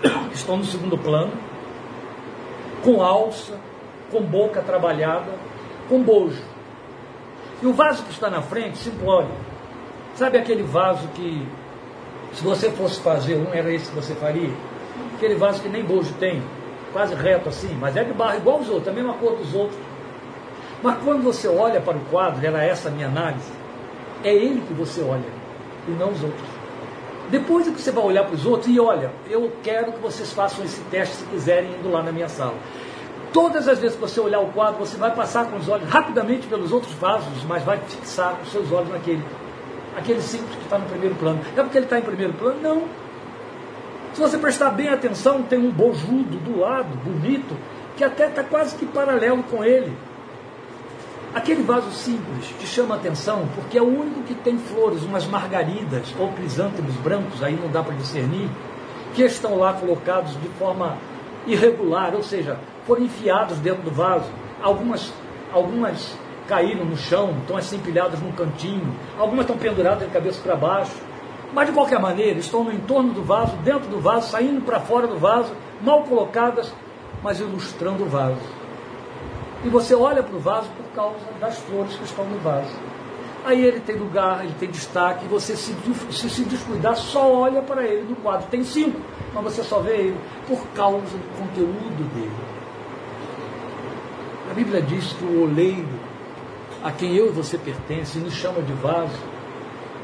que 0.02 0.35
estão 0.35 0.59
no 0.59 0.66
segundo 0.66 0.98
plano, 0.98 1.32
com 2.85 3.02
alça, 3.02 3.59
com 4.10 4.20
boca 4.20 4.60
trabalhada, 4.60 5.32
com 5.89 6.02
bojo. 6.02 6.43
E 7.62 7.66
o 7.66 7.72
vaso 7.72 8.05
que 8.05 8.12
está 8.12 8.28
na 8.28 8.43
frente, 8.43 8.76
simplório. 8.76 9.30
Sabe 10.14 10.36
aquele 10.36 10.62
vaso 10.62 11.09
que, 11.14 11.48
se 12.35 12.44
você 12.44 12.70
fosse 12.70 13.01
fazer 13.01 13.36
um, 13.36 13.51
era 13.55 13.72
esse 13.72 13.89
que 13.89 13.97
você 13.97 14.14
faria? 14.14 14.51
Aquele 15.14 15.36
vaso 15.36 15.62
que 15.62 15.70
nem 15.70 15.82
bojo 15.82 16.12
tem, 16.20 16.43
quase 16.93 17.15
reto 17.15 17.48
assim, 17.48 17.77
mas 17.81 17.97
é 17.97 18.05
de 18.05 18.12
barro 18.12 18.36
igual 18.36 18.59
os 18.59 18.69
outros, 18.69 18.89
a 18.89 18.93
mesma 18.93 19.15
cor 19.15 19.36
dos 19.36 19.55
outros. 19.55 19.78
Mas 20.82 20.97
quando 21.02 21.23
você 21.23 21.48
olha 21.48 21.81
para 21.81 21.97
o 21.97 22.01
quadro, 22.10 22.44
era 22.47 22.62
essa 22.62 22.89
a 22.89 22.93
minha 22.93 23.06
análise, 23.06 23.51
é 24.24 24.32
ele 24.32 24.60
que 24.66 24.74
você 24.74 25.02
olha 25.02 25.39
e 25.86 25.90
não 25.93 26.10
os 26.10 26.23
outros. 26.23 26.48
Depois 27.31 27.69
é 27.69 27.70
que 27.70 27.81
você 27.81 27.90
vai 27.90 28.05
olhar 28.05 28.24
para 28.24 28.35
os 28.35 28.47
outros 28.47 28.74
e 28.74 28.81
olha, 28.81 29.10
eu 29.28 29.52
quero 29.62 29.93
que 29.93 30.01
vocês 30.01 30.32
façam 30.32 30.65
esse 30.65 30.81
teste 30.82 31.16
se 31.16 31.24
quiserem 31.24 31.70
indo 31.78 31.90
lá 31.90 32.02
na 32.02 32.10
minha 32.10 32.28
sala. 32.28 32.55
Todas 33.32 33.69
as 33.69 33.78
vezes 33.78 33.97
que 33.97 34.01
você 34.01 34.19
olhar 34.19 34.40
o 34.40 34.47
quadro, 34.47 34.78
você 34.78 34.97
vai 34.97 35.15
passar 35.15 35.47
com 35.47 35.59
os 35.59 35.69
olhos 35.69 35.89
rapidamente 35.90 36.47
pelos 36.47 36.73
outros 36.73 36.93
vasos, 36.94 37.44
mas 37.47 37.62
vai 37.62 37.78
fixar 37.86 38.39
os 38.43 38.51
seus 38.51 38.73
olhos 38.73 38.89
naquele. 38.89 39.23
Aquele 39.97 40.23
simples 40.23 40.56
que 40.56 40.65
está 40.65 40.78
no 40.78 40.86
primeiro 40.86 41.15
plano. 41.16 41.40
É 41.55 41.62
porque 41.62 41.77
ele 41.77 41.86
está 41.86 41.98
em 41.98 42.02
primeiro 42.02 42.32
plano? 42.32 42.59
Não. 42.62 43.07
Se 44.19 44.23
você 44.23 44.36
prestar 44.36 44.70
bem 44.70 44.89
atenção, 44.89 45.45
tem 45.45 45.61
um 45.61 45.70
bojudo 45.70 46.39
do 46.39 46.59
lado, 46.59 46.89
bonito, 47.05 47.57
que 47.97 48.03
até 48.03 48.27
está 48.27 48.43
quase 48.43 48.74
que 48.74 48.85
paralelo 48.85 49.45
com 49.45 49.62
ele. 49.62 49.97
Aquele 51.32 51.62
vaso 51.62 51.93
simples 51.93 52.53
te 52.59 52.66
chama 52.66 52.97
atenção 52.97 53.49
porque 53.55 53.78
é 53.78 53.81
o 53.81 53.86
único 53.86 54.23
que 54.23 54.35
tem 54.35 54.59
flores, 54.59 55.05
umas 55.05 55.24
margaridas 55.24 56.12
ou 56.19 56.32
crisântemos 56.32 56.97
brancos, 56.97 57.45
aí 57.45 57.55
não 57.55 57.70
dá 57.70 57.81
para 57.81 57.95
discernir, 57.95 58.51
que 59.15 59.23
estão 59.23 59.57
lá 59.57 59.74
colocados 59.74 60.32
de 60.32 60.49
forma 60.59 60.99
irregular, 61.47 62.12
ou 62.16 62.23
seja, 62.24 62.59
foram 62.89 63.05
enfiados 63.05 63.59
dentro 63.59 63.82
do 63.85 63.93
vaso. 63.93 64.28
Algumas, 64.61 65.12
algumas 65.53 66.19
caíram 66.49 66.85
no 66.85 66.97
chão, 66.97 67.36
estão 67.43 67.57
assim 67.57 67.77
empilhadas 67.77 68.19
num 68.19 68.32
cantinho, 68.32 68.93
algumas 69.16 69.45
estão 69.45 69.57
penduradas 69.57 70.09
de 70.09 70.12
cabeça 70.12 70.40
para 70.43 70.57
baixo. 70.57 71.07
Mas 71.52 71.66
de 71.68 71.72
qualquer 71.72 71.98
maneira, 71.98 72.38
estão 72.38 72.62
no 72.62 72.72
entorno 72.72 73.12
do 73.12 73.22
vaso, 73.22 73.56
dentro 73.58 73.88
do 73.88 74.00
vaso, 74.00 74.30
saindo 74.30 74.60
para 74.60 74.80
fora 74.80 75.06
do 75.06 75.18
vaso, 75.18 75.52
mal 75.82 76.02
colocadas, 76.02 76.72
mas 77.22 77.40
ilustrando 77.40 78.04
o 78.04 78.08
vaso. 78.08 78.40
E 79.64 79.68
você 79.68 79.94
olha 79.94 80.22
para 80.22 80.36
o 80.36 80.38
vaso 80.38 80.68
por 80.76 80.94
causa 80.94 81.18
das 81.40 81.58
flores 81.58 81.96
que 81.96 82.04
estão 82.04 82.24
no 82.24 82.38
vaso. 82.38 82.74
Aí 83.44 83.64
ele 83.64 83.80
tem 83.80 83.96
lugar, 83.96 84.44
ele 84.44 84.54
tem 84.58 84.68
destaque, 84.68 85.24
e 85.24 85.28
você 85.28 85.56
se, 85.56 85.74
se, 86.10 86.30
se 86.30 86.44
descuidar, 86.44 86.96
só 86.96 87.32
olha 87.32 87.62
para 87.62 87.84
ele 87.84 88.02
no 88.08 88.16
quadro. 88.16 88.46
Tem 88.48 88.62
cinco, 88.62 89.00
mas 89.32 89.44
você 89.44 89.62
só 89.62 89.78
vê 89.78 89.96
ele 89.96 90.20
por 90.46 90.60
causa 90.74 91.16
do 91.16 91.38
conteúdo 91.38 92.14
dele. 92.14 92.30
A 94.50 94.54
Bíblia 94.54 94.82
diz 94.82 95.12
que 95.12 95.24
o 95.24 95.42
oleiro, 95.44 95.88
a 96.82 96.92
quem 96.92 97.14
eu 97.16 97.28
e 97.28 97.30
você 97.30 97.56
pertencem, 97.56 98.22
nos 98.22 98.34
chama 98.34 98.60
de 98.60 98.72
vaso, 98.74 99.18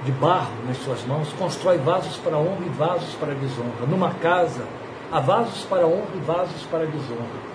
de 0.05 0.13
barro 0.13 0.53
nas 0.67 0.77
suas 0.79 1.05
mãos, 1.05 1.33
constrói 1.39 1.79
vasos 1.79 2.17
para 2.19 2.37
honra 2.37 2.65
e 2.67 2.69
vasos 2.71 3.15
para 3.15 3.35
desonra. 3.35 3.87
Numa 3.89 4.11
casa, 4.15 4.65
há 5.11 5.19
vasos 5.19 5.65
para 5.65 5.87
honra 5.87 6.09
e 6.15 6.19
vasos 6.19 6.63
para 6.71 6.87
desonra. 6.87 7.55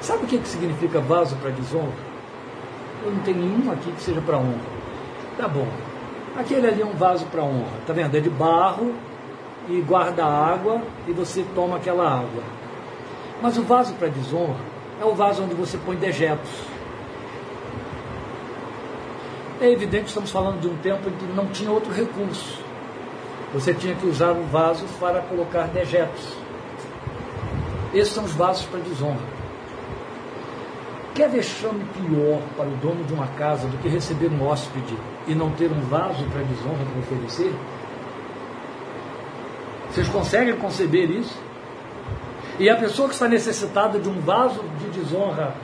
Sabe 0.00 0.24
o 0.24 0.26
que, 0.26 0.38
que 0.38 0.48
significa 0.48 1.00
vaso 1.00 1.34
para 1.36 1.50
desonra? 1.50 1.92
Eu 3.04 3.12
não 3.12 3.20
tenho 3.20 3.38
nenhum 3.38 3.72
aqui 3.72 3.90
que 3.92 4.02
seja 4.02 4.20
para 4.20 4.36
honra. 4.36 4.76
Tá 5.38 5.48
bom. 5.48 5.66
Aquele 6.38 6.66
ali 6.66 6.82
é 6.82 6.86
um 6.86 6.92
vaso 6.92 7.24
para 7.26 7.42
honra. 7.42 7.72
Tá 7.86 7.92
vendo? 7.92 8.14
É 8.14 8.20
de 8.20 8.30
barro 8.30 8.94
e 9.68 9.80
guarda 9.80 10.24
água 10.24 10.82
e 11.08 11.12
você 11.12 11.44
toma 11.54 11.76
aquela 11.76 12.06
água. 12.08 12.42
Mas 13.40 13.56
o 13.56 13.62
vaso 13.62 13.94
para 13.94 14.08
desonra 14.08 14.56
é 15.00 15.04
o 15.04 15.14
vaso 15.14 15.42
onde 15.42 15.54
você 15.54 15.78
põe 15.78 15.96
dejetos. 15.96 16.50
É 19.60 19.70
evidente 19.70 20.04
que 20.04 20.08
estamos 20.08 20.30
falando 20.30 20.60
de 20.60 20.68
um 20.68 20.76
tempo 20.78 21.08
em 21.08 21.12
que 21.12 21.24
não 21.34 21.46
tinha 21.46 21.70
outro 21.70 21.90
recurso. 21.92 22.60
Você 23.54 23.72
tinha 23.72 23.94
que 23.94 24.06
usar 24.06 24.32
o 24.32 24.44
vaso 24.44 24.84
para 25.00 25.22
colocar 25.22 25.68
dejetos. 25.68 26.36
Esses 27.94 28.12
são 28.12 28.24
os 28.24 28.32
vasos 28.32 28.66
para 28.66 28.80
desonra. 28.80 29.36
Quer 31.14 31.30
vexame 31.30 31.82
pior 31.94 32.42
para 32.54 32.68
o 32.68 32.76
dono 32.76 33.02
de 33.04 33.14
uma 33.14 33.26
casa 33.28 33.66
do 33.66 33.78
que 33.78 33.88
receber 33.88 34.28
um 34.28 34.46
hóspede 34.46 34.94
e 35.26 35.34
não 35.34 35.50
ter 35.52 35.72
um 35.72 35.80
vaso 35.80 36.22
para 36.26 36.42
desonra 36.42 36.84
para 36.84 37.00
oferecer? 37.00 37.54
Vocês 39.90 40.08
conseguem 40.08 40.54
conceber 40.56 41.10
isso? 41.10 41.40
E 42.58 42.68
a 42.68 42.76
pessoa 42.76 43.08
que 43.08 43.14
está 43.14 43.26
necessitada 43.26 43.98
de 43.98 44.10
um 44.10 44.20
vaso 44.20 44.62
de 44.78 45.00
desonra 45.00 45.54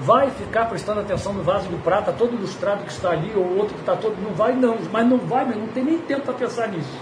vai 0.00 0.30
ficar 0.30 0.66
prestando 0.66 1.00
atenção 1.00 1.32
no 1.32 1.42
vaso 1.42 1.68
de 1.68 1.76
prata 1.76 2.12
todo 2.12 2.34
ilustrado 2.34 2.84
que 2.84 2.90
está 2.90 3.10
ali, 3.10 3.32
ou 3.34 3.56
outro 3.56 3.74
que 3.74 3.80
está 3.80 3.94
todo. 3.94 4.16
Não 4.20 4.32
vai, 4.32 4.52
não, 4.52 4.76
mas 4.90 5.06
não 5.06 5.18
vai, 5.18 5.44
mas 5.44 5.56
não 5.56 5.66
tem 5.68 5.84
nem 5.84 5.98
tempo 5.98 6.22
para 6.22 6.34
pensar 6.34 6.68
nisso. 6.68 6.98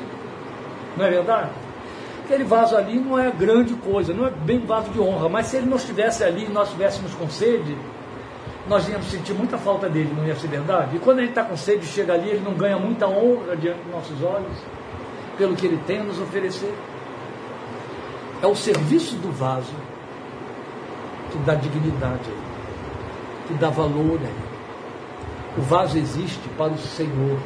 Não 0.97 1.05
é 1.05 1.11
verdade? 1.11 1.51
Aquele 2.25 2.45
vaso 2.45 2.77
ali 2.77 2.99
não 2.99 3.19
é 3.19 3.31
grande 3.31 3.73
coisa, 3.75 4.13
não 4.13 4.27
é 4.27 4.31
bem 4.31 4.59
vaso 4.59 4.91
de 4.91 5.01
honra, 5.01 5.29
mas 5.29 5.47
se 5.47 5.57
ele 5.57 5.67
não 5.67 5.77
estivesse 5.77 6.23
ali 6.23 6.45
e 6.45 6.49
nós 6.49 6.69
estivéssemos 6.69 7.15
com 7.15 7.29
sede, 7.31 7.75
nós 8.69 8.87
íamos 8.87 9.07
sentir 9.07 9.33
muita 9.33 9.57
falta 9.57 9.89
dele, 9.89 10.13
não 10.15 10.27
ia 10.27 10.37
ser 10.37 10.49
verdade? 10.49 10.97
E 10.97 10.99
quando 10.99 11.21
gente 11.21 11.31
está 11.31 11.43
com 11.43 11.57
sede, 11.57 11.87
chega 11.87 12.13
ali, 12.13 12.29
ele 12.29 12.43
não 12.45 12.53
ganha 12.53 12.77
muita 12.79 13.07
honra 13.07 13.57
diante 13.57 13.81
dos 13.81 13.93
nossos 13.93 14.23
olhos, 14.23 14.59
pelo 15.39 15.57
que 15.57 15.67
ele 15.67 15.81
tem 15.87 16.01
a 16.01 16.05
nos 16.05 16.21
oferecer. 16.21 16.75
É 18.43 18.47
o 18.47 18.55
serviço 18.55 19.17
do 19.17 19.33
vaso 19.33 19.73
que 21.31 21.39
dá 21.39 21.55
dignidade 21.55 22.21
a 22.27 22.31
ele, 22.31 22.48
que 23.49 23.55
dá 23.55 23.71
valor 23.71 24.21
a 24.21 24.25
ele. 24.25 24.49
O 25.57 25.63
vaso 25.63 25.99
existe 25.99 26.49
para 26.51 26.73
o 26.73 26.79
Senhor, 26.79 27.39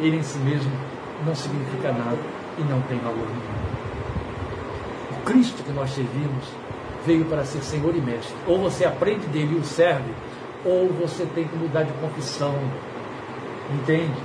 ele 0.00 0.16
em 0.16 0.22
si 0.22 0.38
mesmo 0.38 0.72
não 1.24 1.34
significa 1.34 1.92
nada 1.92 2.18
e 2.58 2.62
não 2.62 2.80
tem 2.82 2.98
valor 2.98 3.28
nenhum 3.28 3.68
Cristo 5.28 5.62
que 5.62 5.72
nós 5.72 5.90
servimos 5.90 6.44
veio 7.04 7.26
para 7.26 7.44
ser 7.44 7.62
Senhor 7.62 7.94
e 7.94 8.00
Mestre. 8.00 8.34
Ou 8.46 8.58
você 8.58 8.86
aprende 8.86 9.26
dele 9.26 9.56
e 9.56 9.58
o 9.60 9.64
serve, 9.64 10.10
ou 10.64 10.88
você 10.88 11.26
tem 11.34 11.46
que 11.46 11.54
mudar 11.54 11.82
de 11.82 11.92
confissão. 12.00 12.54
Entende? 13.74 14.18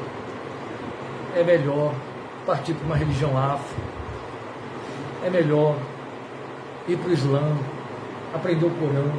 É 1.36 1.44
melhor 1.44 1.94
partir 2.46 2.74
para 2.74 2.86
uma 2.86 2.96
religião 2.96 3.38
afro. 3.38 3.76
É 5.26 5.30
melhor 5.30 5.76
ir 6.88 6.98
para 6.98 7.10
o 7.10 7.14
Islã, 7.14 7.58
aprender 8.34 8.66
o 8.66 8.70
Corão, 8.70 9.12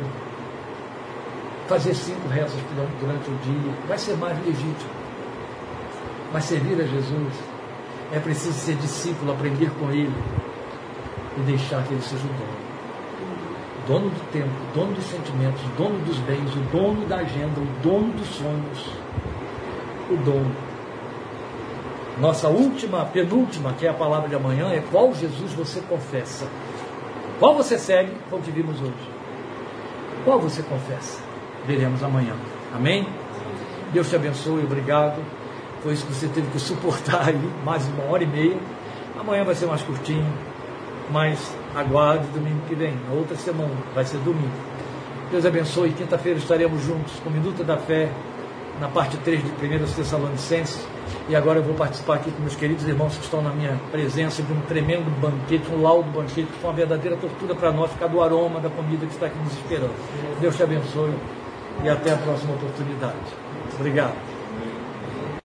fazer 1.66 1.94
cinco 1.94 2.28
rezas 2.28 2.58
durante 3.00 3.30
o 3.30 3.36
dia. 3.42 3.72
Vai 3.88 3.98
ser 3.98 4.16
mais 4.16 4.38
legítimo. 4.44 4.90
Mas 6.32 6.44
servir 6.44 6.80
a 6.80 6.84
Jesus 6.84 7.32
é 8.12 8.18
preciso 8.18 8.54
ser 8.54 8.76
discípulo, 8.76 9.32
aprender 9.32 9.70
com 9.78 9.90
Ele 9.90 10.14
e 11.36 11.40
deixar 11.40 11.82
que 11.84 11.94
Ele 11.94 12.02
seja 12.02 12.24
o 12.24 12.28
dono. 12.28 12.64
Dono 13.86 14.10
do 14.10 14.32
tempo, 14.32 14.50
dono 14.74 14.94
dos 14.94 15.04
sentimentos, 15.04 15.60
dono 15.76 15.98
dos 16.04 16.18
bens, 16.20 16.54
o 16.54 16.60
dono 16.72 17.06
da 17.06 17.16
agenda, 17.16 17.60
o 17.60 17.82
dono 17.82 18.12
dos 18.12 18.28
sonhos, 18.28 18.90
o 20.10 20.16
dono. 20.16 20.56
Nossa 22.18 22.48
última, 22.48 23.04
penúltima, 23.06 23.72
que 23.72 23.86
é 23.86 23.90
a 23.90 23.94
palavra 23.94 24.28
de 24.28 24.34
amanhã, 24.36 24.70
é 24.70 24.82
qual 24.90 25.12
Jesus 25.12 25.52
você 25.52 25.80
confessa. 25.82 26.46
Qual 27.38 27.54
você 27.54 27.78
segue, 27.78 28.12
como 28.30 28.42
que 28.42 28.50
vimos 28.50 28.80
hoje. 28.80 29.10
Qual 30.24 30.40
você 30.40 30.62
confessa? 30.62 31.23
Veremos 31.66 32.02
amanhã. 32.02 32.34
Amém? 32.74 33.06
Deus 33.92 34.08
te 34.08 34.16
abençoe, 34.16 34.64
obrigado. 34.64 35.22
Foi 35.82 35.92
isso 35.92 36.06
que 36.06 36.12
você 36.12 36.28
teve 36.28 36.50
que 36.50 36.58
suportar 36.58 37.28
aí, 37.28 37.50
mais 37.64 37.86
uma 37.86 38.04
hora 38.10 38.22
e 38.22 38.26
meia. 38.26 38.56
Amanhã 39.18 39.44
vai 39.44 39.54
ser 39.54 39.66
mais 39.66 39.80
curtinho, 39.82 40.26
mas 41.10 41.54
aguarde 41.74 42.26
domingo 42.28 42.60
que 42.68 42.74
vem, 42.74 42.98
outra 43.12 43.36
semana, 43.36 43.70
vai 43.94 44.04
ser 44.04 44.18
domingo. 44.18 44.52
Deus 45.30 45.46
abençoe. 45.46 45.90
Quinta-feira 45.92 46.38
estaremos 46.38 46.82
juntos 46.82 47.14
com 47.22 47.30
Minuto 47.30 47.64
da 47.64 47.76
Fé, 47.76 48.10
na 48.80 48.88
parte 48.88 49.16
3 49.18 49.42
de 49.42 49.50
1 49.50 49.92
Tessalonicenses. 49.94 50.86
E 51.28 51.34
agora 51.34 51.60
eu 51.60 51.62
vou 51.62 51.74
participar 51.74 52.16
aqui 52.16 52.30
com 52.30 52.42
meus 52.42 52.56
queridos 52.56 52.86
irmãos 52.86 53.16
que 53.16 53.24
estão 53.24 53.40
na 53.40 53.50
minha 53.50 53.80
presença 53.90 54.42
de 54.42 54.52
um 54.52 54.60
tremendo 54.62 55.10
banquete, 55.20 55.70
um 55.72 55.80
laudo 55.80 56.10
banquete, 56.10 56.46
que 56.46 56.58
foi 56.58 56.70
uma 56.70 56.76
verdadeira 56.76 57.16
tortura 57.16 57.54
para 57.54 57.72
nós, 57.72 57.90
ficar 57.90 58.08
do 58.08 58.20
aroma 58.22 58.60
da 58.60 58.68
comida 58.68 59.06
que 59.06 59.12
está 59.12 59.26
aqui 59.26 59.38
nos 59.38 59.52
esperando. 59.54 59.94
Deus 60.40 60.56
te 60.56 60.62
abençoe 60.62 61.14
e 61.82 61.88
até 61.88 62.12
a 62.12 62.16
próxima 62.16 62.54
oportunidade. 62.54 63.34
Obrigado. 63.74 64.33